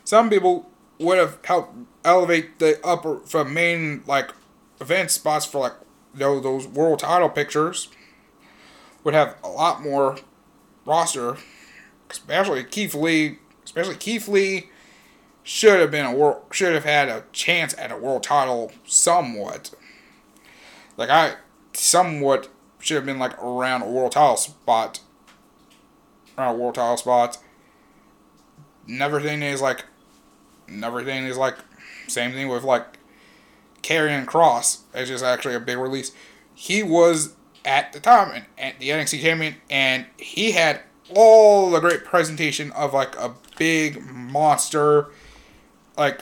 Some 0.03 0.30
people 0.30 0.69
would 0.99 1.18
have 1.18 1.40
helped 1.44 1.76
elevate 2.03 2.60
the 2.60 2.80
upper 2.86 3.19
from 3.19 3.53
main 3.53 4.03
like 4.06 4.32
event 4.80 5.11
spots 5.11 5.45
for 5.45 5.60
like 5.60 5.73
those 6.14 6.44
those 6.44 6.68
world 6.68 6.99
title 6.99 7.30
pictures. 7.30 7.90
Would 9.03 9.14
have 9.14 9.36
a 9.44 9.48
lot 9.48 9.84
more 9.84 10.18
roster 10.86 11.38
especially 12.10 12.64
Keith 12.64 12.95
Lee, 12.95 13.40
especially 13.64 13.95
Keith 13.95 14.27
Lee, 14.27 14.69
should 15.45 15.80
have 15.80 15.91
been 15.91 16.05
a 16.05 16.13
world, 16.13 16.41
should 16.51 16.73
have 16.73 16.84
had 16.84 17.07
a 17.07 17.23
chance 17.31 17.76
at 17.77 17.91
a 17.91 17.97
world 17.97 18.23
title 18.23 18.72
somewhat. 18.84 19.72
Like 20.97 21.09
I 21.09 21.35
somewhat 21.73 22.49
should 22.80 22.95
have 22.95 23.05
been 23.05 23.19
like 23.19 23.41
around 23.41 23.84
a 23.84 23.89
world 23.89 24.13
title 24.13 24.38
spot, 24.38 24.99
around 26.38 26.55
a 26.55 26.57
world 26.57 26.76
title 26.76 26.97
spot. 26.97 27.38
Everything 28.89 29.43
is 29.43 29.61
like, 29.61 29.85
everything 30.84 31.26
is 31.26 31.38
like, 31.38 31.57
same 32.07 32.31
thing 32.31 32.47
with 32.47 32.63
like 32.63 32.97
Karrion 33.84 34.26
Kross. 34.26 34.80
It's 34.95 35.09
just 35.09 35.23
actually 35.23 35.53
a 35.53 35.59
big 35.59 35.77
release. 35.77 36.11
He 36.55 36.81
was 36.81 37.35
at 37.63 37.93
the 37.93 37.99
time 37.99 38.45
and 38.57 38.76
the 38.80 38.89
NXT 38.89 39.22
champion, 39.22 39.55
and 39.69 40.07
he 40.17 40.53
had 40.53 40.81
all 41.13 41.69
the 41.69 41.80
great 41.80 42.03
presentation 42.03 42.72
of 42.72 42.95
like 42.95 43.15
a 43.15 43.35
big 43.57 44.03
monster, 44.03 45.09
like 45.97 46.22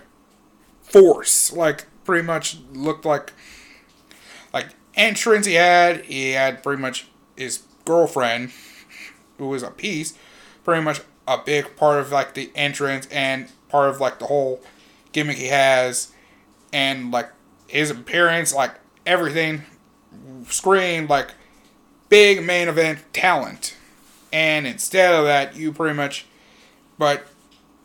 force. 0.81 1.51
Like 1.53 1.85
pretty 2.03 2.25
much 2.25 2.57
looked 2.71 3.05
like 3.05 3.33
like 4.53 4.67
entrance 4.95 5.45
he 5.45 5.55
had. 5.55 6.05
He 6.05 6.31
had 6.31 6.63
pretty 6.63 6.81
much 6.81 7.07
his 7.35 7.63
girlfriend, 7.85 8.51
who 9.37 9.47
was 9.47 9.63
a 9.63 9.71
piece, 9.71 10.17
pretty 10.63 10.83
much 10.83 11.01
a 11.27 11.37
big 11.37 11.75
part 11.75 11.99
of 11.99 12.11
like 12.11 12.33
the 12.33 12.51
entrance 12.55 13.07
and 13.11 13.49
part 13.69 13.89
of 13.89 13.99
like 13.99 14.19
the 14.19 14.25
whole 14.25 14.61
gimmick 15.11 15.37
he 15.37 15.47
has, 15.47 16.11
and 16.71 17.11
like 17.11 17.31
his 17.67 17.89
appearance, 17.89 18.53
like 18.53 18.75
everything, 19.05 19.63
screamed 20.47 21.09
like 21.09 21.31
big 22.09 22.45
main 22.45 22.67
event 22.67 22.99
talent. 23.13 23.75
And 24.31 24.65
instead 24.65 25.13
of 25.13 25.25
that, 25.25 25.55
you 25.55 25.71
pretty 25.71 25.95
much, 25.95 26.25
but 26.97 27.27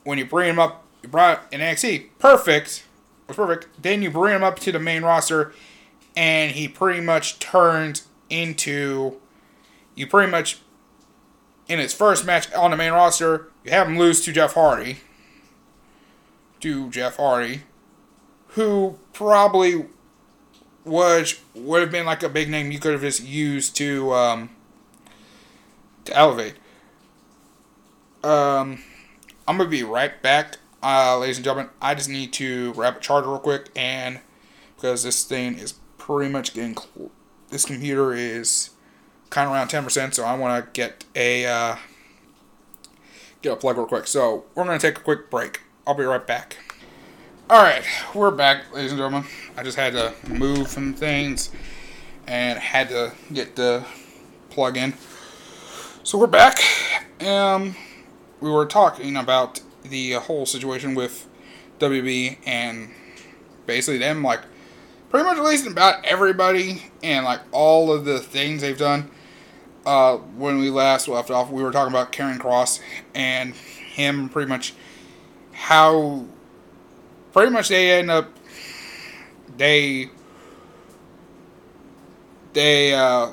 when 0.05 0.19
you 0.19 0.25
bring 0.25 0.51
him 0.51 0.59
up, 0.59 0.85
brought 1.11 1.43
in 1.53 1.61
NXT, 1.61 2.09
perfect, 2.19 2.85
was 3.27 3.37
perfect. 3.37 3.69
Then 3.81 4.03
you 4.03 4.11
bring 4.11 4.37
him 4.37 4.45
up 4.45 4.59
to 4.61 4.73
the 4.73 4.79
main 4.79 5.03
roster, 5.03 5.53
and 6.17 6.53
he 6.53 6.69
pretty 6.69 7.01
much 7.01 7.39
turns 7.39 8.07
into, 8.31 9.17
you 9.95 10.07
pretty 10.07 10.31
much, 10.31 10.61
in 11.69 11.79
his 11.79 11.93
first 11.93 12.25
match 12.25 12.53
on 12.55 12.71
the 12.71 12.77
main 12.77 12.93
roster, 12.93 13.49
you 13.65 13.71
have 13.71 13.87
him 13.87 13.99
lose 13.99 14.25
to 14.25 14.33
Jeff 14.33 14.55
Hardy. 14.55 14.99
To 16.61 16.91
Jeff 16.91 17.17
Hardy, 17.17 17.63
who 18.49 18.99
probably 19.13 19.87
was 20.85 21.39
would 21.55 21.83
have 21.83 21.91
been 21.91 22.07
like 22.07 22.23
a 22.23 22.29
big 22.29 22.49
name 22.49 22.73
you 22.73 22.79
could 22.79 22.93
have 22.93 23.03
just 23.03 23.23
used 23.23 23.77
to 23.77 24.13
um, 24.13 24.51
to 26.05 26.17
elevate. 26.17 26.55
Um, 28.25 28.83
I'm 29.47 29.59
gonna 29.59 29.69
be 29.69 29.85
right 29.85 30.21
back, 30.21 30.59
uh, 30.83 31.19
ladies 31.19 31.39
and 31.39 31.45
gentlemen. 31.45 31.71
I 31.81 31.95
just 31.95 32.09
need 32.09 32.33
to 32.35 32.73
grab 32.75 32.97
a 32.97 33.01
charger 33.01 33.29
real 33.29 33.39
quick, 33.39 33.69
and 33.77 34.21
because 34.77 35.03
this 35.03 35.25
thing 35.25 35.59
is 35.59 35.75
pretty 35.97 36.31
much 36.31 36.55
getting, 36.55 36.77
cl- 36.77 37.11
this 37.51 37.65
computer 37.65 38.13
is 38.13 38.71
kind 39.31 39.49
of 39.49 39.55
around 39.55 39.69
ten 39.69 39.85
percent, 39.85 40.15
so 40.15 40.25
I 40.25 40.37
want 40.37 40.65
to 40.65 40.71
get 40.73 41.05
a 41.15 41.47
uh, 41.47 41.77
get 43.43 43.53
a 43.53 43.57
plug 43.57 43.77
real 43.77 43.87
quick. 43.87 44.07
So 44.07 44.45
we're 44.55 44.65
gonna 44.65 44.79
take 44.79 44.99
a 44.99 45.03
quick 45.03 45.31
break. 45.31 45.63
I'll 45.87 45.95
be 45.95 46.05
right 46.05 46.27
back. 46.27 46.59
All 47.51 47.63
right, 47.63 47.83
we're 48.15 48.31
back, 48.31 48.75
ladies 48.75 48.93
and 48.93 48.99
gentlemen. 48.99 49.25
I 49.57 49.63
just 49.63 49.79
had 49.79 49.95
to 49.95 50.13
move 50.29 50.69
some 50.69 50.93
things 50.93 51.51
and 52.27 52.59
had 52.59 52.91
to 52.91 53.13
get 53.33 53.57
the 53.57 53.85
plug 54.51 54.77
in. 54.77 54.93
So 56.03 56.19
we're 56.19 56.27
back. 56.27 56.59
Um, 57.21 57.75
we 58.41 58.51
were 58.51 58.67
talking 58.67 59.17
about 59.17 59.61
the 59.91 60.13
whole 60.13 60.47
situation 60.47 60.95
with 60.95 61.29
WB 61.79 62.39
and 62.47 62.91
basically 63.67 63.99
them 63.99 64.23
like 64.23 64.41
pretty 65.11 65.25
much 65.25 65.39
releasing 65.39 65.73
about 65.73 66.05
everybody 66.05 66.83
and 67.03 67.25
like 67.25 67.41
all 67.53 67.93
of 67.93 68.05
the 68.05 68.19
things 68.19 68.63
they've 68.63 68.79
done. 68.79 69.11
Uh, 69.87 70.17
when 70.17 70.59
we 70.59 70.69
last 70.71 71.09
left 71.09 71.31
off, 71.31 71.51
we 71.51 71.63
were 71.63 71.73
talking 71.73 71.93
about 71.93 72.13
Karrion 72.13 72.39
Kross 72.39 72.81
and 73.15 73.55
him 73.55 74.29
pretty 74.29 74.49
much 74.49 74.75
how 75.53 76.25
pretty 77.33 77.51
much 77.51 77.69
they 77.69 77.99
end 77.99 78.11
up 78.11 78.31
they 79.57 80.11
they 82.53 82.95
uh 82.95 83.33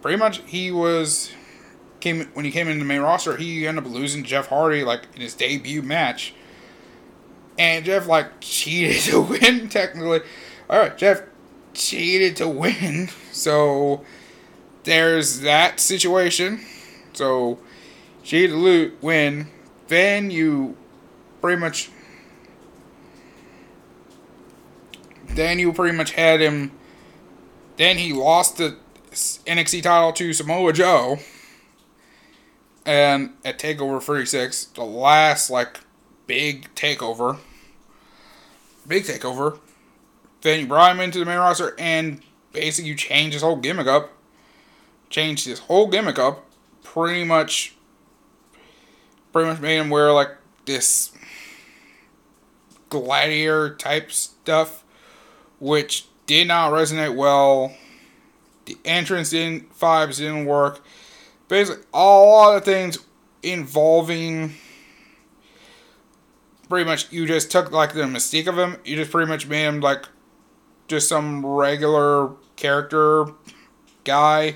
pretty 0.00 0.18
much 0.18 0.42
he 0.46 0.70
was 0.70 1.32
came 2.02 2.26
when 2.34 2.44
he 2.44 2.50
came 2.50 2.68
into 2.68 2.78
the 2.78 2.84
main 2.84 3.00
roster 3.00 3.36
he 3.36 3.66
ended 3.66 3.84
up 3.84 3.90
losing 3.90 4.24
Jeff 4.24 4.48
Hardy 4.48 4.84
like 4.84 5.02
in 5.14 5.22
his 5.22 5.34
debut 5.34 5.82
match 5.82 6.34
and 7.58 7.84
Jeff 7.84 8.06
like 8.06 8.40
cheated 8.40 9.00
to 9.10 9.20
win 9.20 9.68
technically 9.68 10.20
all 10.68 10.78
right 10.78 10.96
Jeff 10.96 11.22
cheated 11.72 12.36
to 12.36 12.48
win 12.48 13.08
so 13.32 14.04
there's 14.84 15.40
that 15.40 15.80
situation 15.80 16.60
so 17.12 17.58
cheated 18.22 18.50
to 18.50 18.92
win 19.00 19.46
then 19.88 20.30
you 20.30 20.76
pretty 21.40 21.60
much 21.60 21.90
then 25.34 25.58
you 25.58 25.72
pretty 25.72 25.96
much 25.96 26.12
had 26.12 26.40
him. 26.40 26.72
Then 27.76 27.98
he 27.98 28.12
lost 28.12 28.58
the 28.58 28.76
NXT 29.10 29.82
title 29.82 30.12
to 30.12 30.32
Samoa 30.32 30.72
Joe. 30.72 31.18
And 32.84 33.34
at 33.44 33.58
Takeover 33.58 34.02
36, 34.02 34.66
the 34.66 34.84
last 34.84 35.50
like 35.50 35.80
big 36.26 36.74
takeover, 36.74 37.38
big 38.86 39.04
takeover. 39.04 39.58
Then 40.40 40.60
you 40.60 40.66
brought 40.66 40.92
him 40.92 41.00
into 41.00 41.20
the 41.20 41.24
main 41.24 41.38
roster 41.38 41.74
and 41.78 42.20
basically 42.52 42.90
you 42.90 42.96
changed 42.96 43.34
his 43.34 43.42
whole 43.42 43.56
gimmick 43.56 43.86
up. 43.86 44.12
Changed 45.10 45.46
his 45.46 45.60
whole 45.60 45.88
gimmick 45.88 46.18
up. 46.18 46.44
Pretty 46.82 47.22
much, 47.22 47.74
pretty 49.32 49.48
much 49.48 49.60
made 49.60 49.78
him 49.78 49.90
wear 49.90 50.12
like 50.12 50.30
this 50.64 51.12
gladiator 52.88 53.74
type 53.74 54.12
stuff 54.12 54.84
which 55.62 56.06
did 56.26 56.48
not 56.48 56.72
resonate 56.72 57.14
well. 57.14 57.72
The 58.66 58.76
entrance 58.84 59.30
didn't 59.30 59.72
vibes 59.78 60.18
didn't 60.18 60.44
work. 60.44 60.84
Basically, 61.52 61.84
all 61.92 62.54
the 62.54 62.62
things 62.62 62.96
involving 63.42 64.54
pretty 66.66 66.86
much 66.86 67.12
you 67.12 67.26
just 67.26 67.50
took 67.50 67.70
like 67.70 67.92
the 67.92 68.04
mystique 68.04 68.46
of 68.46 68.56
him. 68.56 68.78
You 68.86 68.96
just 68.96 69.10
pretty 69.10 69.28
much 69.28 69.46
made 69.46 69.66
him 69.66 69.80
like 69.82 70.06
just 70.88 71.10
some 71.10 71.44
regular 71.44 72.30
character 72.56 73.26
guy, 74.02 74.54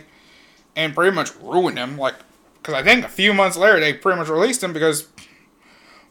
and 0.75 0.95
pretty 0.95 1.15
much 1.15 1.37
ruined 1.43 1.77
him. 1.77 1.99
Like, 1.99 2.15
because 2.55 2.73
I 2.73 2.83
think 2.83 3.05
a 3.05 3.11
few 3.11 3.35
months 3.35 3.59
later 3.59 3.79
they 3.79 3.93
pretty 3.93 4.19
much 4.19 4.31
released 4.31 4.63
him 4.63 4.73
because 4.73 5.07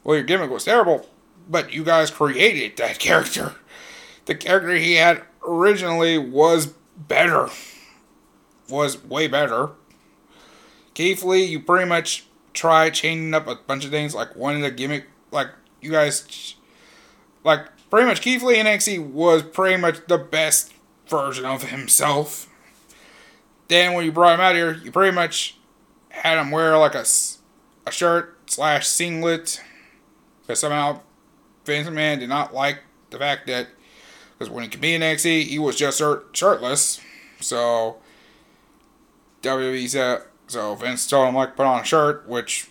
well 0.04 0.18
your 0.18 0.24
gimmick 0.24 0.52
was 0.52 0.66
terrible, 0.66 1.10
but 1.50 1.74
you 1.74 1.84
guys 1.84 2.12
created 2.12 2.78
that 2.78 3.00
character 3.00 3.56
the 4.26 4.36
character 4.36 4.76
he 4.76 4.94
had 4.94 5.24
originally 5.48 6.20
was 6.20 6.68
better. 6.96 7.50
Was 8.70 9.04
way 9.04 9.28
better. 9.28 9.72
Keith 10.96 11.24
Lee, 11.24 11.44
you 11.44 11.60
pretty 11.60 11.88
much 11.88 12.26
try 12.54 12.90
changing 12.90 13.34
up 13.34 13.48
a 13.48 13.56
bunch 13.56 13.86
of 13.86 13.92
things, 13.92 14.16
like 14.16 14.36
one 14.36 14.56
of 14.56 14.62
the 14.62 14.72
gimmick, 14.72 15.08
like 15.30 15.50
you 15.82 15.92
guys, 15.92 16.56
like 17.44 17.68
pretty 17.92 18.08
much 18.08 18.22
Keith 18.22 18.42
Lee 18.42 18.58
in 18.58 18.66
NXT 18.66 19.12
was 19.12 19.44
pretty 19.44 19.80
much 19.80 20.08
the 20.08 20.18
best 20.18 20.74
version 21.08 21.46
of 21.46 21.64
himself. 21.64 22.50
Then 23.68 23.94
when 23.94 24.06
you 24.06 24.12
brought 24.12 24.36
him 24.36 24.42
out 24.42 24.56
here, 24.56 24.74
you 24.74 24.92
pretty 24.92 25.14
much 25.14 25.58
had 26.10 26.40
him 26.40 26.50
wear 26.50 26.78
like 26.78 26.96
a, 26.96 27.06
a 27.86 27.92
shirt 27.92 28.50
slash 28.50 28.88
singlet, 28.88 29.62
because 30.42 30.60
somehow 30.60 31.02
Vince 31.66 31.88
McMahon 31.88 32.20
did 32.20 32.30
not 32.30 32.54
like 32.54 32.80
the 33.10 33.18
fact 33.18 33.48
that 33.48 33.68
because 34.38 34.50
when 34.50 34.64
he 34.64 34.70
came 34.70 35.02
in 35.02 35.02
NXT, 35.02 35.44
he 35.44 35.60
was 35.60 35.76
just 35.76 35.98
shirt, 35.98 36.30
shirtless. 36.34 37.02
So 37.42 37.98
WWE 39.42 39.88
said, 39.90 40.20
uh, 40.20 40.24
so 40.48 40.76
Vince 40.76 41.08
told 41.08 41.30
him 41.30 41.36
like 41.36 41.56
put 41.56 41.66
on 41.66 41.82
a 41.82 41.86
shirt, 41.86 42.28
which 42.28 42.70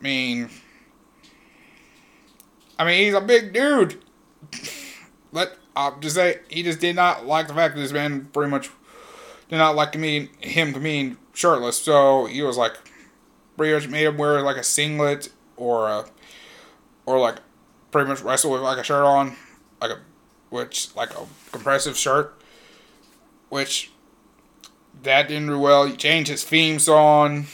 I 0.00 0.02
mean, 0.02 0.50
I 2.78 2.84
mean 2.84 3.04
he's 3.04 3.14
a 3.14 3.20
big 3.20 3.52
dude. 3.52 4.02
Let 5.32 5.56
I'll 5.76 5.98
just 5.98 6.14
say 6.14 6.40
he 6.48 6.62
just 6.62 6.80
did 6.80 6.96
not 6.96 7.26
like 7.26 7.48
the 7.48 7.54
fact 7.54 7.74
that 7.74 7.80
this 7.80 7.92
man 7.92 8.26
pretty 8.26 8.50
much 8.50 8.70
did 9.48 9.58
not 9.58 9.74
like 9.74 9.98
me 9.98 10.30
him 10.40 10.72
to 10.72 10.80
mean 10.80 11.16
shirtless. 11.32 11.78
So 11.78 12.26
he 12.26 12.42
was 12.42 12.56
like 12.56 12.74
pretty 13.56 13.74
much 13.74 13.88
made 13.88 14.04
him 14.04 14.16
wear 14.16 14.40
like 14.42 14.56
a 14.56 14.62
singlet 14.62 15.30
or 15.56 15.88
a 15.88 16.04
or 17.06 17.18
like 17.18 17.36
pretty 17.90 18.08
much 18.08 18.22
wrestle 18.22 18.50
with 18.50 18.62
like 18.62 18.78
a 18.78 18.84
shirt 18.84 19.04
on, 19.04 19.36
like 19.80 19.90
a 19.90 19.98
which 20.50 20.94
like 20.94 21.10
a 21.10 21.26
compressive 21.50 21.96
shirt, 21.96 22.40
which 23.48 23.90
that 25.02 25.28
didn't 25.28 25.48
do 25.48 25.58
well. 25.58 25.86
He 25.86 25.96
changed 25.96 26.30
his 26.30 26.44
theme 26.44 26.78
song. 26.78 27.46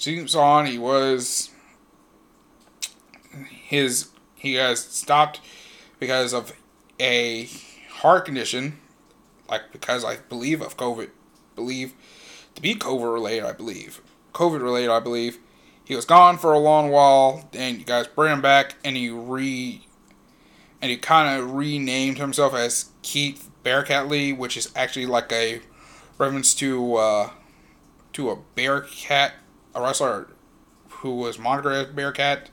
Theme 0.00 0.28
song. 0.28 0.66
He 0.66 0.78
was 0.78 1.50
his 3.68 4.08
he 4.34 4.54
has 4.54 4.80
stopped 4.80 5.40
because 5.98 6.32
of 6.32 6.52
a 7.00 7.48
heart 7.90 8.24
condition, 8.24 8.78
like 9.48 9.72
because 9.72 10.04
I 10.04 10.16
believe 10.28 10.62
of 10.62 10.76
COVID, 10.76 11.10
believe 11.54 11.94
to 12.54 12.62
be 12.62 12.74
COVID 12.74 13.12
related. 13.12 13.44
I 13.44 13.52
believe 13.52 14.00
COVID 14.32 14.62
related. 14.62 14.90
I 14.90 15.00
believe 15.00 15.38
he 15.84 15.94
was 15.94 16.04
gone 16.04 16.38
for 16.38 16.52
a 16.52 16.58
long 16.58 16.90
while. 16.90 17.48
Then 17.52 17.78
you 17.78 17.84
guys 17.84 18.06
bring 18.06 18.32
him 18.32 18.40
back, 18.40 18.76
and 18.84 18.96
he 18.96 19.10
re 19.10 19.86
and 20.80 20.90
he 20.90 20.96
kind 20.96 21.40
of 21.40 21.52
renamed 21.54 22.18
himself 22.18 22.54
as 22.54 22.90
Keith 23.02 23.50
Bearcat 23.62 24.08
Lee, 24.08 24.32
which 24.32 24.56
is 24.56 24.70
actually 24.76 25.06
like 25.06 25.32
a 25.32 25.60
reference 26.18 26.54
to 26.54 26.96
uh, 26.96 27.30
to 28.12 28.30
a 28.30 28.36
Bearcat, 28.54 29.34
a 29.74 29.80
wrestler 29.80 30.28
who 30.88 31.16
was 31.16 31.38
monitored 31.38 31.72
as 31.72 31.86
Bearcat. 31.86 32.50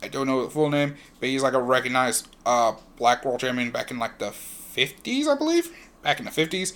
I 0.00 0.08
don't 0.08 0.28
know 0.28 0.44
the 0.44 0.50
full 0.50 0.70
name, 0.70 0.94
but 1.18 1.28
he's 1.28 1.42
like 1.42 1.54
a 1.54 1.60
recognized 1.60 2.28
uh, 2.46 2.74
black 2.96 3.24
world 3.24 3.40
champion 3.40 3.72
back 3.72 3.90
in 3.90 3.98
like 3.98 4.18
the 4.18 4.30
50s, 4.30 5.26
I 5.26 5.36
believe. 5.36 5.72
Back 6.02 6.20
in 6.20 6.24
the 6.24 6.30
50s. 6.30 6.74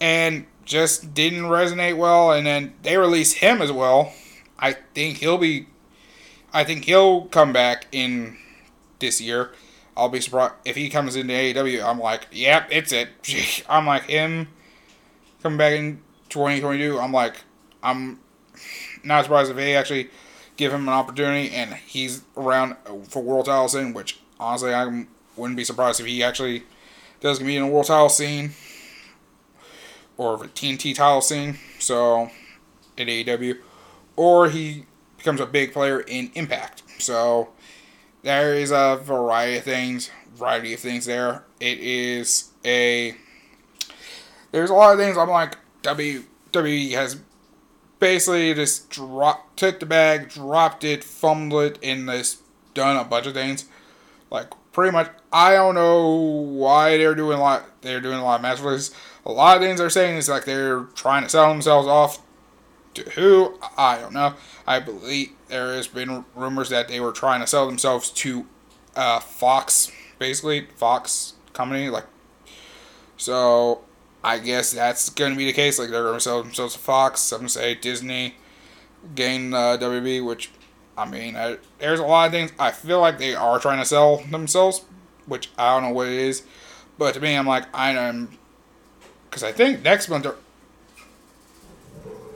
And 0.00 0.46
just 0.64 1.14
didn't 1.14 1.44
resonate 1.44 1.96
well. 1.96 2.32
And 2.32 2.46
then 2.46 2.74
they 2.82 2.96
released 2.96 3.36
him 3.36 3.62
as 3.62 3.70
well. 3.70 4.12
I 4.58 4.72
think 4.94 5.18
he'll 5.18 5.38
be. 5.38 5.68
I 6.52 6.64
think 6.64 6.84
he'll 6.84 7.26
come 7.26 7.52
back 7.52 7.86
in 7.92 8.36
this 8.98 9.20
year. 9.20 9.52
I'll 9.96 10.08
be 10.08 10.20
surprised 10.20 10.54
if 10.64 10.74
he 10.74 10.88
comes 10.88 11.14
into 11.14 11.32
AEW. 11.32 11.84
I'm 11.84 12.00
like, 12.00 12.26
yep, 12.32 12.68
it's 12.70 12.92
it. 12.92 13.08
I'm 13.68 13.86
like 13.86 14.04
him 14.04 14.48
coming 15.42 15.58
back 15.58 15.72
in 15.74 16.00
2022. 16.28 16.98
I'm 16.98 17.12
like, 17.12 17.36
I'm 17.82 18.20
not 19.04 19.24
surprised 19.24 19.50
if 19.50 19.56
they 19.56 19.76
actually 19.76 20.10
give 20.56 20.72
him 20.72 20.88
an 20.88 20.94
opportunity 20.94 21.50
and 21.54 21.74
he's 21.74 22.22
around 22.36 22.76
for 23.08 23.22
world 23.22 23.46
title 23.46 23.68
scene. 23.68 23.94
Which 23.94 24.20
honestly, 24.40 24.74
I 24.74 25.06
wouldn't 25.36 25.56
be 25.56 25.64
surprised 25.64 26.00
if 26.00 26.06
he 26.06 26.22
actually 26.22 26.64
does 27.20 27.38
compete 27.38 27.56
in 27.56 27.62
a 27.62 27.68
world 27.68 27.86
title 27.86 28.08
scene 28.08 28.52
or 30.16 30.34
a 30.34 30.48
TNT 30.48 30.94
title 30.94 31.20
scene. 31.20 31.58
So 31.78 32.30
in 32.96 33.08
AEW, 33.08 33.58
or 34.16 34.48
he 34.48 34.84
becomes 35.16 35.40
a 35.40 35.46
big 35.46 35.72
player 35.72 36.00
in 36.00 36.30
Impact. 36.34 36.82
So 36.98 37.50
there 38.22 38.54
is 38.54 38.72
a 38.72 39.00
variety 39.02 39.58
of 39.58 39.64
things, 39.64 40.10
variety 40.34 40.74
of 40.74 40.80
things 40.80 41.06
there. 41.06 41.44
It 41.60 41.78
is 41.78 42.50
a 42.64 43.16
there's 44.50 44.70
a 44.70 44.74
lot 44.74 44.92
of 44.92 44.98
things 44.98 45.16
I'm 45.16 45.28
like 45.28 45.56
WWE 45.82 46.92
has 46.92 47.20
basically 47.98 48.54
just 48.54 48.90
dropped 48.90 49.58
took 49.58 49.80
the 49.80 49.86
bag, 49.86 50.28
dropped 50.28 50.84
it, 50.84 51.04
fumbled 51.04 51.62
it, 51.62 51.78
and 51.82 52.08
this 52.08 52.42
done 52.74 52.96
a 52.96 53.04
bunch 53.04 53.26
of 53.26 53.34
things. 53.34 53.66
Like 54.30 54.48
pretty 54.72 54.92
much 54.92 55.10
I 55.32 55.54
don't 55.54 55.74
know 55.74 56.08
why 56.10 56.96
they're 56.96 57.14
doing 57.14 57.38
a 57.38 57.40
lot 57.40 57.64
they're 57.82 58.00
doing 58.00 58.18
a 58.18 58.24
lot 58.24 58.36
of 58.36 58.42
match 58.42 58.60
releases. 58.60 58.94
A 59.24 59.32
lot 59.32 59.56
of 59.56 59.62
things 59.62 59.78
they're 59.78 59.90
saying 59.90 60.16
is 60.16 60.28
like 60.28 60.44
they're 60.44 60.80
trying 60.94 61.22
to 61.22 61.28
sell 61.28 61.48
themselves 61.48 61.86
off 61.86 62.22
to 62.94 63.10
who? 63.10 63.58
I 63.76 63.98
don't 63.98 64.12
know. 64.12 64.34
I 64.66 64.80
believe 64.80 65.30
there 65.48 65.74
has 65.74 65.86
been 65.86 66.24
rumors 66.34 66.68
that 66.70 66.88
they 66.88 67.00
were 67.00 67.12
trying 67.12 67.40
to 67.40 67.46
sell 67.46 67.66
themselves 67.66 68.10
to 68.10 68.46
uh, 68.96 69.20
Fox, 69.20 69.90
basically 70.18 70.66
Fox 70.76 71.34
company. 71.52 71.88
Like, 71.88 72.06
so 73.16 73.82
I 74.22 74.38
guess 74.38 74.72
that's 74.72 75.10
going 75.10 75.32
to 75.32 75.38
be 75.38 75.46
the 75.46 75.52
case. 75.52 75.78
Like 75.78 75.90
they're 75.90 76.02
going 76.02 76.14
to 76.14 76.20
sell 76.20 76.42
themselves 76.42 76.74
to 76.74 76.78
Fox. 76.78 77.20
Some 77.20 77.48
say 77.48 77.74
Disney 77.74 78.34
gain 79.14 79.54
uh, 79.54 79.76
WB, 79.78 80.24
which 80.24 80.50
I 80.96 81.08
mean, 81.08 81.36
I, 81.36 81.58
there's 81.78 82.00
a 82.00 82.04
lot 82.04 82.26
of 82.26 82.32
things. 82.32 82.52
I 82.58 82.72
feel 82.72 83.00
like 83.00 83.18
they 83.18 83.34
are 83.34 83.60
trying 83.60 83.78
to 83.78 83.84
sell 83.84 84.16
themselves, 84.16 84.84
which 85.26 85.48
I 85.56 85.72
don't 85.74 85.88
know 85.88 85.94
what 85.94 86.08
it 86.08 86.14
is. 86.14 86.42
But 86.98 87.14
to 87.14 87.20
me, 87.20 87.36
I'm 87.36 87.46
like, 87.46 87.66
I 87.72 87.92
am, 87.92 88.36
because 89.30 89.44
I 89.44 89.52
think 89.52 89.84
next 89.84 90.08
month, 90.08 90.26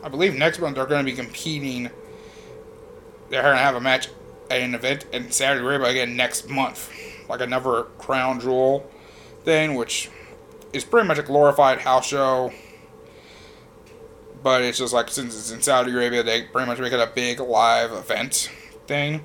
I 0.04 0.08
believe 0.08 0.36
next 0.36 0.60
month 0.60 0.76
they're 0.76 0.86
going 0.86 1.04
to 1.04 1.10
be 1.10 1.16
competing. 1.16 1.90
They're 3.30 3.42
going 3.42 3.56
to 3.56 3.62
have 3.62 3.74
a 3.74 3.80
match 3.80 4.08
at 4.48 4.60
an 4.60 4.76
event 4.76 5.06
in 5.12 5.32
Saudi 5.32 5.58
Arabia 5.58 5.88
again 5.88 6.16
next 6.16 6.48
month, 6.48 6.92
like 7.28 7.40
another 7.40 7.84
crown 7.98 8.38
jewel 8.38 8.88
thing, 9.42 9.74
which 9.74 10.08
is 10.72 10.84
pretty 10.84 11.06
much 11.06 11.18
a 11.18 11.22
glorified 11.22 11.80
house 11.80 12.06
show. 12.06 12.52
But 14.42 14.62
it's 14.62 14.78
just 14.78 14.92
like 14.92 15.08
since 15.08 15.36
it's 15.36 15.52
in 15.52 15.62
Saudi 15.62 15.92
Arabia, 15.92 16.22
they 16.22 16.42
pretty 16.42 16.66
much 16.66 16.78
make 16.78 16.92
it 16.92 17.00
a 17.00 17.10
big 17.14 17.38
live 17.40 17.92
event 17.92 18.50
thing. 18.86 19.24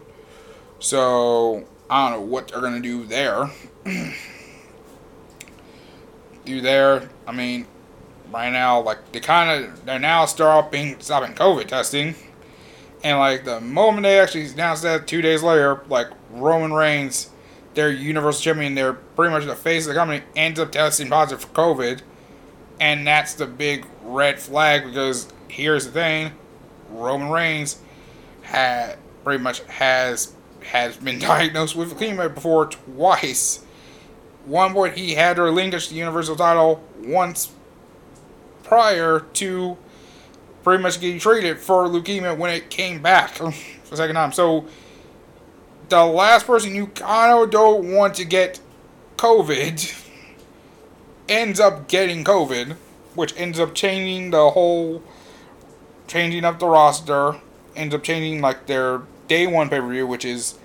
So 0.79 1.65
I 1.89 2.09
don't 2.09 2.19
know 2.19 2.25
what 2.25 2.49
they're 2.49 2.61
gonna 2.61 2.81
do 2.81 3.05
there. 3.05 3.49
do 6.45 6.61
there. 6.61 7.09
I 7.25 7.31
mean, 7.31 7.67
right 8.31 8.51
now, 8.51 8.81
like 8.81 9.11
they 9.11 9.19
kind 9.19 9.65
of 9.65 9.85
they're 9.85 9.99
now 9.99 10.25
stopping 10.25 10.99
stopping 10.99 11.33
COVID 11.35 11.67
testing, 11.67 12.15
and 13.03 13.19
like 13.19 13.45
the 13.45 13.61
moment 13.61 14.03
they 14.03 14.19
actually 14.19 14.47
announced 14.47 14.83
that 14.83 15.07
two 15.07 15.21
days 15.21 15.43
later, 15.43 15.81
like 15.89 16.07
Roman 16.31 16.73
Reigns, 16.73 17.29
their 17.77 17.91
Universal 17.91 18.41
Champion, 18.41 18.73
they're 18.73 18.93
pretty 18.93 19.31
much 19.31 19.45
the 19.45 19.55
face 19.55 19.85
of 19.85 19.89
the 19.89 19.93
company, 19.93 20.23
ends 20.35 20.59
up 20.59 20.71
testing 20.71 21.09
positive 21.09 21.45
for 21.45 21.53
COVID, 21.53 22.01
and 22.79 23.05
that's 23.05 23.35
the 23.35 23.45
big 23.45 23.85
red 24.01 24.39
flag 24.39 24.83
because 24.83 25.31
here's 25.47 25.85
the 25.85 25.91
thing, 25.91 26.31
Roman 26.89 27.29
Reigns 27.29 27.79
had 28.41 28.97
pretty 29.23 29.43
much 29.43 29.59
has 29.65 30.33
has 30.71 30.97
been 30.97 31.19
diagnosed 31.33 31.75
with 31.75 31.93
leukemia 31.93 32.33
before 32.33 32.65
twice. 32.65 33.63
One 34.45 34.73
point 34.73 34.97
he 34.97 35.13
had 35.13 35.35
to 35.35 35.43
relinquish 35.43 35.89
the 35.89 35.95
Universal 35.95 36.37
title 36.37 36.83
once 36.99 37.51
prior 38.63 39.19
to 39.33 39.77
pretty 40.63 40.81
much 40.81 40.99
getting 40.99 41.19
treated 41.19 41.59
for 41.59 41.85
leukemia 41.85 42.35
when 42.35 42.49
it 42.49 42.71
came 42.71 43.03
back 43.03 43.29
for 43.35 43.51
the 43.51 43.97
second 43.97 44.15
time. 44.15 44.31
So 44.31 44.65
the 45.89 46.05
last 46.05 46.45
person 46.45 46.75
you 46.75 46.87
kind 46.87 47.43
of 47.43 47.49
don't 47.49 47.91
want 47.91 48.15
to 48.15 48.25
get 48.25 48.59
COVID 49.17 50.03
ends 51.29 51.59
up 51.59 51.87
getting 51.87 52.23
COVID, 52.23 52.75
which 53.15 53.33
ends 53.37 53.59
up 53.59 53.73
changing 53.73 54.31
the 54.31 54.51
whole, 54.51 55.03
changing 56.07 56.43
up 56.43 56.59
the 56.59 56.67
roster, 56.67 57.35
ends 57.75 57.93
up 57.95 58.03
changing 58.03 58.41
like 58.41 58.67
their 58.67 59.01
day 59.27 59.47
one 59.47 59.69
pay 59.69 59.79
per 59.79 59.89
view, 59.89 60.07
which 60.07 60.25
is, 60.25 60.57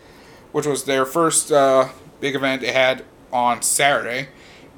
which 0.53 0.67
was 0.67 0.85
their 0.85 1.05
first 1.05 1.53
uh, 1.53 1.89
big 2.21 2.35
event 2.35 2.61
they 2.61 2.73
had 2.73 3.05
on 3.33 3.63
Saturday. 3.63 4.29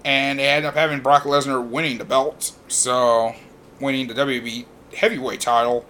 And 0.05 0.39
they 0.39 0.49
ended 0.49 0.69
up 0.69 0.75
having 0.75 1.01
Brock 1.01 1.23
Lesnar 1.23 1.67
winning 1.67 1.97
the 1.97 2.05
belt, 2.05 2.53
so 2.69 3.35
winning 3.81 4.07
the 4.07 4.15
WWE 4.15 4.67
heavyweight 4.95 5.41
title 5.41 5.87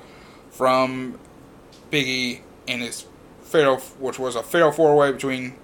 from 0.50 1.18
Biggie 1.90 2.40
in 2.66 2.80
his 2.80 3.06
fatal, 3.54 3.78
which 4.00 4.18
was 4.18 4.34
a 4.34 4.42
fatal 4.42 4.72
four 4.72 4.96
way 4.96 5.12
between 5.12 5.54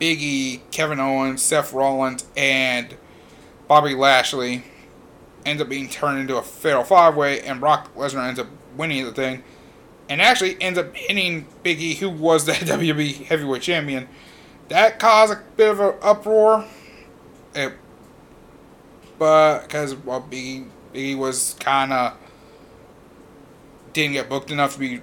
Biggie, 0.00 0.60
Kevin 0.70 1.00
Owens, 1.00 1.42
Seth 1.42 1.72
Rollins, 1.72 2.24
and 2.36 2.96
Bobby 3.66 3.94
Lashley. 3.94 4.62
Ends 5.44 5.60
up 5.60 5.68
being 5.68 5.88
turned 5.88 6.20
into 6.20 6.36
a 6.36 6.42
fatal 6.42 6.84
five 6.84 7.16
way, 7.16 7.40
and 7.40 7.58
Brock 7.58 7.92
Lesnar 7.96 8.28
ends 8.28 8.38
up 8.38 8.46
winning 8.76 9.04
the 9.04 9.12
thing, 9.12 9.42
and 10.08 10.22
actually 10.22 10.56
ends 10.62 10.78
up 10.78 10.94
hitting 10.94 11.46
Biggie, 11.64 11.96
who 11.96 12.08
was 12.08 12.46
the 12.46 12.52
WWE 12.52 13.24
heavyweight 13.24 13.62
champion. 13.62 14.08
That 14.68 15.00
caused 15.00 15.32
a 15.32 15.42
bit 15.56 15.70
of 15.70 15.80
an 15.80 15.94
uproar. 16.02 16.64
It 17.54 17.74
but 19.18 19.62
because 19.62 19.96
well, 19.96 20.22
Biggie 20.22 20.68
Biggie 20.94 21.18
was 21.18 21.56
kind 21.58 21.92
of 21.92 22.16
didn't 23.92 24.12
get 24.12 24.28
booked 24.28 24.52
enough 24.52 24.74
to 24.74 24.78
be 24.78 25.02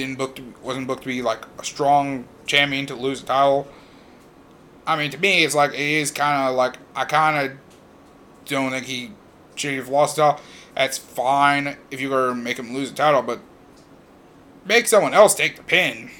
didn't 0.00 0.16
book 0.16 0.36
to, 0.36 0.54
wasn't 0.62 0.86
booked 0.86 1.02
to 1.02 1.08
be 1.08 1.22
like 1.22 1.44
a 1.58 1.64
strong 1.64 2.26
champion 2.46 2.86
to 2.86 2.94
lose 2.94 3.20
the 3.22 3.26
title. 3.26 3.66
I 4.86 4.96
mean, 4.96 5.10
to 5.10 5.18
me, 5.18 5.44
it's 5.44 5.54
like 5.54 5.72
it 5.72 5.80
is 5.80 6.10
kind 6.10 6.48
of 6.48 6.54
like 6.54 6.76
I 6.94 7.04
kind 7.04 7.50
of 7.50 7.58
don't 8.44 8.70
think 8.70 8.86
he 8.86 9.12
should 9.56 9.74
have 9.74 9.88
lost 9.88 10.16
the 10.16 10.22
title. 10.22 10.40
That's 10.74 10.98
fine 10.98 11.76
if 11.90 12.00
you're 12.00 12.10
gonna 12.30 12.40
make 12.40 12.58
him 12.58 12.74
lose 12.74 12.90
the 12.90 12.96
title, 12.96 13.22
but 13.22 13.40
make 14.64 14.86
someone 14.86 15.14
else 15.14 15.34
take 15.34 15.56
the 15.56 15.62
pin, 15.62 16.10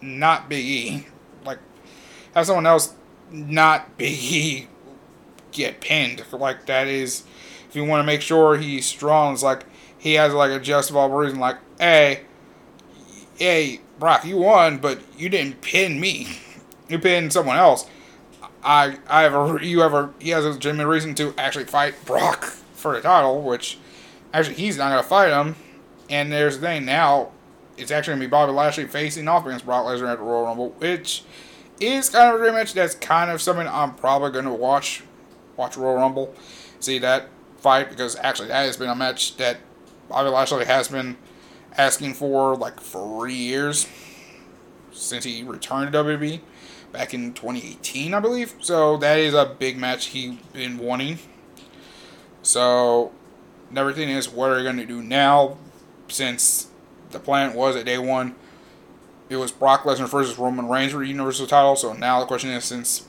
not 0.00 0.48
Big 0.48 0.64
E. 0.64 1.06
Like 1.44 1.58
have 2.34 2.46
someone 2.46 2.66
else 2.66 2.94
not 3.30 3.96
Big 3.98 4.18
E 4.18 4.68
get 5.52 5.80
pinned. 5.80 6.24
Like 6.32 6.66
that 6.66 6.88
is, 6.88 7.24
if 7.68 7.76
you 7.76 7.84
want 7.84 8.00
to 8.00 8.06
make 8.06 8.22
sure 8.22 8.56
he's 8.56 8.86
strong, 8.86 9.34
it's 9.34 9.42
like 9.42 9.66
he 9.98 10.14
has 10.14 10.32
like 10.32 10.50
a 10.50 10.58
justifiable 10.58 11.16
reason. 11.16 11.38
Like, 11.38 11.58
hey, 11.78 12.22
hey, 13.40 13.80
Brock, 13.98 14.24
you 14.24 14.36
won, 14.36 14.78
but 14.78 15.00
you 15.18 15.28
didn't 15.28 15.62
pin 15.62 15.98
me. 15.98 16.38
You 16.88 16.98
pinned 16.98 17.32
someone 17.32 17.56
else. 17.56 17.86
I, 18.62 18.98
I 19.08 19.22
have 19.22 19.34
a, 19.34 19.64
you 19.64 19.80
have 19.80 19.94
a, 19.94 20.12
he 20.20 20.30
has 20.30 20.44
a 20.44 20.50
legitimate 20.50 20.86
reason 20.86 21.14
to 21.16 21.34
actually 21.38 21.64
fight 21.64 21.94
Brock 22.04 22.44
for 22.74 22.94
the 22.94 23.00
title, 23.00 23.40
which 23.42 23.78
actually 24.32 24.56
he's 24.56 24.76
not 24.76 24.90
gonna 24.90 25.02
fight 25.02 25.30
him. 25.30 25.56
And 26.10 26.30
there's 26.30 26.58
the 26.58 26.66
thing 26.66 26.84
now, 26.84 27.30
it's 27.78 27.90
actually 27.90 28.12
gonna 28.12 28.26
be 28.26 28.30
Bobby 28.30 28.52
Lashley 28.52 28.86
facing 28.86 29.26
off 29.26 29.46
against 29.46 29.64
Brock 29.64 29.86
Lesnar 29.86 30.12
at 30.12 30.18
the 30.18 30.24
Royal 30.24 30.44
Rumble, 30.44 30.70
which 30.78 31.24
is 31.80 32.10
kind 32.10 32.34
of 32.34 32.40
a 32.40 32.44
rematch. 32.44 32.74
That's 32.74 32.94
kind 32.94 33.30
of 33.30 33.40
something 33.40 33.66
I'm 33.66 33.94
probably 33.94 34.30
gonna 34.32 34.54
watch 34.54 35.02
watch 35.56 35.78
Royal 35.78 35.96
Rumble, 35.96 36.34
see 36.78 36.98
that 36.98 37.28
fight 37.58 37.88
because 37.88 38.16
actually 38.16 38.48
that 38.48 38.66
has 38.66 38.76
been 38.76 38.90
a 38.90 38.94
match 38.94 39.36
that 39.36 39.58
Bobby 40.08 40.28
Lashley 40.28 40.66
has 40.66 40.88
been 40.88 41.16
asking 41.76 42.14
for 42.14 42.56
like 42.56 42.80
three 42.80 43.34
years 43.34 43.86
since 44.92 45.24
he 45.24 45.42
returned 45.42 45.92
to 45.92 45.98
WWE 45.98 46.40
back 46.92 47.14
in 47.14 47.32
2018, 47.32 48.14
I 48.14 48.20
believe. 48.20 48.54
So 48.60 48.96
that 48.98 49.18
is 49.18 49.34
a 49.34 49.46
big 49.46 49.76
match 49.76 50.06
he's 50.06 50.36
been 50.52 50.78
wanting. 50.78 51.18
So 52.42 53.12
everything 53.74 54.08
is 54.08 54.28
what 54.28 54.50
are 54.50 54.58
you 54.58 54.64
going 54.64 54.78
to 54.78 54.86
do 54.86 55.02
now 55.02 55.56
since 56.08 56.68
the 57.10 57.20
plan 57.20 57.54
was 57.54 57.76
at 57.76 57.84
day 57.84 57.98
one 57.98 58.34
it 59.30 59.36
was 59.36 59.52
Brock 59.52 59.84
Lesnar 59.84 60.08
versus 60.08 60.36
Roman 60.36 60.68
Reigns 60.68 60.92
for 60.92 61.02
Universal 61.04 61.46
title. 61.46 61.76
So 61.76 61.92
now 61.92 62.18
the 62.18 62.26
question 62.26 62.50
is 62.50 62.64
since 62.64 63.06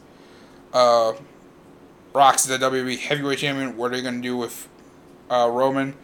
uh, 0.71 1.13
Brock's 2.13 2.45
the 2.45 2.59
WWE 2.59 2.99
Heavyweight 2.99 3.39
Champion. 3.39 3.75
What 3.75 3.91
are 3.91 3.95
they 3.95 4.03
going 4.03 4.21
to 4.21 4.21
do 4.21 4.37
with 4.37 4.69
uh, 5.31 5.49
Roman? 5.51 5.95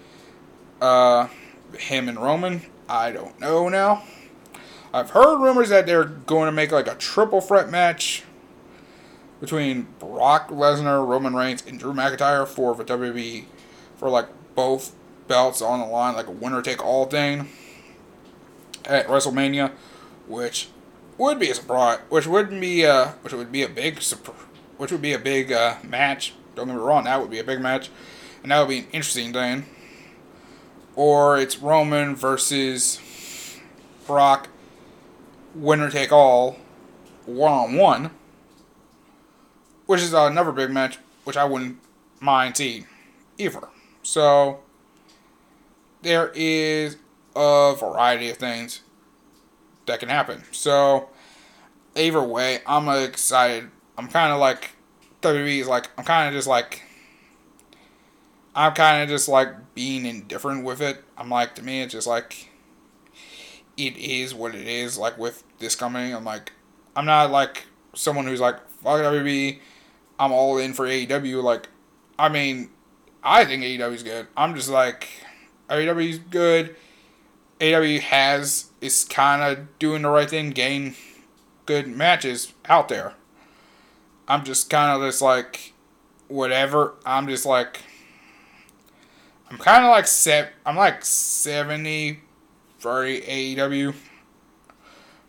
Uh, 0.82 1.28
him 1.78 2.08
and 2.10 2.20
Roman? 2.20 2.62
I 2.90 3.12
don't 3.12 3.40
know 3.40 3.70
now. 3.70 4.04
I've 4.94 5.12
heard 5.12 5.40
rumors 5.42 5.70
that 5.70 5.86
they're 5.86 6.06
going 6.06 6.46
to 6.46 6.52
make 6.52 6.72
like 6.72 6.88
a 6.88 6.96
triple 6.96 7.42
threat 7.42 7.70
match. 7.70 8.24
between 9.40 9.88
Brock 10.00 10.50
Lesnar, 10.50 11.08
Roman 11.08 11.36
Reigns, 11.36 11.64
and 11.68 11.80
Drew 11.80 11.94
McIntyre 11.94 12.48
for 12.48 12.74
the 12.76 12.84
WWE 12.84 13.46
for 13.96 14.10
like 14.10 14.28
both 14.56 14.96
belts 15.28 15.62
on 15.62 15.80
the 15.80 15.86
line, 15.86 16.16
like 16.16 16.28
a 16.28 16.32
winner 16.32 16.62
take 16.62 16.84
all 16.84 17.06
thing 17.06 17.48
at 18.86 19.08
WrestleMania, 19.08 19.72
which 20.28 20.70
would 21.18 21.40
be 21.40 21.50
a 21.50 21.56
surprise, 21.56 22.00
which 22.10 22.26
wouldn't 22.28 22.62
be 22.62 22.86
uh, 22.86 23.10
which 23.22 23.34
would 23.34 23.52
be 23.52 23.64
a 23.64 23.70
big 23.70 24.02
which 24.78 24.92
would 24.92 25.02
be 25.02 25.14
a 25.14 25.20
big 25.20 25.52
uh, 25.52 25.76
match. 25.84 26.34
Don't 26.56 26.68
get 26.68 26.76
me 26.76 26.82
wrong, 26.82 27.04
that 27.04 27.22
would 27.22 27.30
be 27.30 27.40
a 27.40 27.44
big 27.44 27.62
match, 27.62 27.90
and 28.42 28.52
that 28.52 28.60
would 28.60 28.70
be 28.70 28.80
an 28.80 28.88
interesting 28.92 29.34
thing. 29.34 29.66
Or 30.98 31.38
it's 31.38 31.60
Roman 31.60 32.16
versus 32.16 33.00
Brock, 34.08 34.50
winner 35.54 35.92
take 35.92 36.12
all, 36.12 36.58
one 37.28 37.52
on 37.52 37.76
one, 37.76 38.12
which 39.86 40.02
is 40.02 40.12
another 40.12 40.52
big 40.52 40.72
match, 40.72 40.98
which 41.24 41.38
I 41.38 41.46
wouldn't 41.46 41.78
mind 42.20 42.58
seeing 42.58 42.88
either. 43.38 43.68
So 44.02 44.62
there 46.02 46.32
is 46.34 46.98
a 47.36 47.76
variety 47.80 48.32
of 48.32 48.38
things 48.38 48.82
that 49.86 50.00
can 50.00 50.10
happen. 50.10 50.46
So 50.52 51.10
either 51.96 52.24
way, 52.24 52.62
I'm 52.66 52.90
excited. 52.90 53.70
I'm 54.00 54.08
kind 54.08 54.34
of 54.34 54.40
like 54.40 54.72
WWE 55.22 55.62
is 55.62 55.68
like 55.68 55.90
I'm 55.96 56.06
kind 56.06 56.28
of 56.28 56.34
just 56.34 56.48
like 56.48 56.82
I'm 58.58 58.74
kind 58.74 59.04
of 59.04 59.08
just 59.08 59.30
like 59.30 59.76
being 59.76 60.08
indifferent 60.08 60.66
with 60.66 60.82
it. 60.82 61.04
I'm 61.16 61.30
like 61.30 61.54
to 61.56 61.64
me, 61.64 61.84
it's 61.84 61.94
just 61.94 62.08
like 62.08 62.50
it 63.78 63.96
is 63.96 64.34
what 64.34 64.56
it 64.56 64.68
is. 64.68 64.98
Like 64.98 65.16
with 65.20 65.44
this 65.60 65.76
company, 65.76 66.12
I'm 66.12 66.24
like 66.24 66.52
I'm 66.96 67.06
not 67.06 67.30
like 67.30 67.68
someone 67.94 68.26
who's 68.26 68.42
like 68.42 68.68
fuck 68.68 69.00
WWE. 69.02 69.60
I'm 70.20 70.32
all 70.32 70.58
in 70.58 70.74
for 70.74 70.88
AEW. 70.88 71.44
Like, 71.44 71.70
I 72.18 72.30
mean, 72.30 72.72
I 73.24 73.46
think 73.46 73.62
AEW 73.62 73.94
is 73.94 74.02
good. 74.02 74.26
I'm 74.36 74.56
just 74.56 74.70
like 74.70 75.08
AEW 75.70 76.10
is 76.10 76.18
good. 76.18 76.76
AEW 77.60 78.00
has 78.00 78.72
is 78.82 79.06
kind 79.06 79.44
of 79.44 79.68
doing 79.78 80.02
the 80.02 80.10
right 80.10 80.28
thing, 80.28 80.50
getting 80.50 80.96
good 81.68 81.88
matches 81.88 82.54
out 82.66 82.90
there. 82.90 83.14
I'm 84.28 84.44
just 84.44 84.72
kind 84.72 84.92
of 84.92 85.08
just 85.08 85.22
like 85.22 85.74
whatever. 86.28 86.96
I'm 87.06 87.28
just 87.28 87.46
like 87.46 87.82
I'm 89.50 89.58
kind 89.58 89.84
of 89.84 89.92
like 89.92 90.08
set. 90.08 90.54
I'm 90.66 90.76
like 90.76 91.04
70 91.04 92.20
for 92.78 93.04
AEW 93.06 93.96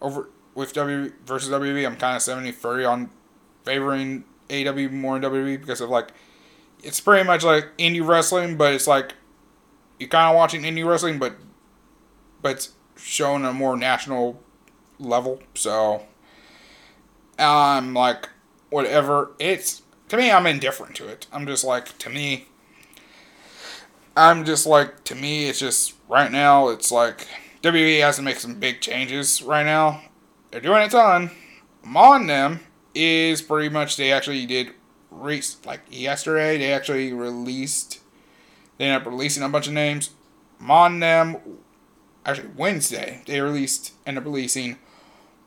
over 0.01 0.29
with 0.55 0.73
W 0.73 1.13
versus 1.25 1.51
WWE. 1.51 1.87
I'm 1.87 1.97
kind 1.97 2.17
of 2.17 2.23
70 2.23 2.53
30 2.53 2.85
on 2.85 3.11
favoring 3.65 4.25
AEW 4.49 4.91
more 4.93 5.19
than 5.19 5.31
WWE 5.31 5.61
because 5.61 5.81
of 5.81 5.91
like 5.91 6.09
it's 6.83 7.01
pretty 7.01 7.27
much 7.27 7.45
like 7.45 7.77
indie 7.77 8.07
wrestling, 8.07 8.57
but 8.57 8.73
it's 8.73 8.87
like 8.87 9.15
you're 9.99 10.09
kind 10.09 10.31
of 10.31 10.37
watching 10.37 10.63
indie 10.63 10.87
wrestling, 10.87 11.19
but 11.19 11.37
but 12.43 12.53
it's 12.53 12.73
shown 12.97 13.45
a 13.45 13.53
more 13.53 13.77
national 13.77 14.41
level. 14.99 15.41
So 15.55 16.07
I'm 17.39 17.95
like, 17.95 18.29
whatever. 18.71 19.33
It's 19.39 19.83
to 20.09 20.17
me, 20.17 20.31
I'm 20.31 20.47
indifferent 20.47 20.97
to 20.97 21.09
it. 21.09 21.27
I'm 21.33 21.47
just 21.47 21.65
like, 21.65 21.97
to 21.99 22.11
me, 22.11 22.48
I'm 24.19 24.45
just 24.45 24.67
like, 24.67 25.05
to 25.05 25.15
me, 25.15 25.49
it's 25.49 25.61
just 25.61 25.95
right 26.09 26.33
now. 26.33 26.71
It's 26.71 26.91
like 26.91 27.29
WWE 27.63 28.01
has 28.01 28.17
to 28.17 28.23
make 28.23 28.41
some 28.41 28.59
big 28.59 28.81
changes 28.81 29.41
right 29.43 29.65
now. 29.65 30.03
They're 30.51 30.61
doing 30.61 30.83
a 30.83 30.89
ton. 30.89 31.31
On 31.95 32.27
them 32.27 32.59
is 32.97 33.41
pretty 33.41 33.69
much 33.69 33.97
they 33.97 34.11
actually 34.11 34.45
did 34.45 34.71
race 35.13 35.59
like 35.65 35.83
yesterday. 35.89 36.59
They 36.59 36.73
actually 36.73 37.13
released. 37.13 38.01
They 38.77 38.87
ended 38.87 39.03
up 39.03 39.07
releasing 39.07 39.45
a 39.45 39.49
bunch 39.49 39.69
of 39.69 39.73
names. 39.73 40.11
I'm 40.61 40.71
on 40.73 40.99
them. 40.99 41.37
Actually, 42.27 42.49
Wednesday 42.57 43.23
they 43.25 43.41
released 43.41 43.93
ended 44.05 44.23
up 44.23 44.27
releasing 44.27 44.79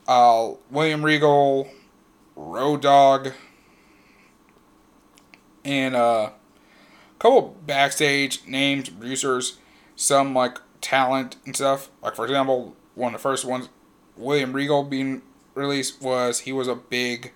uh, 0.07 0.51
William 0.69 1.03
Regal, 1.03 1.69
Road 2.37 2.81
Dog, 2.81 3.33
and 5.65 5.93
uh, 5.93 6.29
couple 7.21 7.55
backstage 7.67 8.45
names, 8.47 8.89
producers, 8.89 9.59
some 9.95 10.33
like 10.33 10.57
talent 10.81 11.35
and 11.45 11.55
stuff. 11.55 11.91
Like 12.01 12.15
for 12.15 12.25
example, 12.25 12.75
one 12.95 13.13
of 13.13 13.19
the 13.19 13.21
first 13.21 13.45
ones, 13.45 13.69
William 14.17 14.53
Regal 14.53 14.83
being 14.83 15.21
released 15.53 16.01
was 16.01 16.41
he 16.41 16.51
was 16.51 16.67
a 16.67 16.75
big 16.75 17.31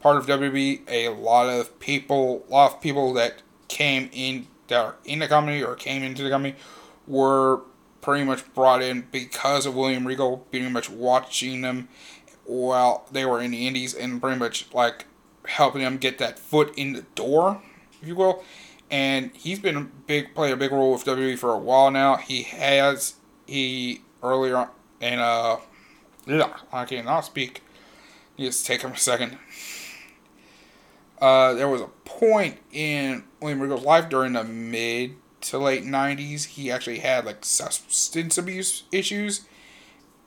part 0.00 0.16
of 0.16 0.26
WWE. 0.26 0.82
A 0.88 1.10
lot 1.10 1.46
of 1.46 1.78
people, 1.78 2.46
a 2.48 2.50
lot 2.50 2.72
of 2.72 2.80
people 2.80 3.12
that 3.14 3.42
came 3.68 4.08
in 4.12 4.46
that 4.68 4.80
are 4.82 4.96
in 5.04 5.18
the 5.18 5.28
company 5.28 5.62
or 5.62 5.74
came 5.74 6.02
into 6.02 6.22
the 6.22 6.30
company 6.30 6.54
were 7.06 7.60
pretty 8.00 8.24
much 8.24 8.50
brought 8.54 8.82
in 8.82 9.08
because 9.12 9.66
of 9.66 9.74
William 9.74 10.06
Regal, 10.06 10.38
pretty 10.50 10.70
much 10.70 10.88
watching 10.88 11.60
them 11.60 11.88
while 12.44 13.06
they 13.12 13.26
were 13.26 13.42
in 13.42 13.50
the 13.50 13.66
Indies 13.66 13.94
and 13.94 14.22
pretty 14.22 14.38
much 14.38 14.72
like 14.72 15.04
helping 15.46 15.82
them 15.82 15.98
get 15.98 16.16
that 16.16 16.38
foot 16.38 16.72
in 16.78 16.94
the 16.94 17.02
door, 17.14 17.60
if 18.00 18.08
you 18.08 18.16
will. 18.16 18.42
And 18.90 19.30
he's 19.34 19.58
been 19.58 19.76
a 19.76 19.82
big 20.06 20.34
played 20.34 20.52
a 20.52 20.56
big 20.56 20.72
role 20.72 20.92
with 20.92 21.04
WWE 21.04 21.38
for 21.38 21.52
a 21.52 21.58
while 21.58 21.90
now. 21.90 22.16
He 22.16 22.42
has 22.44 23.14
he 23.46 24.02
earlier 24.22 24.56
on, 24.56 24.68
and 25.00 25.20
uh 25.20 25.58
yeah, 26.26 26.56
I 26.72 26.84
cannot 26.84 27.22
speak. 27.22 27.62
Just 28.38 28.66
take 28.66 28.82
him 28.82 28.92
a 28.92 28.96
second. 28.96 29.38
Uh, 31.20 31.54
there 31.54 31.68
was 31.68 31.80
a 31.80 31.88
point 32.04 32.58
in 32.70 33.24
William 33.40 33.60
Regal's 33.60 33.84
life 33.84 34.08
during 34.08 34.34
the 34.34 34.44
mid 34.44 35.16
to 35.40 35.58
late 35.58 35.84
90s. 35.84 36.44
He 36.44 36.70
actually 36.70 36.98
had 36.98 37.24
like 37.24 37.44
substance 37.44 38.38
abuse 38.38 38.84
issues, 38.92 39.46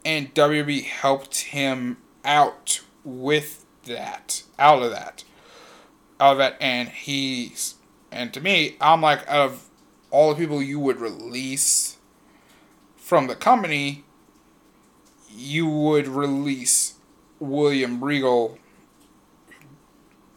and 0.03 0.33
WB 0.33 0.83
helped 0.83 1.41
him 1.41 1.97
out 2.25 2.81
with 3.03 3.65
that, 3.85 4.43
out 4.59 4.83
of 4.83 4.91
that, 4.91 5.23
out 6.19 6.33
of 6.33 6.37
that, 6.39 6.57
and 6.59 6.89
he's 6.89 7.75
and 8.11 8.33
to 8.33 8.41
me, 8.41 8.75
I'm 8.81 9.01
like 9.01 9.23
of 9.27 9.67
all 10.09 10.29
the 10.33 10.35
people 10.35 10.61
you 10.61 10.79
would 10.79 10.99
release 10.99 11.97
from 12.97 13.27
the 13.27 13.35
company, 13.35 14.03
you 15.35 15.67
would 15.67 16.07
release 16.07 16.95
William 17.39 18.03
Regal. 18.03 18.57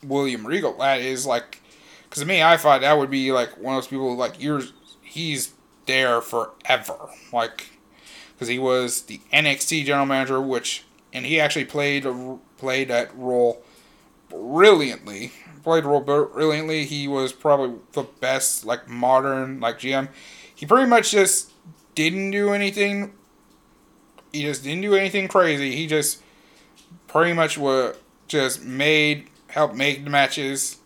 William 0.02 0.46
Regal. 0.46 0.76
That 0.78 1.01
is 1.01 1.26
like, 1.26 1.60
because 2.05 2.22
to 2.22 2.26
me, 2.26 2.42
I 2.42 2.56
thought 2.56 2.82
that 2.82 2.98
would 2.98 3.10
be 3.10 3.32
like 3.32 3.56
one 3.59 3.74
of 3.76 3.82
those 3.82 3.88
people 3.88 4.14
like 4.16 4.40
you're. 4.42 4.62
He's 5.02 5.52
there 5.86 6.20
forever, 6.20 6.96
like, 7.32 7.70
because 8.32 8.48
he 8.48 8.59
was 8.59 9.02
the 9.02 9.20
NXT 9.32 9.84
general 9.84 10.06
manager, 10.06 10.40
which 10.40 10.84
and 11.12 11.24
he 11.24 11.38
actually 11.40 11.64
played 11.64 12.06
played 12.59 12.88
that 12.88 13.16
role 13.16 13.62
brilliantly. 14.28 15.32
Played 15.64 15.86
role 15.86 16.00
brilliantly. 16.02 16.84
He 16.84 17.08
was 17.08 17.32
probably 17.32 17.78
the 17.92 18.02
best 18.02 18.66
like 18.66 18.86
modern 18.86 19.60
like 19.60 19.80
GM. 19.80 20.10
He 20.54 20.66
pretty 20.66 20.86
much 20.86 21.10
just 21.10 21.52
didn't 21.94 22.32
do 22.32 22.52
anything. 22.52 23.14
He 24.30 24.42
just 24.42 24.62
didn't 24.62 24.82
do 24.82 24.94
anything 24.94 25.26
crazy. 25.26 25.74
He 25.74 25.86
just 25.86 26.22
pretty 27.06 27.32
much 27.32 27.56
was 27.56 27.96
just 28.28 28.62
made 28.62 29.30
helped 29.48 29.74
make 29.74 30.04
the 30.04 30.10
matches, 30.10 30.78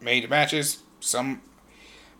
made 0.00 0.24
the 0.24 0.28
matches. 0.28 0.82
Some 1.00 1.42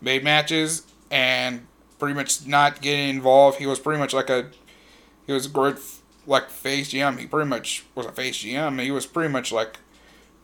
made 0.00 0.22
matches 0.22 0.82
and 1.10 1.66
pretty 1.98 2.14
much 2.14 2.46
not 2.46 2.82
getting 2.82 3.08
involved. 3.08 3.58
He 3.58 3.66
was 3.66 3.78
pretty 3.78 3.98
much 3.98 4.12
like 4.12 4.28
a 4.28 4.50
he 5.26 5.32
was 5.32 5.46
a 5.46 5.48
great 5.48 5.76
like 6.26 6.50
face 6.50 6.92
GM. 6.92 7.18
He 7.18 7.26
pretty 7.26 7.48
much 7.48 7.86
was 7.94 8.04
a 8.04 8.12
face 8.12 8.36
GM. 8.36 8.78
He 8.82 8.90
was 8.90 9.06
pretty 9.06 9.32
much 9.32 9.52
like 9.52 9.78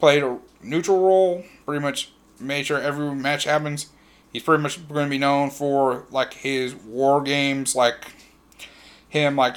played 0.00 0.22
a 0.22 0.38
neutral 0.62 1.00
role. 1.00 1.44
Pretty 1.64 1.82
much 1.82 2.12
made 2.40 2.66
sure 2.66 2.80
every 2.80 3.14
match 3.14 3.44
happens. 3.44 3.90
He's 4.32 4.42
pretty 4.42 4.62
much 4.62 4.88
going 4.88 5.06
to 5.06 5.10
be 5.10 5.18
known 5.18 5.50
for 5.50 6.06
like 6.10 6.34
his 6.34 6.74
war 6.74 7.20
games, 7.20 7.74
like 7.74 8.12
him 9.08 9.36
like 9.36 9.56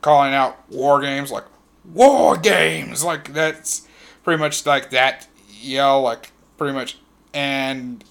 calling 0.00 0.34
out 0.34 0.68
war 0.70 1.00
games, 1.00 1.30
like 1.30 1.44
war 1.84 2.36
games, 2.36 3.04
like 3.04 3.32
that's 3.32 3.86
pretty 4.22 4.40
much 4.40 4.64
like 4.66 4.90
that 4.90 5.28
yell, 5.48 6.02
like 6.02 6.32
pretty 6.56 6.74
much. 6.74 6.98
And 7.32 8.04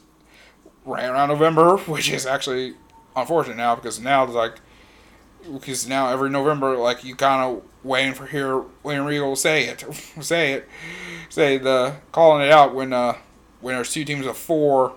right 0.86 1.06
around 1.06 1.30
November, 1.30 1.78
which 1.88 2.10
is 2.10 2.26
actually 2.26 2.76
unfortunate 3.16 3.58
now 3.58 3.76
because 3.76 4.00
now 4.00 4.24
it's 4.24 4.34
like 4.34 4.60
because 5.52 5.88
now 5.88 6.10
every 6.10 6.30
November, 6.30 6.78
like 6.78 7.04
you 7.04 7.16
kind 7.16 7.42
of 7.44 7.64
waiting 7.84 8.14
for 8.14 8.26
here 8.26 8.64
William 8.82 9.06
Regal 9.06 9.36
say 9.36 9.66
it, 9.66 9.86
say 10.22 10.54
it, 10.54 10.70
say 11.30 11.58
the 11.58 11.96
calling 12.12 12.46
it 12.46 12.52
out 12.52 12.74
when 12.74 12.94
uh 12.94 13.18
when 13.62 13.76
there's 13.76 13.92
two 13.92 14.06
teams 14.06 14.26
of 14.26 14.38
four 14.38 14.94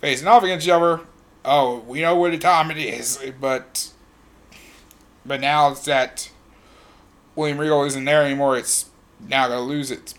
facing 0.00 0.28
off 0.28 0.42
against 0.42 0.66
each 0.66 0.72
other. 0.72 1.00
Oh, 1.44 1.78
we 1.80 2.00
know 2.00 2.16
what 2.16 2.32
the 2.32 2.38
time 2.38 2.70
it 2.70 2.78
is, 2.78 3.18
but 3.40 3.90
but 5.24 5.40
now 5.40 5.70
it's 5.70 5.84
that 5.84 6.30
William 7.34 7.58
Regal 7.58 7.84
isn't 7.84 8.04
there 8.04 8.22
anymore. 8.22 8.56
It's 8.56 8.90
now 9.20 9.48
gonna 9.48 9.60
lose 9.60 9.90
its 9.90 10.14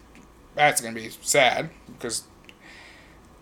that's 0.56 0.82
gonna 0.82 0.96
be 0.96 1.10
sad 1.22 1.70
because. 1.88 2.24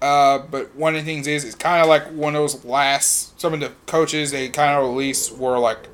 Uh, 0.02 0.40
but 0.52 0.76
one 0.76 0.94
of 0.94 1.04
the 1.04 1.06
things 1.06 1.26
is 1.26 1.44
it's 1.46 1.56
kind 1.56 1.82
of 1.82 1.88
like 1.88 2.06
one 2.12 2.36
of 2.36 2.42
those 2.42 2.66
last. 2.66 3.40
Some 3.40 3.54
of 3.54 3.60
the 3.60 3.72
coaches 3.88 4.32
they 4.32 4.50
kind 4.50 4.78
of 4.78 4.84
released 4.84 5.36
were 5.38 5.58
like, 5.58 5.88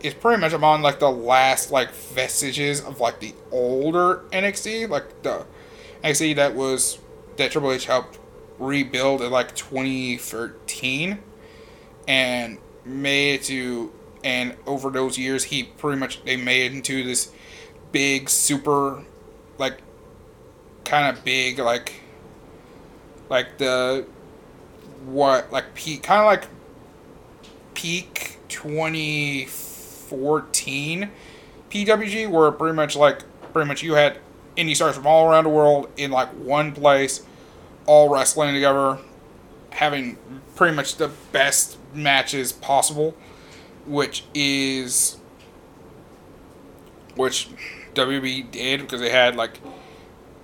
it's 0.00 0.14
pretty 0.14 0.40
much 0.40 0.52
on 0.52 0.82
like 0.82 0.98
the 0.98 1.10
last 1.10 1.70
like 1.70 1.92
vestiges 1.92 2.84
of 2.84 3.00
like 3.00 3.20
the 3.20 3.34
older 3.50 4.24
NXT, 4.32 4.88
like 4.88 5.22
the 5.22 5.46
NXT 6.04 6.36
that 6.36 6.54
was 6.54 6.98
that 7.36 7.50
Triple 7.50 7.72
H 7.72 7.86
helped 7.86 8.18
rebuild 8.58 9.22
in 9.22 9.30
like 9.30 9.54
2013, 9.54 11.18
and 12.06 12.58
made 12.84 13.34
it 13.34 13.42
to 13.44 13.92
and 14.24 14.56
over 14.66 14.90
those 14.90 15.16
years 15.18 15.44
he 15.44 15.62
pretty 15.62 15.98
much 15.98 16.24
they 16.24 16.36
made 16.36 16.72
it 16.72 16.74
into 16.74 17.04
this 17.04 17.30
big 17.92 18.28
super 18.28 19.04
like 19.58 19.78
kind 20.84 21.16
of 21.16 21.24
big 21.24 21.58
like 21.58 22.00
like 23.28 23.58
the 23.58 24.06
what 25.04 25.52
like 25.52 25.74
peak 25.74 26.02
kind 26.02 26.20
of 26.20 26.26
like 26.26 26.48
peak 27.74 28.38
2014 30.08 31.10
PWG 31.70 32.30
where 32.30 32.50
pretty 32.50 32.74
much 32.74 32.96
like 32.96 33.22
pretty 33.52 33.68
much 33.68 33.82
you 33.82 33.94
had 33.94 34.18
indie 34.56 34.74
stars 34.74 34.96
from 34.96 35.06
all 35.06 35.30
around 35.30 35.44
the 35.44 35.50
world 35.50 35.88
in 35.96 36.10
like 36.10 36.28
one 36.30 36.72
place 36.72 37.24
all 37.86 38.08
wrestling 38.08 38.54
together 38.54 38.98
having 39.70 40.18
pretty 40.56 40.74
much 40.74 40.96
the 40.96 41.08
best 41.32 41.78
matches 41.94 42.52
possible 42.52 43.14
which 43.86 44.24
is 44.34 45.16
which 47.16 47.48
WB 47.94 48.50
did 48.50 48.80
because 48.80 49.00
they 49.00 49.10
had 49.10 49.36
like 49.36 49.60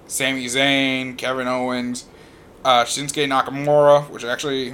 Sami 0.06 0.46
Zayn, 0.46 1.16
Kevin 1.16 1.46
Owens, 1.46 2.04
uh, 2.64 2.84
Shinsuke 2.84 3.26
Nakamura, 3.28 4.10
which 4.10 4.24
actually 4.24 4.72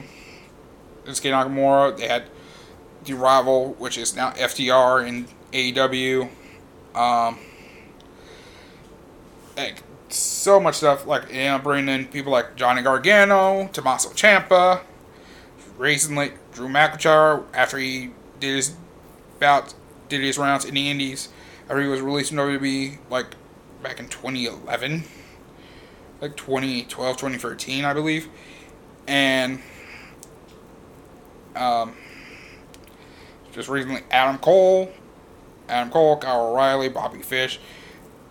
Shinsuke 1.04 1.30
Nakamura. 1.30 1.96
They 1.96 2.08
had 2.08 2.24
the 3.04 3.14
Revival, 3.14 3.74
which 3.78 3.96
is 3.98 4.14
now 4.14 4.30
FTR 4.32 5.06
in 5.06 5.26
AEW. 5.52 6.28
Um, 6.94 7.38
like, 9.56 9.82
so 10.08 10.58
much 10.58 10.76
stuff 10.76 11.06
like 11.06 11.32
you 11.32 11.44
know 11.44 11.58
bringing 11.58 11.88
in 11.88 12.06
people 12.06 12.32
like 12.32 12.56
Johnny 12.56 12.82
Gargano, 12.82 13.68
Tommaso 13.72 14.10
Ciampa. 14.10 14.82
Recently, 15.78 16.32
Drew 16.52 16.68
McIntyre 16.68 17.44
after 17.54 17.78
he 17.78 18.10
did 18.38 18.56
his 18.56 18.74
bout, 19.38 19.74
did 20.08 20.20
his 20.20 20.36
rounds 20.36 20.64
in 20.64 20.74
the 20.74 20.90
Indies 20.90 21.28
after 21.62 21.80
he 21.80 21.88
was 21.88 22.00
released 22.00 22.30
from 22.30 22.38
WWE 22.38 22.98
like 23.08 23.36
back 23.82 24.00
in 24.00 24.08
2011, 24.08 25.04
like 26.20 26.36
2012, 26.36 27.16
2013, 27.16 27.84
I 27.84 27.94
believe, 27.94 28.28
and 29.06 29.60
um, 31.56 31.94
just 33.52 33.68
recently 33.68 34.02
Adam 34.10 34.38
Cole, 34.38 34.90
Adam 35.68 35.90
Cole, 35.90 36.16
Kyle 36.18 36.48
O'Reilly, 36.48 36.88
Bobby 36.88 37.20
Fish, 37.20 37.60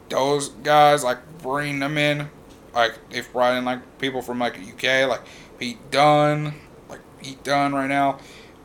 those 0.10 0.50
guys 0.50 1.04
like 1.04 1.20
bring 1.40 1.80
them 1.80 1.98
in, 1.98 2.30
like 2.74 2.98
they've 3.10 3.32
brought 3.32 3.56
in 3.56 3.66
like 3.66 4.00
people 4.00 4.22
from 4.22 4.40
like 4.40 4.56
the 4.56 4.72
UK, 4.72 5.10
like 5.10 5.22
Pete 5.58 5.91
Dunne, 5.91 6.56
like 6.90 7.02
Pete 7.22 7.44
Dunne 7.44 7.74
right 7.74 7.88
now, 7.88 8.20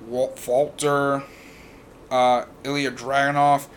Walt 0.07 0.39
Falter, 0.39 1.23
uh, 2.11 2.45
Ilya 2.65 2.93
Dragunov 2.93 3.69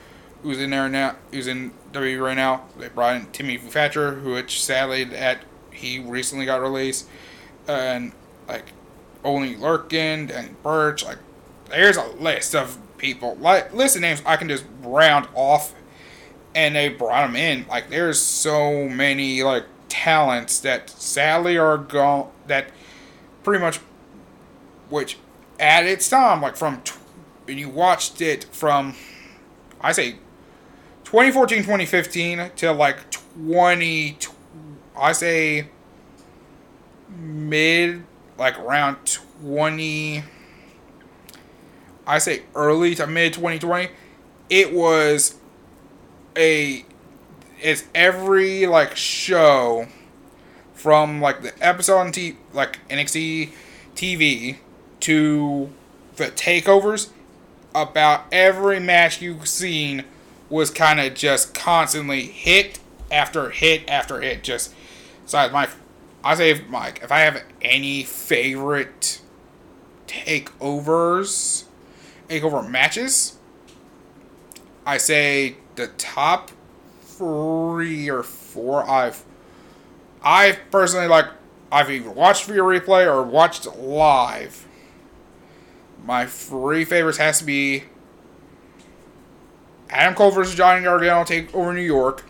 who's 0.42 0.60
in 0.60 0.70
there 0.70 0.90
now, 0.90 1.16
who's 1.32 1.48
in 1.48 1.72
WWE 1.92 2.22
right 2.22 2.36
now. 2.36 2.64
They 2.78 2.90
brought 2.90 3.16
in 3.16 3.26
Timmy 3.28 3.58
Thatcher, 3.58 4.16
who 4.16 4.34
which 4.34 4.64
sadly 4.64 5.04
at 5.16 5.40
he 5.72 6.00
recently 6.00 6.46
got 6.46 6.62
released, 6.62 7.08
and 7.68 8.14
like 8.48 8.66
Oney 9.24 9.56
Lorcan, 9.56 10.28
Danny 10.28 10.52
Burch. 10.64 11.04
Like 11.06 11.18
there's 11.70 11.98
a 11.98 12.08
list 12.20 12.56
of 12.56 12.78
people, 12.98 13.36
like 13.36 13.74
list 13.74 13.96
of 13.96 14.02
names 14.02 14.22
I 14.26 14.38
can 14.38 14.48
just 14.48 14.66
round 14.82 15.28
off, 15.34 15.74
and 16.56 16.76
they 16.76 16.90
brought 16.90 17.28
them 17.28 17.36
in. 17.36 17.66
Like 17.68 17.90
there's 17.90 18.20
so 18.20 18.88
many 18.88 19.44
like 19.44 19.66
talents 19.90 20.60
that 20.62 20.90
sadly 20.90 21.58
are 21.58 21.78
gone. 21.78 22.30
That 22.48 22.70
pretty 23.44 23.62
much, 23.62 23.80
which 24.90 25.18
at 25.60 25.86
its 25.86 26.10
time, 26.10 26.42
like 26.42 26.56
from. 26.56 26.82
T- 26.82 26.94
when 27.48 27.58
you 27.58 27.70
watched 27.70 28.22
it 28.22 28.44
from 28.52 28.94
I 29.80 29.94
say 29.94 30.18
2014 31.06 31.60
2015 31.60 32.52
to 32.58 32.72
like 32.74 33.10
20 33.12 34.18
I 34.98 35.12
say 35.14 35.70
mid 37.10 38.04
like 38.38 38.60
around 38.60 38.98
20 39.06 40.24
I 42.08 42.18
say 42.18 42.44
early 42.56 42.96
to 42.96 43.06
mid 43.06 43.34
2020 43.34 43.90
it 44.50 44.74
was 44.74 45.36
a 46.36 46.86
it's 47.62 47.84
every 47.94 48.66
like 48.66 48.96
show 48.96 49.88
from 50.74 51.22
like 51.22 51.42
the 51.42 51.54
episode 51.62 51.98
on 51.98 52.12
T 52.12 52.38
like 52.54 52.80
NXT 52.90 53.52
TV 53.96 54.58
to 55.02 55.70
the 56.16 56.26
takeovers 56.26 57.10
about 57.74 58.26
every 58.32 58.80
match 58.80 59.22
you've 59.22 59.48
seen 59.48 60.04
was 60.50 60.72
kind 60.72 61.00
of 61.00 61.14
just 61.14 61.54
constantly 61.54 62.24
hit 62.24 62.80
after 63.12 63.50
hit 63.50 63.88
after 63.88 64.22
hit. 64.22 64.44
Just 64.44 64.74
so 65.26 65.50
my, 65.50 65.68
I 66.24 66.36
say 66.36 66.62
Mike, 66.70 67.02
if 67.04 67.12
I 67.12 67.20
have 67.20 67.44
any 67.62 68.04
favorite 68.04 69.22
takeovers, 70.08 71.66
takeover 72.28 72.68
matches, 72.68 73.38
I 74.86 74.98
say 74.98 75.58
the 75.76 75.88
top 75.88 76.52
three 77.02 78.10
or 78.10 78.24
four 78.24 78.88
I've, 78.90 79.24
I 80.24 80.58
personally 80.72 81.08
like. 81.08 81.26
I've 81.70 81.92
either 81.92 82.10
watched 82.10 82.46
via 82.46 82.62
replay 82.62 83.06
or 83.06 83.22
watched 83.24 83.66
live. 83.76 84.66
My 86.06 86.26
three 86.26 86.86
favorites 86.86 87.18
has 87.18 87.40
to 87.40 87.44
be 87.44 87.84
Adam 89.90 90.16
Cole 90.16 90.32
versus 90.32 90.56
Johnny 90.56 90.84
Gargano 90.84 91.26
take 91.26 91.54
over 91.54 91.74
New 91.74 91.82
York. 91.82 92.24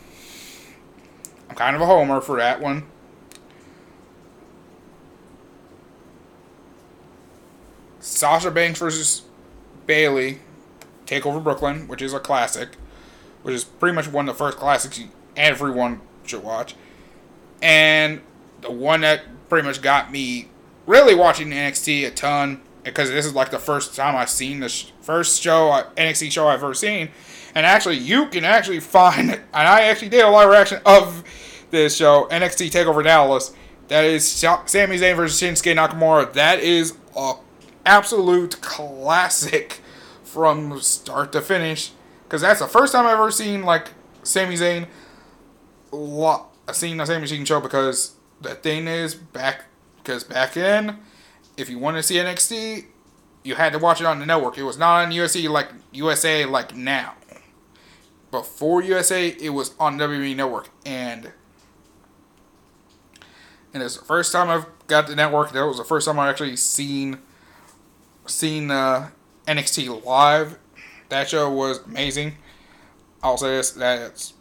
I'm 1.50 1.56
kind 1.56 1.76
of 1.76 1.82
a 1.84 1.86
homer 1.86 2.20
for 2.20 2.38
that 2.38 2.60
one. 2.60 2.88
Sasha 8.00 8.50
Banks 8.50 8.80
versus 8.80 9.27
Bayley 9.88 10.40
take 11.06 11.26
over 11.26 11.40
Brooklyn, 11.40 11.88
which 11.88 12.02
is 12.02 12.14
a 12.14 12.20
classic, 12.20 12.76
which 13.42 13.56
is 13.56 13.64
pretty 13.64 13.96
much 13.96 14.08
one 14.08 14.30
of 14.30 14.36
the 14.36 14.38
first 14.38 14.58
classics 14.58 15.02
everyone 15.36 16.02
should 16.26 16.44
watch. 16.44 16.76
And 17.62 18.22
the 18.62 18.72
one 18.72 19.02
that 19.02 19.24
pretty 19.50 19.66
much 19.66 19.82
got 19.82 20.12
me 20.12 20.50
really 20.86 21.16
watching 21.16 21.50
NXT 21.50 22.06
a 22.06 22.12
ton 22.12 22.62
because 22.84 23.10
this 23.10 23.26
is 23.26 23.34
like 23.34 23.50
the 23.50 23.60
first 23.60 23.96
time 23.96 24.16
I've 24.16 24.30
seen 24.30 24.60
this 24.60 24.92
first 25.02 25.42
show 25.42 25.72
uh, 25.72 25.90
NXT 25.96 26.32
show 26.32 26.48
I've 26.48 26.64
ever 26.64 26.74
seen 26.74 27.10
and 27.58 27.66
actually, 27.66 27.98
you 27.98 28.28
can 28.28 28.46
actually 28.46 28.80
find, 28.80 29.32
it, 29.32 29.40
and 29.54 29.68
I 29.68 29.86
actually 29.86 30.10
did 30.10 30.24
a 30.24 30.30
live 30.30 30.48
reaction 30.48 30.80
of 30.86 31.24
this 31.72 31.96
show, 31.96 32.28
NXT 32.30 32.70
Takeover 32.70 33.04
Dallas. 33.04 33.52
That 33.88 34.04
is 34.04 34.28
Sami 34.28 34.60
Zayn 34.68 35.16
versus 35.16 35.42
Shinsuke 35.42 35.76
Nakamura. 35.76 36.32
That 36.34 36.60
is 36.60 36.94
a 37.16 37.34
absolute 37.88 38.62
classic 38.62 39.82
from 40.24 40.80
start 40.82 41.32
to 41.32 41.42
finish. 41.42 41.92
Because 42.24 42.42
that's 42.42 42.60
the 42.60 42.68
first 42.68 42.94
time 42.94 43.06
I've 43.06 43.14
ever 43.14 43.32
seen 43.32 43.64
like 43.64 43.90
Sami 44.24 44.56
Zayn. 44.56 44.88
Lot 45.92 46.52
seen 46.74 47.00
a 47.00 47.06
Sami 47.06 47.26
Zayn 47.26 47.48
show 47.48 47.62
because 47.62 48.16
the 48.42 48.56
thing 48.56 48.88
is 48.88 49.16
back 49.16 49.66
because 49.98 50.24
back 50.24 50.54
then, 50.54 51.00
if 51.56 51.70
you 51.70 51.80
wanted 51.80 52.00
to 52.00 52.04
see 52.04 52.16
NXT, 52.16 52.86
you 53.44 53.56
had 53.56 53.72
to 53.74 53.80
watch 53.80 54.02
it 54.02 54.06
on 54.06 54.20
the 54.20 54.26
network. 54.26 54.58
It 54.58 54.64
was 54.64 54.78
not 54.78 55.06
on 55.06 55.12
USA 55.14 55.48
like 55.48 55.70
USA 55.92 56.46
like 56.46 56.76
now 56.76 57.16
before 58.32 58.84
USA, 58.84 59.28
it 59.28 59.50
was 59.50 59.74
on 59.80 59.98
WWE 59.98 60.36
Network, 60.36 60.70
and 60.86 61.32
and 63.74 63.84
it's 63.84 63.98
the 63.98 64.06
first 64.06 64.32
time 64.32 64.50
I've 64.50 64.66
got 64.88 65.08
the 65.08 65.16
network. 65.16 65.52
That 65.52 65.66
was 65.66 65.78
the 65.78 65.84
first 65.84 66.08
time 66.08 66.20
I 66.20 66.30
actually 66.30 66.56
seen 66.56 67.20
seen 68.28 68.72
uh, 68.72 69.10
NXT 69.48 70.06
live. 70.06 70.58
That 71.10 71.30
show 71.30 71.50
was 71.52 71.80
amazing. 71.86 72.36
I'll 73.24 73.38
say 73.38 73.58
this: 73.58 73.72
that's 73.72 74.34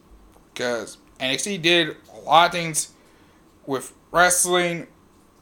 because 0.52 0.98
NXT 1.20 1.62
did 1.62 1.96
a 2.14 2.20
lot 2.20 2.46
of 2.46 2.52
things 2.52 2.92
with 3.66 3.92
wrestling, 4.10 4.86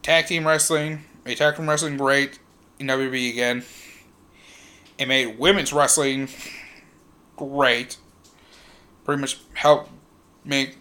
tag 0.03 0.27
team 0.27 0.47
wrestling, 0.47 1.05
made 1.25 1.39
tag 1.39 1.57
team 1.57 1.69
wrestling 1.69 1.97
great 1.97 2.39
in 2.79 2.87
WWE 2.87 3.31
again. 3.31 3.65
It 4.99 5.09
made 5.09 5.39
women's 5.39 5.73
wrestling 5.73 6.29
great 7.37 7.97
pretty 9.05 9.21
much 9.21 9.39
helped 9.55 9.91
make 10.45 10.77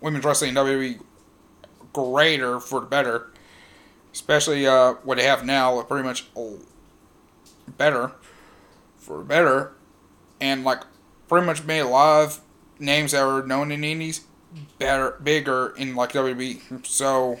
women's 0.00 0.24
wrestling 0.24 0.50
in 0.50 0.54
WWE 0.56 1.00
greater 1.92 2.60
for 2.60 2.80
the 2.80 2.86
better, 2.86 3.29
especially 4.12 4.66
uh, 4.66 4.94
what 5.04 5.18
they 5.18 5.24
have 5.24 5.44
now, 5.44 5.80
pretty 5.82 6.04
much 6.04 6.26
better 7.76 8.12
for 8.98 9.22
better, 9.22 9.72
and 10.40 10.64
like 10.64 10.82
pretty 11.28 11.46
much 11.46 11.64
made 11.64 11.80
a 11.80 11.88
lot 11.88 12.24
of 12.24 12.40
names 12.78 13.12
that 13.12 13.24
were 13.24 13.42
known 13.46 13.70
in 13.72 13.84
indies 13.84 14.24
better, 14.78 15.18
bigger 15.22 15.74
in 15.76 15.94
like 15.94 16.12
WWE. 16.12 16.86
So 16.86 17.38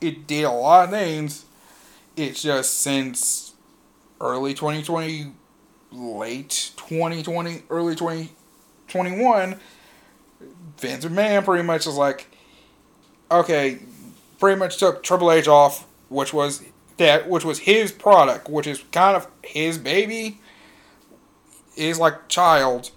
it 0.00 0.26
did 0.26 0.44
a 0.44 0.50
lot 0.50 0.84
of 0.84 0.90
names. 0.90 1.44
It's 2.16 2.42
just 2.42 2.80
since 2.80 3.54
early 4.20 4.54
2020, 4.54 5.32
late 5.92 6.72
2020, 6.76 7.62
early 7.70 7.94
2021, 7.94 9.60
Vince 10.78 11.04
McMahon 11.04 11.44
pretty 11.44 11.64
much 11.64 11.86
is 11.86 11.96
like, 11.96 12.26
okay, 13.30 13.78
pretty 14.38 14.58
much 14.58 14.78
took 14.78 15.02
Triple 15.02 15.32
H 15.32 15.48
off, 15.48 15.86
which 16.10 16.34
was 16.34 16.62
that, 16.98 17.28
which 17.28 17.44
was 17.46 17.60
his 17.60 17.90
product, 17.90 18.50
which 18.50 18.66
is 18.66 18.84
kind 18.92 19.16
of 19.16 19.26
his 19.42 19.78
baby, 19.78 20.38
is 21.76 21.98
like 21.98 22.28
child, 22.28 22.90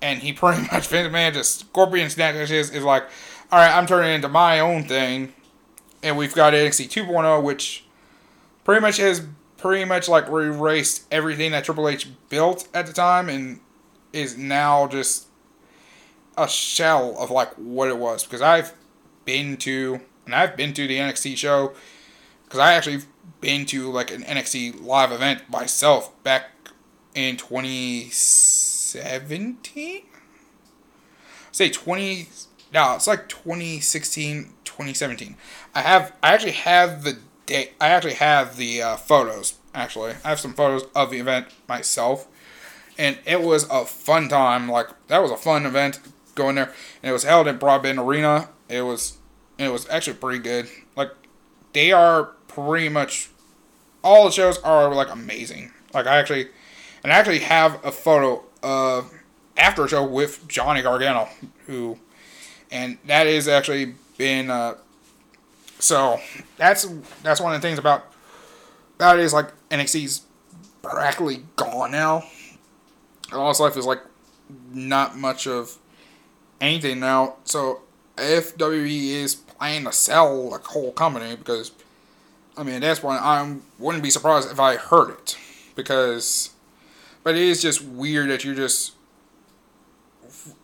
and 0.00 0.20
he 0.20 0.32
pretty 0.32 0.62
much 0.72 0.86
Vince 0.86 1.12
McMahon 1.12 1.34
just 1.34 1.60
Scorpion 1.60 2.08
snatches 2.08 2.48
his 2.48 2.70
is 2.70 2.82
like, 2.82 3.04
all 3.50 3.58
right, 3.58 3.76
I'm 3.76 3.86
turning 3.86 4.14
into 4.14 4.28
my 4.28 4.60
own 4.60 4.84
thing, 4.84 5.34
and 6.02 6.16
we've 6.16 6.34
got 6.34 6.54
NXT 6.54 6.88
2.0, 6.88 7.42
which 7.42 7.84
pretty 8.64 8.80
much 8.80 8.96
has 8.96 9.26
pretty 9.58 9.84
much 9.84 10.08
like 10.08 10.26
erased 10.28 11.06
everything 11.12 11.52
that 11.52 11.64
Triple 11.64 11.88
H 11.88 12.08
built 12.30 12.68
at 12.72 12.86
the 12.86 12.92
time, 12.92 13.28
and 13.28 13.60
is 14.12 14.36
now 14.38 14.86
just 14.86 15.26
a 16.38 16.48
shell 16.48 17.16
of 17.18 17.30
like 17.30 17.52
what 17.54 17.88
it 17.88 17.98
was. 17.98 18.24
Because 18.24 18.40
I've 18.40 18.72
been 19.24 19.56
to, 19.58 20.00
and 20.26 20.34
I've 20.34 20.56
been 20.56 20.72
to 20.74 20.86
the 20.86 20.96
NXT 20.96 21.36
show, 21.36 21.74
because 22.52 22.66
I 22.66 22.74
actually 22.74 23.00
been 23.40 23.64
to 23.66 23.90
like 23.90 24.10
an 24.10 24.22
NXT 24.24 24.84
live 24.84 25.10
event 25.10 25.48
myself 25.48 26.12
back 26.22 26.50
in 27.14 27.38
2017. 27.38 30.02
Say 31.50 31.70
20 31.70 32.28
no, 32.74 32.94
it's 32.94 33.06
like 33.06 33.30
2016, 33.30 34.52
2017. 34.64 35.36
I 35.74 35.80
have, 35.80 36.14
I 36.22 36.34
actually 36.34 36.52
have 36.52 37.04
the 37.04 37.16
date. 37.46 37.72
I 37.80 37.88
actually 37.88 38.12
have 38.14 38.56
the 38.56 38.82
uh, 38.82 38.96
photos. 38.96 39.54
Actually, 39.74 40.12
I 40.22 40.28
have 40.30 40.40
some 40.40 40.52
photos 40.52 40.84
of 40.94 41.10
the 41.10 41.18
event 41.18 41.48
myself, 41.68 42.28
and 42.98 43.18
it 43.26 43.40
was 43.42 43.64
a 43.70 43.86
fun 43.86 44.28
time. 44.28 44.70
Like 44.70 44.88
that 45.08 45.22
was 45.22 45.30
a 45.30 45.36
fun 45.36 45.66
event 45.66 46.00
going 46.34 46.56
there, 46.56 46.72
and 47.02 47.10
it 47.10 47.12
was 47.12 47.24
held 47.24 47.46
in 47.46 47.58
Broadbent 47.58 47.98
Arena. 47.98 48.48
It 48.70 48.80
was, 48.82 49.18
it 49.58 49.68
was 49.68 49.86
actually 49.90 50.16
pretty 50.16 50.38
good. 50.38 50.70
Like 50.96 51.10
they 51.72 51.92
are 51.92 52.32
pretty 52.54 52.88
much 52.88 53.30
all 54.02 54.24
the 54.24 54.30
shows 54.30 54.58
are 54.58 54.94
like 54.94 55.10
amazing. 55.10 55.72
Like 55.94 56.06
I 56.06 56.16
actually, 56.16 56.48
and 57.02 57.12
I 57.12 57.16
actually 57.16 57.40
have 57.40 57.84
a 57.84 57.92
photo 57.92 58.42
of 58.62 59.12
after 59.56 59.84
a 59.84 59.88
show 59.88 60.04
with 60.04 60.46
Johnny 60.48 60.82
Gargano, 60.82 61.28
who 61.66 61.98
and 62.70 62.98
that 63.06 63.26
is 63.26 63.48
actually 63.48 63.94
been 64.16 64.50
uh, 64.50 64.74
so 65.78 66.20
that's 66.56 66.86
that's 67.22 67.40
one 67.40 67.54
of 67.54 67.60
the 67.60 67.66
things 67.66 67.78
about 67.78 68.12
that 68.98 69.18
is 69.18 69.32
like 69.32 69.48
NXT's 69.68 70.22
practically 70.82 71.44
gone 71.56 71.90
now. 71.90 72.24
All 73.32 73.52
life 73.58 73.76
is 73.76 73.86
like 73.86 74.00
not 74.72 75.16
much 75.16 75.46
of 75.46 75.78
anything 76.60 77.00
now. 77.00 77.36
So 77.44 77.80
if 78.16 78.56
WWE 78.56 79.10
is 79.10 79.34
planning 79.34 79.84
to 79.84 79.92
sell 79.92 80.50
the 80.50 80.58
whole 80.58 80.92
company, 80.92 81.34
because 81.34 81.72
I 82.56 82.62
mean 82.62 82.80
that's 82.80 83.02
one 83.02 83.18
I 83.18 83.56
wouldn't 83.78 84.02
be 84.02 84.10
surprised 84.10 84.50
if 84.50 84.60
I 84.60 84.76
heard 84.76 85.10
it, 85.10 85.36
because 85.74 86.50
but 87.24 87.34
it 87.34 87.42
is 87.42 87.62
just 87.62 87.82
weird 87.82 88.30
that 88.30 88.44
you 88.44 88.54
just 88.54 88.92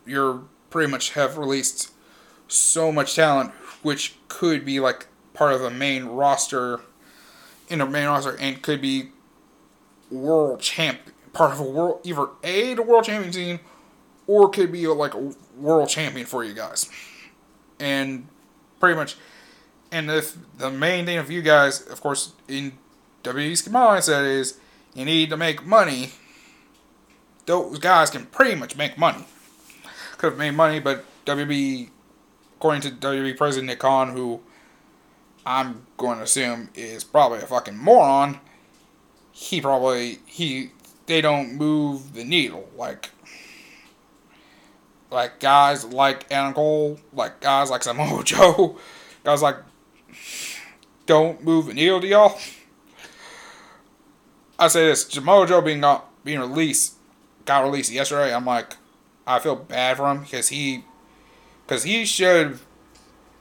you're 0.07 0.43
pretty 0.71 0.91
much 0.91 1.13
have 1.13 1.39
released 1.39 1.93
so 2.47 2.91
much 2.91 3.15
talent, 3.15 3.53
which 3.83 4.17
could 4.29 4.65
be 4.65 4.81
like 4.81 5.07
part 5.35 5.53
of 5.53 5.61
the 5.61 5.71
main 5.71 6.05
roster, 6.05 6.81
in 7.69 7.81
a 7.81 7.87
main 7.87 8.07
roster, 8.07 8.37
and 8.39 8.63
could 8.63 8.81
be 8.81 9.11
world 10.11 10.61
champ, 10.61 10.99
part 11.33 11.53
of 11.53 11.61
a 11.61 11.63
world, 11.63 12.01
either 12.05 12.29
a 12.43 12.75
the 12.75 12.83
world 12.83 13.05
champion 13.05 13.33
team, 13.33 13.61
or 14.27 14.49
could 14.49 14.73
be 14.73 14.87
like 14.87 15.15
a 15.15 15.33
world 15.57 15.89
champion 15.89 16.27
for 16.27 16.43
you 16.45 16.55
guys, 16.55 16.89
and 17.79 18.27
pretty 18.81 18.97
much, 18.97 19.17
and 19.91 20.11
if 20.11 20.37
the 20.57 20.71
main 20.71 21.07
thing 21.07 21.19
of 21.19 21.31
you 21.31 21.43
guys, 21.43 21.87
of 21.87 22.01
course, 22.01 22.33
in 22.47 22.73
WWE's 23.23 23.63
mindset 23.69 24.27
is 24.27 24.59
you 24.95 25.05
need 25.05 25.31
to 25.31 25.37
make 25.37 25.65
money. 25.65 26.11
Those 27.47 27.79
guys 27.79 28.11
can 28.11 28.27
pretty 28.27 28.55
much 28.55 28.77
make 28.77 28.99
money. 28.99 29.25
Could 30.19 30.33
have 30.33 30.39
made 30.39 30.53
money, 30.53 30.81
but 30.81 31.05
WB 31.25 31.89
according 32.57 32.83
to 32.83 32.91
WWE 32.91 33.37
President 33.37 33.69
Nick 33.69 33.79
Khan, 33.79 34.11
who 34.11 34.41
I'm 35.47 35.87
going 35.97 36.19
to 36.19 36.25
assume 36.25 36.71
is 36.75 37.05
probably 37.05 37.39
a 37.39 37.47
fucking 37.47 37.79
moron, 37.79 38.41
he 39.31 39.61
probably 39.61 40.19
he 40.27 40.73
they 41.07 41.21
don't 41.21 41.55
move 41.55 42.15
the 42.15 42.25
needle 42.25 42.69
like 42.77 43.11
like 45.11 45.39
guys 45.39 45.85
like 45.85 46.31
Adam 46.31 46.53
Cole, 46.53 46.99
like 47.13 47.41
guys 47.41 47.71
like 47.71 47.85
Samoa 47.85 48.25
Joe, 48.25 48.77
guys 49.25 49.41
like 49.41 49.57
don't 51.07 51.43
move 51.43 51.67
the 51.67 51.75
needle 51.75 52.01
to 52.01 52.07
y'all. 52.07 52.39
I 54.59 54.69
say 54.69 54.87
this, 54.87 55.07
Samoa 55.07 55.47
Joe 55.47 55.61
being 55.61 55.81
not 55.81 56.07
being 56.25 56.41
released, 56.41 56.95
got 57.45 57.65
released 57.65 57.93
yesterday. 57.93 58.35
I'm 58.35 58.45
like, 58.45 58.77
I 59.27 59.39
feel 59.39 59.57
bad 59.57 59.97
for 59.97 60.11
him 60.11 60.23
because 60.23 60.49
he 60.49 60.85
because 61.67 61.85
he 61.85 62.05
should, 62.05 62.59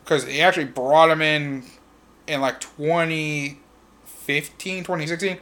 because 0.04 0.26
he 0.26 0.42
actually 0.42 0.66
brought 0.66 1.10
him 1.10 1.22
in 1.22 1.64
in 2.28 2.42
like 2.42 2.60
2015, 2.60 4.84
2016. 4.84 5.38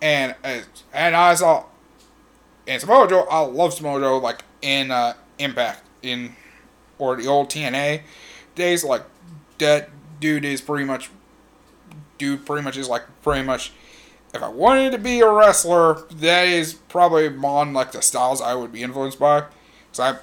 And 0.00 0.34
uh, 0.42 0.60
and 0.92 1.14
I 1.14 1.34
saw, 1.34 1.64
and 2.66 2.80
Samoa 2.80 3.08
Joe, 3.08 3.26
I 3.30 3.40
love 3.40 3.72
Samoa 3.72 4.00
Joe, 4.00 4.18
like 4.18 4.42
in 4.62 4.90
uh, 4.90 5.14
Impact, 5.38 5.82
in, 6.02 6.34
or 6.98 7.16
the 7.16 7.28
old 7.28 7.50
TNA 7.50 8.02
days, 8.54 8.84
like 8.84 9.02
that 9.58 9.90
dude 10.22 10.46
is 10.46 10.62
pretty 10.62 10.86
much, 10.86 11.10
dude 12.16 12.46
pretty 12.46 12.62
much 12.62 12.78
is 12.78 12.88
like 12.88 13.02
pretty 13.22 13.44
much 13.44 13.72
if 14.34 14.42
I 14.42 14.48
wanted 14.48 14.92
to 14.92 14.98
be 14.98 15.20
a 15.20 15.30
wrestler, 15.30 16.04
that 16.10 16.48
is 16.48 16.74
probably 16.74 17.26
on 17.28 17.74
like 17.74 17.92
the 17.92 18.00
styles 18.00 18.40
I 18.40 18.54
would 18.54 18.72
be 18.72 18.82
influenced 18.82 19.18
by. 19.18 19.42
Cause 19.90 20.00
I 20.00 20.18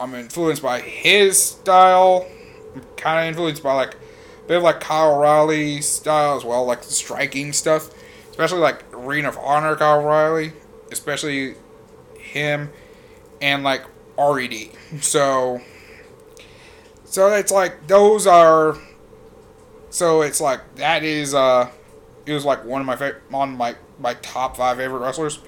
I'm 0.00 0.14
influenced 0.14 0.62
by 0.62 0.80
his 0.80 1.42
style. 1.42 2.26
I'm 2.74 2.82
kind 2.96 3.20
of 3.20 3.28
influenced 3.28 3.62
by 3.62 3.72
like 3.72 3.94
a 3.94 4.48
bit 4.48 4.58
of 4.58 4.62
like 4.62 4.80
Kyle 4.80 5.14
O'Reilly 5.14 5.80
style 5.80 6.36
as 6.36 6.44
well, 6.44 6.64
like 6.66 6.82
striking 6.82 7.52
stuff, 7.52 7.90
especially 8.30 8.60
like 8.60 8.84
Ring 8.92 9.24
of 9.24 9.38
Honor 9.38 9.74
Kyle 9.76 10.00
O'Reilly, 10.00 10.52
especially 10.92 11.54
him 12.18 12.70
and 13.40 13.62
like 13.62 13.84
RED. 14.18 14.52
So, 15.00 15.60
so 17.04 17.34
it's 17.34 17.52
like 17.52 17.86
those 17.86 18.26
are. 18.26 18.76
So 19.90 20.22
it's 20.22 20.40
like 20.40 20.76
that 20.76 21.02
is 21.02 21.34
uh, 21.34 21.70
it 22.26 22.32
was 22.32 22.44
like 22.44 22.64
one 22.64 22.80
of 22.80 22.86
my 22.86 22.96
favorite 22.96 23.22
on 23.32 23.56
my 23.56 23.76
my 23.98 24.14
top 24.14 24.56
five 24.56 24.76
favorite 24.76 25.00
wrestlers, 25.00 25.40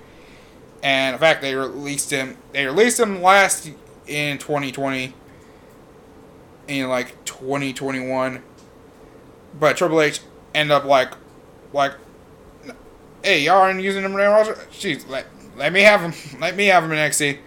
and 0.83 1.15
in 1.15 1.21
fact 1.21 1.43
they 1.43 1.55
released 1.55 2.11
him. 2.11 2.37
They 2.53 2.65
released 2.67 2.99
him 2.99 3.23
last 3.23 3.71
in 4.07 4.39
2020 4.39 5.15
in 6.69 6.89
like 6.89 7.25
2021 7.25 8.43
but 9.59 9.77
Triple 9.77 10.01
H 10.01 10.21
end 10.55 10.71
up 10.71 10.85
like 10.85 11.13
like 11.73 11.93
hey 13.23 13.43
y'all 13.43 13.59
aren't 13.59 13.81
using 13.81 14.05
him 14.05 14.13
now 14.13 14.43
jeez 14.73 15.09
let, 15.09 15.27
let 15.57 15.73
me 15.73 15.81
have 15.83 16.01
him 16.01 16.13
let 16.41 16.57
me 16.57 16.67
have 16.67 16.85
him 16.85 16.93
in 16.93 16.99
NXT 16.99 17.39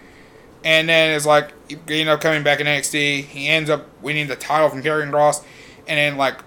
and 0.64 0.88
then 0.88 1.14
it's 1.14 1.26
like 1.26 1.52
end 1.88 2.08
up 2.08 2.20
coming 2.20 2.42
back 2.42 2.60
in 2.60 2.66
NXT 2.66 3.24
he 3.24 3.48
ends 3.48 3.70
up 3.70 3.86
winning 4.02 4.26
the 4.26 4.36
title 4.36 4.68
from 4.68 4.82
Karrion 4.82 5.10
Kross 5.10 5.42
and 5.86 5.98
then 5.98 6.16
like 6.16 6.38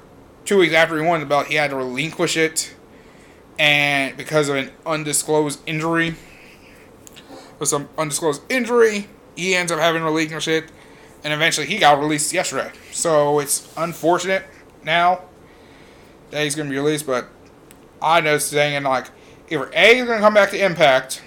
two 0.48 0.58
weeks 0.58 0.74
after 0.74 1.00
he 1.00 1.06
won 1.06 1.20
the 1.20 1.26
belt 1.28 1.46
he 1.46 1.56
had 1.56 1.70
to 1.70 1.76
relinquish 1.76 2.36
it 2.36 2.74
and 3.60 4.18
because 4.18 4.50
of 4.50 4.56
an 4.56 4.72
undisclosed 4.86 5.60
injury 5.68 6.16
with 7.60 7.70
some 7.70 7.88
undisclosed 7.98 8.42
injury 8.50 9.08
he 9.38 9.56
ends 9.56 9.72
up 9.72 9.80
having 9.80 10.02
to 10.02 10.06
relinquish 10.06 10.48
it, 10.48 10.66
and 11.24 11.32
eventually 11.32 11.68
he 11.68 11.78
got 11.78 12.00
released 12.00 12.34
yesterday. 12.34 12.72
So 12.92 13.40
it's 13.40 13.72
unfortunate 13.78 14.44
now 14.84 15.22
that 16.32 16.44
he's 16.44 16.56
going 16.56 16.68
to 16.68 16.72
be 16.72 16.78
released, 16.78 17.06
but 17.06 17.30
I 18.02 18.20
know 18.20 18.38
saying 18.40 18.84
like 18.84 19.12
either 19.50 19.70
A, 19.74 19.96
he's 19.96 20.06
going 20.06 20.18
to 20.18 20.24
come 20.24 20.34
back 20.34 20.50
to 20.50 20.66
Impact. 20.66 21.22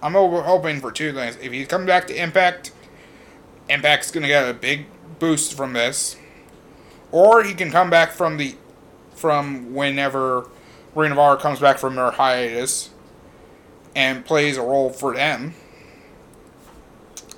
I'm 0.00 0.12
hoping 0.12 0.80
for 0.80 0.92
two 0.92 1.12
things. 1.12 1.36
If 1.42 1.52
he 1.52 1.66
comes 1.66 1.86
back 1.86 2.06
to 2.06 2.14
Impact, 2.14 2.72
Impact's 3.68 4.10
going 4.10 4.22
to 4.22 4.28
get 4.28 4.48
a 4.48 4.54
big 4.54 4.86
boost 5.18 5.54
from 5.54 5.72
this, 5.72 6.16
or 7.14 7.44
he 7.44 7.54
can 7.54 7.70
come 7.70 7.88
back 7.88 8.10
from 8.10 8.38
the 8.38 8.56
from 9.14 9.72
whenever 9.72 10.50
Ring 10.96 11.12
of 11.12 11.18
Honor 11.18 11.40
comes 11.40 11.60
back 11.60 11.78
from 11.78 11.94
their 11.94 12.10
hiatus 12.10 12.90
and 13.94 14.24
plays 14.26 14.56
a 14.56 14.62
role 14.62 14.90
for 14.90 15.14
them. 15.14 15.54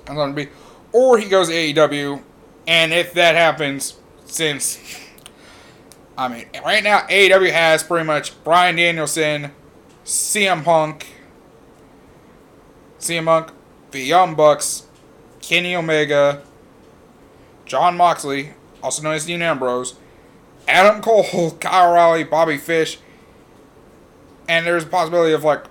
I'm 0.07 0.15
going 0.15 0.35
to 0.35 0.45
be, 0.45 0.51
or 0.91 1.19
he 1.19 1.29
goes 1.29 1.49
AEW, 1.49 2.23
and 2.65 2.91
if 2.91 3.13
that 3.13 3.35
happens, 3.35 3.99
since 4.25 4.79
I 6.17 6.27
mean, 6.27 6.47
right 6.65 6.83
now 6.83 7.01
AEW 7.01 7.51
has 7.51 7.83
pretty 7.83 8.05
much 8.05 8.43
Bryan 8.43 8.77
Danielson, 8.77 9.51
CM 10.03 10.63
Punk, 10.63 11.05
CM 12.99 13.25
Punk, 13.25 13.51
the 13.91 13.99
Young 14.01 14.33
Bucks, 14.33 14.87
Kenny 15.39 15.75
Omega, 15.75 16.41
Jon 17.65 17.95
Moxley, 17.95 18.53
also 18.87 19.03
known 19.03 19.15
as 19.15 19.25
Dean 19.25 19.41
Ambrose, 19.41 19.95
Adam 20.65 21.01
Cole, 21.01 21.51
Kyle 21.59 21.91
O'Reilly, 21.91 22.23
Bobby 22.23 22.57
Fish, 22.57 22.99
and 24.47 24.65
there's 24.65 24.83
a 24.83 24.87
possibility 24.87 25.33
of 25.33 25.43
like, 25.43 25.65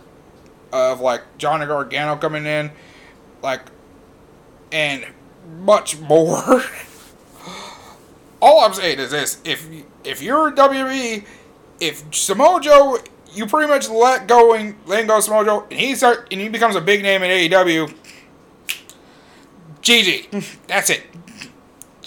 of 0.71 1.01
like 1.01 1.23
Johnny 1.39 1.65
Gargano 1.65 2.17
coming 2.17 2.45
in, 2.45 2.71
like, 3.43 3.63
and 4.71 5.07
much 5.61 5.99
more. 5.99 6.63
All 8.43 8.61
I'm 8.61 8.75
saying 8.75 8.99
is 8.99 9.13
this: 9.13 9.41
if 9.45 9.67
if 10.05 10.21
you're 10.21 10.53
WWE, 10.53 11.25
if 11.81 12.05
Samoa 12.15 12.61
Joe, 12.61 12.99
you 13.33 13.47
pretty 13.47 13.67
much 13.67 13.89
let 13.89 14.29
going, 14.29 14.77
letting 14.85 15.07
go 15.07 15.21
Samoa 15.21 15.47
Joe, 15.47 15.67
and 15.71 15.81
he 15.81 15.95
start 15.95 16.29
and 16.31 16.39
he 16.39 16.51
becomes 16.51 16.77
a 16.77 16.83
big 16.83 17.03
name 17.03 17.23
in 17.23 17.31
AEW. 17.31 17.95
GG, 19.81 20.59
that's 20.67 20.91
it. 20.91 21.05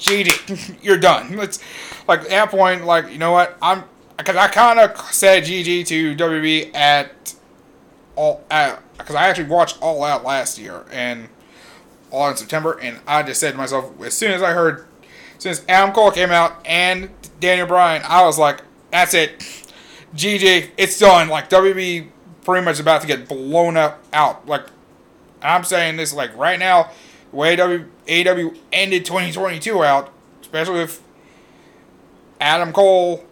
GG, 0.01 0.79
you're 0.83 0.97
done. 0.97 1.35
Let's 1.35 1.59
like 2.07 2.21
at 2.21 2.29
that 2.29 2.51
point, 2.51 2.85
like 2.85 3.11
you 3.11 3.17
know 3.17 3.31
what? 3.31 3.57
I'm 3.61 3.83
because 4.17 4.35
I 4.35 4.47
kind 4.47 4.79
of 4.79 4.99
said 5.11 5.43
GG 5.43 5.87
to 5.87 6.15
WB 6.15 6.75
at 6.75 7.35
all 8.15 8.43
at 8.51 8.81
because 8.97 9.15
I 9.15 9.27
actually 9.27 9.47
watched 9.47 9.81
All 9.81 10.03
Out 10.03 10.23
last 10.23 10.57
year 10.57 10.85
and 10.91 11.29
all 12.11 12.29
in 12.29 12.35
September, 12.35 12.77
and 12.79 12.99
I 13.07 13.23
just 13.23 13.39
said 13.39 13.51
to 13.51 13.57
myself 13.57 13.91
as 14.01 14.13
soon 14.13 14.31
as 14.31 14.41
I 14.41 14.51
heard 14.51 14.85
since 15.37 15.63
Adam 15.69 15.93
Cole 15.93 16.11
came 16.11 16.31
out 16.31 16.61
and 16.65 17.09
Daniel 17.39 17.67
Bryan, 17.67 18.01
I 18.05 18.23
was 18.25 18.37
like, 18.37 18.61
that's 18.91 19.13
it, 19.13 19.39
GG, 20.15 20.71
it's 20.77 20.99
done. 20.99 21.29
Like 21.29 21.49
WB 21.49 22.09
pretty 22.43 22.65
much 22.65 22.79
about 22.79 23.01
to 23.01 23.07
get 23.07 23.27
blown 23.29 23.77
up 23.77 24.03
out. 24.11 24.47
Like 24.47 24.65
I'm 25.41 25.63
saying 25.63 25.97
this 25.97 26.13
like 26.13 26.35
right 26.35 26.59
now, 26.59 26.91
way 27.31 27.55
AEW 27.55 28.57
ended 28.71 29.05
2022 29.05 29.83
out, 29.83 30.11
especially 30.41 30.79
with 30.79 31.01
Adam 32.39 32.73
Cole 32.73 33.23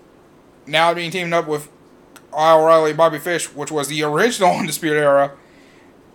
now 0.65 0.94
being 0.94 1.11
teamed 1.11 1.34
up 1.34 1.48
with 1.48 1.69
O'Reilly, 2.34 2.94
Bobby 2.94 3.19
Fish, 3.19 3.53
which 3.53 3.72
was 3.72 3.88
the 3.88 4.03
original 4.03 4.52
Undisputed 4.56 5.02
Era, 5.02 5.32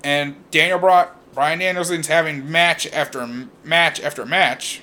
and 0.05 0.37
Daniel 0.51 0.79
Bryan, 0.79 1.09
Bryan 1.35 1.59
Danielson's 1.59 2.09
having 2.09 2.51
match 2.51 2.87
after 2.93 3.27
match 3.65 4.01
after 4.01 4.25
match, 4.27 4.83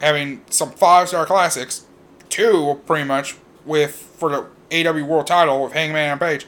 having 0.00 0.42
some 0.50 0.72
five 0.72 1.08
star 1.08 1.24
classics, 1.26 1.86
two 2.28 2.80
pretty 2.86 3.04
much 3.04 3.36
with 3.64 3.92
for 3.92 4.30
the 4.30 4.46
AEW 4.70 5.06
World 5.06 5.26
Title 5.26 5.62
with 5.62 5.72
Hangman 5.72 6.10
and 6.10 6.20
Page. 6.20 6.46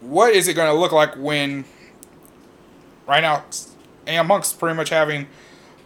What 0.00 0.34
is 0.34 0.48
it 0.48 0.54
going 0.54 0.72
to 0.72 0.78
look 0.78 0.92
like 0.92 1.14
when 1.16 1.64
right 3.06 3.20
now 3.20 3.44
AM 4.06 4.26
amongst 4.26 4.58
pretty 4.58 4.76
much 4.76 4.90
having 4.90 5.26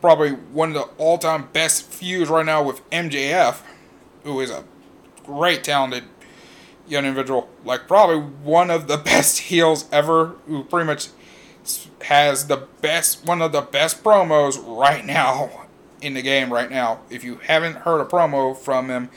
probably 0.01 0.31
one 0.31 0.71
of 0.71 0.75
the 0.75 0.83
all 0.99 1.19
time 1.19 1.49
best 1.53 1.85
feuds 1.85 2.31
right 2.31 2.47
now 2.47 2.63
with 2.63 2.89
MJF, 2.91 3.61
who 4.25 4.41
is 4.41 4.51
a 4.51 4.65
great 5.25 5.65
talented 5.65 6.05
young 6.87 7.05
individual, 7.05 7.49
like 7.65 7.89
probably 7.89 8.19
one 8.19 8.71
of 8.71 8.89
the 8.89 8.97
best 9.05 9.39
heels 9.39 9.87
ever, 9.91 10.37
who 10.47 10.65
pretty 10.65 10.87
much 10.87 11.09
has 12.03 12.47
the 12.47 12.69
best 12.81 13.27
one 13.27 13.43
of 13.43 13.51
the 13.53 13.61
best 13.61 14.05
promos 14.05 14.57
right 14.65 15.05
now 15.05 15.67
in 16.01 16.15
the 16.15 16.23
game 16.23 16.53
right 16.53 16.71
now. 16.71 17.01
If 17.11 17.25
you 17.25 17.37
haven't 17.37 17.79
heard 17.79 18.01
a 18.01 18.05
promo 18.05 18.57
from 18.57 18.89
him, 18.89 19.11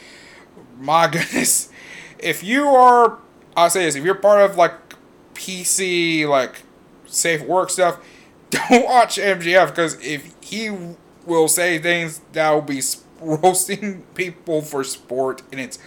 my 0.79 1.07
goodness. 1.11 1.69
If 2.17 2.43
you 2.43 2.67
are 2.67 3.19
I'll 3.55 3.69
say 3.69 3.83
this, 3.83 3.95
if 3.95 4.03
you're 4.03 4.15
part 4.15 4.49
of 4.49 4.57
like 4.57 4.73
PC 5.33 6.27
like 6.27 6.63
safe 7.05 7.41
work 7.41 7.69
stuff, 7.69 7.99
don't 8.69 8.85
watch 8.85 9.17
MJF 9.17 9.67
because 9.67 10.03
if 10.03 10.33
he 10.41 10.71
will 11.25 11.47
say 11.47 11.77
things 11.77 12.21
that 12.33 12.49
will 12.51 12.61
be 12.61 12.81
roasting 13.21 14.01
people 14.15 14.61
for 14.61 14.83
sport 14.83 15.41
and 15.51 15.59
it's 15.61 15.77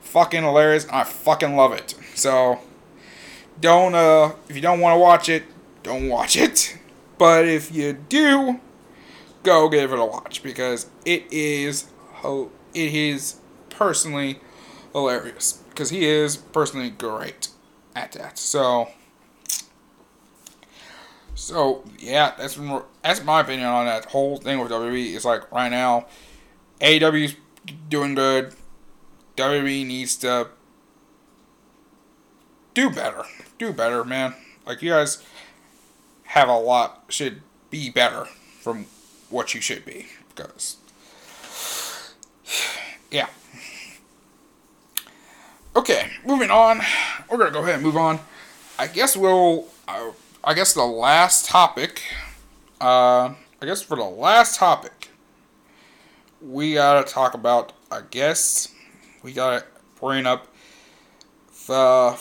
fucking 0.00 0.42
hilarious. 0.42 0.86
I 0.90 1.04
fucking 1.04 1.56
love 1.56 1.72
it. 1.72 1.94
So 2.14 2.60
don't 3.60 3.94
uh 3.94 4.32
if 4.48 4.56
you 4.56 4.62
don't 4.62 4.80
want 4.80 4.94
to 4.94 5.00
watch 5.00 5.28
it, 5.28 5.44
don't 5.82 6.08
watch 6.08 6.36
it. 6.36 6.78
But 7.18 7.46
if 7.46 7.74
you 7.74 7.94
do, 7.94 8.60
go 9.42 9.68
give 9.68 9.92
it 9.92 9.98
a 9.98 10.04
watch 10.04 10.42
because 10.42 10.86
it 11.04 11.24
is 11.30 11.86
it 12.24 12.50
is 12.74 13.36
personally 13.70 14.40
hilarious 14.92 15.62
because 15.70 15.90
he 15.90 16.04
is 16.06 16.36
personally 16.36 16.90
great 16.90 17.48
at 17.94 18.12
that. 18.12 18.38
So 18.38 18.88
so 21.36 21.84
yeah, 21.98 22.32
that's 22.36 22.58
that's 23.02 23.22
my 23.22 23.42
opinion 23.42 23.68
on 23.68 23.84
that 23.84 24.06
whole 24.06 24.38
thing 24.38 24.58
with 24.58 24.72
WWE. 24.72 25.14
It's 25.14 25.24
like 25.24 25.52
right 25.52 25.68
now, 25.68 26.06
AEW's 26.80 27.36
doing 27.90 28.14
good. 28.14 28.54
WWE 29.36 29.86
needs 29.86 30.16
to 30.16 30.48
do 32.72 32.88
better. 32.88 33.22
Do 33.58 33.72
better, 33.72 34.02
man. 34.02 34.34
Like 34.66 34.80
you 34.80 34.90
guys 34.90 35.22
have 36.24 36.48
a 36.48 36.56
lot 36.56 37.04
should 37.10 37.42
be 37.70 37.90
better 37.90 38.24
from 38.60 38.86
what 39.28 39.54
you 39.54 39.60
should 39.60 39.84
be 39.84 40.06
because 40.30 40.78
yeah. 43.10 43.28
Okay, 45.76 46.12
moving 46.24 46.50
on. 46.50 46.80
We're 47.30 47.36
gonna 47.36 47.50
go 47.50 47.60
ahead 47.60 47.74
and 47.74 47.82
move 47.82 47.98
on. 47.98 48.20
I 48.78 48.86
guess 48.86 49.18
we'll. 49.18 49.66
Uh, 49.86 50.12
I 50.48 50.54
guess 50.54 50.74
the 50.74 50.84
last 50.84 51.46
topic. 51.46 52.02
Uh, 52.80 53.34
I 53.60 53.66
guess 53.66 53.82
for 53.82 53.96
the 53.96 54.04
last 54.04 54.56
topic, 54.56 55.10
we 56.40 56.74
gotta 56.74 57.12
talk 57.12 57.34
about. 57.34 57.72
I 57.90 58.02
guess 58.08 58.72
we 59.24 59.32
gotta 59.32 59.64
bring 60.00 60.24
up 60.24 60.46
the. 61.66 62.16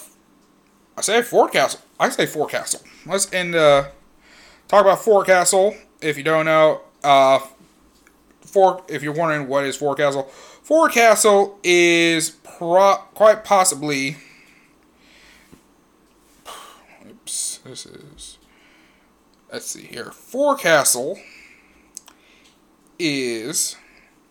I 0.98 1.02
say 1.02 1.22
Forecastle. 1.22 1.82
I 2.00 2.10
say 2.10 2.26
Forecastle. 2.26 2.82
Let's 3.06 3.32
end. 3.32 3.54
Uh, 3.54 3.90
talk 4.68 4.82
about 4.82 5.04
Forecastle. 5.04 5.76
If 6.02 6.18
you 6.18 6.24
don't 6.24 6.46
know, 6.46 6.82
uh, 7.04 7.38
for 8.42 8.84
if 8.88 9.04
you're 9.04 9.14
wondering 9.14 9.48
what 9.48 9.66
is 9.66 9.76
Forecastle, 9.76 10.24
Forecastle 10.64 11.60
is 11.64 12.32
pro- 12.32 13.04
quite 13.14 13.44
possibly. 13.44 14.18
This 17.66 17.86
is. 17.86 18.38
Let's 19.52 19.66
see 19.66 19.84
here. 19.84 20.12
Forecastle 20.12 21.20
is. 22.98 23.76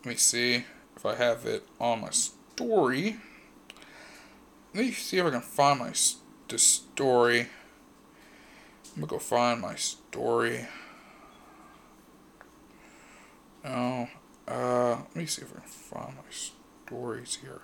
Let 0.03 0.09
me 0.11 0.15
see 0.15 0.63
if 0.95 1.05
I 1.05 1.15
have 1.15 1.45
it 1.45 1.67
on 1.79 2.01
my 2.01 2.09
story. 2.09 3.17
Let 4.73 4.85
me 4.85 4.91
see 4.91 5.17
if 5.17 5.25
I 5.25 5.29
can 5.29 5.41
find 5.41 5.79
my 5.79 5.93
the 6.47 6.59
story. 6.59 7.41
I'm 8.95 9.01
gonna 9.01 9.07
go 9.07 9.19
find 9.19 9.61
my 9.61 9.75
story. 9.75 10.67
Oh, 13.65 14.07
uh, 14.47 14.89
let 14.89 15.15
me 15.15 15.25
see 15.25 15.41
if 15.41 15.51
I 15.51 15.59
can 15.59 15.67
find 15.67 16.15
my 16.15 16.21
stories 16.29 17.39
here. 17.41 17.61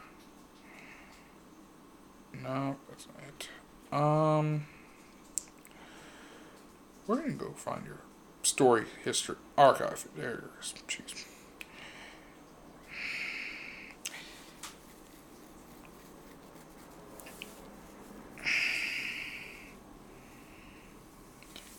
No, 2.42 2.78
that's 2.90 3.08
not 3.08 3.18
it. 3.28 3.50
Um, 3.94 4.66
where 7.06 7.20
going 7.20 7.38
to 7.38 7.46
go 7.46 7.52
find 7.52 7.86
your 7.86 8.02
story 8.44 8.86
history 9.04 9.36
archive? 9.58 10.08
There 10.16 10.32
it 10.32 10.44
is. 10.60 10.74
Jeez. 10.88 11.26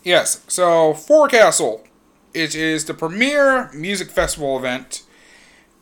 Yes, 0.04 0.42
so 0.48 0.94
Forecastle, 0.94 1.84
it 2.34 2.56
is 2.56 2.86
the 2.86 2.94
premier 2.94 3.70
music 3.72 4.10
festival 4.10 4.56
event 4.56 5.04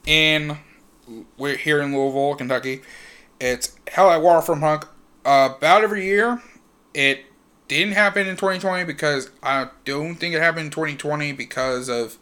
in 0.06 0.58
we're 1.38 1.56
here 1.56 1.80
in 1.80 1.96
Louisville, 1.96 2.34
Kentucky. 2.34 2.82
It's 3.40 3.76
held 3.88 4.12
at 4.12 4.22
Waterfront 4.22 4.60
Park 4.60 4.94
uh, 5.24 5.54
about 5.56 5.82
every 5.82 6.04
year. 6.04 6.42
It 6.92 7.24
didn't 7.70 7.94
happen 7.94 8.26
in 8.26 8.34
2020 8.34 8.82
because 8.82 9.30
I 9.44 9.68
don't 9.84 10.16
think 10.16 10.34
it 10.34 10.42
happened 10.42 10.66
in 10.66 10.70
2020 10.72 11.30
because 11.30 11.88
of 11.88 12.18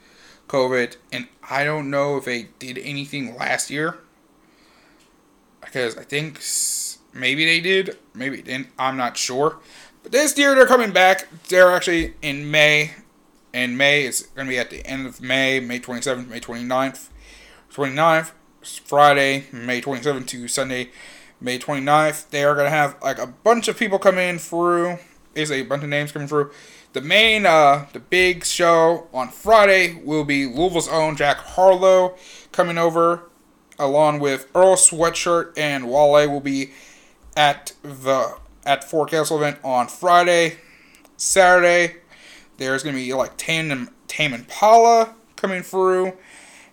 COVID, 0.47 0.97
and 1.11 1.27
I 1.49 1.65
don't 1.65 1.89
know 1.89 2.19
if 2.19 2.27
they 2.27 2.49
did 2.59 2.77
anything 2.77 3.35
last 3.35 3.71
year 3.71 3.97
because 5.63 5.97
I 5.97 6.05
think 6.05 6.43
maybe 7.15 7.47
they 7.47 7.61
did, 7.61 7.97
maybe 8.13 8.43
didn't. 8.43 8.69
I'm 8.79 8.99
not 8.99 9.17
sure. 9.17 9.57
But 10.03 10.13
this 10.13 10.37
year 10.37 10.55
they're 10.55 10.67
coming 10.67 10.91
back. 10.91 11.27
They're 11.49 11.71
actually 11.71 12.13
in 12.21 12.51
May, 12.51 12.91
and 13.55 13.79
May 13.79 14.05
is 14.05 14.29
going 14.35 14.49
to 14.49 14.51
be 14.51 14.59
at 14.59 14.69
the 14.69 14.87
end 14.87 15.07
of 15.07 15.23
May, 15.23 15.61
May 15.61 15.81
27th, 15.81 16.29
May 16.29 16.41
29th, 16.41 17.09
29th, 17.73 18.33
Friday, 18.85 19.47
May 19.51 19.81
27th 19.81 20.27
to 20.27 20.47
Sunday, 20.47 20.91
May 21.41 21.59
29th. 21.59 22.29
They 22.29 22.45
are 22.45 22.55
going 22.55 22.67
to 22.67 22.71
have 22.71 22.97
like 23.01 23.19
a 23.19 23.27
bunch 23.27 23.67
of 23.67 23.79
people 23.79 23.99
coming 23.99 24.37
through. 24.37 24.99
Is 25.35 25.51
a 25.51 25.63
bunch 25.63 25.83
of 25.83 25.89
names 25.89 26.13
coming 26.13 26.29
through. 26.29 26.51
The 26.95 27.01
main, 27.01 27.47
uh, 27.47 27.87
the 27.93 28.01
big 28.01 28.45
show 28.45 29.07
on 29.13 29.29
Friday 29.29 30.01
will 30.03 30.25
be 30.25 30.47
Louisville's 30.47 30.89
own 30.89 31.17
Jack 31.17 31.37
Harlow 31.37 32.17
coming 32.51 32.79
over, 32.79 33.25
along 33.79 34.21
with 34.21 34.49
Earl 34.55 34.75
Sweatshirt 34.75 35.53
and 35.57 35.89
Wale 35.89 36.29
will 36.31 36.41
be 36.41 36.73
at 37.37 37.73
the 37.83 38.37
at 38.67 38.85
Forecastle 38.85 39.37
event 39.37 39.59
on 39.63 39.87
Friday. 39.87 40.57
Saturday, 41.17 41.97
there's 42.57 42.83
gonna 42.83 42.97
be 42.97 43.13
like 43.15 43.37
Tame 43.37 43.91
Tame 44.09 44.35
Impala 44.35 45.15
coming 45.37 45.63
through, 45.63 46.15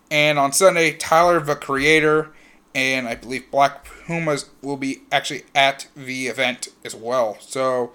and 0.09 0.39
on 0.39 0.53
Sunday, 0.53 0.93
Tyler 0.93 1.39
the 1.39 1.55
Creator 1.55 2.31
and 2.75 3.07
I 3.07 3.15
believe 3.15 3.49
Black 3.49 3.85
Pumas 3.85 4.49
will 4.61 4.75
be 4.75 5.03
actually 5.09 5.43
at 5.55 5.87
the 5.95 6.27
event 6.27 6.67
as 6.83 6.93
well. 6.93 7.37
So 7.39 7.93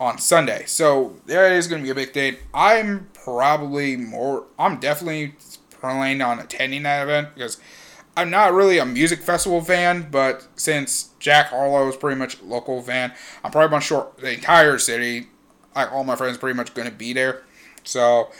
on 0.00 0.18
Sunday. 0.18 0.64
So 0.66 1.16
there 1.26 1.52
is 1.52 1.66
going 1.66 1.82
to 1.82 1.84
be 1.84 1.90
a 1.90 1.94
big 1.94 2.12
day. 2.12 2.38
I'm 2.54 3.08
probably 3.12 3.96
more. 3.96 4.46
I'm 4.58 4.78
definitely 4.78 5.34
planning 5.70 6.22
on 6.22 6.38
attending 6.38 6.84
that 6.84 7.02
event 7.02 7.34
because 7.34 7.58
I'm 8.16 8.30
not 8.30 8.52
really 8.52 8.78
a 8.78 8.84
music 8.84 9.20
festival 9.20 9.60
fan, 9.60 10.08
but 10.10 10.46
since 10.56 11.10
Jack 11.18 11.48
Harlow 11.48 11.88
is 11.88 11.96
pretty 11.96 12.18
much 12.18 12.42
local 12.42 12.82
fan, 12.82 13.12
I'm 13.44 13.52
probably 13.52 13.76
not 13.76 13.82
short 13.82 14.18
the 14.18 14.32
entire 14.34 14.78
city. 14.78 15.28
Like 15.74 15.92
all 15.92 16.04
my 16.04 16.16
friends, 16.16 16.38
pretty 16.38 16.56
much 16.56 16.74
going 16.74 16.88
to 16.88 16.94
be 16.94 17.12
there. 17.12 17.42
So 17.84 18.30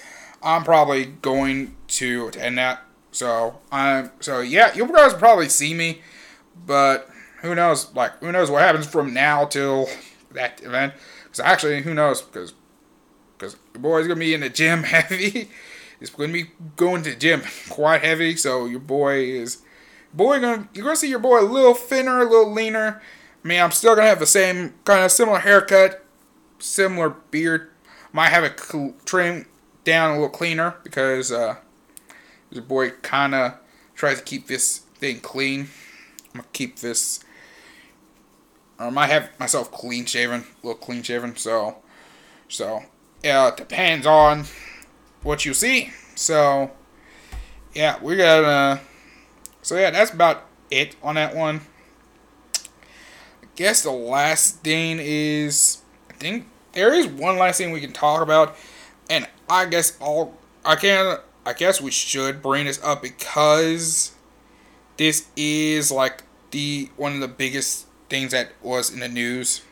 I'm 0.42 0.64
probably 0.64 1.06
going 1.06 1.76
to 1.88 2.28
attend 2.28 2.58
that. 2.58 2.82
So 3.12 3.58
I'm 3.70 4.10
so 4.20 4.40
yeah, 4.40 4.74
you 4.74 4.86
guys 4.92 5.14
probably 5.14 5.48
see 5.48 5.74
me, 5.74 6.02
but 6.66 7.08
who 7.42 7.54
knows? 7.54 7.94
Like 7.94 8.18
who 8.18 8.32
knows 8.32 8.50
what 8.50 8.62
happens 8.62 8.86
from 8.86 9.14
now 9.14 9.44
till 9.44 9.88
that 10.32 10.62
event? 10.62 10.94
Actually, 11.40 11.82
who 11.82 11.94
knows? 11.94 12.22
Because 12.22 12.54
because 13.36 13.56
your 13.74 13.82
boy's 13.82 14.06
gonna 14.06 14.20
be 14.20 14.34
in 14.34 14.40
the 14.40 14.48
gym 14.48 14.82
heavy. 14.84 15.48
He's 15.98 16.10
gonna 16.10 16.32
be 16.32 16.50
going 16.76 17.02
to 17.04 17.10
the 17.10 17.16
gym 17.16 17.42
quite 17.70 18.02
heavy. 18.02 18.36
So 18.36 18.66
your 18.66 18.80
boy 18.80 19.24
is 19.24 19.62
boy 20.12 20.40
gonna 20.40 20.68
you're 20.74 20.84
gonna 20.84 20.96
see 20.96 21.10
your 21.10 21.18
boy 21.18 21.40
a 21.40 21.42
little 21.42 21.74
thinner, 21.74 22.20
a 22.20 22.24
little 22.24 22.52
leaner. 22.52 23.02
I 23.44 23.48
mean, 23.48 23.60
I'm 23.60 23.70
still 23.70 23.94
gonna 23.94 24.08
have 24.08 24.18
the 24.18 24.26
same 24.26 24.74
kind 24.84 25.04
of 25.04 25.12
similar 25.12 25.38
haircut, 25.38 26.04
similar 26.58 27.10
beard. 27.10 27.70
Might 28.12 28.30
have 28.30 28.44
it 28.44 28.58
cl- 28.58 28.94
trimmed 29.04 29.46
down 29.84 30.10
a 30.10 30.14
little 30.14 30.28
cleaner 30.28 30.74
because 30.82 31.30
uh, 31.30 31.56
your 32.50 32.62
boy 32.62 32.90
kind 33.02 33.34
of 33.34 33.54
tries 33.94 34.18
to 34.18 34.24
keep 34.24 34.46
this 34.46 34.78
thing 34.78 35.20
clean. 35.20 35.68
I'm 36.34 36.40
gonna 36.40 36.48
keep 36.52 36.78
this 36.80 37.20
or 38.78 38.86
I 38.86 38.90
might 38.90 39.10
have 39.10 39.30
myself 39.38 39.70
clean 39.70 40.06
shaven, 40.06 40.44
little 40.62 40.78
clean 40.78 41.02
shaven. 41.02 41.36
So, 41.36 41.76
so 42.48 42.82
yeah, 43.22 43.48
it 43.48 43.56
depends 43.56 44.06
on 44.06 44.44
what 45.22 45.44
you 45.44 45.54
see. 45.54 45.92
So, 46.14 46.70
yeah, 47.74 47.98
we 48.02 48.16
got 48.16 48.44
uh, 48.44 48.78
so 49.62 49.76
yeah, 49.76 49.90
that's 49.90 50.12
about 50.12 50.46
it 50.70 50.96
on 51.02 51.16
that 51.16 51.34
one. 51.34 51.60
I 52.54 53.46
guess 53.56 53.82
the 53.82 53.90
last 53.90 54.62
thing 54.62 54.98
is, 55.00 55.82
I 56.08 56.14
think 56.14 56.46
there 56.72 56.94
is 56.94 57.06
one 57.06 57.38
last 57.38 57.58
thing 57.58 57.72
we 57.72 57.80
can 57.80 57.92
talk 57.92 58.22
about, 58.22 58.56
and 59.10 59.28
I 59.50 59.66
guess 59.66 59.98
I'll, 60.00 60.34
I 60.64 60.76
can, 60.76 61.18
I 61.44 61.52
guess 61.52 61.80
we 61.80 61.90
should 61.90 62.40
bring 62.40 62.66
this 62.66 62.82
up 62.82 63.02
because 63.02 64.12
this 64.96 65.26
is 65.36 65.90
like 65.90 66.22
the 66.50 66.88
one 66.96 67.14
of 67.14 67.20
the 67.20 67.28
biggest 67.28 67.87
things 68.08 68.32
that 68.32 68.52
was 68.62 68.92
in 68.92 69.00
the 69.00 69.08
news. 69.08 69.62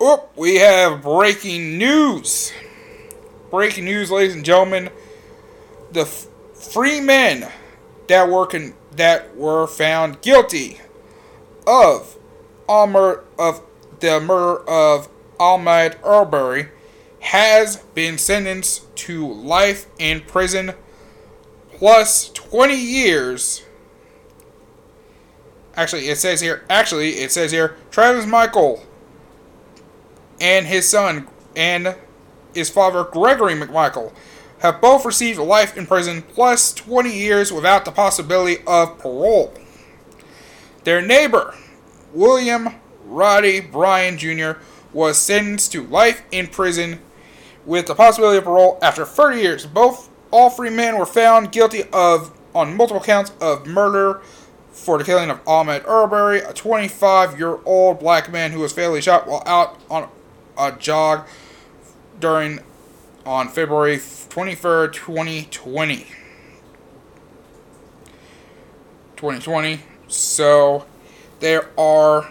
Oh, 0.00 0.28
we 0.34 0.56
have 0.56 1.02
breaking 1.02 1.78
news. 1.78 2.52
Breaking 3.50 3.84
news, 3.84 4.10
ladies 4.10 4.34
and 4.34 4.44
gentlemen. 4.44 4.90
The 5.92 6.02
f- 6.02 6.26
three 6.54 7.00
men 7.00 7.50
that 8.08 8.28
were 8.28 8.46
con- 8.46 8.74
that 8.96 9.36
were 9.36 9.66
found 9.66 10.22
guilty 10.22 10.80
of 11.66 12.16
all 12.68 13.24
of 13.38 13.62
the 14.00 14.20
murder 14.20 14.68
of 14.68 15.08
Ahmaud 15.38 15.96
Arbery 16.04 16.68
has 17.20 17.76
been 17.94 18.16
sentenced 18.18 18.94
to 18.96 19.30
life 19.30 19.86
in 19.98 20.20
prison 20.22 20.72
plus 21.74 22.30
20 22.30 22.74
years 22.74 23.64
Actually, 25.76 26.08
it 26.08 26.18
says 26.18 26.40
here. 26.40 26.64
Actually, 26.68 27.10
it 27.10 27.30
says 27.30 27.52
here. 27.52 27.76
Travis 27.90 28.26
McMichael 28.26 28.84
and 30.40 30.66
his 30.66 30.88
son 30.88 31.28
and 31.54 31.96
his 32.54 32.70
father 32.70 33.04
Gregory 33.04 33.54
McMichael 33.54 34.12
have 34.60 34.80
both 34.80 35.04
received 35.04 35.38
life 35.38 35.76
in 35.76 35.86
prison 35.86 36.22
plus 36.22 36.72
20 36.74 37.12
years 37.12 37.52
without 37.52 37.84
the 37.84 37.90
possibility 37.92 38.62
of 38.66 38.98
parole. 38.98 39.54
Their 40.84 41.00
neighbor, 41.00 41.54
William 42.12 42.74
Roddy 43.04 43.60
Bryan 43.60 44.18
Jr., 44.18 44.60
was 44.92 45.18
sentenced 45.18 45.72
to 45.72 45.86
life 45.86 46.22
in 46.30 46.46
prison 46.46 47.00
with 47.64 47.86
the 47.86 47.94
possibility 47.94 48.38
of 48.38 48.44
parole 48.44 48.78
after 48.82 49.04
30 49.04 49.40
years. 49.40 49.66
Both 49.66 50.10
all 50.30 50.50
three 50.50 50.70
men 50.70 50.98
were 50.98 51.06
found 51.06 51.52
guilty 51.52 51.84
of 51.92 52.36
on 52.54 52.76
multiple 52.76 53.02
counts 53.02 53.32
of 53.40 53.66
murder, 53.66 54.20
for 54.70 54.98
the 54.98 55.04
killing 55.04 55.30
of 55.30 55.44
Ahmaud 55.44 55.86
Arbery, 55.86 56.40
a 56.40 56.52
25 56.52 57.38
year 57.38 57.58
old 57.64 57.98
black 57.98 58.30
man 58.30 58.52
who 58.52 58.60
was 58.60 58.72
fatally 58.72 59.00
shot 59.00 59.26
while 59.26 59.42
out 59.46 59.80
on 59.90 60.08
a 60.58 60.72
jog 60.72 61.26
during 62.18 62.60
on 63.26 63.48
February 63.48 63.96
23rd, 63.96 64.92
2020. 64.92 65.96
2020. 69.16 69.80
So 70.08 70.86
they 71.40 71.60
are 71.76 72.30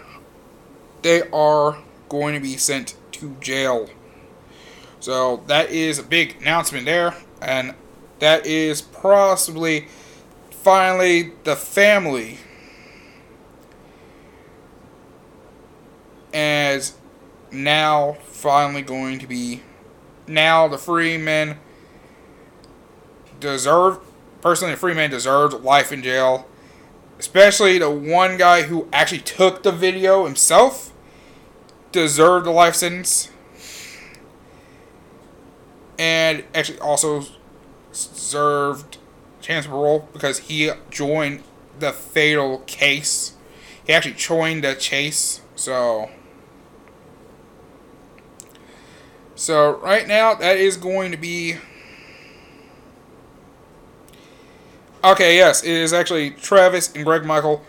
they 1.02 1.22
are 1.32 1.78
going 2.10 2.34
to 2.34 2.40
be 2.40 2.58
sent 2.58 2.96
to 3.14 3.36
jail. 3.40 3.90
So 5.00 5.44
that 5.48 5.70
is 5.70 6.00
a 6.00 6.04
big 6.04 6.42
announcement 6.42 6.86
there, 6.86 7.16
and 7.42 7.74
that 8.20 8.46
is 8.46 8.82
possibly 8.82 9.88
finally, 10.64 11.34
the 11.44 11.56
family 11.56 12.38
is 16.34 16.96
now 17.52 18.18
finally 18.28 18.82
going 18.82 19.20
to 19.20 19.28
be 19.28 19.62
now 20.28 20.68
the 20.68 20.78
free 20.78 21.18
men 21.18 21.58
deserve 23.40 24.00
personally 24.42 24.74
the 24.74 24.80
free 24.80 24.94
man 24.94 25.10
deserves 25.10 25.56
life 25.56 25.92
in 25.92 26.04
jail. 26.04 26.48
Especially 27.18 27.78
the 27.78 27.90
one 27.90 28.38
guy 28.38 28.64
who 28.64 28.88
actually 28.94 29.20
took 29.20 29.64
the 29.64 29.72
video 29.72 30.26
himself 30.26 30.94
deserved 31.92 32.48
a 32.48 32.52
life 32.52 32.76
sentence. 32.76 33.30
And 35.98 36.46
actually 36.56 36.80
also 36.80 37.26
served 37.92 38.99
parole 39.50 40.08
because 40.14 40.40
he 40.40 40.72
joined 40.90 41.44
the 41.80 41.92
fatal 41.92 42.60
case. 42.60 43.34
He 43.86 43.94
actually 43.94 44.14
joined 44.14 44.64
the 44.64 44.76
chase. 44.76 45.42
So, 45.56 46.10
so 49.36 49.78
right 49.80 50.08
now 50.08 50.36
that 50.36 50.58
is 50.58 50.78
going 50.78 51.12
to 51.12 51.18
be. 51.18 51.56
Okay, 55.04 55.38
yes, 55.38 55.64
it 55.64 55.72
is 55.72 55.94
actually 55.94 56.32
Travis 56.32 56.94
and 56.94 57.06
Greg 57.06 57.24
Michael 57.24 57.64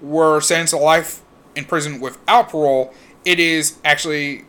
were 0.00 0.40
sentenced 0.40 0.72
to 0.72 0.78
life 0.78 1.20
in 1.56 1.64
prison 1.64 2.00
without 2.00 2.48
parole. 2.50 2.94
It 3.24 3.40
is 3.40 3.78
actually 3.84 4.44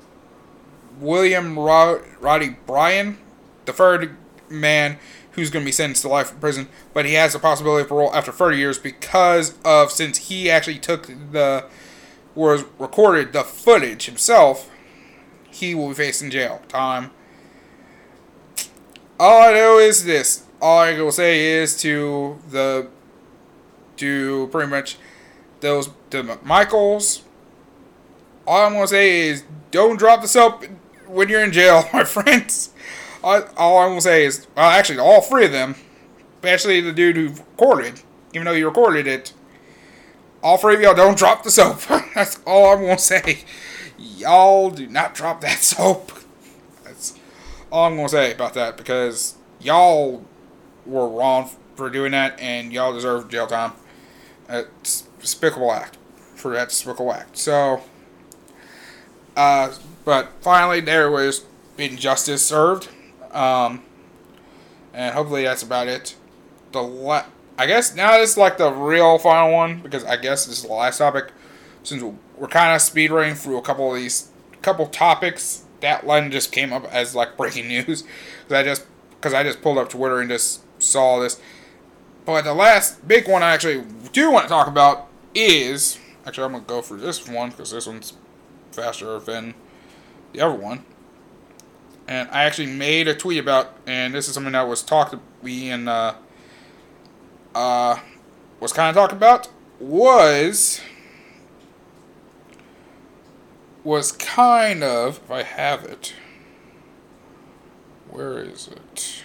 William 0.99 1.57
Rod- 1.57 2.03
Roddy 2.19 2.55
Bryan, 2.67 3.17
the 3.65 3.73
third 3.73 4.15
man 4.49 4.99
who's 5.33 5.49
going 5.49 5.63
to 5.63 5.67
be 5.67 5.71
sentenced 5.71 6.03
to 6.03 6.07
life 6.07 6.31
in 6.31 6.39
prison, 6.39 6.67
but 6.93 7.05
he 7.05 7.13
has 7.13 7.33
the 7.33 7.39
possibility 7.39 7.83
of 7.83 7.89
parole 7.89 8.13
after 8.13 8.31
30 8.31 8.57
years 8.57 8.77
because 8.77 9.55
of 9.65 9.91
since 9.91 10.17
he 10.29 10.49
actually 10.49 10.79
took 10.79 11.07
the 11.31 11.65
was 12.35 12.65
recorded 12.79 13.33
the 13.33 13.43
footage 13.43 14.05
himself, 14.05 14.69
he 15.51 15.75
will 15.75 15.89
be 15.89 15.93
facing 15.93 16.31
jail 16.31 16.61
time. 16.67 17.11
all 19.19 19.49
I 19.49 19.53
know 19.53 19.77
is 19.77 20.05
this. 20.05 20.43
All 20.61 20.79
I 20.79 20.99
will 20.99 21.11
say 21.11 21.45
is 21.45 21.79
to 21.81 22.39
the 22.49 22.87
to 23.97 24.47
pretty 24.51 24.69
much 24.69 24.97
those 25.59 25.89
the 26.09 26.39
Michaels. 26.43 27.23
All 28.47 28.65
I'm 28.65 28.73
gonna 28.73 28.87
say 28.87 29.27
is 29.27 29.43
don't 29.71 29.97
drop 29.97 30.21
the 30.21 30.27
soap 30.27 30.65
when 31.07 31.29
you're 31.29 31.43
in 31.43 31.51
jail, 31.51 31.85
my 31.93 32.03
friends. 32.03 32.72
All, 33.23 33.77
I'm 33.77 33.91
gonna 33.91 34.01
say 34.01 34.25
is, 34.25 34.47
well, 34.55 34.69
actually, 34.69 34.99
all 34.99 35.21
three 35.21 35.45
of 35.45 35.51
them, 35.51 35.75
especially 36.35 36.81
the 36.81 36.91
dude 36.91 37.15
who 37.15 37.29
recorded, 37.29 38.01
even 38.33 38.45
though 38.45 38.55
he 38.55 38.63
recorded 38.63 39.07
it. 39.07 39.33
All 40.41 40.57
three 40.57 40.75
of 40.75 40.81
y'all 40.81 40.93
don't 40.93 41.17
drop 41.17 41.43
the 41.43 41.51
soap. 41.51 41.79
That's 42.15 42.39
all 42.45 42.73
I'm 42.73 42.81
gonna 42.81 42.97
say. 42.97 43.39
Y'all 43.97 44.69
do 44.69 44.87
not 44.87 45.15
drop 45.15 45.39
that 45.41 45.59
soap. 45.59 46.11
That's 46.83 47.17
all 47.71 47.87
I'm 47.87 47.95
gonna 47.95 48.09
say 48.09 48.33
about 48.33 48.53
that 48.55 48.75
because 48.75 49.35
y'all 49.61 50.25
were 50.85 51.07
wrong 51.07 51.49
for 51.75 51.89
doing 51.89 52.11
that 52.11 52.39
and 52.39 52.73
y'all 52.73 52.93
deserve 52.93 53.29
jail 53.29 53.47
time. 53.47 53.71
It's 54.49 55.03
despicable 55.19 55.71
act 55.71 55.97
for 56.35 56.53
that 56.53 56.69
despicable 56.69 57.13
act. 57.13 57.37
So, 57.37 57.81
uh, 59.37 59.73
but 60.03 60.33
finally 60.41 60.81
there 60.81 61.09
was 61.09 61.45
being 61.77 61.95
justice 61.95 62.45
served, 62.45 62.89
um, 63.33 63.83
and 64.93 65.13
hopefully 65.13 65.43
that's 65.43 65.63
about 65.63 65.87
it. 65.87 66.15
The 66.71 66.81
la- 66.81 67.25
I 67.57 67.65
guess 67.65 67.95
now 67.95 68.15
it's 68.15 68.37
like 68.37 68.57
the 68.57 68.71
real 68.71 69.17
final 69.17 69.53
one 69.53 69.81
because 69.81 70.03
I 70.03 70.17
guess 70.17 70.45
this 70.45 70.57
is 70.57 70.63
the 70.63 70.73
last 70.73 70.97
topic 70.97 71.31
since 71.83 72.03
we're 72.37 72.47
kind 72.47 72.75
of 72.75 72.81
speed 72.81 73.11
running 73.11 73.35
through 73.35 73.57
a 73.57 73.61
couple 73.61 73.93
of 73.93 73.99
these 73.99 74.29
couple 74.61 74.87
topics. 74.87 75.65
That 75.81 76.07
line 76.07 76.31
just 76.31 76.51
came 76.51 76.71
up 76.71 76.85
as 76.85 77.13
like 77.13 77.37
breaking 77.37 77.67
news 77.67 78.03
because 78.43 78.51
I 78.51 78.63
just 78.63 78.85
because 79.11 79.33
I 79.33 79.43
just 79.43 79.61
pulled 79.61 79.77
up 79.77 79.89
Twitter 79.89 80.19
and 80.19 80.29
just 80.29 80.61
saw 80.81 81.19
this. 81.19 81.39
But 82.25 82.43
the 82.43 82.53
last 82.53 83.07
big 83.07 83.27
one 83.27 83.43
I 83.43 83.51
actually 83.51 83.83
do 84.13 84.31
want 84.31 84.45
to 84.45 84.49
talk 84.49 84.67
about 84.67 85.07
is 85.35 85.99
actually 86.25 86.45
I'm 86.45 86.51
gonna 86.53 86.63
go 86.65 86.81
for 86.81 86.97
this 86.97 87.27
one 87.27 87.49
because 87.49 87.71
this 87.71 87.85
one's 87.85 88.13
faster 88.71 89.19
than 89.19 89.53
the 90.31 90.41
other 90.41 90.55
one. 90.55 90.85
And 92.07 92.29
I 92.31 92.43
actually 92.43 92.67
made 92.67 93.07
a 93.07 93.15
tweet 93.15 93.39
about, 93.39 93.75
and 93.87 94.13
this 94.13 94.27
is 94.27 94.33
something 94.33 94.53
that 94.53 94.67
was 94.67 94.81
talked 94.81 95.15
we 95.41 95.69
and 95.69 95.87
uh, 95.87 96.15
uh, 97.55 97.99
was 98.59 98.73
kind 98.73 98.89
of 98.89 98.95
talking 98.95 99.17
about 99.17 99.49
was 99.79 100.81
was 103.83 104.13
kind 104.13 104.83
of 104.83 105.17
if 105.17 105.31
I 105.31 105.43
have 105.43 105.83
it. 105.83 106.13
Where 108.09 108.39
is 108.39 108.69
it? 108.69 109.23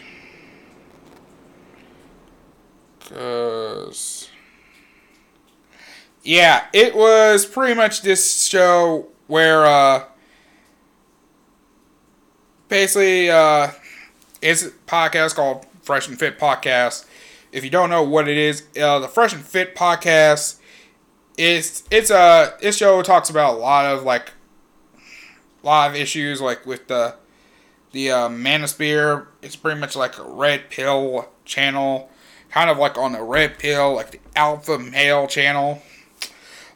Cause 3.01 4.29
yeah, 6.23 6.67
it 6.73 6.95
was 6.95 7.47
pretty 7.47 7.75
much 7.75 8.03
this 8.03 8.47
show 8.47 9.09
where 9.29 9.65
uh 9.65 10.05
basically 12.69 13.31
uh 13.31 13.71
it's 14.41 14.65
a 14.65 14.71
podcast 14.87 15.35
called 15.35 15.67
Fresh 15.83 16.09
and 16.09 16.19
Fit 16.19 16.39
Podcast. 16.39 17.07
If 17.51 17.65
you 17.65 17.71
don't 17.71 17.91
know 17.91 18.03
what 18.03 18.29
it 18.29 18.37
is, 18.37 18.65
uh, 18.81 18.99
the 18.99 19.09
Fresh 19.09 19.33
and 19.33 19.43
Fit 19.43 19.75
Podcast 19.75 20.59
it's 21.39 21.85
it's 21.91 22.11
a 22.11 22.55
this 22.61 22.77
show 22.77 23.01
talks 23.01 23.31
about 23.31 23.55
a 23.55 23.57
lot 23.57 23.87
of 23.87 24.03
like 24.03 24.33
a 25.63 25.67
lot 25.67 25.89
of 25.89 25.97
issues 25.97 26.41
like 26.41 26.67
with 26.67 26.89
the 26.89 27.15
the 27.93 28.11
uh, 28.11 28.29
Manosphere. 28.29 29.29
It's 29.41 29.57
pretty 29.57 29.81
much 29.81 29.95
like 29.97 30.19
a 30.19 30.25
red 30.25 30.69
pill 30.69 31.29
channel, 31.45 32.11
kind 32.51 32.69
of 32.69 32.77
like 32.77 32.99
on 32.99 33.13
the 33.13 33.23
red 33.23 33.59
pill, 33.59 33.95
like 33.95 34.11
the 34.11 34.21
alpha 34.35 34.79
male 34.79 35.29
channel. 35.29 35.81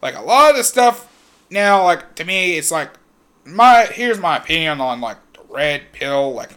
Like 0.01 0.15
a 0.15 0.23
lot 0.23 0.53
of 0.53 0.57
the 0.57 0.65
stuff 0.65 1.09
now, 1.51 1.83
like 1.83 2.15
to 2.15 2.25
me, 2.25 2.57
it's 2.57 2.71
like 2.71 2.91
my 3.45 3.89
here's 3.93 4.21
my 4.21 4.37
opinion 4.37 4.81
on 4.81 5.01
like 5.01 5.19
red 5.53 5.93
pill, 5.93 6.33
like 6.33 6.51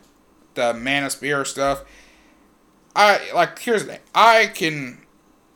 the 0.54 0.74
Manosphere 0.74 1.46
stuff. 1.46 1.84
I 2.96 3.32
like 3.34 3.60
here's 3.60 3.84
the 3.86 3.94
thing. 3.94 4.00
I 4.14 4.48
can 4.48 5.06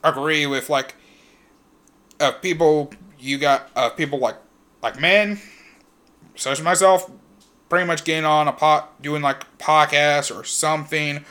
agree 0.04 0.46
with 0.46 0.68
like 0.68 0.94
uh, 2.18 2.32
people 2.32 2.92
you 3.18 3.38
got 3.38 3.70
uh, 3.74 3.90
people 3.90 4.18
like 4.18 4.36
like 4.82 5.00
men, 5.00 5.40
such 6.34 6.58
as 6.58 6.64
myself, 6.64 7.10
pretty 7.68 7.86
much 7.86 8.04
getting 8.04 8.24
on 8.24 8.48
a 8.48 8.52
pot 8.52 9.00
doing 9.02 9.22
like 9.22 9.44
a 9.44 9.62
podcast 9.62 10.34
or 10.34 10.44
something 10.44 11.24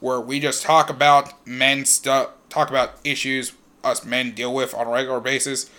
where 0.00 0.20
we 0.20 0.38
just 0.38 0.62
talk 0.62 0.90
about 0.90 1.46
men 1.46 1.84
stuff, 1.84 2.30
talk 2.48 2.70
about 2.70 3.00
issues 3.02 3.52
us 3.86 4.04
men 4.04 4.32
deal 4.32 4.52
with 4.52 4.74
on 4.74 4.86
a 4.86 4.90
regular 4.90 5.20
basis. 5.20 5.70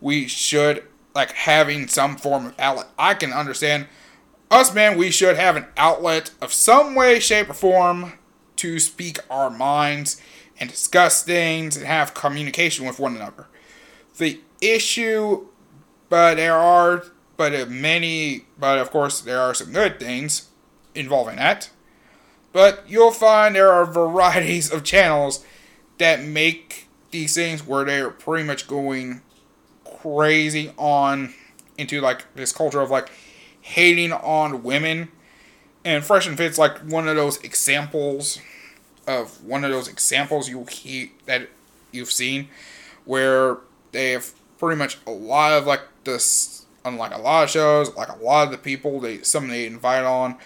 We 0.00 0.26
should 0.26 0.84
like 1.14 1.32
having 1.32 1.88
some 1.88 2.16
form 2.16 2.46
of 2.46 2.54
outlet. 2.58 2.88
I 2.98 3.14
can 3.14 3.32
understand 3.32 3.86
us 4.52 4.74
men, 4.74 4.98
we 4.98 5.10
should 5.10 5.36
have 5.36 5.56
an 5.56 5.66
outlet 5.76 6.30
of 6.40 6.52
some 6.52 6.94
way, 6.94 7.18
shape, 7.18 7.48
or 7.48 7.54
form 7.54 8.12
to 8.56 8.78
speak 8.78 9.18
our 9.30 9.50
minds 9.50 10.20
and 10.60 10.70
discuss 10.70 11.24
things 11.24 11.76
and 11.76 11.86
have 11.86 12.14
communication 12.14 12.86
with 12.86 13.00
one 13.00 13.16
another. 13.16 13.46
The 14.18 14.40
issue, 14.60 15.48
but 16.08 16.34
there 16.34 16.54
are, 16.54 17.06
but 17.36 17.68
many, 17.70 18.44
but 18.58 18.78
of 18.78 18.90
course, 18.90 19.20
there 19.22 19.40
are 19.40 19.54
some 19.54 19.72
good 19.72 19.98
things 19.98 20.50
involving 20.94 21.36
that. 21.36 21.70
But 22.52 22.84
you'll 22.86 23.10
find 23.10 23.54
there 23.54 23.72
are 23.72 23.86
varieties 23.90 24.70
of 24.70 24.84
channels 24.84 25.44
that 25.98 26.22
make 26.22 26.88
these 27.10 27.34
things 27.34 27.66
where 27.66 27.84
they're 27.84 28.10
pretty 28.10 28.46
much 28.46 28.68
going 28.68 29.22
crazy 29.84 30.72
on 30.76 31.32
into 31.78 32.00
like 32.00 32.32
this 32.34 32.52
culture 32.52 32.80
of 32.80 32.90
like 32.90 33.10
hating 33.62 34.12
on 34.12 34.62
women. 34.62 35.10
And 35.84 36.04
Fresh 36.04 36.26
and 36.26 36.36
Fit's 36.36 36.58
like 36.58 36.78
one 36.78 37.08
of 37.08 37.16
those 37.16 37.38
examples 37.38 38.38
of 39.06 39.42
one 39.44 39.64
of 39.64 39.70
those 39.70 39.88
examples 39.88 40.48
you 40.48 40.64
he, 40.70 41.12
that 41.26 41.48
you've 41.90 42.10
seen 42.10 42.48
where 43.04 43.58
they 43.90 44.10
have 44.10 44.32
pretty 44.58 44.78
much 44.78 44.98
a 45.06 45.10
lot 45.10 45.52
of 45.52 45.66
like 45.66 45.82
this 46.04 46.66
unlike 46.84 47.14
a 47.14 47.18
lot 47.18 47.44
of 47.44 47.50
shows, 47.50 47.94
like 47.94 48.08
a 48.08 48.16
lot 48.16 48.44
of 48.44 48.50
the 48.50 48.58
people 48.58 49.00
they 49.00 49.22
some 49.22 49.48
they 49.48 49.66
invite 49.66 50.04
on, 50.04 50.36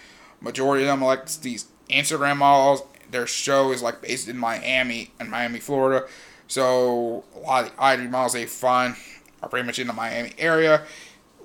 majority 0.40 0.84
of 0.84 0.88
them 0.88 1.02
are 1.02 1.06
like 1.06 1.28
these 1.40 1.66
Instagram 1.90 2.38
models. 2.38 2.82
Their 3.10 3.26
show 3.26 3.72
is 3.72 3.82
like 3.82 4.02
based 4.02 4.28
in 4.28 4.36
Miami 4.36 5.12
in 5.20 5.30
Miami, 5.30 5.60
Florida. 5.60 6.06
So 6.48 7.24
a 7.34 7.38
lot 7.38 7.64
of 7.64 7.76
the 7.76 8.04
IG 8.04 8.10
models 8.10 8.32
they 8.32 8.46
find 8.46 8.96
are 9.42 9.48
pretty 9.48 9.66
much 9.66 9.78
in 9.78 9.86
the 9.86 9.92
Miami 9.92 10.32
area. 10.38 10.82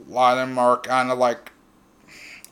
A 0.08 0.12
lot 0.12 0.38
of 0.38 0.48
them 0.48 0.58
are 0.58 0.78
kind 0.78 1.12
of 1.12 1.18
like 1.18 1.51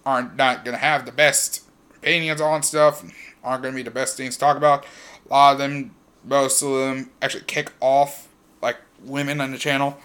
aren't 0.10 0.36
not 0.36 0.66
gonna 0.66 0.78
have 0.78 1.06
the 1.06 1.12
best 1.12 1.64
opinions 1.96 2.42
on 2.42 2.64
stuff. 2.64 3.04
Aren't 3.44 3.62
gonna 3.62 3.76
be 3.76 3.84
the 3.84 3.92
best 3.92 4.18
things 4.18 4.34
to 4.34 4.40
talk 4.40 4.58
about. 4.58 4.86
A 5.30 5.30
lot 5.30 5.52
of 5.54 5.60
them, 5.60 5.94
most 6.24 6.64
of 6.64 6.70
them, 6.70 7.12
actually 7.22 7.44
kick 7.44 7.72
off 7.80 8.28
like 8.60 8.78
women 9.04 9.40
on 9.40 9.52
the 9.52 9.60
channel, 9.60 10.00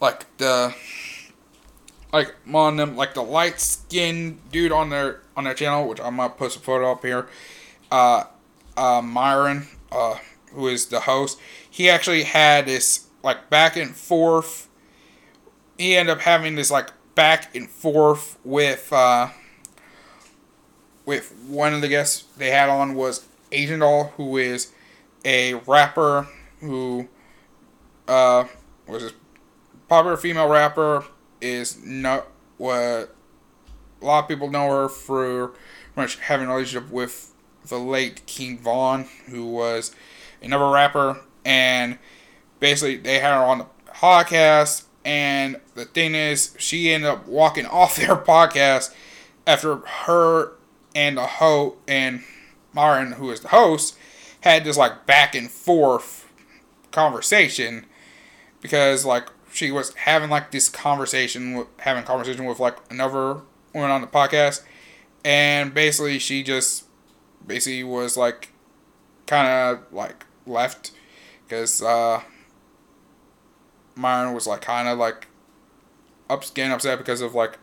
like 0.00 0.26
the 0.38 0.74
like 2.12 2.34
on 2.52 2.76
them 2.76 2.96
like 2.96 3.14
the 3.14 3.22
light 3.22 3.60
skinned 3.60 4.40
dude 4.50 4.72
on 4.72 4.90
their 4.90 5.20
on 5.36 5.44
their 5.44 5.54
channel, 5.54 5.86
which 5.86 6.00
I'm 6.00 6.16
gonna 6.16 6.30
post 6.30 6.56
a 6.56 6.60
photo 6.60 6.90
up 6.90 7.04
here. 7.04 7.28
Uh, 7.90 8.24
uh, 8.76 9.00
Myron, 9.00 9.68
uh, 9.92 10.16
who 10.52 10.66
is 10.66 10.86
the 10.86 11.00
host, 11.00 11.38
he 11.70 11.88
actually 11.88 12.24
had 12.24 12.66
this 12.66 13.06
like 13.22 13.48
back 13.48 13.76
and 13.76 13.94
forth. 13.94 14.68
He 15.78 15.94
ended 15.94 16.16
up 16.16 16.22
having 16.22 16.56
this 16.56 16.70
like 16.70 16.90
back 17.16 17.52
and 17.56 17.68
forth 17.68 18.38
with 18.44 18.92
uh, 18.92 19.30
with 21.04 21.34
one 21.48 21.74
of 21.74 21.80
the 21.80 21.88
guests 21.88 22.24
they 22.36 22.50
had 22.50 22.68
on 22.68 22.94
was 22.94 23.26
Asian 23.50 23.80
Doll, 23.80 24.12
who 24.16 24.36
is 24.36 24.72
a 25.24 25.54
rapper 25.54 26.28
who 26.60 27.08
uh, 28.06 28.44
was 28.86 29.02
a 29.02 29.10
popular 29.88 30.16
female 30.16 30.48
rapper. 30.48 31.04
Is 31.40 31.84
not 31.84 32.28
what 32.56 32.74
a 32.80 33.08
lot 34.00 34.24
of 34.24 34.28
people 34.28 34.50
know 34.50 34.70
her 34.70 34.88
for 34.88 35.52
much 35.96 36.16
having 36.18 36.46
a 36.48 36.54
relationship 36.54 36.90
with 36.90 37.34
the 37.66 37.78
late 37.78 38.24
King 38.26 38.58
Von, 38.58 39.06
who 39.28 39.44
was 39.44 39.94
another 40.42 40.70
rapper, 40.70 41.20
and 41.44 41.98
basically 42.58 42.96
they 42.96 43.18
had 43.18 43.34
her 43.34 43.44
on 43.44 43.58
the 43.58 43.66
podcast. 43.90 44.85
And 45.06 45.60
the 45.76 45.84
thing 45.84 46.16
is, 46.16 46.56
she 46.58 46.92
ended 46.92 47.08
up 47.08 47.28
walking 47.28 47.64
off 47.64 47.96
their 47.96 48.16
podcast 48.16 48.92
after 49.46 49.76
her 49.76 50.52
and 50.94 51.16
the 51.16 51.26
host 51.26 51.76
and 51.86 52.24
Myron, 52.72 53.12
who 53.12 53.30
is 53.30 53.40
the 53.40 53.48
host, 53.48 53.96
had 54.40 54.64
this 54.64 54.76
like 54.76 55.06
back 55.06 55.34
and 55.36 55.48
forth 55.48 56.28
conversation 56.90 57.86
because 58.60 59.04
like 59.04 59.28
she 59.52 59.70
was 59.70 59.94
having 59.94 60.28
like 60.28 60.50
this 60.50 60.68
conversation 60.68 61.66
having 61.78 62.02
conversation 62.02 62.44
with 62.44 62.58
like 62.58 62.76
another 62.90 63.42
woman 63.72 63.90
on 63.90 64.00
the 64.00 64.06
podcast. 64.08 64.62
And 65.24 65.72
basically 65.72 66.18
she 66.18 66.42
just 66.42 66.84
basically 67.46 67.84
was 67.84 68.16
like 68.16 68.48
kind 69.26 69.46
of 69.46 69.92
like 69.92 70.26
left 70.46 70.90
because 71.46 71.80
uh, 71.80 72.22
Myron 73.96 74.34
was 74.34 74.46
like 74.46 74.60
kind 74.60 74.86
of 74.86 74.98
like 74.98 75.26
up 76.28 76.42
getting 76.54 76.72
upset 76.72 76.98
because 76.98 77.20
of 77.20 77.34
like 77.34 77.58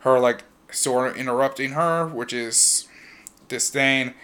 her 0.00 0.18
like 0.18 0.44
sort 0.70 1.10
of 1.10 1.16
interrupting 1.16 1.72
her, 1.72 2.06
which 2.06 2.32
is 2.32 2.88
disdain, 3.48 4.14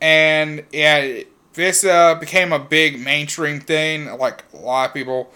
and 0.00 0.64
yeah, 0.72 1.22
this 1.54 1.84
uh, 1.84 2.14
became 2.14 2.52
a 2.52 2.58
big 2.58 3.00
mainstream 3.00 3.60
thing. 3.60 4.06
Like 4.18 4.44
a 4.52 4.56
lot 4.58 4.88
of 4.88 4.94
people 4.94 5.30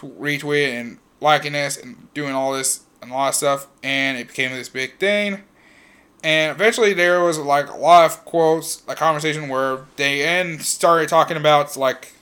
retweet 0.00 0.68
and 0.68 0.98
liking 1.20 1.52
this 1.52 1.76
and 1.76 2.12
doing 2.14 2.34
all 2.34 2.52
this 2.52 2.80
and 3.00 3.10
a 3.10 3.14
lot 3.14 3.28
of 3.28 3.34
stuff, 3.34 3.66
and 3.82 4.18
it 4.18 4.28
became 4.28 4.52
this 4.52 4.68
big 4.68 4.98
thing. 4.98 5.42
And 6.22 6.50
eventually, 6.50 6.94
there 6.94 7.20
was 7.20 7.38
like 7.38 7.68
a 7.68 7.76
lot 7.76 8.06
of 8.06 8.24
quotes, 8.24 8.82
a 8.88 8.94
conversation 8.94 9.48
where 9.48 9.80
they 9.96 10.22
end 10.22 10.62
started 10.62 11.08
talking 11.08 11.36
about 11.36 11.76
like 11.76 12.13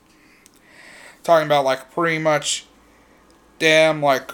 talking 1.23 1.47
about 1.47 1.65
like 1.65 1.91
pretty 1.93 2.19
much 2.19 2.67
damn 3.59 4.03
like 4.03 4.33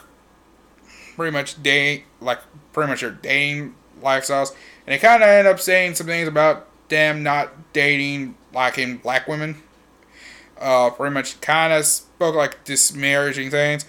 pretty 1.16 1.32
much 1.32 1.62
date 1.62 2.04
like 2.20 2.40
pretty 2.72 2.90
much 2.90 3.00
their 3.00 3.10
dating 3.10 3.74
lifestyles, 4.02 4.50
and 4.86 4.94
they 4.94 4.98
kind 4.98 5.22
of 5.22 5.28
end 5.28 5.48
up 5.48 5.60
saying 5.60 5.94
some 5.94 6.06
things 6.06 6.28
about 6.28 6.66
them 6.88 7.22
not 7.22 7.72
dating 7.72 8.36
liking 8.52 8.96
black 8.98 9.28
women. 9.28 9.62
Uh, 10.58 10.90
pretty 10.90 11.14
much 11.14 11.40
kind 11.40 11.72
of 11.72 11.84
spoke 11.84 12.34
like 12.34 12.64
disparaging 12.64 13.50
things, 13.50 13.84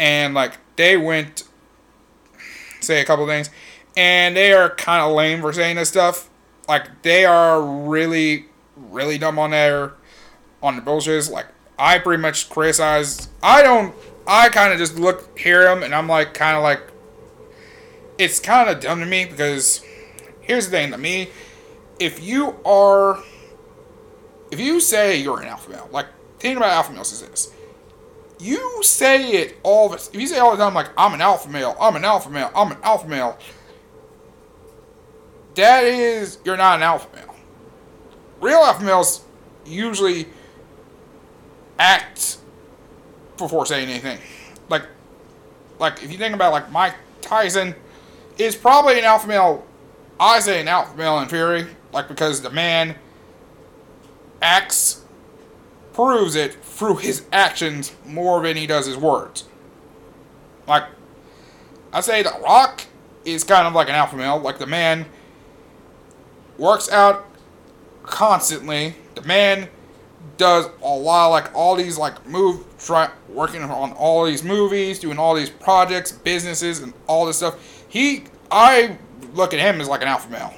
and 0.00 0.34
like 0.34 0.54
they 0.76 0.96
went 0.96 1.44
say 2.80 3.00
a 3.00 3.04
couple 3.04 3.26
things, 3.26 3.50
and 3.96 4.36
they 4.36 4.52
are 4.52 4.70
kind 4.70 5.02
of 5.02 5.12
lame 5.14 5.40
for 5.40 5.52
saying 5.52 5.76
this 5.76 5.88
stuff. 5.88 6.28
Like 6.68 7.02
they 7.02 7.24
are 7.24 7.62
really, 7.62 8.46
really 8.76 9.18
dumb 9.18 9.38
on 9.38 9.50
their 9.50 9.92
on 10.62 10.76
the 10.76 10.82
bullshit. 10.82 11.28
Like 11.30 11.46
I 11.78 11.98
pretty 11.98 12.20
much 12.20 12.50
criticize. 12.50 13.28
I 13.42 13.62
don't. 13.62 13.94
I 14.26 14.48
kind 14.48 14.72
of 14.72 14.78
just 14.78 14.98
look, 14.98 15.38
hear 15.38 15.64
them, 15.64 15.82
and 15.82 15.94
I'm 15.94 16.08
like, 16.08 16.34
kind 16.34 16.56
of 16.56 16.62
like, 16.62 16.82
it's 18.18 18.40
kind 18.40 18.68
of 18.68 18.80
dumb 18.80 19.00
to 19.00 19.06
me 19.06 19.24
because 19.24 19.82
here's 20.40 20.66
the 20.66 20.70
thing 20.72 20.90
to 20.90 20.98
me, 20.98 21.30
if 21.98 22.22
you 22.22 22.56
are, 22.64 23.22
if 24.50 24.60
you 24.60 24.80
say 24.80 25.20
you're 25.20 25.40
an 25.40 25.48
alpha 25.48 25.70
male, 25.70 25.88
like 25.92 26.06
thing 26.38 26.56
about 26.56 26.70
alpha 26.70 26.92
males 26.92 27.12
is 27.12 27.22
this, 27.22 27.54
you 28.38 28.82
say 28.82 29.30
it 29.32 29.56
all. 29.62 29.88
The 29.88 29.96
if 30.12 30.20
you 30.20 30.26
say 30.26 30.38
all 30.38 30.50
the 30.50 30.62
time, 30.62 30.74
like 30.74 30.90
I'm 30.96 31.14
an 31.14 31.20
alpha 31.20 31.48
male, 31.48 31.76
I'm 31.80 31.96
an 31.96 32.04
alpha 32.04 32.28
male, 32.28 32.50
I'm 32.54 32.72
an 32.72 32.78
alpha 32.82 33.08
male. 33.08 33.38
That 35.54 35.84
is, 35.84 36.38
you're 36.44 36.56
not 36.56 36.76
an 36.76 36.82
alpha 36.82 37.08
male. 37.16 37.34
Real 38.40 38.58
alpha 38.58 38.84
males 38.84 39.24
usually 39.64 40.28
act 41.78 42.38
before 43.36 43.66
saying 43.66 43.88
anything. 43.88 44.18
Like, 44.68 44.82
like 45.78 46.02
if 46.02 46.10
you 46.10 46.18
think 46.18 46.34
about 46.34 46.52
like 46.52 46.70
Mike 46.70 46.94
Tyson, 47.20 47.74
is 48.38 48.54
probably 48.54 48.98
an 48.98 49.04
alpha 49.04 49.26
male. 49.26 49.66
I 50.20 50.40
say 50.40 50.60
an 50.60 50.68
alpha 50.68 50.96
male 50.96 51.18
in 51.20 51.28
Fury, 51.28 51.66
like 51.92 52.08
because 52.08 52.42
the 52.42 52.50
man 52.50 52.96
acts, 54.40 55.04
proves 55.92 56.36
it 56.36 56.54
through 56.62 56.96
his 56.96 57.24
actions 57.32 57.92
more 58.06 58.40
than 58.42 58.56
he 58.56 58.66
does 58.66 58.86
his 58.86 58.96
words. 58.96 59.44
Like, 60.66 60.84
I 61.92 62.00
say 62.00 62.22
The 62.22 62.32
Rock 62.42 62.84
is 63.24 63.42
kind 63.42 63.66
of 63.66 63.74
like 63.74 63.88
an 63.88 63.96
alpha 63.96 64.16
male. 64.16 64.38
Like 64.38 64.58
the 64.58 64.66
man 64.66 65.06
works 66.56 66.90
out 66.90 67.26
constantly. 68.04 68.94
The 69.16 69.22
man 69.22 69.68
does 70.38 70.66
a 70.82 70.88
lot 70.88 71.26
like 71.26 71.54
all 71.54 71.74
these 71.76 71.98
like 71.98 72.26
move 72.26 72.64
try 72.78 73.10
working 73.28 73.62
on 73.62 73.92
all 73.92 74.24
these 74.24 74.42
movies, 74.42 74.98
doing 74.98 75.18
all 75.18 75.34
these 75.34 75.50
projects, 75.50 76.12
businesses, 76.12 76.80
and 76.80 76.94
all 77.06 77.26
this 77.26 77.36
stuff. 77.36 77.84
He, 77.88 78.24
I 78.50 78.96
look 79.34 79.52
at 79.52 79.60
him 79.60 79.80
as 79.80 79.88
like 79.88 80.00
an 80.00 80.08
alpha 80.08 80.30
male, 80.30 80.54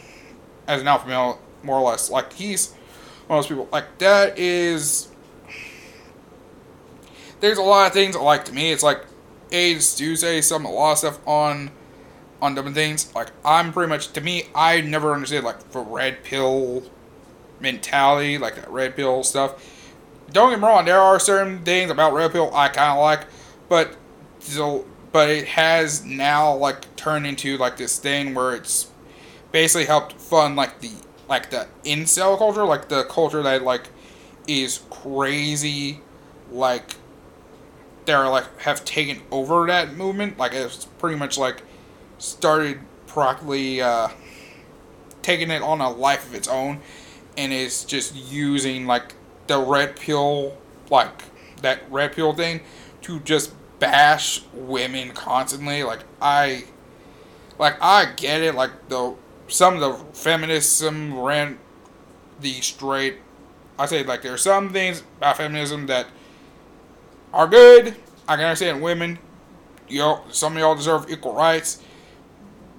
as 0.69 0.81
an 0.81 0.87
alpha 0.87 1.09
male 1.09 1.41
more 1.63 1.79
or 1.79 1.91
less. 1.91 2.11
Like 2.11 2.33
he's 2.33 2.73
one 3.27 3.39
of 3.39 3.45
those 3.45 3.49
people. 3.49 3.69
Like 3.73 3.99
that 3.99 4.39
is. 4.39 5.09
There's 7.41 7.59
a 7.59 7.63
lot 7.63 7.87
of 7.87 7.95
things 7.95 8.15
like 8.15 8.45
to 8.45 8.53
me. 8.53 8.71
It's 8.71 8.83
like, 8.83 9.07
AIDS 9.51 9.97
do 9.97 10.15
say 10.15 10.43
some 10.43 10.67
a 10.67 10.71
lot 10.71 10.93
of 10.93 10.99
stuff 10.99 11.27
on 11.27 11.71
on 12.43 12.55
different 12.55 12.77
things. 12.77 13.13
Like 13.15 13.33
I'm 13.45 13.73
pretty 13.73 13.89
much 13.89 14.13
to 14.13 14.21
me, 14.21 14.45
I 14.55 14.83
never 14.83 15.15
understood 15.15 15.43
like 15.43 15.71
the 15.71 15.81
red 15.81 16.23
pill 16.23 16.83
mentality, 17.61 18.39
like 18.39 18.57
that 18.57 18.71
red 18.71 18.97
pill 18.97 19.23
stuff. 19.23 19.77
Don't 20.33 20.51
get 20.51 20.61
me 20.61 20.67
wrong, 20.67 20.85
there 20.85 21.01
are 21.01 21.19
certain 21.19 21.65
things 21.65 21.91
about 21.91 22.13
red 22.13 22.33
pill 22.33 22.55
I 22.55 22.69
kind 22.69 22.93
of 22.93 22.99
like, 22.99 23.27
but 23.69 23.97
so, 24.39 24.87
but 25.13 25.29
it 25.29 25.49
has 25.49 26.05
now 26.05 26.55
like 26.55 26.95
turned 26.97 27.27
into 27.27 27.57
like 27.57 27.77
this 27.77 27.99
thing 27.99 28.35
where 28.35 28.55
it's 28.55 28.91
basically 29.53 29.87
helped 29.87 30.13
fund 30.13 30.57
like 30.57 30.81
the 30.81 30.93
like 31.29 31.51
the 31.51 31.69
incel 31.85 32.39
culture, 32.39 32.65
like 32.65 32.89
the 32.89 33.05
culture 33.05 33.43
that 33.43 33.63
like 33.63 33.89
is 34.47 34.81
crazy, 34.91 36.01
like 36.51 36.97
they're 38.05 38.29
like 38.29 38.61
have 38.61 38.85
taken 38.85 39.23
over 39.31 39.67
that 39.67 39.95
movement. 39.95 40.39
Like 40.39 40.53
it's 40.53 40.85
pretty 40.85 41.17
much 41.17 41.39
like 41.39 41.63
started 42.19 42.81
practically 43.07 43.81
uh, 43.81 44.09
taking 45.23 45.51
it 45.51 45.63
on 45.63 45.81
a 45.81 45.91
life 45.91 46.27
of 46.27 46.35
its 46.35 46.49
own 46.49 46.81
and 47.41 47.55
is 47.55 47.85
just 47.85 48.15
using 48.15 48.87
like 48.87 49.15
the 49.47 49.59
red 49.59 49.97
pill 49.97 50.59
like 50.91 51.25
that 51.63 51.81
red 51.91 52.13
pill 52.13 52.35
thing 52.35 52.61
to 53.01 53.19
just 53.21 53.55
bash 53.79 54.43
women 54.53 55.11
constantly. 55.13 55.83
Like 55.83 56.01
i 56.21 56.65
like 57.59 57.77
i 57.81 58.13
get 58.15 58.43
it. 58.43 58.55
Like 58.55 58.89
the 58.91 59.15
some 59.49 59.75
of 59.75 59.81
the 59.81 60.15
feminism 60.15 61.19
ran 61.19 61.59
the 62.41 62.53
straight 62.61 63.17
i 63.79 63.85
say 63.85 64.03
like 64.05 64.23
there's 64.23 64.43
some 64.43 64.71
things 64.71 65.03
about 65.17 65.37
feminism 65.39 65.87
that 65.87 66.07
are 67.33 67.47
good. 67.47 67.97
I 68.29 68.37
can 68.37 68.45
understand 68.45 68.83
women 68.83 69.19
y'all 69.89 70.25
some 70.31 70.53
of 70.53 70.59
y'all 70.59 70.75
deserve 70.75 71.11
equal 71.11 71.35
rights 71.35 71.83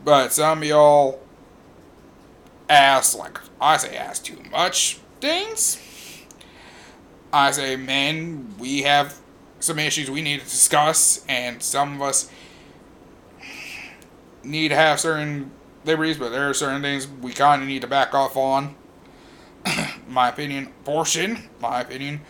but 0.05 0.31
some 0.31 0.59
of 0.59 0.63
y'all 0.63 1.20
ask 2.71 3.17
like 3.17 3.37
I 3.59 3.77
say 3.77 3.95
ask 3.95 4.23
too 4.23 4.41
much 4.51 4.99
things. 5.19 5.79
I 7.33 7.51
say 7.51 7.75
men, 7.75 8.55
we 8.59 8.81
have 8.81 9.17
some 9.59 9.79
issues 9.79 10.09
we 10.09 10.21
need 10.21 10.39
to 10.39 10.45
discuss, 10.45 11.23
and 11.29 11.61
some 11.61 11.95
of 11.95 12.01
us 12.01 12.29
need 14.43 14.69
to 14.69 14.75
have 14.75 14.99
certain 14.99 15.51
liberties, 15.85 16.17
but 16.17 16.29
there 16.29 16.49
are 16.49 16.53
certain 16.53 16.81
things 16.81 17.07
we 17.07 17.31
kind 17.31 17.61
of 17.61 17.67
need 17.67 17.81
to 17.81 17.87
back 17.87 18.13
off 18.13 18.35
on. 18.35 18.75
my 20.07 20.29
opinion, 20.29 20.73
abortion, 20.81 21.49
my 21.61 21.81
opinion, 21.81 22.21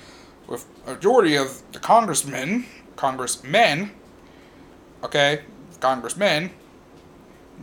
with 0.47 0.67
majority 0.85 1.35
of 1.35 1.63
the 1.71 1.79
congressmen, 1.79 2.65
congressmen, 2.95 3.91
okay, 5.03 5.41
congressmen, 5.79 6.51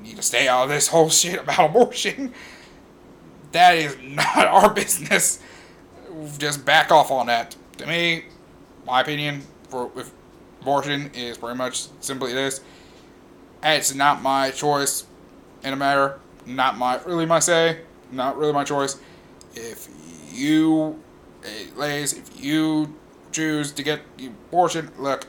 need 0.02 0.16
to 0.16 0.22
stay 0.22 0.48
out 0.48 0.64
of 0.64 0.68
this 0.70 0.88
whole 0.88 1.10
shit 1.10 1.40
about 1.40 1.70
abortion 1.70 2.32
that 3.52 3.76
is 3.76 3.96
not 4.02 4.46
our 4.46 4.72
business. 4.72 5.40
Just 6.38 6.64
back 6.64 6.90
off 6.90 7.10
on 7.10 7.26
that. 7.26 7.54
To 7.78 7.86
me, 7.86 8.24
my 8.86 9.02
opinion 9.02 9.42
for 9.68 9.86
with 9.86 10.12
abortion 10.60 11.10
is 11.14 11.38
pretty 11.38 11.56
much 11.56 11.86
simply 12.00 12.32
this. 12.32 12.60
It's 13.62 13.94
not 13.94 14.22
my 14.22 14.50
choice 14.50 15.06
in 15.62 15.72
a 15.72 15.76
matter. 15.76 16.18
Not 16.46 16.78
my 16.78 17.00
really 17.04 17.26
my 17.26 17.38
say. 17.38 17.80
Not 18.10 18.36
really 18.36 18.52
my 18.52 18.64
choice. 18.64 18.98
If 19.54 19.88
you, 20.32 21.00
eh, 21.44 21.66
ladies, 21.76 22.14
if 22.14 22.42
you 22.42 22.94
choose 23.32 23.72
to 23.72 23.82
get 23.82 24.00
abortion, 24.18 24.90
look, 24.98 25.26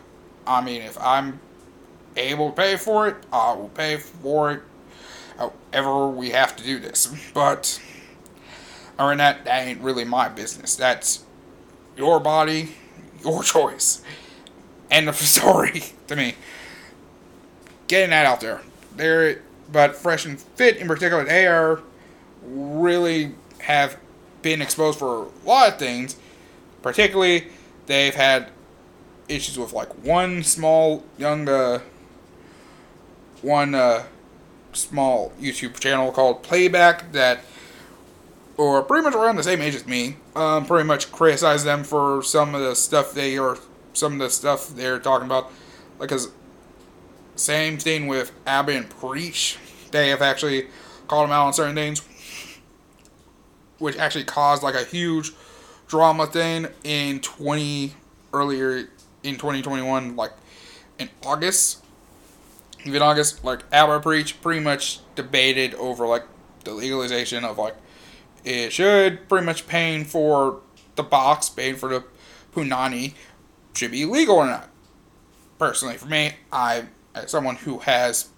I 0.48 0.62
mean, 0.62 0.82
if 0.82 0.98
I'm 1.00 1.40
able 2.16 2.50
to 2.50 2.56
pay 2.56 2.78
for 2.78 3.08
it, 3.08 3.16
I 3.32 3.54
will 3.54 3.70
pay 3.70 3.98
for 3.98 4.52
it. 4.52 4.62
However, 5.38 6.08
we 6.08 6.32
have 6.32 6.56
to 6.56 6.64
do 6.64 6.80
this, 6.80 7.14
but 7.34 7.82
or 9.00 9.16
that 9.16 9.46
that 9.46 9.68
ain't 9.68 9.82
really 9.82 10.04
my 10.04 10.28
business. 10.30 10.76
That's 10.76 11.24
your 11.96 12.20
body, 12.20 12.74
your 13.24 13.42
choice. 13.56 14.04
End 14.92 15.08
of 15.08 15.16
story 15.16 15.84
to 16.08 16.16
me. 16.16 16.36
Getting 17.88 18.12
that 18.12 18.26
out 18.26 18.42
there. 18.42 18.62
There 18.96 19.42
but 19.72 19.96
Fresh 19.96 20.26
and 20.26 20.40
Fit 20.40 20.78
in 20.78 20.88
particular, 20.88 21.24
they 21.24 21.48
are 21.48 21.82
really 22.44 23.34
have 23.60 23.98
been 24.42 24.62
exposed 24.62 25.00
for 25.00 25.26
a 25.26 25.48
lot 25.48 25.74
of 25.74 25.80
things. 25.80 26.18
Particularly, 26.82 27.48
they've 27.86 28.16
had 28.16 28.52
issues 29.28 29.60
with 29.60 29.74
like 29.74 29.90
one 30.04 30.44
small 30.44 31.04
young 31.18 31.48
uh, 31.48 31.80
one 33.42 33.76
uh, 33.76 34.04
small 34.74 35.32
YouTube 35.40 35.80
channel 35.80 36.12
called 36.12 36.44
Playback 36.44 37.12
that 37.12 37.42
or 38.60 38.84
pretty 38.84 39.06
much 39.06 39.15
around 39.15 39.38
the 39.38 39.44
same 39.44 39.61
age 39.61 39.73
as 39.73 39.88
me, 39.88 40.18
um, 40.36 40.65
pretty 40.65 40.86
much 40.86 41.14
criticize 41.14 41.64
them 41.64 41.81
for 41.81 42.22
some 42.22 42.53
of 42.53 42.60
the 42.60 42.76
stuff 42.76 43.14
they 43.14 43.38
are, 43.38 43.57
some 43.94 44.14
of 44.14 44.19
the 44.19 44.30
stuff 44.30 44.68
they're 44.76 44.99
talking 44.99 45.26
about. 45.26 45.49
Like, 45.98 46.10
cause 46.10 46.30
same 47.38 47.77
thing 47.77 48.07
with 48.07 48.34
Aba 48.45 48.73
and 48.73 48.90
Preach. 48.90 49.57
They 49.91 50.10
have 50.10 50.22
actually 50.22 50.68
called 51.07 51.30
them 51.30 51.31
out 51.31 51.45
on 51.48 51.53
certain 51.53 51.73
things, 51.73 52.02
which 53.77 53.95
actually 53.95 54.26
caused 54.26 54.61
like 54.61 54.76
a 54.76 54.84
huge 54.84 55.31
drama 55.88 56.27
thing 56.27 56.68
in 56.84 57.22
20 57.22 57.94
earlier 58.34 58.90
in 59.23 59.36
2021, 59.36 60.18
like 60.18 60.34
in 60.98 61.10
August. 61.26 61.81
Even 62.84 63.02
August, 63.02 63.41
like 63.45 63.61
Aba 63.72 64.02
Preach 64.02 64.41
pretty 64.41 64.60
much 64.60 64.99
debated 65.15 65.76
over 65.76 66.06
like 66.06 66.26
the 66.65 66.73
legalization 66.73 67.45
of 67.45 67.57
like 67.57 67.77
it 68.44 68.72
should 68.72 69.28
pretty 69.30 69.45
much 69.45 69.68
paying 69.68 70.06
for 70.06 70.61
the 70.95 71.03
box, 71.03 71.49
paying 71.49 71.76
for 71.76 71.90
the 71.90 72.03
punani 72.53 73.14
should 73.74 73.91
be 73.91 74.06
legal 74.06 74.38
or 74.38 74.45
not. 74.45 74.70
Personally, 75.57 75.98
for 75.98 76.07
me, 76.07 76.34
I 76.52 76.86
as 77.16 77.32
someone 77.32 77.57
who 77.57 77.80
has 77.80 78.30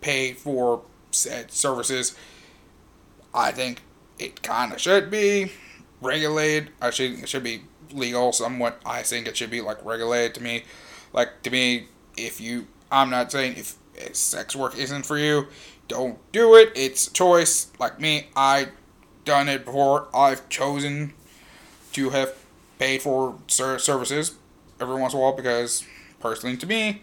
paid 0.00 0.38
for 0.38 0.82
said 1.10 1.50
services, 1.50 2.16
I 3.34 3.52
think 3.52 3.82
it 4.18 4.42
kind 4.42 4.72
of 4.72 4.80
should 4.80 5.10
be 5.10 5.52
regulated. 6.00 6.70
I 6.80 6.90
should 6.90 7.20
it 7.20 7.28
should 7.28 7.44
be 7.44 7.62
legal 7.92 8.32
somewhat. 8.32 8.80
I 8.84 9.02
think 9.02 9.26
it 9.26 9.36
should 9.36 9.50
be 9.50 9.60
like 9.60 9.84
regulated 9.84 10.34
to 10.34 10.42
me. 10.42 10.64
Like 11.12 11.42
to 11.42 11.50
me, 11.50 11.88
if 12.16 12.40
you, 12.40 12.66
I'm 12.90 13.10
not 13.10 13.32
saying 13.32 13.56
if 13.56 13.76
sex 14.14 14.54
work 14.54 14.76
isn't 14.76 15.06
for 15.06 15.18
you, 15.18 15.46
don't 15.86 16.18
do 16.32 16.54
it. 16.54 16.72
It's 16.74 17.08
choice. 17.08 17.70
Like 17.78 18.00
me, 18.00 18.28
I 18.36 18.68
done 19.28 19.48
it 19.48 19.66
before. 19.66 20.08
I've 20.14 20.48
chosen 20.48 21.12
to 21.92 22.10
have 22.10 22.34
paid 22.78 23.02
for 23.02 23.38
services 23.46 24.34
every 24.80 24.98
once 24.98 25.12
in 25.12 25.18
a 25.18 25.22
while 25.22 25.34
because 25.36 25.84
personally 26.18 26.56
to 26.56 26.66
me, 26.66 27.02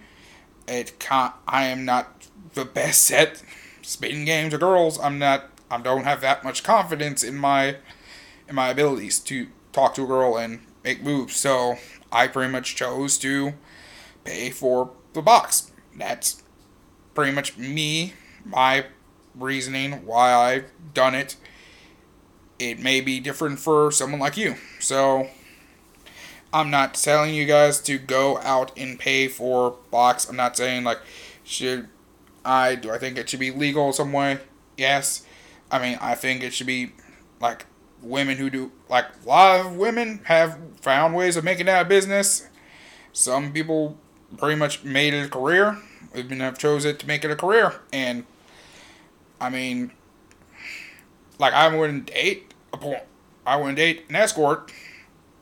it 0.67 0.97
can't. 0.97 1.33
I 1.47 1.65
am 1.65 1.85
not 1.85 2.27
the 2.53 2.65
best 2.65 3.11
at 3.11 3.43
spitting 3.83 4.25
games 4.25 4.53
or 4.53 4.57
girls. 4.57 4.99
I'm 4.99 5.19
not. 5.19 5.51
I 5.69 5.79
don't 5.79 6.03
have 6.03 6.21
that 6.21 6.43
much 6.43 6.63
confidence 6.63 7.23
in 7.23 7.35
my 7.35 7.77
in 8.47 8.55
my 8.55 8.69
abilities 8.69 9.19
to 9.19 9.47
talk 9.71 9.93
to 9.95 10.03
a 10.03 10.07
girl 10.07 10.35
and 10.35 10.61
make 10.83 11.03
moves. 11.03 11.35
So 11.35 11.77
I 12.11 12.27
pretty 12.27 12.51
much 12.51 12.75
chose 12.75 13.19
to 13.19 13.53
pay 14.23 14.49
for 14.49 14.91
the 15.13 15.21
box. 15.21 15.71
That's 15.95 16.41
pretty 17.13 17.33
much 17.33 17.55
me, 17.55 18.13
my 18.43 18.85
reasoning 19.35 20.05
why 20.07 20.33
I've 20.33 20.71
done 20.93 21.13
it. 21.13 21.35
It 22.57 22.79
may 22.79 23.01
be 23.01 23.19
different 23.19 23.59
for 23.59 23.91
someone 23.91 24.19
like 24.19 24.37
you. 24.37 24.55
So 24.79 25.27
I'm 26.53 26.69
not 26.69 26.93
telling 26.93 27.35
you 27.35 27.45
guys 27.45 27.81
to 27.81 27.97
go 27.97 28.37
out 28.39 28.71
and 28.77 28.97
pay 28.97 29.27
for 29.27 29.77
box. 29.91 30.29
I'm 30.29 30.37
not 30.37 30.55
saying 30.55 30.83
like 30.83 30.99
should 31.43 31.89
I 32.45 32.75
do 32.75 32.91
I 32.91 32.97
think 32.97 33.17
it 33.17 33.29
should 33.29 33.41
be 33.41 33.51
legal 33.51 33.91
some 33.91 34.13
way? 34.13 34.39
Yes. 34.77 35.25
I 35.69 35.79
mean 35.79 35.97
I 36.01 36.15
think 36.15 36.43
it 36.43 36.53
should 36.53 36.67
be 36.67 36.93
like 37.41 37.65
women 38.01 38.37
who 38.37 38.49
do 38.49 38.71
like 38.89 39.05
a 39.25 39.27
lot 39.27 39.59
of 39.59 39.75
women 39.75 40.21
have 40.25 40.57
found 40.79 41.13
ways 41.13 41.35
of 41.35 41.43
making 41.43 41.65
that 41.65 41.85
a 41.85 41.89
business. 41.89 42.47
Some 43.11 43.51
people 43.51 43.97
pretty 44.37 44.55
much 44.55 44.83
made 44.83 45.13
it 45.13 45.25
a 45.25 45.29
career. 45.29 45.77
Even 46.15 46.39
have 46.39 46.57
chose 46.57 46.85
it 46.85 46.99
to 46.99 47.07
make 47.07 47.25
it 47.25 47.31
a 47.31 47.35
career. 47.35 47.81
And 47.91 48.25
I 49.41 49.49
mean 49.49 49.91
like 51.39 51.53
I 51.53 51.75
wouldn't 51.75 52.07
date 52.07 52.53
a 52.73 52.77
point 52.77 53.03
I 53.45 53.57
wouldn't 53.57 53.77
date 53.77 54.05
an 54.09 54.15
escort. 54.15 54.71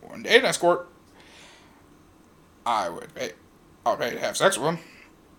I 0.02 0.08
wouldn't 0.08 0.26
date 0.26 0.40
an 0.40 0.46
escort. 0.46 0.90
I 2.66 2.90
would 2.90 3.14
pay 3.16 3.32
I 3.86 3.92
would 3.92 4.00
pay 4.00 4.12
to 4.12 4.20
have 4.20 4.38
sex 4.38 4.58
with 4.58 4.66
them. 4.66 4.80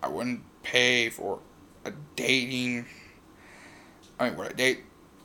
I 0.01 0.07
wouldn't 0.07 0.41
pay 0.63 1.09
for 1.09 1.39
a 1.85 1.91
dating 2.15 2.85
I 4.19 4.29
mean 4.29 4.37
would 4.37 4.47
I 4.47 4.53
date 4.53 4.83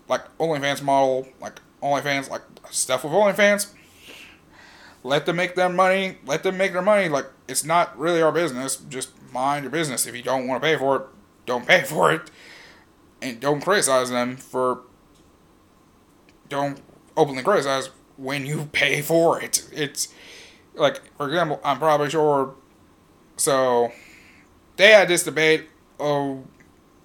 like 0.08 0.36
OnlyFans 0.38 0.82
model, 0.82 1.28
like 1.40 1.60
OnlyFans, 1.82 2.28
like 2.28 2.42
stuff 2.70 3.04
with 3.04 3.12
OnlyFans. 3.12 3.72
Let 5.02 5.24
them 5.24 5.36
make 5.36 5.54
their 5.54 5.68
money. 5.70 6.18
Let 6.26 6.42
them 6.42 6.58
make 6.58 6.72
their 6.72 6.82
money. 6.82 7.08
Like 7.08 7.26
it's 7.48 7.64
not 7.64 7.98
really 7.98 8.20
our 8.20 8.32
business. 8.32 8.76
Just 8.76 9.10
mind 9.32 9.64
your 9.64 9.70
business. 9.70 10.06
If 10.06 10.14
you 10.14 10.22
don't 10.22 10.46
want 10.46 10.62
to 10.62 10.68
pay 10.68 10.76
for 10.76 10.96
it, 10.96 11.02
don't 11.46 11.66
pay 11.66 11.82
for 11.86 12.12
it, 12.12 12.30
and 13.22 13.40
don't 13.40 13.62
criticize 13.62 14.10
them 14.10 14.36
for. 14.36 14.82
Don't 16.50 16.82
openly 17.16 17.42
criticize 17.42 17.88
when 18.18 18.44
you 18.44 18.66
pay 18.72 19.00
for 19.00 19.42
it. 19.42 19.66
It's 19.72 20.08
like, 20.74 21.00
for 21.16 21.26
example, 21.26 21.60
I'm 21.64 21.78
probably 21.78 22.10
sure. 22.10 22.54
So, 23.38 23.90
they 24.76 24.92
had 24.92 25.08
this 25.08 25.24
debate. 25.24 25.64
Oh, 25.98 26.44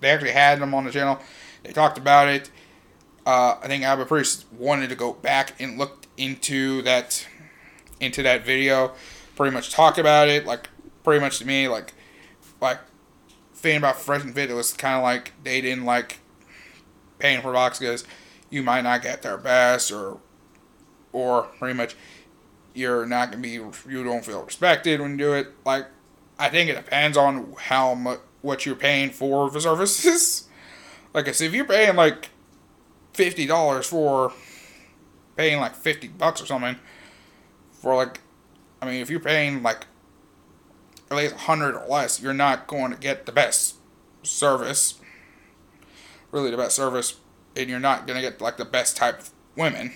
they 0.02 0.10
actually 0.10 0.32
had 0.32 0.60
them 0.60 0.74
on 0.74 0.84
the 0.84 0.92
channel. 0.92 1.20
They 1.64 1.72
talked 1.72 1.98
about 1.98 2.28
it. 2.28 2.52
Uh, 3.26 3.58
I 3.62 3.68
think 3.68 3.84
Aba 3.84 4.06
Priest 4.06 4.46
wanted 4.52 4.90
to 4.90 4.96
go 4.96 5.14
back 5.14 5.60
and 5.60 5.78
look 5.78 6.06
into 6.18 6.82
that 6.84 7.26
into 8.00 8.22
that 8.24 8.46
video, 8.46 8.94
pretty 9.36 9.54
much 9.54 9.72
talk 9.72 9.98
about 9.98 10.28
it. 10.30 10.46
Like 10.46 10.70
pretty 11.04 11.22
much 11.22 11.40
to 11.40 11.46
me, 11.46 11.68
like 11.68 11.94
like 12.62 12.80
thing 13.54 13.78
about 13.78 14.00
Fresh 14.00 14.24
and 14.24 14.36
Fit, 14.36 14.52
it 14.52 14.54
was 14.54 14.74
kind 14.74 14.96
of 14.96 15.04
like 15.04 15.34
they 15.44 15.60
didn't 15.62 15.86
like 15.86 16.20
paying 17.18 17.42
for 17.42 17.54
box 17.54 17.80
because 17.80 18.04
you 18.56 18.64
might 18.64 18.82
not 18.82 19.02
get 19.02 19.22
their 19.22 19.38
best 19.38 19.92
or 19.92 20.18
or 21.12 21.44
pretty 21.60 21.74
much 21.74 21.96
you're 22.74 23.06
not 23.06 23.30
gonna 23.30 23.44
be 23.44 23.50
you 23.50 24.04
don't 24.04 24.24
feel 24.24 24.42
respected 24.44 25.02
when 25.02 25.12
you 25.12 25.18
do 25.18 25.34
it. 25.34 25.50
Like 25.66 25.88
I 26.40 26.50
think 26.50 26.70
it 26.70 26.76
depends 26.76 27.18
on 27.18 27.54
how 27.60 27.94
much 27.94 28.20
what 28.42 28.66
you're 28.66 28.76
paying 28.76 29.10
for 29.10 29.50
the 29.50 29.60
services. 29.60 30.48
like 31.14 31.28
I 31.28 31.32
said, 31.32 31.48
if 31.48 31.54
you're 31.54 31.66
paying 31.66 31.98
like 31.98 32.30
fifty 33.14 33.46
dollars 33.46 33.88
for 33.88 34.32
paying 35.36 35.60
like 35.60 35.76
fifty 35.76 36.08
bucks 36.08 36.42
or 36.42 36.46
something 36.46 36.78
for 37.74 37.94
like 37.94 38.22
I 38.82 38.86
mean 38.86 39.02
if 39.02 39.10
you're 39.10 39.20
paying 39.20 39.64
like 39.64 39.86
at 41.12 41.18
least 41.18 41.36
a 41.36 41.40
hundred 41.40 41.76
or 41.76 41.86
less, 41.88 42.22
you're 42.22 42.34
not 42.34 42.68
going 42.68 42.92
to 42.92 42.98
get 42.98 43.26
the 43.26 43.32
best 43.34 43.76
service. 44.24 45.00
Really 46.32 46.52
the 46.52 46.58
best 46.58 46.76
service 46.76 47.16
and 47.56 47.70
you're 47.70 47.80
not 47.80 48.08
gonna 48.08 48.22
get 48.22 48.42
like 48.42 48.58
the 48.58 48.66
best 48.66 48.98
type 48.98 49.20
of 49.20 49.30
women. 49.56 49.94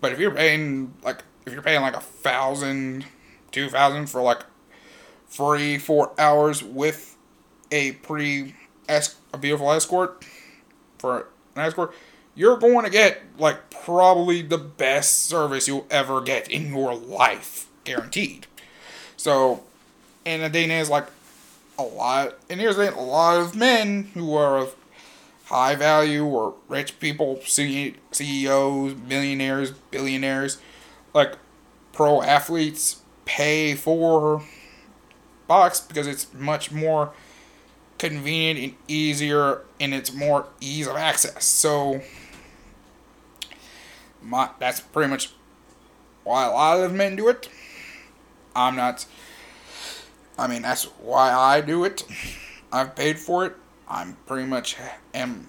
But 0.00 0.12
if 0.12 0.18
you're 0.18 0.34
paying 0.34 0.94
like 1.02 1.24
if 1.46 1.52
you're 1.52 1.62
paying 1.62 1.82
like 1.82 1.96
a 1.96 2.00
thousand, 2.00 3.06
two 3.52 3.68
thousand 3.68 4.06
for 4.06 4.22
like 4.22 4.44
free 5.26 5.78
four 5.78 6.12
hours 6.18 6.62
with 6.62 7.16
a 7.70 7.92
pre 7.92 8.54
a 8.88 9.38
beautiful 9.38 9.70
escort 9.70 10.24
for 10.98 11.28
an 11.54 11.62
escort, 11.62 11.94
you're 12.34 12.56
going 12.56 12.84
to 12.84 12.90
get 12.90 13.22
like 13.38 13.70
probably 13.70 14.42
the 14.42 14.58
best 14.58 15.26
service 15.26 15.68
you'll 15.68 15.86
ever 15.90 16.20
get 16.20 16.50
in 16.50 16.74
your 16.74 16.94
life, 16.94 17.68
guaranteed. 17.84 18.46
So, 19.16 19.64
and 20.24 20.42
the 20.42 20.50
thing 20.50 20.70
is, 20.70 20.88
like, 20.88 21.06
a 21.78 21.82
lot, 21.82 22.38
and 22.48 22.60
here's 22.60 22.76
the 22.76 22.86
thing, 22.86 22.98
a 22.98 23.02
lot 23.02 23.38
of 23.38 23.54
men 23.54 24.10
who 24.14 24.34
are 24.34 24.58
of 24.58 24.74
high 25.50 25.74
value 25.74 26.24
or 26.24 26.54
rich 26.68 27.00
people, 27.00 27.40
CEOs, 27.42 28.94
millionaires, 28.94 29.72
billionaires, 29.90 30.58
like 31.12 31.34
pro 31.92 32.22
athletes, 32.22 33.02
pay 33.24 33.74
for 33.74 34.42
box 35.48 35.80
because 35.80 36.06
it's 36.06 36.32
much 36.32 36.70
more 36.70 37.12
convenient 37.98 38.60
and 38.60 38.74
easier 38.86 39.62
and 39.80 39.92
it's 39.92 40.14
more 40.14 40.46
ease 40.60 40.86
of 40.86 40.94
access. 40.94 41.44
So 41.44 42.00
my 44.22 44.50
that's 44.60 44.78
pretty 44.80 45.10
much 45.10 45.32
why 46.22 46.46
a 46.46 46.50
lot 46.50 46.78
of 46.78 46.94
men 46.94 47.16
do 47.16 47.28
it. 47.28 47.48
I'm 48.54 48.76
not 48.76 49.04
I 50.38 50.46
mean 50.46 50.62
that's 50.62 50.84
why 50.84 51.32
I 51.32 51.60
do 51.60 51.82
it. 51.82 52.04
I've 52.72 52.94
paid 52.94 53.18
for 53.18 53.46
it. 53.46 53.56
I'm 53.88 54.16
pretty 54.26 54.46
much 54.46 54.76
am 55.14 55.48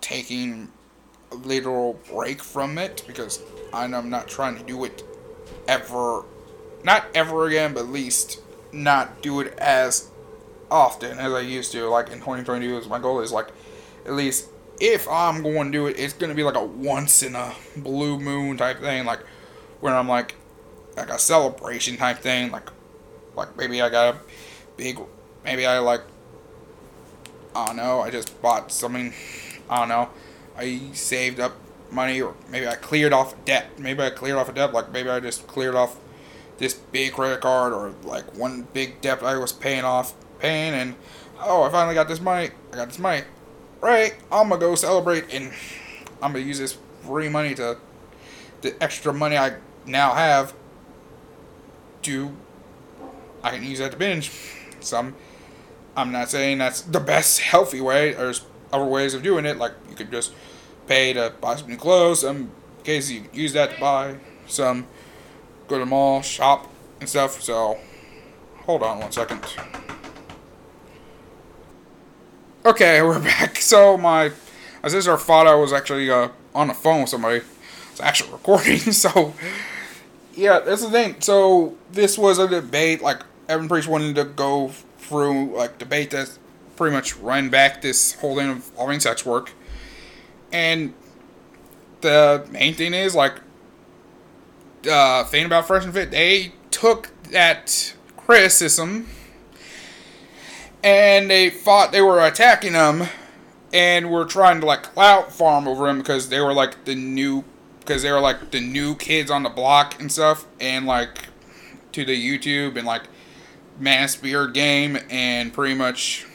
taking 0.00 0.70
a 1.32 1.34
literal 1.34 1.98
break 2.10 2.42
from 2.42 2.78
it 2.78 3.02
because 3.06 3.42
I'm 3.72 4.10
not 4.10 4.28
trying 4.28 4.56
to 4.56 4.62
do 4.62 4.84
it 4.84 5.02
ever 5.68 6.24
not 6.84 7.06
ever 7.14 7.46
again, 7.46 7.74
but 7.74 7.80
at 7.80 7.88
least 7.88 8.40
not 8.72 9.20
do 9.22 9.40
it 9.40 9.56
as 9.58 10.08
often 10.70 11.18
as 11.18 11.32
I 11.32 11.40
used 11.40 11.72
to. 11.72 11.88
Like 11.88 12.08
in 12.08 12.18
2022, 12.18 12.88
my 12.88 12.98
goal 12.98 13.20
is 13.20 13.32
like 13.32 13.48
at 14.04 14.12
least 14.12 14.48
if 14.80 15.08
I'm 15.08 15.42
going 15.42 15.72
to 15.72 15.78
do 15.78 15.86
it, 15.86 15.98
it's 15.98 16.12
going 16.12 16.30
to 16.30 16.36
be 16.36 16.42
like 16.42 16.54
a 16.54 16.64
once 16.64 17.22
in 17.22 17.34
a 17.34 17.54
blue 17.76 18.18
moon 18.18 18.56
type 18.56 18.80
thing, 18.80 19.04
like 19.04 19.20
where 19.80 19.94
I'm 19.94 20.08
like 20.08 20.36
like 20.96 21.10
a 21.10 21.18
celebration 21.18 21.96
type 21.96 22.18
thing, 22.18 22.50
like 22.50 22.70
like 23.34 23.56
maybe 23.56 23.82
I 23.82 23.88
got 23.88 24.14
a 24.14 24.18
big, 24.76 24.98
maybe 25.44 25.66
I 25.66 25.78
like 25.78 26.02
I 27.56 27.66
don't 27.66 27.76
know, 27.76 28.00
I 28.00 28.10
just 28.10 28.40
bought 28.42 28.70
something, 28.70 29.14
I 29.70 29.78
don't 29.78 29.88
know, 29.88 30.10
I 30.58 30.78
saved 30.92 31.40
up 31.40 31.54
money, 31.90 32.20
or 32.20 32.34
maybe 32.50 32.66
I 32.66 32.74
cleared 32.74 33.14
off 33.14 33.34
debt. 33.46 33.78
Maybe 33.78 34.02
I 34.02 34.10
cleared 34.10 34.36
off 34.36 34.50
a 34.50 34.52
debt, 34.52 34.74
like 34.74 34.92
maybe 34.92 35.08
I 35.08 35.20
just 35.20 35.46
cleared 35.46 35.74
off 35.74 35.96
this 36.58 36.74
big 36.74 37.14
credit 37.14 37.40
card 37.40 37.72
or 37.72 37.94
like 38.04 38.36
one 38.36 38.66
big 38.74 39.00
debt 39.00 39.22
I 39.22 39.38
was 39.38 39.52
paying 39.52 39.84
off, 39.84 40.12
paying, 40.38 40.74
and 40.74 40.96
oh, 41.40 41.62
I 41.62 41.70
finally 41.70 41.94
got 41.94 42.08
this 42.08 42.20
money. 42.20 42.50
I 42.72 42.76
got 42.76 42.88
this 42.88 42.98
money. 42.98 43.22
Right, 43.80 44.14
I'm 44.30 44.50
gonna 44.50 44.60
go 44.60 44.74
celebrate, 44.74 45.32
and 45.32 45.50
I'm 46.20 46.32
gonna 46.32 46.44
use 46.44 46.58
this 46.58 46.76
free 47.02 47.30
money 47.30 47.54
to 47.54 47.78
the 48.60 48.82
extra 48.82 49.14
money 49.14 49.38
I 49.38 49.56
now 49.86 50.12
have 50.12 50.52
to 52.02 52.36
I 53.42 53.50
can 53.50 53.64
use 53.64 53.78
that 53.78 53.92
to 53.92 53.96
binge. 53.96 54.30
Some 54.80 55.14
I'm 55.96 56.12
not 56.12 56.28
saying 56.28 56.58
that's 56.58 56.82
the 56.82 57.00
best 57.00 57.40
healthy 57.40 57.80
way. 57.80 58.12
There's 58.12 58.44
other 58.72 58.84
ways 58.84 59.14
of 59.14 59.22
doing 59.22 59.46
it, 59.46 59.56
like 59.56 59.72
you 59.88 59.96
could 59.96 60.10
just 60.10 60.34
pay 60.86 61.14
to 61.14 61.32
buy 61.40 61.56
some 61.56 61.68
new 61.68 61.76
clothes. 61.76 62.20
Some 62.20 62.50
cases 62.84 63.12
you 63.12 63.24
use 63.32 63.52
that 63.54 63.74
to 63.74 63.80
buy 63.80 64.16
some 64.46 64.86
go 65.68 65.76
to 65.76 65.80
the 65.80 65.86
mall, 65.86 66.22
shop 66.22 66.70
and 67.00 67.08
stuff. 67.08 67.40
So 67.42 67.78
hold 68.64 68.82
on 68.82 69.00
one 69.00 69.12
second. 69.12 69.44
Okay, 72.64 73.02
we're 73.02 73.20
back. 73.20 73.56
So 73.58 73.96
my 73.96 74.32
my 74.82 74.88
sister 74.88 75.16
thought 75.16 75.46
I 75.46 75.54
was 75.54 75.72
actually 75.72 76.10
uh, 76.10 76.28
on 76.54 76.68
the 76.68 76.74
phone 76.74 77.00
with 77.00 77.10
somebody. 77.10 77.40
It's 77.90 78.00
actually 78.00 78.32
recording. 78.32 78.78
So 78.92 79.34
yeah, 80.34 80.60
that's 80.60 80.82
the 80.84 80.90
thing. 80.90 81.16
So 81.20 81.76
this 81.90 82.18
was 82.18 82.38
a 82.38 82.46
debate. 82.46 83.00
Like 83.00 83.22
Evan 83.48 83.68
Priest 83.68 83.88
wanted 83.88 84.16
to 84.16 84.24
go 84.24 84.72
through 85.06 85.56
like 85.56 85.78
debate 85.78 86.10
that 86.10 86.38
pretty 86.76 86.94
much 86.94 87.16
run 87.16 87.48
back 87.48 87.80
this 87.80 88.14
whole 88.14 88.36
thing 88.36 88.50
of 88.50 88.56
involving 88.56 89.00
sex 89.00 89.24
work, 89.24 89.52
and 90.52 90.94
the 92.00 92.46
main 92.50 92.74
thing 92.74 92.94
is 92.94 93.14
like 93.14 93.40
uh, 94.90 95.24
thing 95.24 95.46
about 95.46 95.66
Fresh 95.66 95.84
and 95.84 95.94
Fit. 95.94 96.10
They 96.10 96.52
took 96.70 97.10
that 97.30 97.94
criticism 98.16 99.08
and 100.82 101.30
they 101.30 101.50
thought 101.50 101.92
they 101.92 102.00
were 102.00 102.24
attacking 102.24 102.72
them 102.72 103.08
and 103.72 104.10
were 104.10 104.24
trying 104.24 104.60
to 104.60 104.66
like 104.66 104.82
clout 104.82 105.32
farm 105.32 105.66
over 105.66 105.86
them 105.86 105.98
because 105.98 106.28
they 106.28 106.40
were 106.40 106.52
like 106.52 106.84
the 106.84 106.94
new 106.94 107.44
because 107.80 108.02
they 108.02 108.10
were 108.10 108.20
like 108.20 108.50
the 108.50 108.60
new 108.60 108.94
kids 108.94 109.30
on 109.30 109.42
the 109.42 109.48
block 109.48 110.00
and 110.00 110.10
stuff 110.10 110.46
and 110.60 110.86
like 110.86 111.26
to 111.92 112.04
the 112.04 112.16
YouTube 112.16 112.76
and 112.76 112.86
like 112.86 113.02
Manosphere 113.80 114.52
game 114.52 114.98
and 115.10 115.52
pretty 115.52 115.74
much 115.74 116.26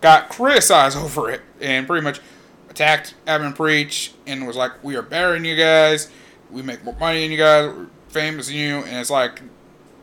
got 0.00 0.28
criticized 0.28 0.96
over 0.98 1.30
it 1.30 1.42
and 1.60 1.86
pretty 1.86 2.04
much 2.04 2.20
attacked 2.68 3.14
Evan 3.26 3.52
Preach 3.52 4.12
and 4.26 4.46
was 4.46 4.56
like, 4.56 4.82
"We 4.84 4.96
are 4.96 5.02
better 5.02 5.32
than 5.32 5.44
you 5.44 5.56
guys. 5.56 6.10
We 6.50 6.62
make 6.62 6.84
more 6.84 6.96
money 6.98 7.22
than 7.22 7.32
you 7.32 7.38
guys. 7.38 7.74
We're 7.74 7.86
famous 8.08 8.48
than 8.48 8.56
you." 8.56 8.76
And 8.78 8.96
it's 8.98 9.10
like 9.10 9.40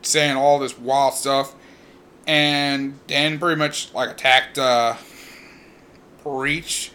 saying 0.02 0.36
all 0.36 0.58
this 0.58 0.78
wild 0.78 1.14
stuff, 1.14 1.54
and 2.26 2.98
then 3.06 3.38
pretty 3.38 3.58
much 3.58 3.92
like 3.94 4.10
attacked 4.10 4.58
uh, 4.58 4.94
Preach 6.22 6.92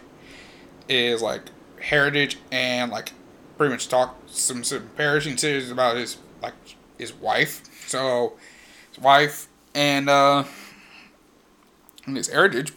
is 0.87 1.21
like 1.21 1.43
heritage 1.79 2.37
and 2.51 2.91
like 2.91 3.13
pretty 3.57 3.71
much 3.71 3.87
talked 3.87 4.29
some 4.29 4.63
some 4.63 4.89
perishing 4.95 5.37
series 5.37 5.71
about 5.71 5.95
his 5.95 6.17
like 6.41 6.53
his 6.97 7.13
wife. 7.13 7.61
So 7.87 8.33
wife 9.01 9.47
and 9.73 10.09
uh, 10.09 10.43
and 12.05 12.17
his 12.17 12.29
heritage 12.29 12.73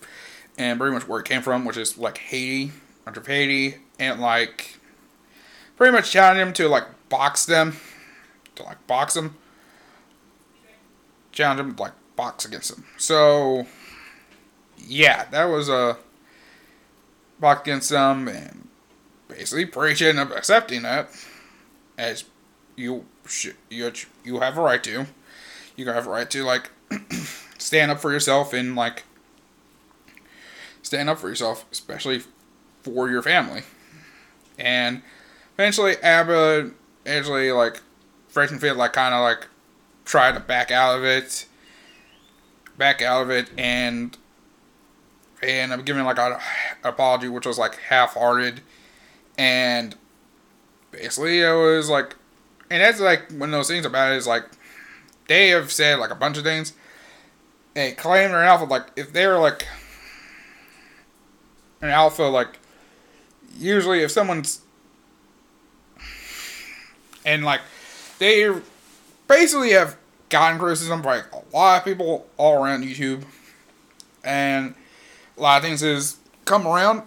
and 0.58 0.78
pretty 0.78 0.94
much 0.94 1.08
where 1.08 1.20
it 1.20 1.26
came 1.26 1.42
from, 1.42 1.64
which 1.64 1.76
is 1.76 1.98
like 1.98 2.18
Haiti, 2.18 2.72
under 3.06 3.20
Haiti, 3.20 3.76
and 3.98 4.20
like 4.20 4.78
pretty 5.76 5.92
much 5.92 6.10
challenged 6.10 6.40
him 6.40 6.52
to 6.54 6.68
like 6.68 6.84
box 7.08 7.46
them, 7.46 7.76
to 8.54 8.62
like 8.62 8.86
box 8.86 9.14
them, 9.14 9.36
challenge 11.32 11.60
him 11.60 11.74
to 11.74 11.82
like 11.82 11.92
box 12.16 12.44
against 12.44 12.74
them. 12.74 12.84
So 12.98 13.66
yeah, 14.78 15.24
that 15.30 15.44
was 15.46 15.68
a 15.68 15.98
box 17.40 17.62
against 17.62 17.90
them, 17.90 18.28
and 18.28 18.68
basically 19.28 19.66
preaching 19.66 20.18
of 20.18 20.30
accepting 20.30 20.82
that 20.82 21.08
as 21.98 22.24
you 22.76 23.04
should, 23.26 23.56
you 23.70 23.90
you 24.24 24.40
have 24.40 24.58
a 24.58 24.60
right 24.60 24.82
to, 24.84 25.06
you 25.76 25.88
have 25.88 26.06
a 26.06 26.10
right 26.10 26.30
to 26.30 26.44
like 26.44 26.70
stand 27.58 27.90
up 27.90 28.00
for 28.00 28.12
yourself 28.12 28.52
and 28.52 28.76
like 28.76 29.04
stand 30.82 31.08
up 31.08 31.18
for 31.18 31.28
yourself, 31.28 31.64
especially 31.72 32.22
for 32.82 33.08
your 33.10 33.22
family. 33.22 33.62
And 34.58 35.02
eventually, 35.54 35.96
Aba 36.02 36.70
actually 37.06 37.52
like 37.52 37.80
Fresh 38.28 38.50
and 38.50 38.60
Fit 38.60 38.76
like 38.76 38.92
kind 38.92 39.14
of 39.14 39.22
like 39.22 39.46
tried 40.04 40.34
to 40.34 40.40
back 40.40 40.70
out 40.70 40.96
of 40.98 41.04
it, 41.04 41.46
back 42.76 43.02
out 43.02 43.22
of 43.22 43.30
it, 43.30 43.50
and 43.56 44.16
and 45.42 45.72
I'm 45.72 45.82
giving 45.82 46.04
like 46.04 46.18
an 46.18 46.36
apology, 46.84 47.28
which 47.28 47.46
was 47.46 47.58
like 47.58 47.76
half-hearted, 47.76 48.60
and 49.38 49.96
basically 50.90 51.40
it 51.40 51.52
was 51.52 51.88
like, 51.88 52.16
and 52.70 52.82
that's 52.82 53.00
like 53.00 53.30
one 53.32 53.48
of 53.48 53.52
those 53.52 53.68
things 53.68 53.86
about 53.86 54.12
it 54.12 54.16
is 54.16 54.26
like 54.26 54.44
they 55.28 55.48
have 55.48 55.72
said 55.72 55.98
like 55.98 56.10
a 56.10 56.14
bunch 56.14 56.36
of 56.36 56.44
things. 56.44 56.72
They 57.74 57.92
claim 57.92 58.30
they're 58.30 58.42
an 58.42 58.48
alpha, 58.48 58.64
like 58.64 58.86
if 58.96 59.12
they're 59.12 59.38
like 59.38 59.66
an 61.80 61.88
alpha, 61.88 62.24
like 62.24 62.58
usually 63.56 64.00
if 64.00 64.10
someone's 64.10 64.60
and 67.24 67.44
like 67.44 67.60
they 68.18 68.52
basically 69.28 69.70
have 69.70 69.96
gotten 70.28 70.58
criticism 70.58 71.02
by 71.02 71.18
a 71.18 71.56
lot 71.56 71.78
of 71.78 71.84
people 71.84 72.26
all 72.36 72.62
around 72.62 72.84
YouTube, 72.84 73.24
and 74.24 74.74
a 75.36 75.40
lot 75.40 75.58
of 75.58 75.62
things 75.62 75.80
has 75.80 76.16
come 76.44 76.66
around 76.66 77.02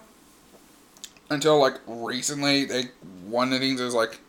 until 1.29 1.59
like 1.59 1.75
recently. 1.87 2.65
They 2.65 2.85
one 3.25 3.53
of 3.53 3.59
the 3.59 3.67
things 3.67 3.79
is 3.79 3.93
like 3.93 4.19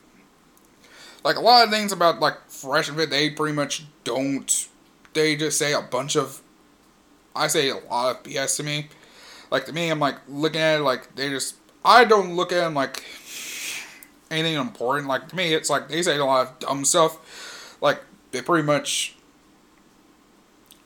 like 1.27 1.37
a 1.37 1.41
lot 1.41 1.65
of 1.65 1.71
things 1.71 1.91
about 1.91 2.21
like 2.21 2.49
fresh 2.49 2.89
and 2.89 2.97
fit. 2.97 3.11
They 3.11 3.31
pretty 3.31 3.53
much 3.53 3.85
don't. 4.05 4.69
They 5.13 5.35
just 5.35 5.59
say 5.59 5.73
a 5.73 5.83
bunch 5.83 6.15
of. 6.17 6.41
I 7.35 7.49
say 7.49 7.69
a 7.69 7.79
lot 7.79 8.15
of 8.15 8.23
BS 8.23 8.57
to 8.59 8.63
me. 8.63 8.87
Like 9.51 9.67
to 9.67 9.73
me, 9.73 9.91
I'm 9.91 9.99
like 9.99 10.15
looking 10.29 10.61
at 10.61 10.79
it 10.79 10.85
like 10.85 11.17
they 11.17 11.29
just. 11.29 11.57
I 11.85 12.05
don't 12.05 12.37
look 12.37 12.53
at 12.53 12.61
them 12.61 12.75
like 12.75 13.03
anything 14.31 14.55
important. 14.55 15.09
Like 15.09 15.27
to 15.31 15.37
me, 15.37 15.53
it's 15.53 15.69
like 15.69 15.89
they 15.89 16.01
say 16.01 16.17
a 16.17 16.25
lot 16.25 16.47
of 16.47 16.59
dumb 16.61 16.85
stuff. 16.85 17.77
Like 17.81 18.03
they 18.31 18.41
pretty 18.41 18.65
much 18.65 19.17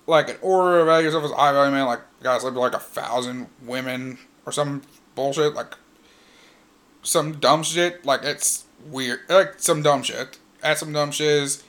like 0.07 0.31
an 0.31 0.37
order 0.41 0.81
of 0.81 0.87
value 0.87 1.05
yourself 1.05 1.25
as 1.25 1.33
I 1.33 1.53
value 1.53 1.71
man. 1.71 1.85
Like 1.85 2.01
guys 2.23 2.45
live 2.45 2.57
like 2.57 2.73
a 2.73 2.79
thousand 2.79 3.49
women 3.63 4.19
or 4.47 4.53
some 4.53 4.81
bullshit. 5.15 5.53
Like 5.53 5.75
some 7.03 7.33
dumb 7.41 7.63
shit. 7.63 8.07
Like 8.07 8.23
it's 8.23 8.65
weird. 8.87 9.21
Like 9.29 9.55
some 9.59 9.83
dumb 9.83 10.03
shit. 10.03 10.39
That's 10.61 10.81
some 10.81 10.93
dumb 10.93 11.11
shit. 11.11 11.43
Is, 11.43 11.65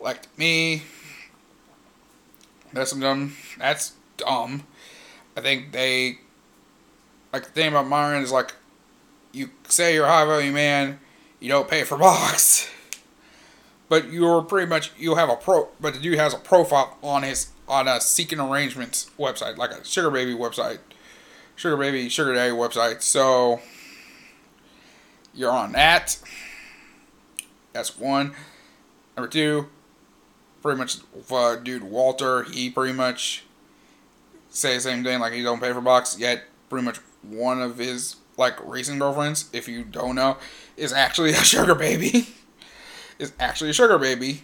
like 0.00 0.26
me. 0.38 0.82
That's 2.72 2.90
some 2.90 3.00
dumb. 3.00 3.36
That's 3.58 3.92
dumb. 4.16 4.64
I 5.36 5.40
think 5.40 5.72
they. 5.72 6.18
Like 7.32 7.44
the 7.44 7.50
thing 7.50 7.68
about 7.68 7.86
Myron 7.86 8.22
is 8.22 8.32
like 8.32 8.54
you 9.32 9.50
say 9.68 9.94
you're 9.94 10.06
a 10.06 10.08
high 10.08 10.24
value 10.24 10.52
man, 10.52 10.98
you 11.40 11.48
don't 11.48 11.68
pay 11.68 11.84
for 11.84 11.98
box. 11.98 12.68
But 13.88 14.12
you're 14.12 14.42
pretty 14.42 14.68
much 14.68 14.92
you 14.98 15.14
have 15.14 15.30
a 15.30 15.36
pro 15.36 15.68
but 15.80 15.94
the 15.94 16.00
dude 16.00 16.18
has 16.18 16.34
a 16.34 16.38
profile 16.38 16.98
on 17.02 17.22
his 17.22 17.52
on 17.66 17.86
a 17.86 18.00
seeking 18.00 18.40
arrangements 18.40 19.10
website, 19.18 19.56
like 19.56 19.70
a 19.70 19.84
sugar 19.84 20.10
baby 20.10 20.34
website. 20.34 20.78
Sugar 21.56 21.76
baby, 21.76 22.08
sugar 22.08 22.34
daddy 22.34 22.52
website. 22.52 23.02
So 23.02 23.60
you're 25.38 25.52
on 25.52 25.72
that. 25.72 26.18
That's 27.72 27.96
one. 27.98 28.34
Number 29.16 29.28
two, 29.28 29.68
pretty 30.62 30.78
much 30.78 30.98
uh, 31.30 31.56
dude 31.56 31.84
Walter, 31.84 32.42
he 32.42 32.70
pretty 32.70 32.92
much 32.92 33.44
say 34.50 34.74
the 34.74 34.80
same 34.80 35.04
thing, 35.04 35.20
like 35.20 35.32
he 35.32 35.42
don't 35.42 35.60
pay 35.60 35.72
for 35.72 35.80
box, 35.80 36.18
yet 36.18 36.44
pretty 36.68 36.84
much 36.84 36.98
one 37.22 37.62
of 37.62 37.78
his 37.78 38.16
like 38.36 38.56
recent 38.64 38.98
girlfriends, 38.98 39.48
if 39.52 39.68
you 39.68 39.84
don't 39.84 40.14
know, 40.14 40.36
is 40.76 40.92
actually 40.92 41.30
a 41.34 41.44
sugar 41.44 41.74
baby. 41.74 42.28
is 43.18 43.32
actually 43.38 43.70
a 43.70 43.74
sugar 43.74 43.98
baby. 43.98 44.42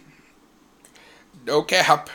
No 1.45 1.61
cap. 1.61 2.09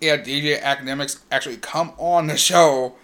Yeah, 0.00 0.18
DJ 0.18 0.60
Akademiks 0.60 1.20
actually 1.30 1.56
come 1.56 1.92
on 1.96 2.26
the 2.26 2.36
show, 2.36 2.96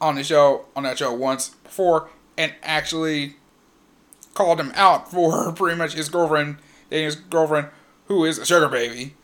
on 0.00 0.14
the 0.14 0.24
show, 0.24 0.66
on 0.76 0.84
that 0.84 0.98
show 0.98 1.12
once 1.12 1.50
before, 1.50 2.08
and 2.36 2.54
actually 2.62 3.36
called 4.34 4.60
him 4.60 4.72
out 4.74 5.10
for 5.10 5.52
pretty 5.56 5.76
much 5.76 5.94
his 5.94 6.08
girlfriend, 6.08 6.58
dating 6.90 7.06
his 7.06 7.16
girlfriend, 7.16 7.68
who 8.06 8.24
is 8.24 8.38
a 8.38 8.46
sugar 8.46 8.68
baby. 8.68 9.14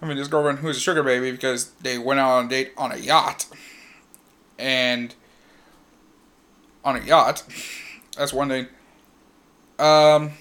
I 0.00 0.06
mean, 0.06 0.18
his 0.18 0.28
girlfriend 0.28 0.58
who 0.58 0.68
is 0.68 0.76
a 0.76 0.80
sugar 0.80 1.02
baby 1.02 1.30
because 1.30 1.70
they 1.80 1.96
went 1.98 2.20
out 2.20 2.38
on 2.38 2.46
a 2.46 2.48
date 2.48 2.72
on 2.76 2.92
a 2.92 2.96
yacht 2.96 3.46
and 4.58 5.14
on 6.84 6.96
a 6.96 7.00
yacht. 7.00 7.42
That's 8.16 8.32
one 8.32 8.48
thing. 8.48 8.66
Um, 9.78 10.32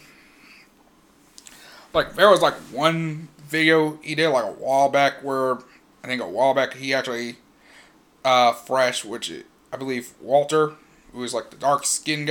like 1.94 2.16
there 2.16 2.30
was 2.30 2.42
like 2.42 2.54
one 2.72 3.30
video 3.48 3.98
he 4.02 4.16
did 4.16 4.30
like 4.30 4.44
a 4.44 4.52
while 4.52 4.90
back 4.90 5.24
where 5.24 5.58
I 6.04 6.08
think 6.08 6.22
a 6.22 6.28
while 6.28 6.54
back 6.54 6.74
he 6.74 6.94
actually 6.94 7.38
uh 8.26 8.52
fresh, 8.52 9.06
which 9.06 9.32
I 9.72 9.78
believe 9.78 10.14
Walter, 10.20 10.74
who 11.14 11.24
is 11.24 11.34
like 11.34 11.52
the 11.52 11.56
dark 11.56 11.86
skin 11.86 12.26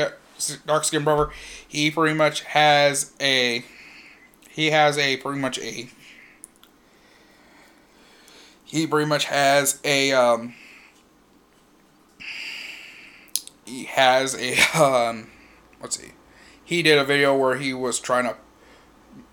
dark 0.67 0.85
skin 0.85 1.05
brother, 1.05 1.31
he 1.67 1.91
pretty 1.91 2.15
much 2.15 2.41
has 2.43 3.13
a 3.21 3.65
he 4.51 4.71
has 4.71 4.99
a 4.99 5.17
pretty 5.17 5.39
much 5.39 5.59
a 5.61 5.89
he 8.65 8.87
pretty 8.87 9.09
much 9.09 9.27
has 9.27 9.81
a 9.85 10.13
um 10.13 10.55
he 13.65 13.85
has 13.85 14.35
a 14.35 14.59
um 14.83 15.29
let's 15.81 15.99
see. 15.99 16.11
He 16.65 16.83
did 16.83 16.99
a 16.99 17.05
video 17.05 17.37
where 17.37 17.57
he 17.57 17.73
was 17.73 18.01
trying 18.01 18.25
to 18.25 18.37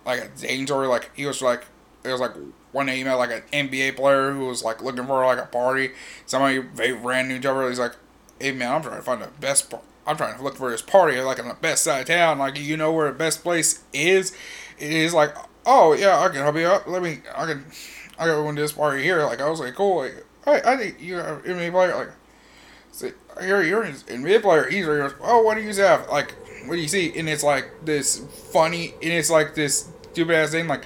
like 0.05 0.31
a 0.43 0.65
story 0.65 0.87
like 0.87 1.09
he 1.15 1.25
was 1.25 1.41
like 1.41 1.65
it 2.03 2.11
was 2.11 2.21
like 2.21 2.33
one 2.71 2.85
day 2.85 3.03
met 3.03 3.15
like 3.15 3.31
an 3.31 3.43
NBA 3.51 3.95
player 3.95 4.31
who 4.31 4.47
was 4.47 4.63
like 4.63 4.81
looking 4.81 5.05
for 5.05 5.25
like 5.25 5.39
a 5.39 5.45
party. 5.45 5.91
Somebody 6.25 6.59
they 6.75 6.91
ran 6.91 7.25
into 7.25 7.37
each 7.37 7.45
other. 7.45 7.67
He's 7.67 7.79
like 7.79 7.95
hey 8.39 8.51
man 8.51 8.73
I'm 8.73 8.81
trying 8.81 8.97
to 8.97 9.01
find 9.01 9.21
the 9.21 9.27
best 9.39 9.73
I'm 10.07 10.17
trying 10.17 10.37
to 10.37 10.43
look 10.43 10.55
for 10.55 10.71
this 10.71 10.81
party 10.81 11.19
like 11.21 11.39
in 11.39 11.47
the 11.47 11.53
best 11.55 11.83
side 11.83 12.01
of 12.01 12.07
town. 12.07 12.39
Like 12.39 12.59
you 12.59 12.77
know 12.77 12.91
where 12.91 13.11
the 13.11 13.17
best 13.17 13.43
place 13.43 13.83
is? 13.93 14.35
He's 14.77 15.13
like 15.13 15.35
oh 15.65 15.93
yeah 15.93 16.19
I 16.19 16.29
can 16.29 16.37
help 16.37 16.55
you 16.55 16.67
out. 16.67 16.89
Let 16.89 17.03
me 17.03 17.19
I 17.35 17.45
can 17.45 17.65
I 18.17 18.27
got 18.27 18.43
one 18.43 18.55
this 18.55 18.71
party 18.71 19.03
here. 19.03 19.23
Like 19.23 19.41
I 19.41 19.49
was 19.49 19.59
like 19.59 19.75
cool. 19.75 19.97
Like 19.97 20.25
I, 20.45 20.73
I 20.73 20.77
think 20.77 21.01
you 21.01 21.17
are 21.17 21.41
NBA 21.41 21.71
player. 21.71 21.95
Like 21.95 22.09
so, 22.93 23.09
here 23.41 23.61
you're 23.61 23.83
an 23.83 23.93
NBA 23.93 24.41
player. 24.41 24.69
He's 24.69 24.85
like, 24.85 25.13
oh 25.21 25.41
what 25.43 25.55
do 25.55 25.61
you 25.61 25.73
have? 25.75 26.09
Like 26.09 26.35
what 26.65 26.75
do 26.75 26.81
you 26.81 26.87
see? 26.87 27.17
And 27.17 27.27
it's 27.27 27.43
like 27.43 27.85
this 27.85 28.19
funny, 28.51 28.93
and 29.01 29.11
it's 29.11 29.29
like 29.29 29.55
this 29.55 29.89
stupid 30.11 30.35
ass 30.35 30.51
thing, 30.51 30.67
like, 30.67 30.85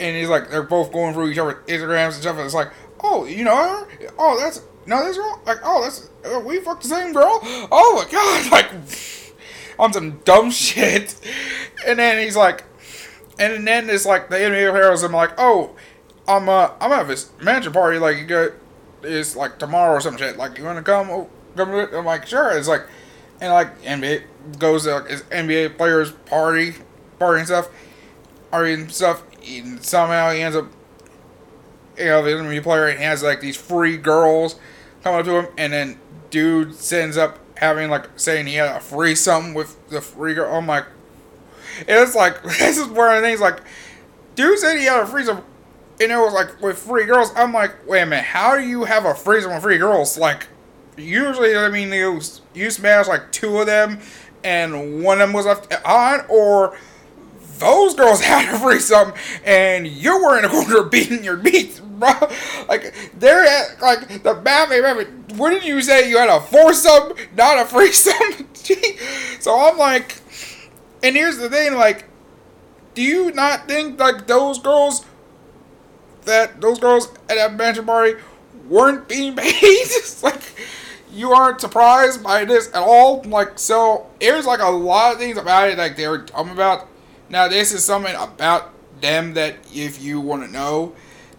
and 0.00 0.16
he's 0.16 0.28
like 0.28 0.50
they're 0.50 0.62
both 0.62 0.92
going 0.92 1.14
through 1.14 1.30
each 1.30 1.38
other's 1.38 1.62
Instagrams 1.66 2.14
and 2.14 2.14
stuff. 2.14 2.36
And 2.36 2.44
it's 2.44 2.54
like, 2.54 2.72
oh, 3.02 3.24
you 3.24 3.44
know 3.44 3.56
her? 3.56 3.88
Oh, 4.18 4.38
that's 4.40 4.62
no, 4.86 5.04
this 5.04 5.16
girl. 5.16 5.40
Like, 5.46 5.58
oh, 5.62 5.82
that's 5.82 6.08
uh, 6.24 6.40
we 6.40 6.60
fucked 6.60 6.82
the 6.82 6.88
same 6.88 7.12
girl. 7.12 7.40
Oh 7.70 8.02
my 8.04 8.10
god, 8.10 8.52
like 8.52 8.70
on 9.78 9.92
some 9.92 10.18
dumb 10.24 10.50
shit. 10.50 11.16
And 11.86 11.98
then 11.98 12.22
he's 12.22 12.36
like, 12.36 12.64
and 13.38 13.66
then 13.66 13.88
it's 13.88 14.06
like 14.06 14.28
the 14.28 14.36
NBA 14.36 14.70
players. 14.72 15.02
I'm 15.02 15.12
like, 15.12 15.32
oh, 15.38 15.76
I'm 16.26 16.48
uh, 16.48 16.70
I'm 16.80 16.92
at 16.92 17.06
this 17.06 17.30
mansion 17.40 17.72
party. 17.72 17.98
Like, 17.98 18.18
you 18.18 18.26
got 18.26 18.52
it's 19.02 19.36
like 19.36 19.58
tomorrow 19.58 19.94
or 19.94 20.00
some 20.00 20.16
shit. 20.16 20.36
Like, 20.36 20.58
you 20.58 20.64
wanna 20.64 20.82
come? 20.82 21.10
Oh, 21.10 21.30
come 21.56 21.70
to 21.70 21.78
it? 21.80 21.94
I'm 21.94 22.04
like, 22.04 22.26
sure. 22.26 22.56
It's 22.56 22.68
like 22.68 22.86
and 23.40 23.52
like 23.52 23.82
NBA 23.82 24.22
goes 24.58 24.84
to 24.84 24.96
like, 24.96 25.08
his 25.08 25.22
NBA 25.24 25.76
players 25.76 26.12
party, 26.12 26.74
party 27.18 27.40
and 27.40 27.48
stuff, 27.48 27.68
party 28.50 28.74
and 28.74 28.92
stuff. 28.92 29.22
And 29.46 29.82
somehow 29.84 30.32
he 30.32 30.40
ends 30.40 30.56
up, 30.56 30.66
you 31.96 32.06
know, 32.06 32.22
the 32.22 32.30
NBA 32.30 32.62
player 32.62 32.86
and 32.86 32.98
he 32.98 33.04
has 33.04 33.22
like 33.22 33.40
these 33.40 33.56
free 33.56 33.96
girls 33.96 34.58
come 35.02 35.14
up 35.14 35.24
to 35.24 35.38
him, 35.40 35.46
and 35.56 35.72
then 35.72 35.98
dude 36.30 36.74
ends 36.92 37.16
up 37.16 37.38
having 37.56 37.90
like 37.90 38.08
saying 38.16 38.46
he 38.46 38.54
had 38.54 38.76
a 38.76 38.80
free 38.80 39.14
something 39.14 39.54
with 39.54 39.88
the 39.88 40.00
free 40.00 40.34
girl. 40.34 40.54
I'm 40.54 40.66
like, 40.66 40.86
it's 41.86 42.14
like 42.14 42.42
this 42.58 42.78
is 42.78 42.88
one 42.88 43.14
of 43.14 43.22
the 43.22 43.28
things 43.28 43.40
like, 43.40 43.60
dude 44.34 44.58
said 44.58 44.78
he 44.78 44.84
had 44.84 45.00
a 45.00 45.06
free 45.06 45.24
some, 45.24 45.44
and 46.00 46.12
it 46.12 46.16
was 46.16 46.32
like 46.32 46.60
with 46.60 46.78
free 46.78 47.06
girls. 47.06 47.30
I'm 47.36 47.52
like, 47.52 47.86
wait 47.86 48.02
a 48.02 48.06
minute, 48.06 48.24
how 48.24 48.56
do 48.56 48.62
you 48.66 48.84
have 48.84 49.04
a 49.04 49.14
free 49.14 49.40
some 49.40 49.52
with 49.52 49.62
free 49.62 49.78
girls? 49.78 50.18
Like 50.18 50.46
usually, 50.96 51.56
I 51.56 51.68
mean, 51.68 51.92
you 51.92 52.20
you 52.54 52.70
smash 52.70 53.08
like 53.08 53.32
two 53.32 53.58
of 53.58 53.66
them, 53.66 54.00
and 54.44 55.02
one 55.02 55.20
of 55.20 55.28
them 55.28 55.34
was 55.34 55.46
left 55.46 55.72
on, 55.84 56.24
or 56.28 56.76
those 57.60 57.94
girls 57.94 58.20
had 58.24 58.60
free 58.60 58.80
something, 58.80 59.18
and 59.44 59.86
you 59.86 60.22
were 60.22 60.38
in 60.38 60.44
a 60.44 60.48
corner 60.48 60.82
beating 60.90 61.22
your 61.22 61.36
beats, 61.36 61.80
bro. 61.80 62.12
Like 62.68 62.94
they're 63.18 63.44
at, 63.44 63.80
like 63.80 64.22
the 64.22 64.34
Batman. 64.34 64.82
Batman. 64.82 65.24
What 65.36 65.50
did 65.50 65.64
you 65.64 65.80
say? 65.82 66.10
You 66.10 66.18
had 66.18 66.28
a 66.28 66.40
foursome, 66.40 67.14
not 67.36 67.58
a 67.58 67.64
threesome. 67.64 68.48
so 69.40 69.58
I'm 69.58 69.78
like, 69.78 70.20
and 71.02 71.14
here's 71.14 71.38
the 71.38 71.48
thing, 71.48 71.74
like, 71.74 72.04
do 72.94 73.02
you 73.02 73.30
not 73.32 73.68
think 73.68 73.98
like 74.00 74.26
those 74.26 74.58
girls? 74.58 75.06
That 76.24 76.60
those 76.60 76.78
girls 76.78 77.08
at 77.28 77.36
that 77.36 77.54
mansion 77.54 77.86
party 77.86 78.20
weren't 78.68 79.08
being 79.08 79.34
paid. 79.36 79.86
like 80.22 80.42
you 81.12 81.32
aren't 81.32 81.60
surprised 81.60 82.22
by 82.22 82.44
this 82.44 82.68
at 82.68 82.82
all. 82.82 83.22
Like, 83.22 83.58
so 83.58 84.06
there's 84.20 84.46
like 84.46 84.60
a 84.60 84.68
lot 84.68 85.12
of 85.12 85.18
things 85.18 85.36
about 85.36 85.68
it 85.68 85.78
like 85.78 85.96
they 85.96 86.08
were 86.08 86.18
dumb 86.18 86.50
about. 86.50 86.88
Now, 87.30 87.46
this 87.46 87.72
is 87.72 87.84
something 87.84 88.14
about 88.16 88.72
them 89.00 89.34
that 89.34 89.56
if 89.72 90.02
you 90.02 90.20
want 90.20 90.44
to 90.44 90.50
know, 90.50 90.94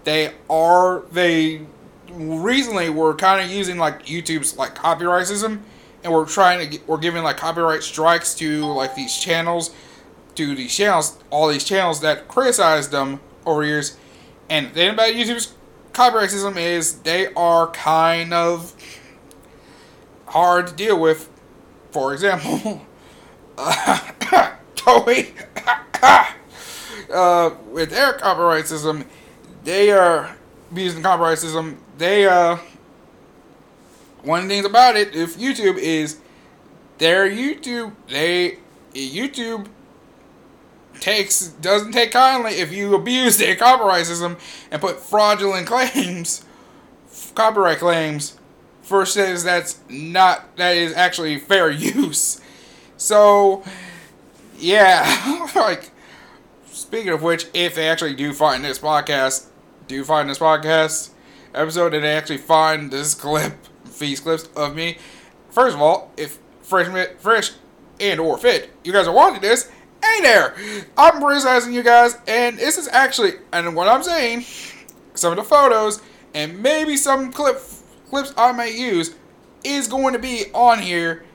they 0.06 0.34
are 0.50 1.02
they 1.12 1.62
recently 2.10 2.90
were 2.90 3.14
kind 3.14 3.44
of 3.44 3.52
using 3.52 3.78
like 3.78 4.06
YouTube's 4.06 4.58
like 4.58 4.74
copyright 4.74 5.28
system, 5.28 5.64
and 6.04 6.14
we're 6.14 6.26
trying 6.26 6.60
to 6.60 6.66
get, 6.66 6.88
we're 6.88 6.98
giving 6.98 7.24
like 7.24 7.38
copyright 7.38 7.84
strikes 7.84 8.34
to 8.36 8.66
like 8.68 8.96
these 8.96 9.16
channels, 9.16 9.72
to 10.36 10.56
these 10.56 10.74
channels, 10.74 11.18
all 11.30 11.50
these 11.50 11.66
channels 11.66 12.00
that 12.02 12.30
criticized 12.30 12.92
them 12.92 13.20
over 13.46 13.66
years. 13.66 13.98
And 14.50 14.68
the 14.68 14.74
thing 14.74 14.90
about 14.92 15.10
YouTube's 15.10 15.54
copyright 15.92 16.32
system 16.32 16.58
is 16.58 17.00
they 17.00 17.34
are 17.34 17.70
kind 17.72 18.34
of 18.34 18.74
hard 20.28 20.68
to 20.68 20.74
deal 20.74 20.98
with. 20.98 21.30
For 21.92 22.14
example, 22.14 22.86
uh, 23.58 24.00
Toei, 24.82 25.32
uh, 27.14 27.52
with 27.72 27.92
their 27.92 28.14
copyright 28.14 28.68
system, 28.68 29.06
they 29.64 29.92
are 29.92 30.36
using 30.74 31.04
copyright 31.04 31.38
system. 31.38 31.78
They 31.98 32.28
uh, 32.28 32.58
one 34.24 34.44
of 34.44 34.50
the 34.50 34.56
things 34.56 34.66
about 34.66 34.96
it, 34.96 35.16
if 35.16 35.38
YouTube 35.38 35.78
is 35.78 36.20
their 36.98 37.30
YouTube, 37.30 37.94
they 38.10 38.58
YouTube 38.94 39.68
takes 41.00 41.48
doesn't 41.48 41.92
take 41.92 42.12
kindly 42.12 42.54
if 42.54 42.72
you 42.72 42.96
abuse 42.96 43.38
their 43.38 43.56
copyright 43.56 44.06
system 44.06 44.38
and 44.70 44.82
put 44.82 45.00
fraudulent 45.00 45.68
claims, 45.68 46.44
copyright 47.36 47.80
claims 47.80 48.38
versus 48.84 49.44
that's 49.44 49.80
not 49.90 50.56
that 50.58 50.76
is 50.76 50.94
actually 50.94 51.40
fair 51.40 51.70
use. 51.70 52.42
So 52.98 53.64
yeah, 54.62 55.50
like 55.56 55.92
speaking 56.66 57.10
of 57.10 57.24
which, 57.24 57.48
if 57.54 57.76
they 57.76 57.90
actually 57.90 58.16
do 58.16 58.34
find 58.34 58.64
this 58.64 58.80
podcast, 58.80 59.48
do 59.88 60.04
find 60.04 60.30
this 60.30 60.40
podcast 60.40 61.10
episode 61.54 61.94
and 61.94 62.04
they 62.04 62.16
actually 62.16 62.38
find 62.38 62.92
this 62.92 63.14
clip, 63.16 63.54
these 64.00 64.20
clips 64.20 64.50
of 64.56 64.76
me. 64.76 64.98
First 65.50 65.76
of 65.76 65.82
all, 65.82 66.12
if 66.18 66.40
fresh, 66.62 66.88
fresh 67.20 67.52
and 68.00 68.20
or 68.20 68.38
fit, 68.38 68.70
you 68.84 68.94
guys 68.94 69.08
are 69.08 69.14
watching 69.14 69.42
this, 69.42 69.70
hey 70.04 70.22
there, 70.22 70.56
I'm 70.98 71.22
criticizing 71.22 71.74
you 71.74 71.84
guys, 71.84 72.18
and 72.28 72.58
this 72.58 72.78
is 72.78 72.88
actually, 72.88 73.34
and 73.52 73.76
what 73.76 73.88
I'm 73.88 74.04
saying, 74.04 74.46
some 75.14 75.32
of 75.32 75.38
the 75.38 75.44
photos 75.44 76.02
and 76.34 76.62
maybe 76.62 76.96
some 76.98 77.32
clip 77.32 77.62
clips 78.10 78.34
I 78.38 78.52
may 78.52 78.76
use 78.78 79.16
is 79.64 79.88
going 79.88 80.14
to 80.14 80.20
be 80.20 80.46
on 80.54 80.80
here. 80.80 81.26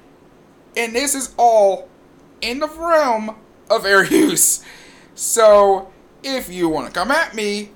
And 0.76 0.94
this 0.94 1.14
is 1.14 1.34
all 1.38 1.88
in 2.46 2.60
the 2.60 2.68
realm 2.68 3.36
of 3.68 3.84
air 3.84 4.04
use. 4.04 4.64
So 5.14 5.90
if 6.22 6.48
you 6.48 6.68
want 6.68 6.86
to 6.86 6.92
come 6.92 7.10
at 7.10 7.34
me, 7.34 7.70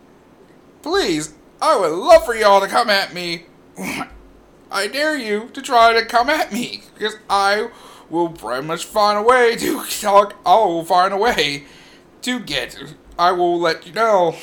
please, 0.82 1.34
I 1.60 1.76
would 1.76 1.92
love 1.92 2.24
for 2.24 2.34
y'all 2.34 2.60
to 2.60 2.68
come 2.68 2.88
at 2.88 3.12
me. 3.12 3.46
I 4.70 4.86
dare 4.86 5.16
you 5.16 5.48
to 5.52 5.60
try 5.60 5.92
to 5.92 6.04
come 6.04 6.30
at 6.30 6.52
me 6.52 6.82
because 6.94 7.16
I 7.28 7.70
will 8.08 8.30
pretty 8.30 8.66
much 8.66 8.84
find 8.84 9.18
a 9.18 9.22
way 9.22 9.56
to 9.56 9.84
talk. 10.00 10.36
I 10.46 10.54
will 10.56 10.84
find 10.84 11.12
a 11.12 11.16
way 11.16 11.64
to 12.22 12.40
get. 12.40 12.78
I 13.18 13.32
will 13.32 13.58
let 13.58 13.86
you 13.86 13.92
know. 13.92 14.36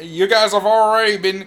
You 0.00 0.26
guys 0.26 0.52
have 0.52 0.66
already 0.66 1.16
been 1.16 1.46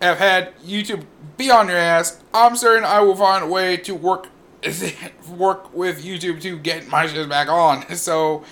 have 0.00 0.18
had 0.18 0.56
YouTube 0.60 1.06
be 1.36 1.50
on 1.50 1.68
your 1.68 1.76
ass, 1.76 2.20
I'm 2.32 2.56
certain 2.56 2.84
I 2.84 3.00
will 3.00 3.16
find 3.16 3.44
a 3.44 3.48
way 3.48 3.76
to 3.78 3.94
work 3.94 4.28
work 5.28 5.74
with 5.74 6.04
YouTube 6.04 6.40
to 6.42 6.58
get 6.58 6.88
my 6.88 7.06
shit 7.06 7.28
back 7.28 7.48
on. 7.48 7.94
So, 7.96 8.44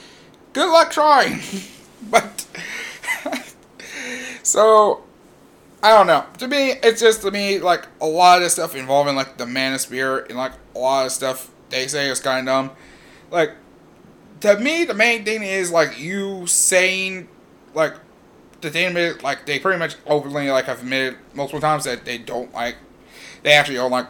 good 0.52 0.70
luck 0.70 0.91
trying. 0.91 1.41
but 2.10 2.47
so 4.42 5.05
I 5.82 5.91
don't 5.91 6.07
know. 6.07 6.24
To 6.39 6.49
me, 6.49 6.73
it's 6.82 7.00
just 7.00 7.23
to 7.23 7.31
me 7.31 7.58
like 7.58 7.86
a 8.00 8.07
lot 8.07 8.42
of 8.42 8.50
stuff 8.50 8.74
involving 8.74 9.16
like 9.16 9.36
the 9.39 9.44
manosphere 9.44 10.26
and 10.28 10.36
like 10.36 10.52
a 10.74 10.78
lot 10.78 11.07
of 11.07 11.12
stuff 11.12 11.50
they 11.70 11.86
say 11.89 12.08
is 12.08 12.20
kind 12.20 12.41
of 12.41 12.52
dumb. 12.52 12.76
Like 13.31 13.52
to 14.41 14.58
me, 14.58 14.84
the 14.84 14.94
main 14.94 15.24
thing 15.24 15.42
is 15.42 15.70
like 15.70 15.99
you 15.99 16.47
saying 16.47 17.28
like 17.74 17.94
the 18.60 18.70
thing 18.70 18.97
is, 18.97 19.23
like 19.23 19.47
they 19.47 19.58
pretty 19.58 19.78
much 19.78 19.97
openly 20.07 20.50
like 20.50 20.66
have 20.66 20.81
admitted 20.81 21.18
multiple 21.34 21.60
times 21.60 21.84
that 21.84 22.05
they 22.05 22.18
don't 22.18 22.52
like, 22.55 22.76
they 23.42 23.52
actually 23.52 23.76
don't 23.76 23.91
like 23.91 24.07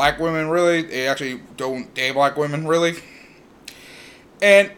black 0.00 0.18
women 0.18 0.48
really. 0.48 0.80
They 0.80 1.06
actually 1.06 1.42
don't 1.58 1.92
date 1.92 2.12
black 2.12 2.34
women 2.38 2.66
really. 2.66 2.94
And 4.40 4.72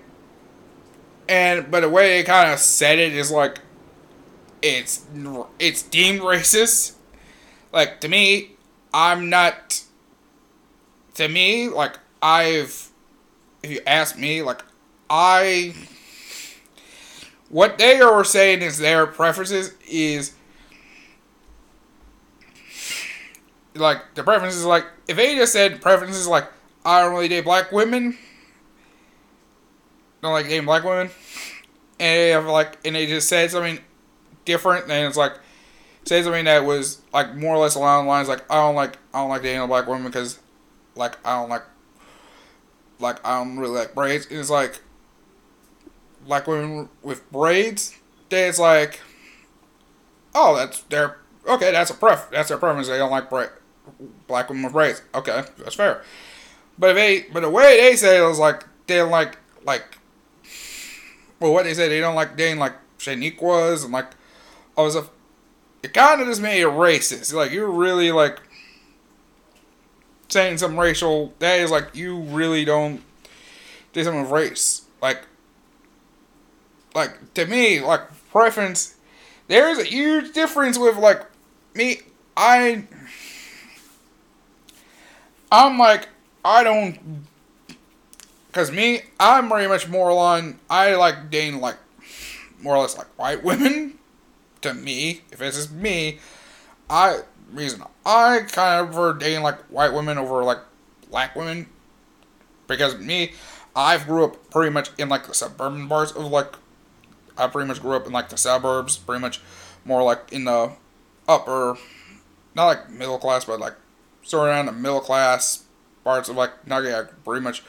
and 1.28 1.70
but 1.70 1.82
the 1.82 1.88
way 1.88 2.08
they 2.08 2.24
kind 2.24 2.52
of 2.52 2.58
said 2.58 2.98
it 2.98 3.12
is 3.12 3.30
like 3.30 3.60
it's 4.62 5.06
it's 5.60 5.82
deemed 5.84 6.22
racist. 6.22 6.94
Like 7.72 8.00
to 8.00 8.08
me, 8.08 8.56
I'm 8.92 9.30
not. 9.30 9.84
To 11.14 11.28
me, 11.28 11.68
like 11.68 12.00
I've, 12.20 12.88
if 13.62 13.70
you 13.70 13.80
ask 13.86 14.18
me, 14.18 14.42
like 14.42 14.64
I, 15.08 15.72
what 17.48 17.78
they 17.78 18.00
are 18.00 18.24
saying 18.24 18.62
is 18.62 18.78
their 18.78 19.06
preferences 19.06 19.74
is 19.86 20.32
like 23.74 24.14
the 24.14 24.22
preferences 24.22 24.64
like 24.64 24.86
if 25.08 25.16
just 25.16 25.52
said 25.52 25.80
preferences 25.80 26.26
like 26.26 26.46
I 26.84 27.02
don't 27.02 27.12
really 27.12 27.28
date 27.28 27.44
black 27.44 27.70
women, 27.72 28.18
don't 30.22 30.32
like 30.32 30.46
dating 30.46 30.66
black 30.66 30.84
women, 30.84 31.10
and 32.00 32.18
they 32.18 32.30
have 32.30 32.46
like 32.46 32.78
and 32.84 32.96
they 32.96 33.06
just 33.06 33.28
said 33.28 33.50
something 33.50 33.78
different, 34.44 34.88
then 34.88 35.06
it's 35.06 35.16
like 35.16 35.34
say 36.04 36.22
something 36.22 36.44
that 36.44 36.64
was 36.64 37.00
like 37.12 37.34
more 37.36 37.54
or 37.54 37.58
less 37.58 37.76
along 37.76 38.04
the 38.04 38.08
lines 38.10 38.28
like 38.28 38.44
I 38.50 38.56
don't 38.56 38.74
like 38.74 38.98
I 39.14 39.20
don't 39.20 39.30
like 39.30 39.42
dating 39.42 39.62
a 39.62 39.66
black 39.68 39.86
woman 39.86 40.04
because 40.04 40.40
like 40.96 41.16
I 41.24 41.38
don't 41.40 41.48
like 41.48 41.62
like 42.98 43.24
I 43.24 43.38
don't 43.38 43.58
really 43.58 43.78
like 43.78 43.94
braids. 43.94 44.26
It's 44.30 44.50
like 44.50 44.80
black 46.26 46.46
women 46.46 46.88
with 47.02 47.30
braids. 47.30 47.96
Then 48.28 48.48
it's 48.48 48.58
like 48.58 49.00
oh 50.34 50.56
that's 50.56 50.80
their 50.82 51.18
okay 51.46 51.70
that's 51.70 51.90
a 51.90 51.94
pref 51.94 52.30
that's 52.30 52.48
their 52.48 52.58
preference. 52.58 52.88
They 52.88 52.98
don't 52.98 53.10
like 53.10 53.30
bra- 53.30 53.48
black 54.26 54.48
women 54.48 54.64
with 54.64 54.72
braids. 54.72 55.02
Okay, 55.14 55.42
that's 55.58 55.74
fair. 55.74 56.02
But 56.78 56.90
if 56.90 56.96
they 56.96 57.32
but 57.32 57.40
the 57.40 57.50
way 57.50 57.80
they 57.80 57.96
say 57.96 58.18
it 58.18 58.26
was 58.26 58.38
like 58.38 58.64
they 58.86 58.96
don't 58.96 59.10
like 59.10 59.38
like 59.64 59.98
well 61.40 61.52
what 61.52 61.64
they 61.64 61.74
said 61.74 61.90
they 61.90 62.00
don't 62.00 62.14
like 62.14 62.36
dating 62.36 62.58
like 62.58 62.74
Shaniquas 62.98 63.84
and 63.84 63.92
like 63.92 64.12
oh, 64.76 64.82
I 64.82 64.84
was 64.86 64.96
a 64.96 65.06
it 65.82 65.92
kind 65.92 66.20
of 66.20 66.28
just 66.28 66.40
made 66.40 66.60
it 66.60 66.68
racist. 66.68 67.32
Like 67.34 67.50
you're 67.50 67.70
really 67.70 68.12
like 68.12 68.40
saying 70.28 70.58
some 70.58 70.78
racial. 70.78 71.34
That 71.38 71.60
is 71.60 71.70
like 71.70 71.94
you 71.94 72.18
really 72.18 72.64
don't 72.64 73.02
do 73.92 74.02
something 74.02 74.22
with 74.22 74.30
race. 74.30 74.82
Like, 75.00 75.26
like 76.94 77.34
to 77.34 77.46
me, 77.46 77.80
like 77.80 78.02
preference. 78.30 78.96
There 79.48 79.68
is 79.68 79.78
a 79.78 79.84
huge 79.84 80.32
difference 80.32 80.78
with 80.78 80.96
like 80.96 81.26
me. 81.74 82.00
I. 82.36 82.86
I'm 85.52 85.78
like 85.78 86.08
I 86.44 86.64
don't. 86.64 87.26
Cause 88.50 88.72
me, 88.72 89.02
I'm 89.20 89.48
very 89.48 89.68
much 89.68 89.88
more 89.88 90.08
along. 90.08 90.58
I 90.68 90.94
like 90.96 91.30
dating 91.30 91.60
like 91.60 91.76
more 92.60 92.74
or 92.74 92.82
less 92.82 92.98
like 92.98 93.06
white 93.18 93.44
women 93.44 93.98
to 94.62 94.74
me, 94.74 95.22
if 95.30 95.40
it's 95.42 95.56
just 95.56 95.72
me, 95.72 96.18
I 96.88 97.20
reason 97.52 97.82
I 98.06 98.40
kind 98.48 98.80
of 98.80 98.86
prefer 98.88 99.12
dating 99.14 99.42
like 99.42 99.60
white 99.64 99.92
women 99.92 100.16
over 100.18 100.42
like 100.42 100.58
black 101.10 101.36
women 101.36 101.66
because 102.66 102.98
me, 102.98 103.32
I've 103.76 104.06
grew 104.06 104.24
up 104.24 104.50
pretty 104.50 104.70
much 104.70 104.90
in 104.98 105.08
like 105.08 105.26
the 105.26 105.34
suburban 105.34 105.88
parts 105.88 106.12
of 106.12 106.24
like 106.26 106.54
I 107.36 107.46
pretty 107.48 107.68
much 107.68 107.80
grew 107.80 107.94
up 107.94 108.06
in 108.06 108.12
like 108.12 108.28
the 108.28 108.36
suburbs, 108.36 108.96
pretty 108.96 109.20
much 109.20 109.40
more 109.84 110.02
like 110.02 110.32
in 110.32 110.44
the 110.44 110.72
upper, 111.28 111.76
not 112.54 112.66
like 112.66 112.90
middle 112.90 113.18
class, 113.18 113.44
but 113.44 113.60
like 113.60 113.74
sort 114.22 114.48
of 114.48 114.54
around 114.54 114.66
the 114.66 114.72
middle 114.72 115.00
class 115.00 115.64
parts 116.04 116.28
of 116.28 116.36
like 116.36 116.52
yeah, 116.68 117.04
pretty 117.24 117.42
much. 117.42 117.62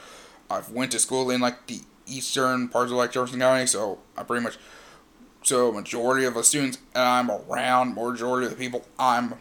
I've 0.50 0.70
went 0.70 0.92
to 0.92 0.98
school 0.98 1.30
in 1.30 1.40
like 1.40 1.66
the 1.66 1.80
eastern 2.06 2.68
parts 2.68 2.90
of 2.90 2.98
like 2.98 3.12
Jefferson 3.12 3.40
County, 3.40 3.66
so 3.66 4.00
I 4.16 4.22
pretty 4.22 4.44
much 4.44 4.58
so 5.42 5.72
majority 5.72 6.24
of 6.24 6.34
the 6.34 6.42
students 6.42 6.78
I'm 6.94 7.30
around, 7.30 7.94
majority 7.94 8.46
of 8.46 8.52
the 8.52 8.58
people 8.58 8.84
I'm 8.98 9.34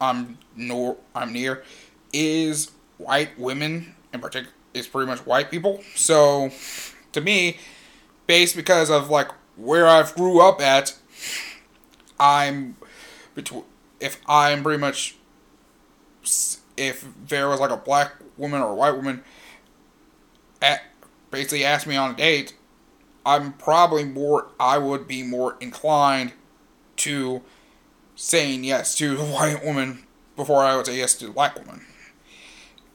I'm 0.00 0.38
nor 0.56 0.96
I'm 1.14 1.32
near 1.32 1.62
is 2.12 2.72
white 2.98 3.38
women 3.38 3.94
in 4.12 4.20
particular 4.20 4.54
is 4.74 4.86
pretty 4.86 5.10
much 5.10 5.20
white 5.20 5.50
people. 5.50 5.82
So 5.94 6.50
to 7.12 7.20
me, 7.20 7.58
based 8.26 8.56
because 8.56 8.90
of 8.90 9.10
like 9.10 9.28
where 9.56 9.86
I've 9.86 10.14
grew 10.14 10.40
up 10.40 10.60
at, 10.60 10.96
I'm 12.18 12.76
between 13.34 13.64
if 14.00 14.20
I'm 14.26 14.62
pretty 14.62 14.80
much 14.80 15.16
if 16.76 17.06
there 17.26 17.48
was 17.48 17.60
like 17.60 17.70
a 17.70 17.76
black 17.76 18.14
woman 18.36 18.60
or 18.60 18.70
a 18.70 18.74
white 18.74 18.96
woman 18.96 19.22
at 20.62 20.82
basically 21.30 21.64
asked 21.64 21.86
me 21.86 21.96
on 21.96 22.12
a 22.12 22.16
date, 22.16 22.54
I'm 23.26 23.52
probably 23.54 24.04
more, 24.04 24.48
I 24.58 24.78
would 24.78 25.06
be 25.06 25.22
more 25.22 25.56
inclined 25.60 26.32
to 26.98 27.42
saying 28.16 28.64
yes 28.64 28.96
to 28.96 29.18
a 29.18 29.24
white 29.32 29.64
woman 29.64 30.04
before 30.36 30.64
I 30.64 30.76
would 30.76 30.86
say 30.86 30.96
yes 30.96 31.14
to 31.16 31.28
a 31.28 31.32
black 31.32 31.58
woman. 31.58 31.84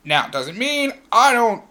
Now, 0.04 0.28
doesn't 0.28 0.58
mean 0.58 0.94
I 1.12 1.34
don't, 1.34 1.64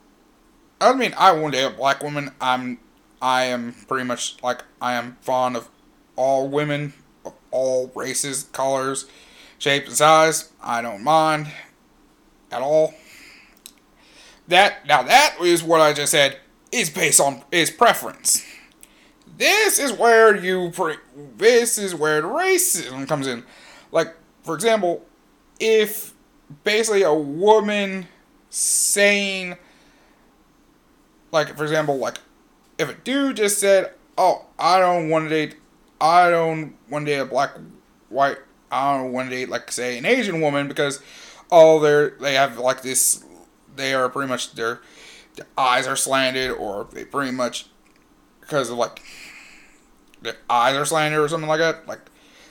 doesn't 0.81 0.99
mean 0.99 1.15
I 1.19 1.33
won't 1.33 1.53
date 1.53 1.65
a 1.65 1.71
black 1.71 2.03
woman. 2.03 2.31
I'm, 2.41 2.79
I 3.21 3.45
am 3.45 3.75
pretty 3.89 4.05
much 4.05 4.43
like, 4.43 4.65
I 4.81 4.95
am 4.95 5.17
fond 5.21 5.57
of 5.57 5.69
all 6.17 6.49
women 6.49 6.95
of 7.25 7.35
all 7.51 7.91
races, 7.95 8.45
colors, 8.53 9.07
shapes, 9.63 9.87
and 9.87 9.97
size. 9.97 10.51
I 10.61 10.83
don't 10.83 11.05
mind 11.05 11.47
at 12.51 12.63
all. 12.63 12.95
That, 14.49 14.85
now 14.87 15.05
that 15.05 15.37
is 15.41 15.63
what 15.63 15.81
I 15.81 15.93
just 15.93 16.11
said 16.11 16.39
is 16.73 16.91
based 16.91 17.21
on 17.21 17.43
is 17.53 17.71
preference. 17.71 18.45
This 19.39 19.79
is 19.79 19.93
where 19.93 20.37
you 20.37 20.71
pre- 20.73 20.97
this 21.37 21.79
is 21.79 21.95
where 21.95 22.23
racism 22.23 23.07
comes 23.07 23.29
in. 23.29 23.45
Like 23.93 24.15
for 24.43 24.55
example, 24.57 25.07
if 25.61 26.13
basically 26.65 27.03
a 27.03 27.15
woman 27.15 28.09
saying 28.51 29.57
like 31.31 31.57
for 31.57 31.63
example 31.63 31.99
like 31.99 32.19
if 32.79 32.89
a 32.89 32.95
dude 32.95 33.37
just 33.37 33.61
said, 33.61 33.93
"Oh, 34.19 34.47
I 34.59 34.81
don't 34.81 35.09
want 35.09 35.29
to 35.29 35.29
date 35.29 35.57
I 36.01 36.31
don't 36.31 36.75
want 36.91 37.07
to 37.07 37.13
date 37.13 37.21
a 37.21 37.25
black 37.25 37.53
white 38.09 38.39
I 38.73 38.97
don't 38.97 39.13
want 39.13 39.31
to 39.31 39.37
date 39.37 39.49
like 39.49 39.71
say 39.71 39.99
an 39.99 40.07
Asian 40.07 40.41
woman 40.41 40.67
because 40.67 41.01
all 41.51 41.79
their 41.79 42.11
they 42.11 42.35
have 42.35 42.59
like 42.59 42.83
this 42.83 43.25
they 43.77 43.95
are 43.95 44.09
pretty 44.09 44.29
much 44.29 44.53
their, 44.55 44.81
their 45.37 45.47
eyes 45.57 45.87
are 45.87 45.97
slanted 45.97 46.51
or 46.51 46.89
they 46.93 47.05
pretty 47.05 47.33
much 47.33 47.67
because 48.41 48.71
of 48.71 48.79
like 48.79 49.03
their 50.23 50.37
eyes 50.49 50.77
are 50.77 50.85
slanted 50.85 51.21
or 51.21 51.29
something 51.29 51.49
like 51.49 51.61
that. 51.61 51.87
Like 51.87 52.01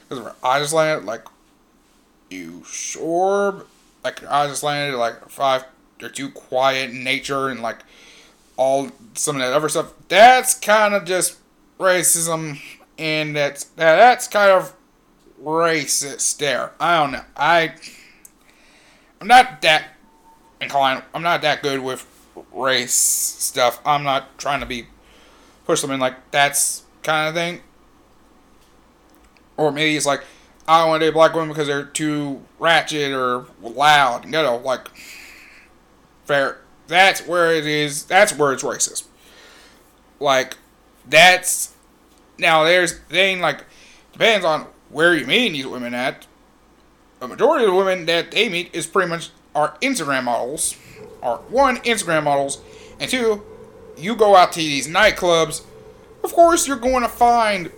because 0.07 0.23
their 0.23 0.35
eyes 0.43 0.63
are 0.63 0.67
slanted, 0.67 1.05
like 1.05 1.25
you 2.29 2.63
sure 2.65 3.65
like 4.03 4.21
your 4.21 4.31
eyes 4.31 4.51
are 4.51 4.55
slanted, 4.55 4.97
like 4.97 5.29
five 5.29 5.65
they're 5.99 6.09
too 6.09 6.29
quiet 6.29 6.89
in 6.89 7.03
nature 7.03 7.49
and 7.49 7.61
like 7.61 7.79
all 8.57 8.89
some 9.13 9.35
of 9.35 9.41
that 9.41 9.53
other 9.53 9.69
stuff. 9.69 9.93
That's 10.07 10.53
kind 10.53 10.93
of 10.93 11.05
just 11.05 11.37
racism, 11.79 12.59
and 12.97 13.35
that's 13.35 13.63
that's 13.63 14.27
kind 14.27 14.51
of 14.51 14.73
racist 15.43 16.37
there. 16.37 16.71
I 16.79 16.97
don't 16.97 17.11
know. 17.11 17.23
I 17.35 17.73
I'm 19.19 19.27
not 19.27 19.61
that 19.61 19.85
inclined. 20.59 21.03
I'm 21.13 21.23
not 21.23 21.41
that 21.41 21.61
good 21.61 21.79
with 21.79 22.05
race 22.51 22.93
stuff. 22.93 23.79
I'm 23.85 24.03
not 24.03 24.37
trying 24.37 24.59
to 24.61 24.65
be 24.65 24.87
push 25.65 25.81
something 25.81 25.99
like 25.99 26.31
that's 26.31 26.83
kind 27.03 27.27
of 27.27 27.35
thing. 27.35 27.61
Or 29.57 29.71
maybe 29.71 29.95
it's 29.95 30.05
like 30.05 30.23
I 30.67 30.79
don't 30.79 30.89
want 30.89 31.01
to 31.01 31.07
date 31.07 31.13
black 31.13 31.33
women 31.33 31.49
because 31.49 31.67
they're 31.67 31.85
too 31.85 32.41
ratchet 32.59 33.11
or 33.11 33.45
loud. 33.61 34.25
You 34.25 34.31
know, 34.31 34.57
like 34.57 34.87
fair. 36.25 36.61
That's 36.87 37.25
where 37.25 37.53
it 37.53 37.65
is. 37.65 38.05
That's 38.05 38.35
where 38.35 38.53
it's 38.53 38.63
racist. 38.63 39.05
Like 40.19 40.57
that's 41.07 41.73
now. 42.37 42.63
There's 42.63 42.97
thing 42.99 43.39
like 43.39 43.65
depends 44.13 44.45
on 44.45 44.67
where 44.91 45.15
you 45.15 45.25
meet 45.25 45.51
these 45.51 45.67
women 45.67 45.93
at. 45.93 46.27
A 47.21 47.27
majority 47.27 47.65
of 47.65 47.71
the 47.71 47.77
women 47.77 48.05
that 48.07 48.31
they 48.31 48.49
meet 48.49 48.73
is 48.73 48.87
pretty 48.87 49.09
much 49.09 49.29
are 49.53 49.77
Instagram 49.81 50.23
models. 50.23 50.77
Are 51.21 51.37
one 51.37 51.77
Instagram 51.77 52.23
models, 52.23 52.61
and 52.99 53.09
two, 53.09 53.43
you 53.95 54.15
go 54.15 54.35
out 54.35 54.53
to 54.53 54.59
these 54.59 54.87
nightclubs. 54.87 55.63
Of 56.23 56.33
course, 56.33 56.67
you're 56.67 56.77
going 56.77 57.03
to 57.03 57.09
find 57.09 57.71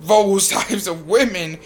those 0.00 0.48
types 0.50 0.86
of 0.86 1.08
women. 1.08 1.58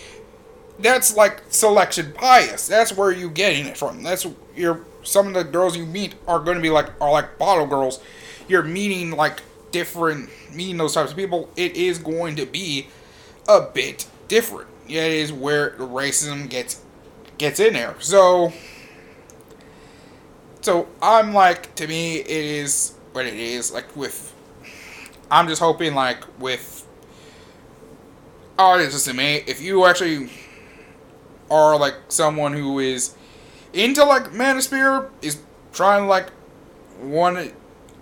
That's 0.78 1.14
like 1.16 1.42
selection 1.50 2.14
bias. 2.18 2.66
That's 2.66 2.92
where 2.97 3.12
you're 3.12 3.30
getting 3.30 3.66
it 3.66 3.76
from. 3.76 4.02
That's 4.02 4.26
your 4.56 4.86
some 5.02 5.26
of 5.28 5.34
the 5.34 5.44
girls 5.44 5.76
you 5.76 5.86
meet 5.86 6.14
are 6.26 6.38
going 6.38 6.56
to 6.56 6.62
be 6.62 6.70
like 6.70 6.88
are 7.00 7.10
like 7.10 7.36
bottle 7.38 7.66
girls. 7.66 8.00
You're 8.48 8.62
meeting 8.62 9.10
like 9.10 9.42
different 9.70 10.30
meeting 10.55 10.78
those 10.78 10.94
types 10.94 11.10
of 11.10 11.16
people. 11.16 11.50
It 11.56 11.76
is 11.76 11.98
going 11.98 12.36
to 12.36 12.47
be 12.47 12.88
a 13.48 13.62
bit 13.62 14.06
different. 14.28 14.68
Yeah, 14.86 15.02
it 15.02 15.14
is 15.14 15.32
where 15.32 15.70
the 15.70 15.86
racism 15.86 16.48
gets 16.48 16.82
gets 17.38 17.58
in 17.58 17.72
there. 17.72 17.94
So 18.00 18.52
so 20.60 20.88
I'm 21.00 21.32
like, 21.32 21.74
to 21.76 21.86
me, 21.86 22.16
it 22.16 22.28
is 22.28 22.94
what 23.12 23.24
it 23.24 23.34
is. 23.34 23.72
Like 23.72 23.96
with, 23.96 24.34
I'm 25.30 25.48
just 25.48 25.62
hoping 25.62 25.94
like 25.94 26.24
with, 26.38 26.86
just 28.58 29.06
to 29.06 29.14
me. 29.14 29.36
If 29.46 29.60
you 29.62 29.86
actually 29.86 30.30
are 31.50 31.78
like 31.78 31.94
someone 32.08 32.52
who 32.52 32.80
is 32.80 33.14
into 33.72 34.04
like 34.04 34.24
Manosphere, 34.32 35.08
is 35.22 35.38
trying 35.72 36.02
to 36.02 36.06
like 36.06 36.30
one, 37.00 37.52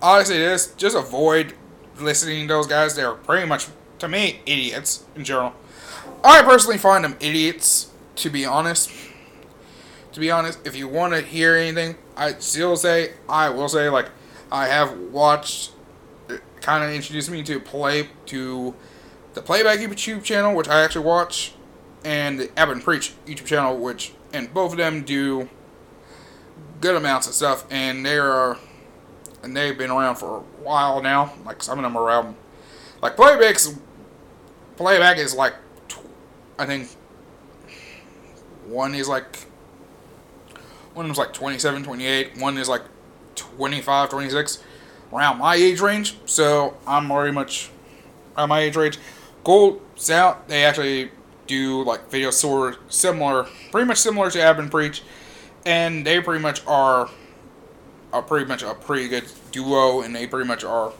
honestly, 0.00 0.38
this 0.38 0.72
just 0.74 0.96
avoid 0.96 1.54
listening 2.00 2.48
to 2.48 2.54
those 2.54 2.66
guys. 2.66 2.96
They're 2.96 3.12
pretty 3.12 3.46
much 3.46 3.68
to 3.98 4.08
me 4.08 4.40
idiots 4.46 5.04
in 5.14 5.24
general. 5.24 5.54
I 6.22 6.42
personally 6.42 6.78
find 6.78 7.04
them 7.04 7.16
idiots, 7.20 7.90
to 8.16 8.30
be 8.30 8.44
honest. 8.44 8.90
To 10.12 10.20
be 10.20 10.30
honest, 10.30 10.66
if 10.66 10.74
you 10.74 10.88
want 10.88 11.12
to 11.12 11.20
hear 11.20 11.56
anything, 11.56 11.96
I 12.16 12.32
still 12.34 12.76
say 12.76 13.12
I 13.28 13.50
will 13.50 13.68
say 13.68 13.88
like 13.88 14.08
I 14.50 14.66
have 14.66 14.96
watched, 14.98 15.72
uh, 16.30 16.36
kind 16.60 16.82
of 16.82 16.90
introduced 16.90 17.30
me 17.30 17.42
to 17.42 17.60
play 17.60 18.08
to 18.26 18.74
the 19.34 19.42
Playback 19.42 19.78
YouTube 19.78 20.24
channel, 20.24 20.54
which 20.54 20.68
I 20.68 20.82
actually 20.82 21.04
watch, 21.04 21.52
and 22.04 22.40
the 22.40 22.50
Aba 22.56 22.72
and 22.72 22.82
Preach 22.82 23.12
YouTube 23.26 23.44
channel, 23.44 23.76
which 23.76 24.12
and 24.32 24.52
both 24.54 24.72
of 24.72 24.78
them 24.78 25.02
do 25.02 25.48
good 26.80 26.96
amounts 26.96 27.26
of 27.26 27.34
stuff, 27.34 27.66
and 27.70 28.04
they 28.04 28.16
are 28.16 28.58
and 29.42 29.56
they've 29.56 29.76
been 29.76 29.90
around 29.90 30.16
for 30.16 30.38
a 30.38 30.40
while 30.64 31.02
now. 31.02 31.34
Like 31.44 31.62
some 31.62 31.78
of 31.78 31.82
them 31.82 31.96
are 31.96 32.02
around, 32.02 32.36
like 33.02 33.16
Playback's 33.16 33.78
Playback 34.76 35.18
is 35.18 35.34
like, 35.34 35.54
I 36.58 36.66
think 36.66 36.88
one 38.66 38.94
is 38.94 39.08
like 39.08 39.46
one 40.96 41.10
was 41.10 41.18
like 41.18 41.34
27, 41.34 41.84
28. 41.84 42.38
One 42.38 42.56
is 42.56 42.70
like 42.70 42.80
25, 43.34 44.08
26. 44.08 44.62
Around 45.12 45.38
my 45.38 45.54
age 45.54 45.80
range. 45.80 46.16
So 46.24 46.78
I'm 46.86 47.06
very 47.08 47.32
much 47.32 47.70
around 48.36 48.48
my 48.48 48.60
age 48.60 48.76
range. 48.76 48.98
Gold 49.44 49.82
South, 49.94 50.38
they 50.48 50.64
actually 50.64 51.10
do 51.46 51.84
like 51.84 52.10
videos 52.10 52.32
sort 52.32 52.78
similar, 52.92 53.46
pretty 53.70 53.86
much 53.86 53.98
similar 53.98 54.30
to 54.30 54.42
Aba 54.42 54.66
Preach. 54.68 55.02
And 55.66 56.06
they 56.06 56.20
pretty 56.20 56.40
much 56.40 56.66
are, 56.66 57.10
a 58.12 58.22
pretty 58.22 58.46
much 58.46 58.62
a 58.62 58.72
pretty 58.72 59.08
good 59.08 59.24
duo. 59.52 60.00
And 60.00 60.16
they 60.16 60.26
pretty 60.26 60.48
much 60.48 60.64
are 60.64 60.94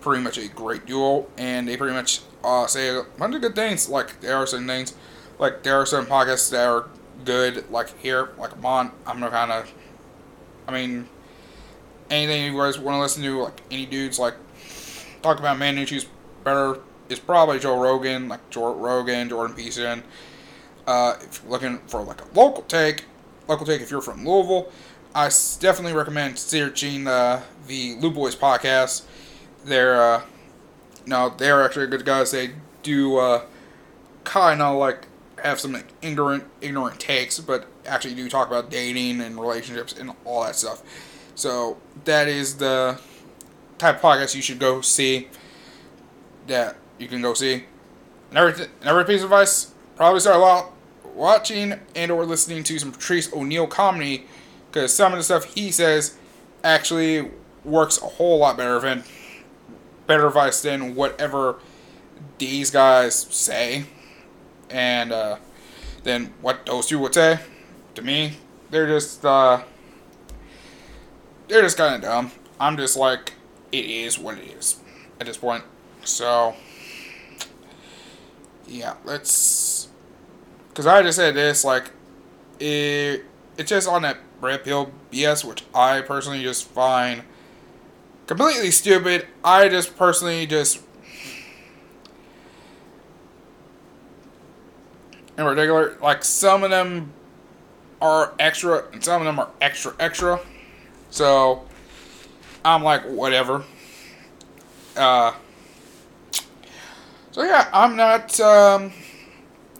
pretty 0.00 0.22
much 0.22 0.38
a 0.38 0.46
great 0.46 0.86
duo. 0.86 1.26
And 1.36 1.66
they 1.66 1.76
pretty 1.76 1.94
much 1.94 2.20
uh, 2.44 2.66
say 2.66 2.88
a 2.96 3.02
bunch 3.18 3.34
of 3.34 3.40
good 3.40 3.54
things. 3.54 3.88
Like 3.88 4.20
there 4.20 4.36
are 4.36 4.46
some 4.46 4.66
things, 4.66 4.94
like 5.38 5.62
there 5.62 5.76
are 5.76 5.86
some 5.86 6.06
podcasts 6.06 6.50
that 6.50 6.66
are 6.66 6.88
good. 7.24 7.70
Like 7.70 7.98
here, 7.98 8.30
like 8.38 8.52
I'm 8.64 8.92
I'm 9.06 9.20
gonna 9.20 9.30
kind 9.30 9.52
of, 9.52 9.72
I 10.66 10.72
mean, 10.72 11.08
anything 12.10 12.52
you 12.52 12.58
guys 12.58 12.78
want 12.78 12.96
to 12.96 13.00
listen 13.00 13.22
to, 13.22 13.42
like 13.42 13.60
any 13.70 13.86
dudes 13.86 14.18
like 14.18 14.34
talk 15.22 15.38
about 15.38 15.58
Manucci's 15.58 16.06
better 16.44 16.80
is 17.08 17.18
probably 17.18 17.58
Joe 17.58 17.80
Rogan, 17.80 18.28
like 18.28 18.48
Joe 18.50 18.74
Rogan, 18.74 19.28
Jordan 19.28 19.56
Peterson. 19.56 20.02
Uh, 20.86 21.16
if 21.20 21.42
you're 21.42 21.50
looking 21.50 21.78
for 21.86 22.02
like 22.02 22.20
a 22.20 22.38
local 22.38 22.62
take, 22.62 23.04
local 23.48 23.66
take 23.66 23.80
if 23.80 23.90
you're 23.90 24.00
from 24.00 24.26
Louisville, 24.26 24.72
I 25.14 25.28
definitely 25.60 25.92
recommend 25.92 26.38
searching 26.38 27.06
uh, 27.06 27.42
the 27.66 27.96
Lou 27.96 28.10
Boys 28.10 28.36
podcast. 28.36 29.02
They're 29.64 30.00
uh, 30.00 30.22
no, 31.06 31.30
they're 31.36 31.62
actually 31.62 31.86
good 31.86 32.04
guys. 32.04 32.30
They 32.30 32.50
do 32.82 33.18
uh, 33.18 33.42
kind 34.24 34.62
of 34.62 34.78
like 34.78 35.06
have 35.42 35.60
some 35.60 35.82
ignorant 36.02 36.44
ignorant 36.60 37.00
takes, 37.00 37.38
but 37.38 37.66
actually 37.86 38.14
do 38.14 38.28
talk 38.28 38.48
about 38.48 38.70
dating 38.70 39.20
and 39.20 39.38
relationships 39.38 39.92
and 39.98 40.12
all 40.24 40.44
that 40.44 40.56
stuff. 40.56 40.82
So 41.34 41.78
that 42.04 42.28
is 42.28 42.56
the 42.56 43.00
type 43.78 43.96
of 43.96 44.02
podcast 44.02 44.34
you 44.34 44.42
should 44.42 44.58
go 44.58 44.80
see. 44.80 45.28
That 46.46 46.76
you 46.98 47.08
can 47.08 47.22
go 47.22 47.34
see. 47.34 47.64
Another 48.30 48.68
another 48.82 49.04
piece 49.04 49.20
of 49.20 49.24
advice: 49.24 49.72
probably 49.96 50.20
start 50.20 50.72
watching 51.14 51.74
and 51.94 52.10
or 52.10 52.24
listening 52.24 52.64
to 52.64 52.78
some 52.78 52.92
Patrice 52.92 53.32
O'Neal 53.32 53.66
comedy 53.66 54.26
because 54.70 54.92
some 54.92 55.12
of 55.12 55.18
the 55.18 55.22
stuff 55.22 55.44
he 55.44 55.70
says 55.70 56.16
actually 56.62 57.30
works 57.64 58.00
a 58.00 58.06
whole 58.06 58.38
lot 58.38 58.56
better 58.56 58.78
than 58.80 59.04
better 60.10 60.26
advice 60.26 60.60
than 60.62 60.94
whatever 60.94 61.56
these 62.38 62.70
guys 62.70 63.14
say 63.14 63.84
and 64.68 65.12
uh, 65.12 65.36
then 66.02 66.32
what 66.40 66.66
those 66.66 66.86
two 66.86 66.98
would 66.98 67.14
say 67.14 67.38
to 67.94 68.02
me, 68.02 68.32
they're 68.70 68.86
just 68.86 69.24
uh, 69.24 69.62
they're 71.48 71.62
just 71.62 71.76
kind 71.76 71.94
of 71.94 72.02
dumb. 72.02 72.32
I'm 72.58 72.76
just 72.76 72.96
like, 72.96 73.34
it 73.72 73.84
is 73.84 74.18
what 74.18 74.38
it 74.38 74.48
is 74.58 74.80
at 75.18 75.26
this 75.26 75.36
point. 75.36 75.64
So 76.04 76.54
yeah, 78.66 78.94
let's 79.04 79.88
because 80.68 80.86
I 80.86 81.02
just 81.02 81.16
said 81.16 81.34
this 81.34 81.64
like 81.64 81.90
it 82.58 83.24
it's 83.56 83.70
just 83.70 83.88
on 83.88 84.02
that 84.02 84.18
red 84.40 84.64
pill 84.64 84.92
BS, 85.12 85.44
which 85.44 85.64
I 85.74 86.00
personally 86.00 86.42
just 86.42 86.66
find 86.68 87.22
completely 88.30 88.70
stupid. 88.70 89.26
I 89.42 89.68
just 89.68 89.96
personally 89.96 90.46
just 90.46 90.80
in 95.36 95.44
particular. 95.44 95.98
Like 96.00 96.24
some 96.24 96.62
of 96.62 96.70
them 96.70 97.12
are 98.00 98.32
extra 98.38 98.84
and 98.92 99.02
some 99.02 99.20
of 99.20 99.26
them 99.26 99.40
are 99.40 99.50
extra 99.60 99.96
extra. 99.98 100.38
So 101.10 101.66
I'm 102.64 102.84
like 102.84 103.02
whatever. 103.02 103.64
Uh 104.96 105.32
so 107.32 107.42
yeah, 107.42 107.68
I'm 107.72 107.96
not 107.96 108.38
um 108.38 108.92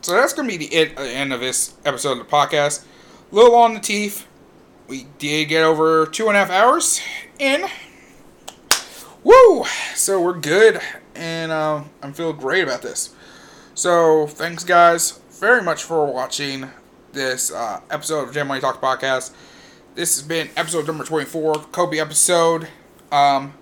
so 0.01 0.15
that's 0.15 0.33
gonna 0.33 0.49
be 0.49 0.57
the 0.57 0.75
end 0.75 1.33
of 1.33 1.39
this 1.39 1.75
episode 1.85 2.19
of 2.19 2.19
the 2.19 2.25
podcast. 2.25 2.85
A 3.31 3.35
little 3.37 3.55
on 3.55 3.75
the 3.75 3.81
teeth. 3.81 4.27
We 4.89 5.07
did 5.19 5.45
get 5.45 5.63
over 5.63 6.05
two 6.05 6.27
and 6.27 6.37
a 6.37 6.41
half 6.41 6.51
hours 6.51 7.01
in. 7.39 7.69
Woo! 9.23 9.65
So 9.95 10.21
we're 10.21 10.39
good, 10.39 10.81
and 11.15 11.53
uh, 11.53 11.85
I'm 12.03 12.13
feeling 12.13 12.37
great 12.37 12.65
about 12.65 12.83
this. 12.83 13.15
So 13.75 14.27
thanks, 14.27 14.65
guys 14.65 15.21
very 15.41 15.63
much 15.63 15.83
for 15.85 16.05
watching 16.05 16.71
this 17.13 17.51
uh, 17.51 17.81
episode 17.91 18.29
of 18.29 18.35
J 18.35 18.43
Money 18.43 18.61
Talk 18.61 18.79
Podcast. 18.79 19.33
This 19.95 20.17
has 20.17 20.29
been 20.29 20.51
episode 20.55 20.87
number 20.87 21.03
24, 21.03 21.55
Kobe 21.73 21.99
episode. 21.99 22.69
Um, 23.11 23.55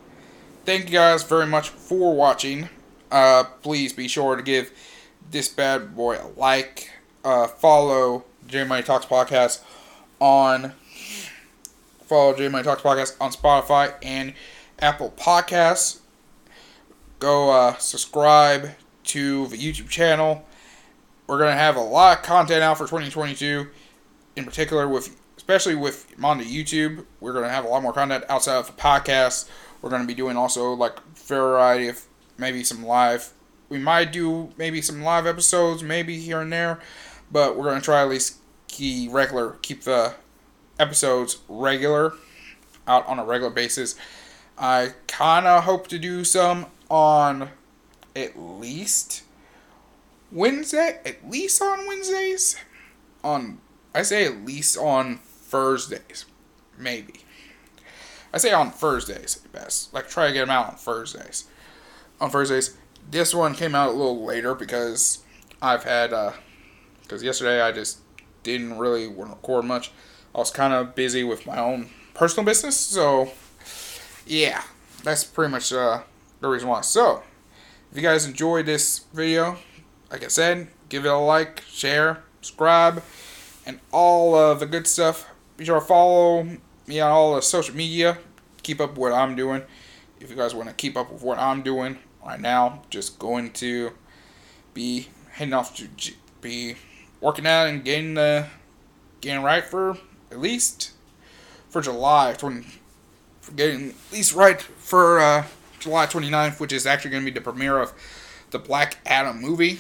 thank 0.65 0.87
you 0.87 0.91
guys 0.91 1.23
very 1.23 1.47
much 1.47 1.69
for 1.69 2.17
watching. 2.17 2.69
Uh, 3.13 3.45
please 3.63 3.93
be 3.93 4.09
sure 4.09 4.35
to 4.35 4.43
give 4.43 4.73
this 5.31 5.47
bad 5.49 5.95
boy 5.95 6.17
a 6.17 6.27
like. 6.37 6.91
Uh, 7.25 7.47
follow 7.47 8.25
J 8.49 8.65
Money 8.65 8.83
Talks 8.83 9.07
Podcast 9.07 9.63
on 10.19 10.73
follow 12.07 12.35
J 12.37 12.49
Money 12.49 12.65
Talks 12.65 12.83
Podcast 12.83 13.15
on 13.21 13.31
Spotify 13.31 13.95
and 14.03 14.35
Apple 14.81 15.13
Podcasts. 15.17 16.01
Go 17.19 17.51
uh, 17.51 17.77
subscribe 17.79 18.71
to 19.05 19.47
the 19.49 19.57
YouTube 19.57 19.89
channel 19.89 20.45
we're 21.29 21.37
to 21.51 21.61
have 21.61 21.77
a 21.77 21.81
lot 21.81 22.19
of 22.19 22.25
content 22.25 22.63
out 22.63 22.79
for 22.79 22.85
2022, 22.85 23.69
in 24.35 24.45
particular 24.45 24.89
with 24.89 25.15
especially 25.37 25.75
with 25.75 26.13
on 26.25 26.39
the 26.39 26.45
YouTube. 26.45 27.05
We're 27.21 27.35
to 27.45 27.51
have 27.51 27.67
a 27.67 27.69
lot 27.69 27.83
more 27.83 27.93
content 27.93 28.25
outside 28.31 28.57
of 28.57 28.67
the 28.67 28.73
podcast. 28.73 29.49
We're 29.81 29.91
to 30.03 30.09
be 30.09 30.15
doing 30.15 30.37
also 30.37 30.73
like 30.73 30.99
variety 31.15 31.89
of 31.89 32.03
maybe 32.39 32.65
some 32.65 32.83
live. 32.83 33.33
We 33.69 33.79
might 33.79 34.11
do 34.11 34.51
maybe 34.57 34.81
some 34.81 35.03
live 35.03 35.27
episodes, 35.27 35.83
maybe 35.83 36.19
here 36.19 36.41
and 36.41 36.51
there, 36.51 36.81
but 37.31 37.57
we're 37.57 37.65
to 37.79 37.85
try 37.85 38.01
at 38.01 38.09
least 38.09 38.39
keep 38.67 39.13
regular, 39.13 39.59
keep 39.61 39.83
the 39.83 40.15
episodes 40.79 41.39
regular, 41.47 42.15
out 42.87 43.07
on 43.07 43.19
a 43.19 43.25
regular 43.25 43.53
basis. 43.53 43.97
I 44.59 44.95
kind 45.07 45.47
of 45.47 45.65
hope 45.65 45.87
to 45.89 45.99
do 45.99 46.25
some 46.25 46.67
on 46.91 47.51
at 48.17 48.39
least 48.39 49.23
Wednesday, 50.33 51.01
at 51.07 51.31
least 51.31 51.63
on 51.63 51.87
Wednesdays. 51.87 52.57
On 53.23 53.59
I 53.95 54.03
say 54.03 54.25
at 54.25 54.45
least 54.45 54.77
on 54.77 55.19
Thursdays, 55.19 56.25
maybe. 56.77 57.21
I 58.33 58.39
say 58.39 58.53
on 58.53 58.71
Thursdays 58.71 59.37
best. 59.53 59.95
Like 59.95 60.09
try 60.09 60.27
to 60.27 60.33
get 60.33 60.41
them 60.41 60.51
out 60.51 60.71
on 60.71 60.75
Thursdays. 60.75 61.45
On 62.21 62.29
Thursdays, 62.29 62.77
this 63.09 63.33
one 63.33 63.55
came 63.55 63.77
out 63.77 63.91
a 63.91 63.93
little 63.93 64.25
later 64.25 64.55
because 64.55 65.23
I've 65.63 65.85
had 65.85 66.13
uh, 66.13 66.33
because 67.03 67.23
yesterday 67.23 67.61
I 67.61 67.71
just 67.71 67.99
didn't 68.43 68.79
really 68.79 69.07
record 69.07 69.65
much. 69.65 69.93
I 70.35 70.39
was 70.39 70.51
kind 70.51 70.73
of 70.73 70.97
busy 70.97 71.23
with 71.23 71.47
my 71.47 71.59
own 71.59 71.91
personal 72.15 72.45
business, 72.45 72.77
so 72.77 73.31
yeah, 74.29 74.63
that's 75.03 75.25
pretty 75.25 75.51
much 75.51 75.73
uh, 75.73 76.03
the 76.41 76.49
reason 76.49 76.69
why. 76.69 76.83
So, 76.83 77.23
if 77.91 77.97
you 77.97 78.03
guys 78.03 78.27
enjoyed 78.27 78.67
this 78.67 79.01
video, 79.13 79.57
like 80.11 80.23
I 80.23 80.29
said, 80.29 80.69
give 80.89 81.05
it 81.05 81.09
a 81.09 81.17
like, 81.17 81.63
share, 81.63 82.23
subscribe, 82.41 83.03
and 83.67 83.81
all 83.91 84.35
of 84.35 84.61
the 84.61 84.67
good 84.67 84.87
stuff. 84.87 85.29
Be 85.57 85.65
sure 85.65 85.81
to 85.81 85.85
follow 85.85 86.47
me 86.87 87.01
on 87.01 87.11
all 87.11 87.35
the 87.35 87.43
social 87.43 87.75
media. 87.75 88.19
Keep 88.63 88.81
up 88.81 88.91
with 88.91 88.99
what 88.99 89.13
I'm 89.13 89.35
doing. 89.35 89.63
If 90.21 90.31
you 90.31 90.37
guys 90.37 90.55
want 90.55 90.69
to 90.69 90.75
keep 90.75 90.97
up 90.97 91.11
with 91.11 91.23
what 91.23 91.39
I'm 91.39 91.63
doing 91.63 91.99
right 92.25 92.41
now, 92.41 92.83
just 92.91 93.19
going 93.19 93.53
to 93.53 93.93
be 94.75 95.09
heading 95.31 95.55
off 95.55 95.75
to 95.77 95.89
be 96.41 96.77
working 97.21 97.47
out 97.47 97.69
and 97.69 97.85
getting 97.85 98.15
the 98.15 98.47
getting 99.21 99.43
right 99.43 99.65
for 99.65 99.97
at 100.31 100.39
least 100.39 100.93
for 101.69 101.81
July 101.81 102.35
20, 102.37 102.67
for 103.49 103.55
getting 103.55 103.91
at 103.91 104.13
least 104.13 104.35
right 104.35 104.61
for 104.61 105.19
uh, 105.19 105.47
July 105.81 106.07
29th, 106.07 106.61
which 106.61 106.73
is 106.73 106.87
actually 106.87 107.11
going 107.11 107.25
to 107.25 107.31
be 107.31 107.35
the 107.35 107.41
premiere 107.41 107.79
of 107.79 107.93
the 108.51 108.59
Black 108.59 108.99
Adam 109.07 109.41
movie. 109.41 109.79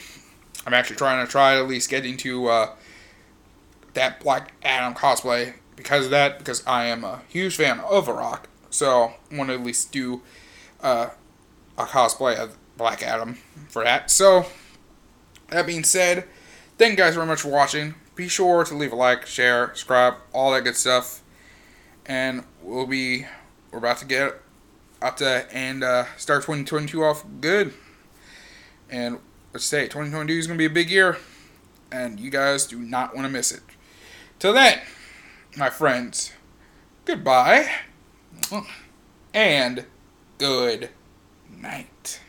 I'm 0.66 0.74
actually 0.74 0.96
trying 0.96 1.24
to 1.24 1.30
try 1.30 1.58
at 1.58 1.68
least 1.68 1.90
getting 1.90 2.16
to 2.18 2.48
uh, 2.48 2.70
that 3.94 4.20
Black 4.20 4.52
Adam 4.62 4.94
cosplay 4.94 5.54
because 5.76 6.06
of 6.06 6.10
that, 6.10 6.38
because 6.38 6.66
I 6.66 6.86
am 6.86 7.04
a 7.04 7.22
huge 7.28 7.56
fan 7.56 7.80
of 7.80 8.06
The 8.06 8.12
Rock. 8.12 8.48
So 8.70 9.12
I 9.30 9.36
want 9.36 9.50
to 9.50 9.54
at 9.54 9.62
least 9.62 9.92
do 9.92 10.22
uh, 10.82 11.10
a 11.76 11.84
cosplay 11.84 12.36
of 12.36 12.56
Black 12.76 13.02
Adam 13.02 13.34
for 13.68 13.84
that. 13.84 14.10
So 14.10 14.46
that 15.50 15.66
being 15.66 15.84
said, 15.84 16.24
thank 16.78 16.92
you 16.92 16.96
guys 16.96 17.14
very 17.14 17.26
much 17.26 17.42
for 17.42 17.48
watching. 17.48 17.94
Be 18.14 18.28
sure 18.28 18.64
to 18.64 18.74
leave 18.74 18.92
a 18.92 18.96
like, 18.96 19.26
share, 19.26 19.68
subscribe, 19.68 20.14
all 20.32 20.52
that 20.52 20.64
good 20.64 20.76
stuff. 20.76 21.22
And 22.06 22.44
we'll 22.62 22.86
be 22.86 23.26
we're 23.70 23.78
about 23.78 23.98
to 23.98 24.04
get 24.04 24.40
up 25.00 25.16
to 25.18 25.46
and 25.52 25.84
uh, 25.84 26.04
start 26.16 26.42
2022 26.42 27.04
off 27.04 27.24
good. 27.40 27.72
And 28.90 29.18
let's 29.52 29.64
say 29.64 29.82
2022 29.82 30.38
is 30.38 30.46
gonna 30.46 30.58
be 30.58 30.64
a 30.64 30.70
big 30.70 30.90
year, 30.90 31.18
and 31.92 32.18
you 32.18 32.30
guys 32.30 32.66
do 32.66 32.78
not 32.78 33.14
want 33.14 33.26
to 33.26 33.32
miss 33.32 33.52
it. 33.52 33.62
Till 34.38 34.52
then, 34.52 34.80
my 35.56 35.70
friends, 35.70 36.32
goodbye 37.04 37.70
and 39.34 39.84
good 40.38 40.90
night. 41.50 42.20